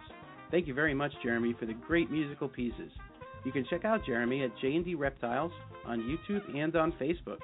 Thank 0.49 0.67
you 0.67 0.73
very 0.73 0.93
much, 0.93 1.11
Jeremy, 1.21 1.53
for 1.59 1.65
the 1.65 1.73
great 1.73 2.09
musical 2.09 2.47
pieces. 2.47 2.91
You 3.43 3.51
can 3.51 3.65
check 3.69 3.83
out 3.83 4.05
Jeremy 4.05 4.41
at 4.43 4.57
J&D 4.61 4.95
Reptiles 4.95 5.51
on 5.85 5.99
YouTube 5.99 6.57
and 6.57 6.73
on 6.77 6.93
Facebook. 6.93 7.39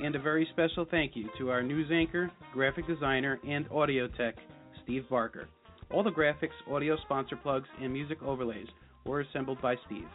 And 0.00 0.14
a 0.14 0.20
very 0.20 0.46
special 0.52 0.86
thank 0.88 1.16
you 1.16 1.28
to 1.38 1.50
our 1.50 1.64
news 1.64 1.90
anchor, 1.92 2.30
graphic 2.52 2.86
designer, 2.86 3.40
and 3.46 3.66
audio 3.72 4.06
tech, 4.06 4.36
Steve 4.84 5.06
Barker. 5.10 5.48
All 5.90 6.04
the 6.04 6.10
graphics, 6.10 6.50
audio 6.70 6.96
sponsor 6.98 7.34
plugs, 7.34 7.68
and 7.80 7.92
music 7.92 8.22
overlays 8.22 8.68
were 9.04 9.22
assembled 9.22 9.60
by 9.60 9.74
Steve. 9.86 10.06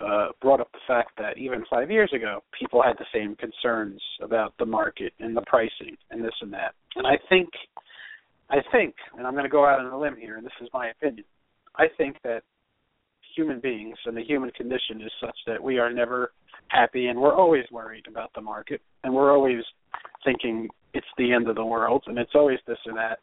uh, 0.00 0.28
brought 0.40 0.60
up 0.60 0.70
the 0.72 0.78
fact 0.86 1.10
that 1.18 1.38
even 1.38 1.64
five 1.68 1.90
years 1.90 2.10
ago, 2.14 2.42
people 2.58 2.82
had 2.82 2.96
the 2.98 3.06
same 3.12 3.36
concerns 3.36 4.00
about 4.22 4.54
the 4.58 4.66
market 4.66 5.12
and 5.20 5.36
the 5.36 5.42
pricing 5.42 5.96
and 6.10 6.24
this 6.24 6.34
and 6.40 6.52
that. 6.52 6.74
And 6.96 7.06
I 7.06 7.18
think, 7.28 7.48
I 8.50 8.58
think, 8.72 8.94
and 9.16 9.26
I'm 9.26 9.34
going 9.34 9.44
to 9.44 9.50
go 9.50 9.66
out 9.66 9.80
on 9.80 9.86
a 9.86 9.98
limb 9.98 10.16
here, 10.18 10.36
and 10.36 10.46
this 10.46 10.52
is 10.62 10.68
my 10.72 10.88
opinion. 10.88 11.24
I 11.76 11.86
think 11.96 12.16
that 12.24 12.42
human 13.36 13.60
beings 13.60 13.96
and 14.04 14.16
the 14.16 14.24
human 14.24 14.50
condition 14.50 15.00
is 15.00 15.12
such 15.20 15.36
that 15.46 15.62
we 15.62 15.78
are 15.78 15.92
never 15.92 16.32
happy 16.68 17.06
and 17.06 17.18
we're 17.18 17.34
always 17.34 17.64
worried 17.70 18.06
about 18.08 18.30
the 18.34 18.40
market 18.40 18.80
and 19.04 19.14
we're 19.14 19.32
always 19.32 19.62
thinking 20.28 20.68
it's 20.94 21.06
the 21.16 21.32
end 21.32 21.48
of 21.48 21.56
the 21.56 21.64
world 21.64 22.04
and 22.06 22.18
it's 22.18 22.34
always 22.34 22.58
this 22.66 22.78
or 22.86 22.94
that. 22.94 23.18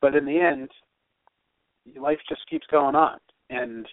But 0.00 0.14
in 0.14 0.26
the 0.26 0.38
end, 0.38 0.68
life 1.98 2.18
just 2.28 2.42
keeps 2.50 2.66
going 2.70 2.94
on 2.94 3.18
and 3.50 3.86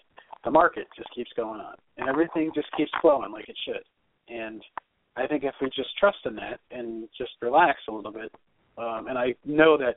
the 0.44 0.52
market 0.52 0.88
just 0.98 1.10
keeps 1.16 1.32
going 1.36 1.62
on 1.62 1.76
and 1.98 2.10
everything 2.10 2.52
just 2.54 2.68
keeps 2.76 2.92
flowing 3.02 3.32
like 3.32 3.48
it 3.48 3.58
should. 3.66 3.84
And 4.28 4.62
I 5.16 5.28
think 5.28 5.44
if 5.44 5.54
we 5.62 5.68
just 5.68 5.98
trust 6.00 6.20
in 6.26 6.36
that 6.36 6.60
and 6.72 7.08
just 7.18 7.32
relax 7.42 7.80
a 7.88 7.92
little 7.92 8.12
bit, 8.12 8.32
um, 8.78 9.08
and 9.08 9.18
I 9.18 9.36
know 9.46 9.78
that 9.78 9.96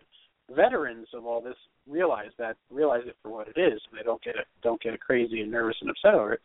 veterans 0.54 1.06
of 1.14 1.24
all 1.24 1.40
this 1.40 1.56
realize 1.88 2.30
that 2.38 2.56
realize 2.70 3.02
it 3.06 3.16
for 3.22 3.30
what 3.30 3.48
it 3.48 3.58
is 3.58 3.80
and 3.90 3.98
they 3.98 4.02
don't 4.02 4.22
get 4.22 4.36
it 4.36 4.46
don't 4.62 4.80
get 4.82 4.98
crazy 5.00 5.40
and 5.40 5.50
nervous 5.50 5.76
and 5.80 5.88
upset 5.88 6.12
over 6.12 6.34
it 6.34 6.40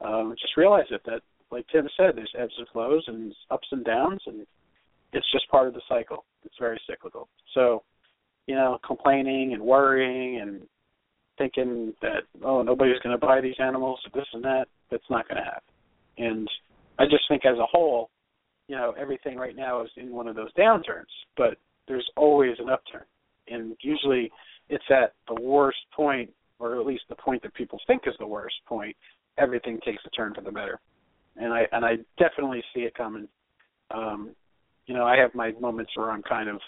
um 0.00 0.32
just 0.40 0.56
realize 0.56 0.84
it 0.90 1.00
that 1.04 1.20
like 1.50 1.66
tim 1.72 1.88
said 1.96 2.12
there's 2.14 2.32
ebbs 2.38 2.52
and 2.56 2.68
flows 2.72 3.02
and 3.08 3.34
ups 3.50 3.66
and 3.72 3.84
downs 3.84 4.20
and 4.26 4.46
it's 5.12 5.30
just 5.32 5.48
part 5.50 5.68
of 5.68 5.74
the 5.74 5.80
cycle 5.88 6.24
it's 6.44 6.54
very 6.58 6.80
cyclical 6.88 7.28
so 7.54 7.82
you 8.46 8.54
know 8.54 8.78
complaining 8.86 9.52
and 9.52 9.62
worrying 9.62 10.40
and 10.40 10.62
thinking 11.38 11.92
that 12.02 12.22
oh 12.44 12.62
nobody's 12.62 12.98
going 13.02 13.18
to 13.18 13.26
buy 13.26 13.40
these 13.40 13.54
animals 13.58 13.98
this 14.14 14.26
and 14.32 14.44
that 14.44 14.66
that's 14.90 15.10
not 15.10 15.28
going 15.28 15.42
to 15.42 15.44
happen 15.44 15.62
and 16.18 16.48
i 16.98 17.04
just 17.04 17.22
think 17.28 17.44
as 17.44 17.58
a 17.58 17.66
whole 17.66 18.10
you 18.68 18.76
know 18.76 18.94
everything 18.98 19.36
right 19.36 19.56
now 19.56 19.82
is 19.82 19.90
in 19.96 20.10
one 20.12 20.28
of 20.28 20.36
those 20.36 20.52
downturns 20.54 21.04
but 21.36 21.56
there's 21.90 22.08
always 22.16 22.54
an 22.60 22.70
upturn, 22.70 23.02
and 23.48 23.76
usually 23.82 24.30
it's 24.68 24.84
at 24.90 25.14
the 25.26 25.40
worst 25.42 25.78
point, 25.94 26.30
or 26.60 26.78
at 26.78 26.86
least 26.86 27.02
the 27.08 27.16
point 27.16 27.42
that 27.42 27.52
people 27.54 27.80
think 27.86 28.02
is 28.06 28.14
the 28.20 28.26
worst 28.26 28.54
point. 28.66 28.96
Everything 29.38 29.80
takes 29.84 30.02
a 30.06 30.10
turn 30.10 30.32
for 30.32 30.40
the 30.40 30.52
better, 30.52 30.78
and 31.36 31.52
I 31.52 31.66
and 31.72 31.84
I 31.84 31.96
definitely 32.16 32.62
see 32.72 32.82
it 32.82 32.94
coming. 32.94 33.26
Um, 33.90 34.30
you 34.90 34.96
know, 34.96 35.04
I 35.04 35.16
have 35.18 35.32
my 35.36 35.52
moments 35.60 35.92
where 35.94 36.10
I'm 36.10 36.24
kind 36.24 36.48
of 36.48 36.60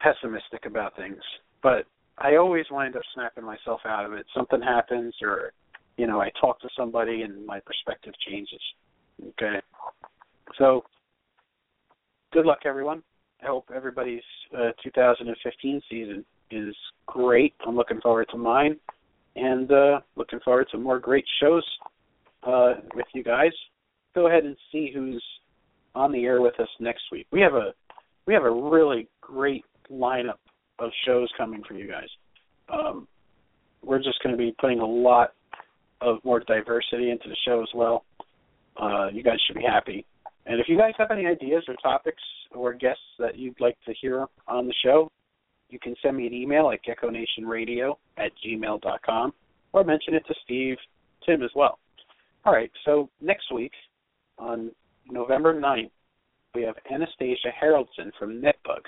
pessimistic 0.00 0.66
about 0.66 0.94
things, 0.96 1.22
but 1.62 1.86
I 2.18 2.36
always 2.36 2.66
wind 2.70 2.94
up 2.94 3.00
snapping 3.14 3.42
myself 3.42 3.80
out 3.86 4.04
of 4.04 4.12
it. 4.12 4.26
Something 4.36 4.60
happens, 4.60 5.14
or 5.22 5.54
you 5.96 6.06
know, 6.06 6.20
I 6.20 6.30
talk 6.38 6.60
to 6.60 6.68
somebody, 6.76 7.22
and 7.22 7.46
my 7.46 7.58
perspective 7.60 8.12
changes. 8.28 8.60
Okay, 9.28 9.62
so 10.58 10.84
good 12.34 12.44
luck, 12.44 12.58
everyone. 12.66 13.02
I 13.42 13.46
hope 13.46 13.70
everybody's 13.74 14.20
uh, 14.54 14.72
2015 14.84 15.80
season 15.88 16.22
is 16.50 16.76
great. 17.06 17.54
I'm 17.66 17.76
looking 17.76 18.02
forward 18.02 18.28
to 18.30 18.36
mine, 18.36 18.76
and 19.36 19.72
uh, 19.72 20.00
looking 20.16 20.40
forward 20.40 20.66
to 20.72 20.76
more 20.76 20.98
great 20.98 21.24
shows 21.40 21.64
uh, 22.42 22.74
with 22.94 23.06
you 23.14 23.24
guys. 23.24 23.52
Go 24.14 24.26
ahead 24.26 24.44
and 24.44 24.54
see 24.70 24.90
who's 24.94 25.24
on 25.94 26.12
the 26.12 26.24
air 26.24 26.40
with 26.40 26.58
us 26.60 26.68
next 26.80 27.02
week. 27.10 27.26
We 27.32 27.40
have 27.40 27.54
a 27.54 27.72
we 28.26 28.34
have 28.34 28.44
a 28.44 28.50
really 28.50 29.08
great 29.20 29.64
lineup 29.90 30.38
of 30.78 30.90
shows 31.04 31.28
coming 31.36 31.62
for 31.66 31.74
you 31.74 31.88
guys. 31.88 32.08
Um, 32.72 33.08
we're 33.84 33.98
just 33.98 34.22
going 34.22 34.34
to 34.34 34.38
be 34.38 34.54
putting 34.60 34.80
a 34.80 34.86
lot 34.86 35.32
of 36.00 36.18
more 36.24 36.40
diversity 36.40 37.10
into 37.10 37.28
the 37.28 37.36
show 37.46 37.62
as 37.62 37.68
well. 37.74 38.04
Uh, 38.80 39.08
you 39.12 39.22
guys 39.22 39.38
should 39.46 39.56
be 39.56 39.62
happy. 39.62 40.06
And 40.46 40.60
if 40.60 40.66
you 40.68 40.78
guys 40.78 40.92
have 40.98 41.10
any 41.10 41.26
ideas 41.26 41.64
or 41.68 41.74
topics 41.82 42.22
or 42.52 42.72
guests 42.72 43.02
that 43.18 43.36
you'd 43.36 43.60
like 43.60 43.76
to 43.86 43.94
hear 44.00 44.26
on 44.48 44.66
the 44.66 44.74
show, 44.84 45.10
you 45.68 45.78
can 45.78 45.94
send 46.02 46.16
me 46.16 46.26
an 46.26 46.34
email 46.34 46.70
at 46.70 46.80
geckonationradio 46.84 47.94
at 48.18 48.32
gmail 48.44 48.80
dot 48.82 49.00
com, 49.04 49.32
or 49.72 49.84
mention 49.84 50.14
it 50.14 50.24
to 50.26 50.34
Steve, 50.44 50.76
Tim 51.24 51.42
as 51.42 51.50
well. 51.54 51.78
All 52.44 52.52
right, 52.52 52.70
so 52.84 53.08
next 53.20 53.52
week 53.52 53.72
on 54.38 54.70
November 55.12 55.54
9th, 55.54 55.90
we 56.54 56.62
have 56.62 56.76
Anastasia 56.90 57.48
Haroldson 57.62 58.10
from 58.18 58.40
Netbug, 58.40 58.80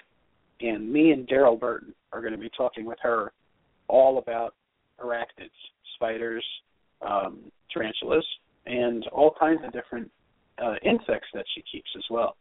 and 0.60 0.90
me 0.90 1.12
and 1.12 1.28
Daryl 1.28 1.58
Burton 1.58 1.94
are 2.12 2.20
going 2.20 2.32
to 2.32 2.38
be 2.38 2.50
talking 2.56 2.86
with 2.86 2.98
her 3.02 3.32
all 3.88 4.18
about 4.18 4.54
arachnids, 5.02 5.50
spiders, 5.94 6.44
um, 7.06 7.40
tarantulas, 7.72 8.26
and 8.66 9.06
all 9.08 9.34
kinds 9.38 9.60
of 9.64 9.72
different 9.72 10.10
uh, 10.62 10.74
insects 10.82 11.28
that 11.34 11.44
she 11.54 11.62
keeps 11.70 11.90
as 11.96 12.04
well. 12.10 12.36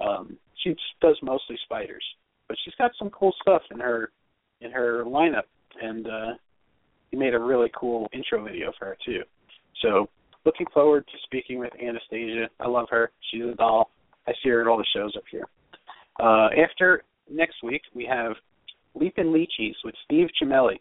Um, 0.00 0.36
she 0.62 0.76
does 1.00 1.16
mostly 1.22 1.58
spiders, 1.64 2.04
but 2.48 2.56
she's 2.64 2.74
got 2.76 2.92
some 2.98 3.10
cool 3.10 3.34
stuff 3.42 3.62
in 3.70 3.80
her 3.80 4.10
in 4.60 4.70
her 4.70 5.04
lineup, 5.04 5.44
and 5.80 6.06
uh, 6.06 6.32
he 7.10 7.16
made 7.16 7.34
a 7.34 7.38
really 7.38 7.70
cool 7.78 8.08
intro 8.12 8.42
video 8.44 8.72
for 8.78 8.86
her 8.86 8.96
too. 9.04 9.22
So 9.82 10.08
looking 10.44 10.66
forward 10.72 11.06
to 11.06 11.18
speaking 11.24 11.58
with 11.58 11.72
Anastasia. 11.80 12.48
I 12.60 12.68
love 12.68 12.86
her. 12.90 13.10
She's 13.30 13.42
a 13.42 13.54
doll. 13.54 13.90
I 14.26 14.32
see 14.42 14.50
her 14.50 14.60
at 14.60 14.66
all 14.66 14.78
the 14.78 14.86
shows 14.94 15.14
up 15.16 15.24
here. 15.30 15.46
Uh, 16.20 16.48
after 16.62 17.04
next 17.30 17.56
week, 17.62 17.82
we 17.94 18.06
have 18.06 18.32
Leapin' 18.94 19.32
Leachies 19.32 19.74
with 19.84 19.94
Steve 20.04 20.28
Cimelli, 20.40 20.78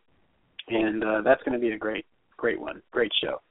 and 0.67 1.03
uh, 1.03 1.21
that's 1.23 1.41
going 1.43 1.59
to 1.59 1.59
be 1.59 1.73
a 1.73 1.77
great, 1.77 2.05
great 2.37 2.59
one, 2.59 2.81
great 2.91 3.11
show. 3.21 3.41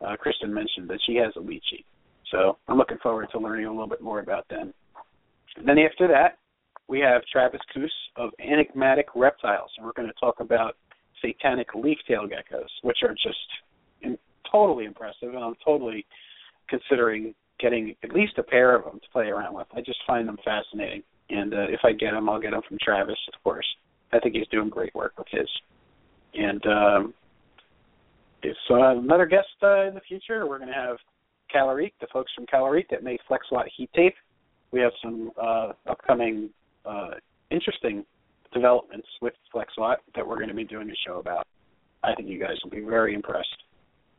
Uh, 0.00 0.16
Kristin 0.16 0.50
mentioned 0.50 0.88
that 0.88 1.00
she 1.06 1.16
has 1.16 1.32
a 1.36 1.40
Leachie. 1.40 1.84
So 2.30 2.58
I'm 2.68 2.78
looking 2.78 2.98
forward 3.02 3.28
to 3.32 3.38
learning 3.38 3.66
a 3.66 3.70
little 3.70 3.88
bit 3.88 4.00
more 4.00 4.20
about 4.20 4.48
them. 4.48 4.72
And 5.56 5.68
then 5.68 5.78
after 5.78 6.08
that, 6.08 6.38
we 6.88 7.00
have 7.00 7.22
Travis 7.32 7.60
Coos 7.72 7.92
of 8.16 8.30
Enigmatic 8.40 9.06
Reptiles, 9.14 9.70
and 9.76 9.86
we're 9.86 9.92
going 9.92 10.08
to 10.08 10.20
talk 10.20 10.40
about 10.40 10.76
satanic 11.22 11.68
leaf-tailed 11.74 12.30
geckos, 12.30 12.68
which 12.82 12.98
are 13.02 13.14
just 13.14 13.38
totally 14.54 14.84
impressive, 14.84 15.34
and 15.34 15.42
I'm 15.42 15.56
totally 15.64 16.06
considering 16.68 17.34
getting 17.58 17.94
at 18.02 18.12
least 18.12 18.38
a 18.38 18.42
pair 18.42 18.76
of 18.76 18.84
them 18.84 19.00
to 19.00 19.06
play 19.12 19.26
around 19.26 19.54
with. 19.54 19.66
I 19.74 19.80
just 19.80 19.98
find 20.06 20.28
them 20.28 20.38
fascinating, 20.44 21.02
and 21.30 21.52
uh, 21.52 21.66
if 21.68 21.80
I 21.84 21.92
get 21.92 22.12
them, 22.12 22.28
I'll 22.28 22.40
get 22.40 22.52
them 22.52 22.62
from 22.68 22.78
Travis, 22.82 23.18
of 23.34 23.42
course. 23.42 23.66
I 24.12 24.20
think 24.20 24.34
he's 24.34 24.48
doing 24.48 24.68
great 24.68 24.94
work 24.94 25.14
with 25.18 25.26
his. 25.30 25.48
And 26.34 26.64
um, 26.66 27.14
So 28.68 28.82
uh, 28.82 28.98
another 28.98 29.26
guest 29.26 29.48
uh, 29.62 29.86
in 29.86 29.94
the 29.94 30.00
future, 30.06 30.46
we're 30.46 30.58
going 30.58 30.70
to 30.70 30.74
have 30.74 30.96
Calorique, 31.52 31.94
the 32.00 32.06
folks 32.12 32.32
from 32.34 32.46
Calorique 32.46 32.88
that 32.90 33.02
make 33.02 33.20
FlexWatt 33.30 33.66
heat 33.76 33.90
tape. 33.94 34.14
We 34.70 34.80
have 34.80 34.92
some 35.02 35.30
uh, 35.40 35.72
upcoming 35.88 36.50
uh, 36.84 37.12
interesting 37.50 38.04
developments 38.52 39.08
with 39.20 39.34
FlexWatt 39.54 39.96
that 40.14 40.26
we're 40.26 40.36
going 40.36 40.48
to 40.48 40.54
be 40.54 40.64
doing 40.64 40.90
a 40.90 40.94
show 41.06 41.18
about. 41.18 41.46
I 42.02 42.14
think 42.14 42.28
you 42.28 42.38
guys 42.38 42.56
will 42.62 42.70
be 42.70 42.80
very 42.80 43.14
impressed. 43.14 43.56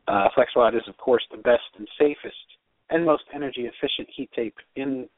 Uh, 0.08 0.28
FlexWatt 0.36 0.76
is, 0.76 0.82
of 0.88 0.96
course, 0.98 1.24
the 1.30 1.38
best 1.38 1.64
and 1.78 1.88
safest 1.98 2.36
and 2.90 3.04
most 3.04 3.24
energy 3.34 3.62
efficient 3.62 4.08
heat 4.14 4.30
tape 4.34 4.54
in 4.76 5.08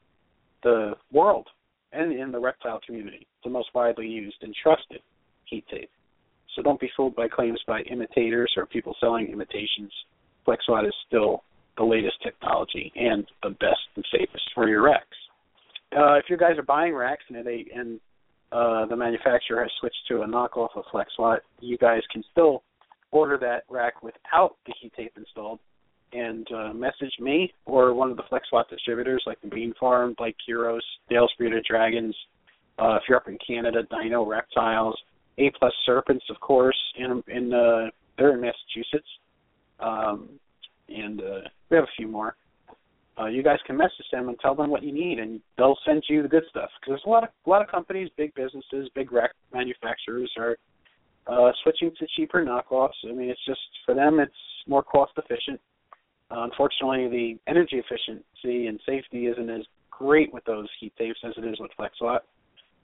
the 0.63 0.93
world 1.11 1.47
and 1.91 2.11
in 2.11 2.31
the 2.31 2.39
reptile 2.39 2.79
community. 2.85 3.19
It's 3.21 3.43
the 3.43 3.49
most 3.49 3.69
widely 3.73 4.07
used 4.07 4.37
and 4.41 4.55
trusted 4.61 5.01
heat 5.45 5.65
tape. 5.69 5.89
So 6.55 6.61
don't 6.63 6.79
be 6.79 6.89
fooled 6.97 7.15
by 7.15 7.27
claims 7.27 7.61
by 7.67 7.81
imitators 7.81 8.51
or 8.57 8.65
people 8.65 8.95
selling 8.99 9.27
imitations. 9.27 9.91
FlexWatt 10.47 10.87
is 10.87 10.93
still 11.07 11.43
the 11.77 11.83
latest 11.83 12.15
technology 12.23 12.91
and 12.95 13.25
the 13.43 13.51
best 13.51 13.79
and 13.95 14.05
safest 14.11 14.43
for 14.53 14.67
your 14.67 14.83
racks. 14.83 15.05
Uh, 15.95 16.15
if 16.15 16.25
you 16.29 16.37
guys 16.37 16.57
are 16.57 16.63
buying 16.63 16.93
racks 16.93 17.23
and 17.29 17.45
they 17.45 17.65
and 17.73 17.99
uh, 18.51 18.85
the 18.87 18.95
manufacturer 18.95 19.61
has 19.61 19.71
switched 19.79 20.07
to 20.07 20.21
a 20.21 20.27
knockoff 20.27 20.69
of 20.75 20.83
FlexWatt, 20.93 21.39
you 21.59 21.77
guys 21.77 22.01
can 22.11 22.23
still 22.31 22.63
order 23.11 23.37
that 23.37 23.63
rack 23.69 24.03
without 24.03 24.55
the 24.65 24.73
heat 24.79 24.93
tape 24.95 25.13
installed 25.17 25.59
and 26.13 26.47
uh, 26.51 26.73
message 26.73 27.13
me 27.19 27.53
or 27.65 27.93
one 27.93 28.09
of 28.11 28.17
the 28.17 28.23
FlexWatt 28.23 28.69
distributors 28.69 29.23
like 29.25 29.39
the 29.41 29.47
Bean 29.47 29.73
Farm, 29.79 30.15
Blake 30.17 30.35
Heroes, 30.45 30.83
Dale's 31.09 31.31
Bearded 31.37 31.65
Dragons. 31.69 32.15
Uh, 32.79 32.95
if 32.95 33.03
you're 33.07 33.17
up 33.17 33.27
in 33.27 33.37
Canada, 33.45 33.81
Dino 33.91 34.25
Reptiles, 34.25 34.97
A 35.37 35.51
Plus 35.59 35.73
Serpents, 35.85 36.23
of 36.29 36.39
course, 36.39 36.77
in 36.97 37.21
in 37.27 37.53
uh, 37.53 37.89
they're 38.17 38.33
in 38.33 38.41
Massachusetts, 38.41 39.07
um, 39.79 40.29
and 40.87 41.21
uh, 41.21 41.41
we 41.69 41.77
have 41.77 41.83
a 41.83 41.95
few 41.97 42.07
more. 42.07 42.35
Uh, 43.19 43.25
you 43.25 43.43
guys 43.43 43.57
can 43.67 43.75
message 43.75 44.05
them 44.13 44.29
and 44.29 44.39
tell 44.39 44.55
them 44.55 44.69
what 44.69 44.81
you 44.81 44.93
need, 44.93 45.19
and 45.19 45.41
they'll 45.57 45.77
send 45.85 46.01
you 46.07 46.21
the 46.21 46.27
good 46.27 46.43
stuff. 46.49 46.69
Because 46.79 46.91
there's 46.91 47.03
a 47.05 47.09
lot 47.09 47.23
of 47.23 47.29
a 47.45 47.49
lot 47.49 47.61
of 47.61 47.67
companies, 47.67 48.09
big 48.15 48.33
businesses, 48.33 48.89
big 48.95 49.11
rack 49.11 49.31
manufacturers 49.53 50.31
are 50.37 50.57
uh, 51.29 51.51
switching 51.63 51.91
to 51.99 52.07
cheaper 52.15 52.43
knockoffs. 52.43 52.89
I 53.07 53.13
mean, 53.13 53.29
it's 53.29 53.45
just 53.45 53.59
for 53.85 53.93
them, 53.93 54.19
it's 54.19 54.33
more 54.67 54.83
cost 54.83 55.13
efficient 55.17 55.59
uh, 56.31 56.43
unfortunately, 56.43 57.07
the 57.07 57.51
energy 57.51 57.77
efficiency 57.77 58.67
and 58.67 58.79
safety 58.85 59.25
isn't 59.25 59.49
as 59.49 59.63
great 59.89 60.31
with 60.33 60.43
those 60.45 60.67
heat 60.79 60.93
tapes 60.97 61.19
as 61.25 61.33
it 61.37 61.45
is 61.45 61.59
with 61.59 61.71
FlexWatt. 61.79 62.19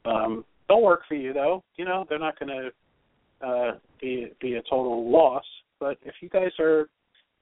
Um, 0.06 0.46
they'll 0.68 0.82
work 0.82 1.02
for 1.08 1.16
you 1.16 1.32
though. 1.32 1.64
You 1.78 1.86
know, 1.86 2.06
they're 2.10 2.20
not 2.20 2.40
going 2.40 2.50
to 3.42 3.48
uh, 3.48 3.72
be 4.02 4.32
be 4.42 4.56
a 4.56 4.62
total 4.64 5.10
loss. 5.10 5.44
But 5.80 5.98
if 6.04 6.16
you 6.22 6.30
guys 6.30 6.52
are 6.60 6.88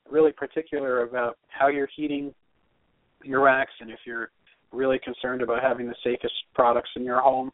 really 0.10 0.32
particular 0.32 1.04
about 1.04 1.38
how 1.48 1.68
you're 1.70 1.90
heating 1.96 2.34
your 3.24 3.42
racks, 3.42 3.72
and 3.80 3.90
if 3.90 4.00
you're 4.06 4.30
really 4.74 5.00
concerned 5.00 5.42
about 5.42 5.62
having 5.62 5.88
the 5.88 5.96
safest 6.04 6.34
products 6.54 6.90
in 6.96 7.04
your 7.04 7.22
home, 7.22 7.52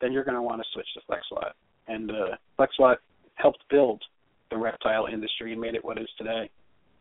then 0.00 0.12
you're 0.12 0.24
going 0.24 0.34
to 0.34 0.42
want 0.42 0.60
to 0.60 0.68
switch 0.74 0.86
to 0.94 1.00
FlexWatt. 1.10 1.52
And 1.92 2.10
uh, 2.10 2.36
helped 3.34 3.64
build 3.70 4.02
the 4.50 4.56
reptile 4.56 5.06
industry 5.06 5.52
and 5.52 5.60
made 5.60 5.74
it 5.74 5.84
what 5.84 5.98
it 5.98 6.02
is 6.02 6.08
today 6.18 6.50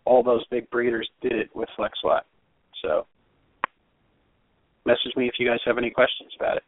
all 0.09 0.23
those 0.23 0.43
big 0.49 0.69
breeders 0.71 1.07
did 1.21 1.33
it 1.33 1.49
with 1.55 1.69
FlexWatt. 1.77 2.21
So 2.81 3.05
message 4.85 5.15
me 5.15 5.27
if 5.27 5.35
you 5.37 5.47
guys 5.47 5.59
have 5.65 5.77
any 5.77 5.91
questions 5.91 6.31
about 6.39 6.57
it. 6.57 6.63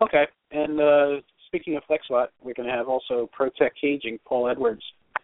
Okay, 0.00 0.24
and 0.52 0.80
uh, 0.80 1.20
speaking 1.46 1.76
of 1.76 1.82
FlexWatt, 1.90 2.28
we're 2.40 2.54
going 2.54 2.68
to 2.68 2.74
have 2.74 2.88
also 2.88 3.28
ProTech 3.38 3.70
Caging, 3.80 4.18
Paul 4.24 4.48
Edwards. 4.48 4.82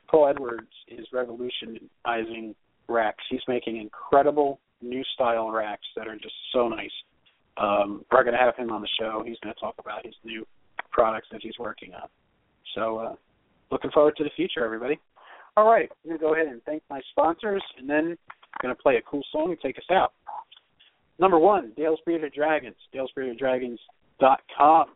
Paul 0.08 0.28
Edwards 0.28 0.72
is 0.88 1.06
revolutionizing 1.12 2.56
racks. 2.88 3.22
He's 3.30 3.40
making 3.46 3.76
incredible 3.76 4.58
new 4.82 5.04
style 5.14 5.50
racks 5.50 5.86
that 5.96 6.08
are 6.08 6.16
just 6.16 6.34
so 6.52 6.68
nice. 6.68 6.90
Um, 7.56 8.04
we're 8.10 8.24
going 8.24 8.34
to 8.34 8.42
have 8.42 8.56
him 8.56 8.72
on 8.72 8.82
the 8.82 8.88
show. 8.98 9.22
He's 9.24 9.38
going 9.44 9.54
to 9.54 9.60
talk 9.60 9.76
about 9.78 10.04
his 10.04 10.14
new 10.24 10.44
products 10.90 11.28
that 11.30 11.40
he's 11.40 11.58
working 11.58 11.94
on. 11.94 12.08
So, 12.74 12.98
uh, 12.98 13.14
looking 13.70 13.90
forward 13.90 14.16
to 14.16 14.24
the 14.24 14.30
future, 14.36 14.64
everybody. 14.64 14.98
All 15.56 15.70
right, 15.70 15.88
I'm 16.04 16.10
going 16.10 16.18
to 16.18 16.24
go 16.24 16.34
ahead 16.34 16.48
and 16.48 16.62
thank 16.64 16.82
my 16.90 17.00
sponsors, 17.12 17.62
and 17.78 17.88
then 17.88 18.16
I'm 18.28 18.58
going 18.60 18.74
to 18.74 18.82
play 18.82 18.96
a 18.96 19.02
cool 19.02 19.22
song 19.30 19.50
and 19.50 19.60
take 19.60 19.78
us 19.78 19.84
out. 19.90 20.12
Number 21.18 21.38
one, 21.38 21.72
Dale's 21.76 22.00
Bearded 22.04 22.32
Dragons, 22.34 22.74
Dale'sBeardedDragons.com. 22.92 24.86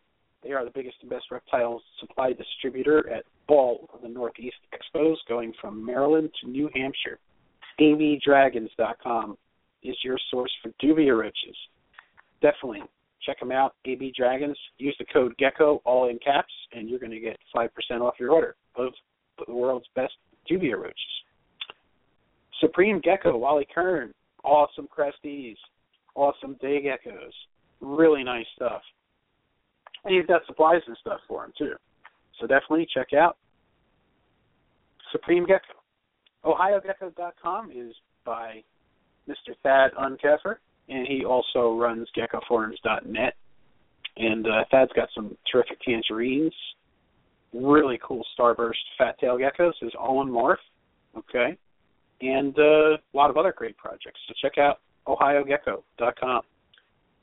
They 0.43 0.53
are 0.53 0.65
the 0.65 0.71
biggest 0.71 0.97
and 1.01 1.11
best 1.11 1.27
reptile 1.31 1.81
supply 2.01 2.33
distributor 2.33 3.09
at 3.11 3.25
all 3.49 3.89
of 3.93 4.03
the 4.03 4.09
Northeast 4.09 4.57
Expos, 4.73 5.17
going 5.29 5.53
from 5.61 5.85
Maryland 5.85 6.31
to 6.43 6.51
New 6.51 6.69
Hampshire. 6.75 7.19
ABDragons.com 7.81 9.39
is 9.85 9.97
your 10.03 10.19
source 10.31 10.53
for 10.63 10.73
dubia 10.83 11.17
roaches. 11.17 11.57
Definitely 12.43 12.83
check 13.29 13.41
them 13.41 13.53
out. 13.53 13.75
AB 13.85 14.13
Dragons. 14.17 14.57
Use 14.79 14.97
the 14.99 15.05
code 15.13 15.35
GECKO, 15.39 15.81
all 15.85 16.09
in 16.09 16.19
caps, 16.19 16.53
and 16.73 16.89
you're 16.89 16.99
going 16.99 17.13
to 17.13 17.21
get 17.21 17.37
5% 17.55 17.69
off 18.01 18.15
your 18.19 18.33
order 18.33 18.57
of 18.77 18.93
the 19.47 19.53
world's 19.53 19.87
best 19.95 20.15
dubia 20.51 20.77
roaches. 20.77 20.97
Supreme 22.61 23.01
Gecko, 23.01 23.37
Wally 23.37 23.67
Kern, 23.73 24.13
awesome 24.43 24.89
cresties, 24.89 25.57
awesome 26.15 26.57
day 26.61 26.83
geckos, 26.83 27.33
really 27.81 28.25
nice 28.25 28.47
stuff. 28.57 28.83
And 30.05 30.15
you've 30.15 30.27
got 30.27 30.43
supplies 30.47 30.83
and 30.87 30.97
stuff 31.01 31.21
for 31.29 31.43
them 31.43 31.53
too. 31.57 31.75
So 32.41 32.47
definitely 32.47 32.89
check 32.93 33.13
out 33.13 33.37
Supreme 35.13 35.47
Gecko. 35.47 35.75
OhioGecko.com 36.45 37.71
is 37.71 37.95
by 38.25 38.63
Mr. 39.29 39.55
Thad 39.63 39.91
Unkeffer, 40.01 40.57
and 40.89 41.07
he 41.07 41.25
also 41.25 41.77
runs 41.77 42.09
GeckoForums.net. 42.17 43.35
And 44.17 44.47
uh, 44.47 44.65
Thad's 44.71 44.93
got 44.95 45.09
some 45.15 45.37
terrific 45.51 45.81
tangerines 45.83 46.55
really 47.53 47.99
cool 48.03 48.25
starburst 48.39 48.75
fat 48.97 49.19
tail 49.19 49.39
geckos 49.39 49.73
is 49.83 49.93
Owen 49.99 50.29
Morph, 50.29 50.57
okay, 51.17 51.57
and 52.21 52.57
uh, 52.59 52.97
a 52.97 53.15
lot 53.15 53.31
of 53.31 53.37
other 53.37 53.55
great 53.57 53.77
projects. 53.77 54.21
So 54.29 54.35
check 54.43 54.59
out 54.59 54.81
OhioGecko.com. 55.07 56.43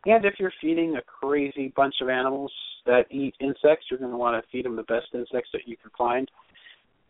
And 0.08 0.26
if 0.26 0.36
you're 0.40 0.54
feeding 0.62 0.98
a 0.98 1.02
crazy 1.02 1.74
bunch 1.76 1.96
of 2.02 2.10
animals 2.10 2.52
that 2.86 3.06
eat 3.10 3.36
insects, 3.40 3.88
you're 3.90 4.00
going 4.00 4.12
to 4.12 4.18
want 4.18 4.42
to 4.42 4.50
feed 4.52 4.66
them 4.66 4.76
the 4.76 4.84
best 4.84 5.08
insects 5.14 5.50
that 5.54 5.62
you 5.68 5.76
can 5.78 5.92
find. 5.98 6.30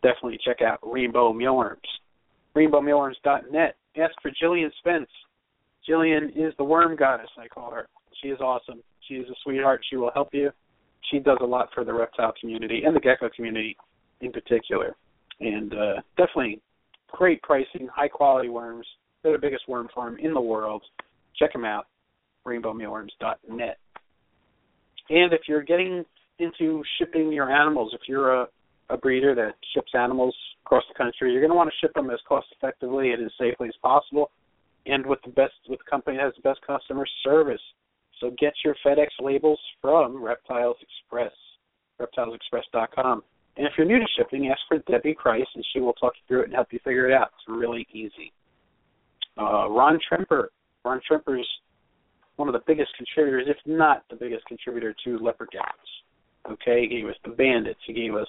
Definitely 0.02 0.40
check 0.46 0.62
out 0.62 0.80
Rainbow 0.82 1.34
Mealworms. 1.34 1.80
RainbowMealworms.net. 2.56 3.76
Ask 3.98 4.14
for 4.22 4.32
Jillian 4.42 4.70
Spence. 4.80 5.10
Jillian 5.88 6.30
is 6.36 6.54
the 6.58 6.64
worm 6.64 6.96
goddess, 6.96 7.30
I 7.38 7.48
call 7.48 7.72
her. 7.72 7.88
She 8.22 8.30
is 8.30 8.40
awesome. 8.40 8.82
She 9.08 9.16
is 9.16 9.30
a 9.30 9.36
sweetheart. 9.44 9.82
She 9.90 9.98
will 9.98 10.12
help 10.14 10.30
you 10.34 10.52
she 11.12 11.20
does 11.20 11.38
a 11.42 11.46
lot 11.46 11.70
for 11.74 11.84
the 11.84 11.94
reptile 11.94 12.34
community 12.40 12.84
and 12.86 12.96
the 12.96 13.00
gecko 13.00 13.30
community 13.36 13.78
in 14.22 14.32
particular. 14.32 14.96
And 15.40 15.74
uh, 15.74 16.02
definitely 16.18 16.62
great 17.12 17.42
pricing, 17.42 17.88
high 17.94 18.08
quality 18.08 18.50
worms. 18.50 18.86
They're 19.24 19.34
the 19.34 19.40
biggest 19.40 19.68
worm 19.68 19.90
farm 19.94 20.18
in 20.20 20.34
the 20.34 20.42
world. 20.42 20.84
Check 21.38 21.54
them 21.54 21.66
out, 21.66 21.88
rainbowmealworms.net. 22.46 23.78
And 25.10 25.34
if 25.34 25.42
you're 25.48 25.64
getting 25.64 26.04
into 26.40 26.84
shipping 26.98 27.32
your 27.32 27.52
animals, 27.52 27.92
if 27.94 28.02
you're 28.08 28.42
a, 28.42 28.48
a 28.90 28.98
breeder 28.98 29.36
that 29.36 29.54
ships 29.74 29.92
animals 29.94 30.36
across 30.66 30.84
the 30.88 30.98
country, 30.98 31.32
you're 31.32 31.42
going 31.42 31.52
to 31.52 31.56
want 31.56 31.70
to 31.70 31.86
ship 31.86 31.94
them 31.94 32.10
as 32.10 32.20
cost 32.28 32.48
effectively 32.58 33.12
and 33.12 33.24
as 33.24 33.32
safely 33.40 33.68
as 33.68 33.76
possible, 33.82 34.32
and 34.86 35.06
with 35.06 35.20
the 35.24 35.32
best 35.32 35.54
with 35.70 35.80
the 35.80 35.90
company 35.90 36.18
that 36.18 36.24
has 36.24 36.34
the 36.36 36.42
best 36.42 36.62
customer 36.66 37.06
service. 37.24 37.62
So 38.20 38.32
get 38.40 38.54
your 38.64 38.76
FedEx 38.86 39.08
labels 39.20 39.60
from 39.82 40.24
Reptiles 40.24 40.78
Express, 40.82 41.34
reptilesexpress.com. 42.00 43.24
And 43.58 43.66
if 43.66 43.74
you're 43.78 43.88
new 43.88 44.00
to 44.00 44.06
shipping, 44.18 44.48
ask 44.50 44.60
for 44.68 44.80
Debbie 44.92 45.14
Christ, 45.14 45.50
and 45.56 45.66
she 45.74 45.80
will 45.80 45.94
talk 45.94 46.14
you 46.16 46.22
through 46.28 46.42
it 46.42 46.46
and 46.46 46.54
help 46.54 46.68
you 46.72 46.80
figure 46.84 47.10
it 47.10 47.14
out. 47.14 47.32
It's 47.36 47.48
really 47.48 47.88
easy. 47.92 48.32
Uh, 49.38 49.70
Ron 49.70 50.00
Tremper. 50.10 50.48
Ron 50.84 51.02
Tremper 51.10 51.40
is 51.40 51.48
one 52.36 52.48
of 52.48 52.54
the 52.54 52.62
biggest 52.68 52.92
contributors, 52.98 53.48
if 53.48 53.58
not 53.66 54.04
the 54.10 54.16
biggest 54.16 54.46
contributor 54.46 54.96
to 55.06 55.18
leopard 55.20 55.50
geckos. 55.54 56.52
Okay, 56.52 56.82
he 56.82 56.88
gave 56.88 57.06
us 57.06 57.16
the 57.24 57.32
bandits. 57.32 57.80
He 57.88 57.94
gave 57.94 58.14
us 58.14 58.28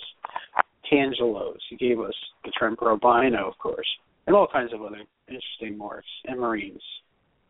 Tangelos. 0.91 1.59
He 1.69 1.77
gave 1.77 2.01
us 2.01 2.15
the 2.45 2.53
Tremper 2.59 2.89
albino, 2.89 3.49
of 3.49 3.59
course, 3.59 3.87
and 4.27 4.35
all 4.35 4.49
kinds 4.51 4.73
of 4.73 4.81
other 4.83 5.03
interesting 5.29 5.79
morphs 5.79 6.01
and 6.25 6.41
marines. 6.41 6.83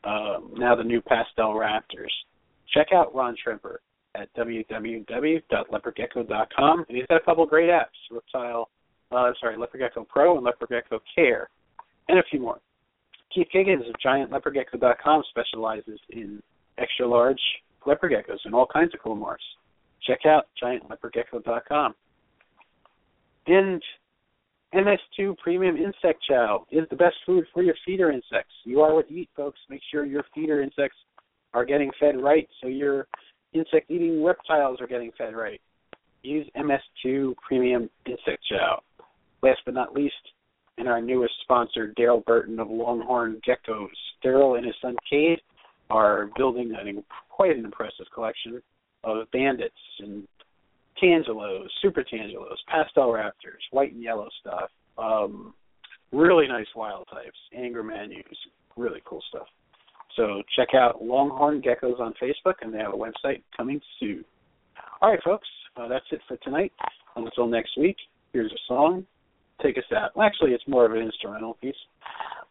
Um, 0.05 0.53
now 0.57 0.75
the 0.77 0.85
new 0.85 1.01
pastel 1.01 1.55
raptors. 1.55 2.13
Check 2.73 2.89
out 2.95 3.15
Ron 3.15 3.35
Tremper 3.45 3.79
at 4.15 4.29
www.leopardgecko.com, 4.35 6.85
and 6.89 6.97
he's 6.97 7.07
got 7.07 7.17
a 7.17 7.25
couple 7.25 7.43
of 7.45 7.51
great 7.51 7.71
apps: 7.71 7.87
Reptile, 8.11 8.69
uh, 9.13 9.31
sorry, 9.41 9.57
Leopard 9.57 9.81
Gecko 9.81 10.05
Pro 10.09 10.37
and 10.37 10.45
Leopard 10.45 10.69
Gecko 10.69 11.01
Care, 11.15 11.49
and 12.09 12.19
a 12.19 12.23
few 12.31 12.41
more. 12.41 12.59
Keith 13.35 13.49
Giggins 13.55 13.89
of 13.89 13.95
GiantLeopardGecko.com 14.05 15.23
specializes 15.31 15.99
in 16.11 16.43
extra 16.79 17.07
large 17.07 17.41
leopard 17.85 18.13
geckos 18.13 18.39
and 18.45 18.55
all 18.55 18.67
kinds 18.67 18.95
of 18.95 19.01
cool 19.01 19.17
morphs. 19.17 19.37
Check 20.07 20.21
out 20.27 20.47
GiantLeopardGecko.com. 20.63 21.95
And 23.47 23.83
MS2 24.77 25.39
Premium 25.39 25.77
Insect 25.77 26.23
Chow 26.29 26.67
is 26.71 26.85
the 26.91 26.97
best 26.97 27.17
food 27.25 27.47
for 27.55 27.63
your 27.63 27.75
feeder 27.87 28.11
insects. 28.11 28.53
You 28.65 28.83
are 28.83 28.95
what 28.95 29.11
you 29.11 29.21
eat, 29.21 29.31
folks. 29.35 29.59
Make 29.71 29.81
sure 29.91 30.05
your 30.05 30.25
feeder 30.35 30.61
insects 30.61 30.99
are 31.55 31.65
getting 31.65 31.91
fed 31.99 32.21
right 32.21 32.47
so 32.61 32.69
your 32.69 33.07
insect 33.55 33.91
eating 33.91 34.23
reptiles 34.23 34.79
are 34.83 34.87
getting 34.87 35.13
fed 35.17 35.35
right. 35.35 35.63
Use 36.23 36.47
MS2 36.55 37.37
Premium 37.37 37.89
Insect 38.05 38.45
Chow. 38.51 38.83
Last 39.43 39.61
but 39.65 39.73
not 39.73 39.95
least, 39.95 40.15
and 40.77 40.89
our 40.89 41.01
newest 41.01 41.33
sponsor, 41.43 41.95
Daryl 41.99 42.23
Burton 42.27 42.61
of 42.61 42.69
Longhorn 42.69 43.41
Geckos. 43.49 43.89
Daryl 44.23 44.59
and 44.59 44.67
his 44.67 44.75
son 44.83 44.97
Cade 45.09 45.41
are 45.89 46.29
building 46.37 46.75
an, 46.79 47.03
quite 47.31 47.57
an 47.57 47.65
impressive 47.65 48.07
collection 48.15 48.61
of 49.05 49.31
bandits 49.31 49.75
and 50.01 50.29
tangelos, 51.03 51.67
super 51.83 52.03
tangelos, 52.03 52.57
pastel 52.69 53.09
raptors, 53.09 53.63
white 53.71 53.93
and 53.93 54.03
yellow 54.03 54.29
stuff. 54.41 54.71
Um, 54.99 55.55
really 56.13 56.47
nice 56.49 56.67
wild 56.75 57.07
types, 57.13 57.39
Angramainyus, 57.57 58.25
really 58.77 59.03
cool 59.05 59.23
stuff. 59.29 59.47
So 60.17 60.43
check 60.57 60.69
out 60.75 61.03
Longhorn 61.03 61.61
Geckos 61.63 62.01
on 62.01 62.15
Facebook, 62.23 62.55
and 62.63 62.73
they 62.73 62.79
have 62.79 62.95
a 62.95 62.97
website 62.97 63.43
coming 63.57 63.81
soon. 64.01 64.25
All 65.03 65.11
right, 65.11 65.23
folks, 65.23 65.49
uh, 65.77 65.89
that's 65.89 66.07
it 66.11 66.21
for 66.27 66.39
tonight. 66.39 66.73
Until 67.17 67.47
next 67.47 67.77
week, 67.79 67.97
here's 68.33 68.51
a 68.51 68.59
song. 68.67 69.07
Take 69.63 69.77
us 69.79 69.85
out. 69.95 70.17
Well, 70.17 70.27
actually, 70.27 70.53
it's 70.53 70.67
more 70.67 70.87
of 70.87 70.93
an 70.93 70.99
instrumental 70.99 71.55
piece. 71.55 71.77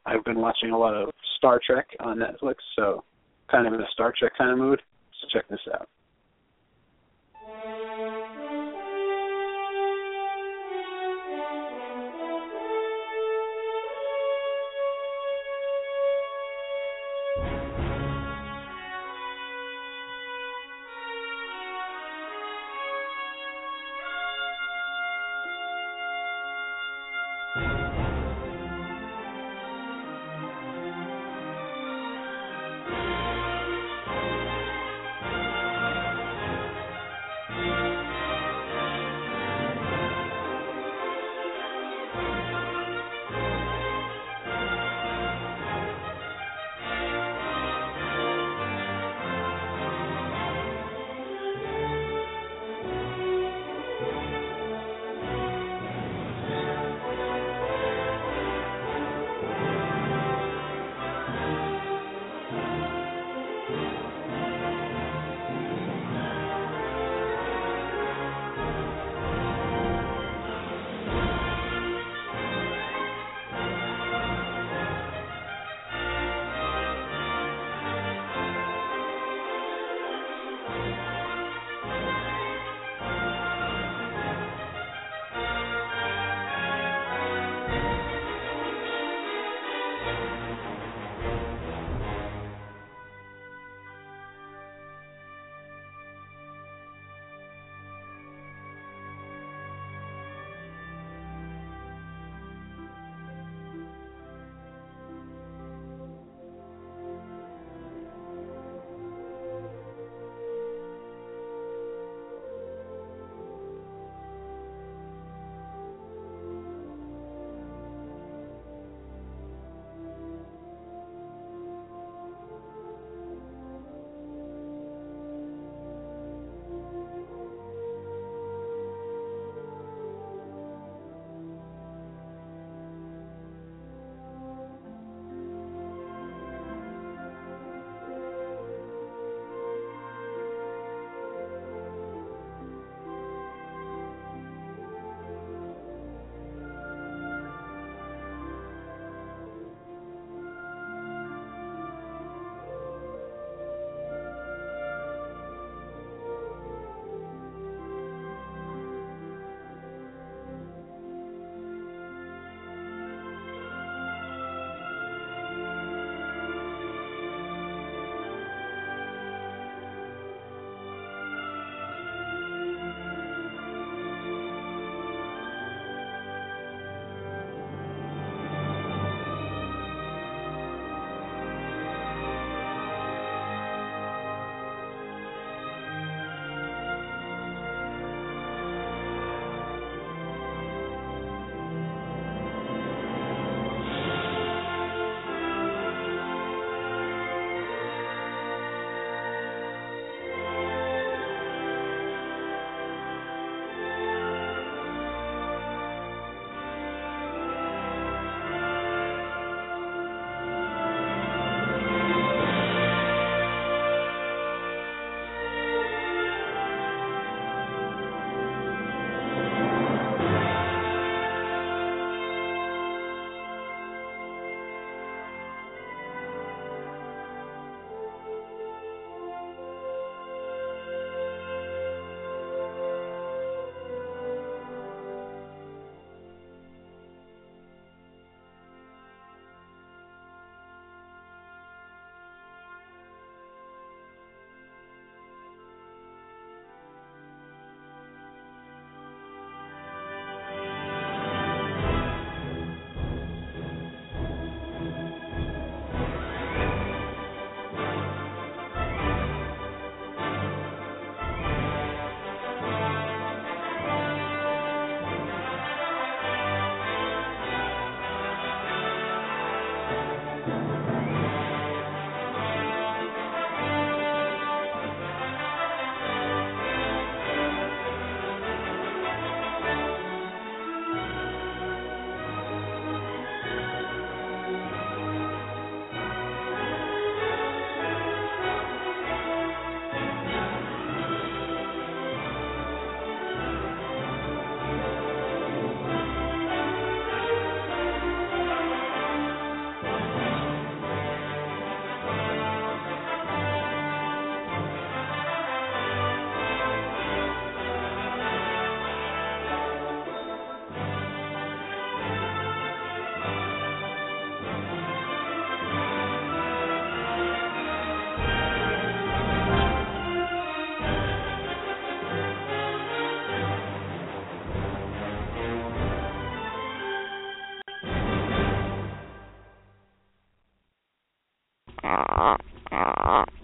I've 0.06 0.24
been 0.24 0.40
watching 0.40 0.72
a 0.72 0.78
lot 0.78 0.94
of 0.94 1.10
Star 1.38 1.60
Trek 1.66 1.88
on 2.00 2.18
Netflix, 2.20 2.56
so 2.76 3.04
kind 3.50 3.68
of 3.68 3.74
in 3.74 3.82
a 3.82 3.88
Star 3.94 4.14
Trek 4.18 4.34
kind 4.38 4.52
of 4.52 4.58
mood. 4.60 4.82
So 5.22 5.28
check 5.34 5.48
this 5.50 5.60
out. 5.74 5.90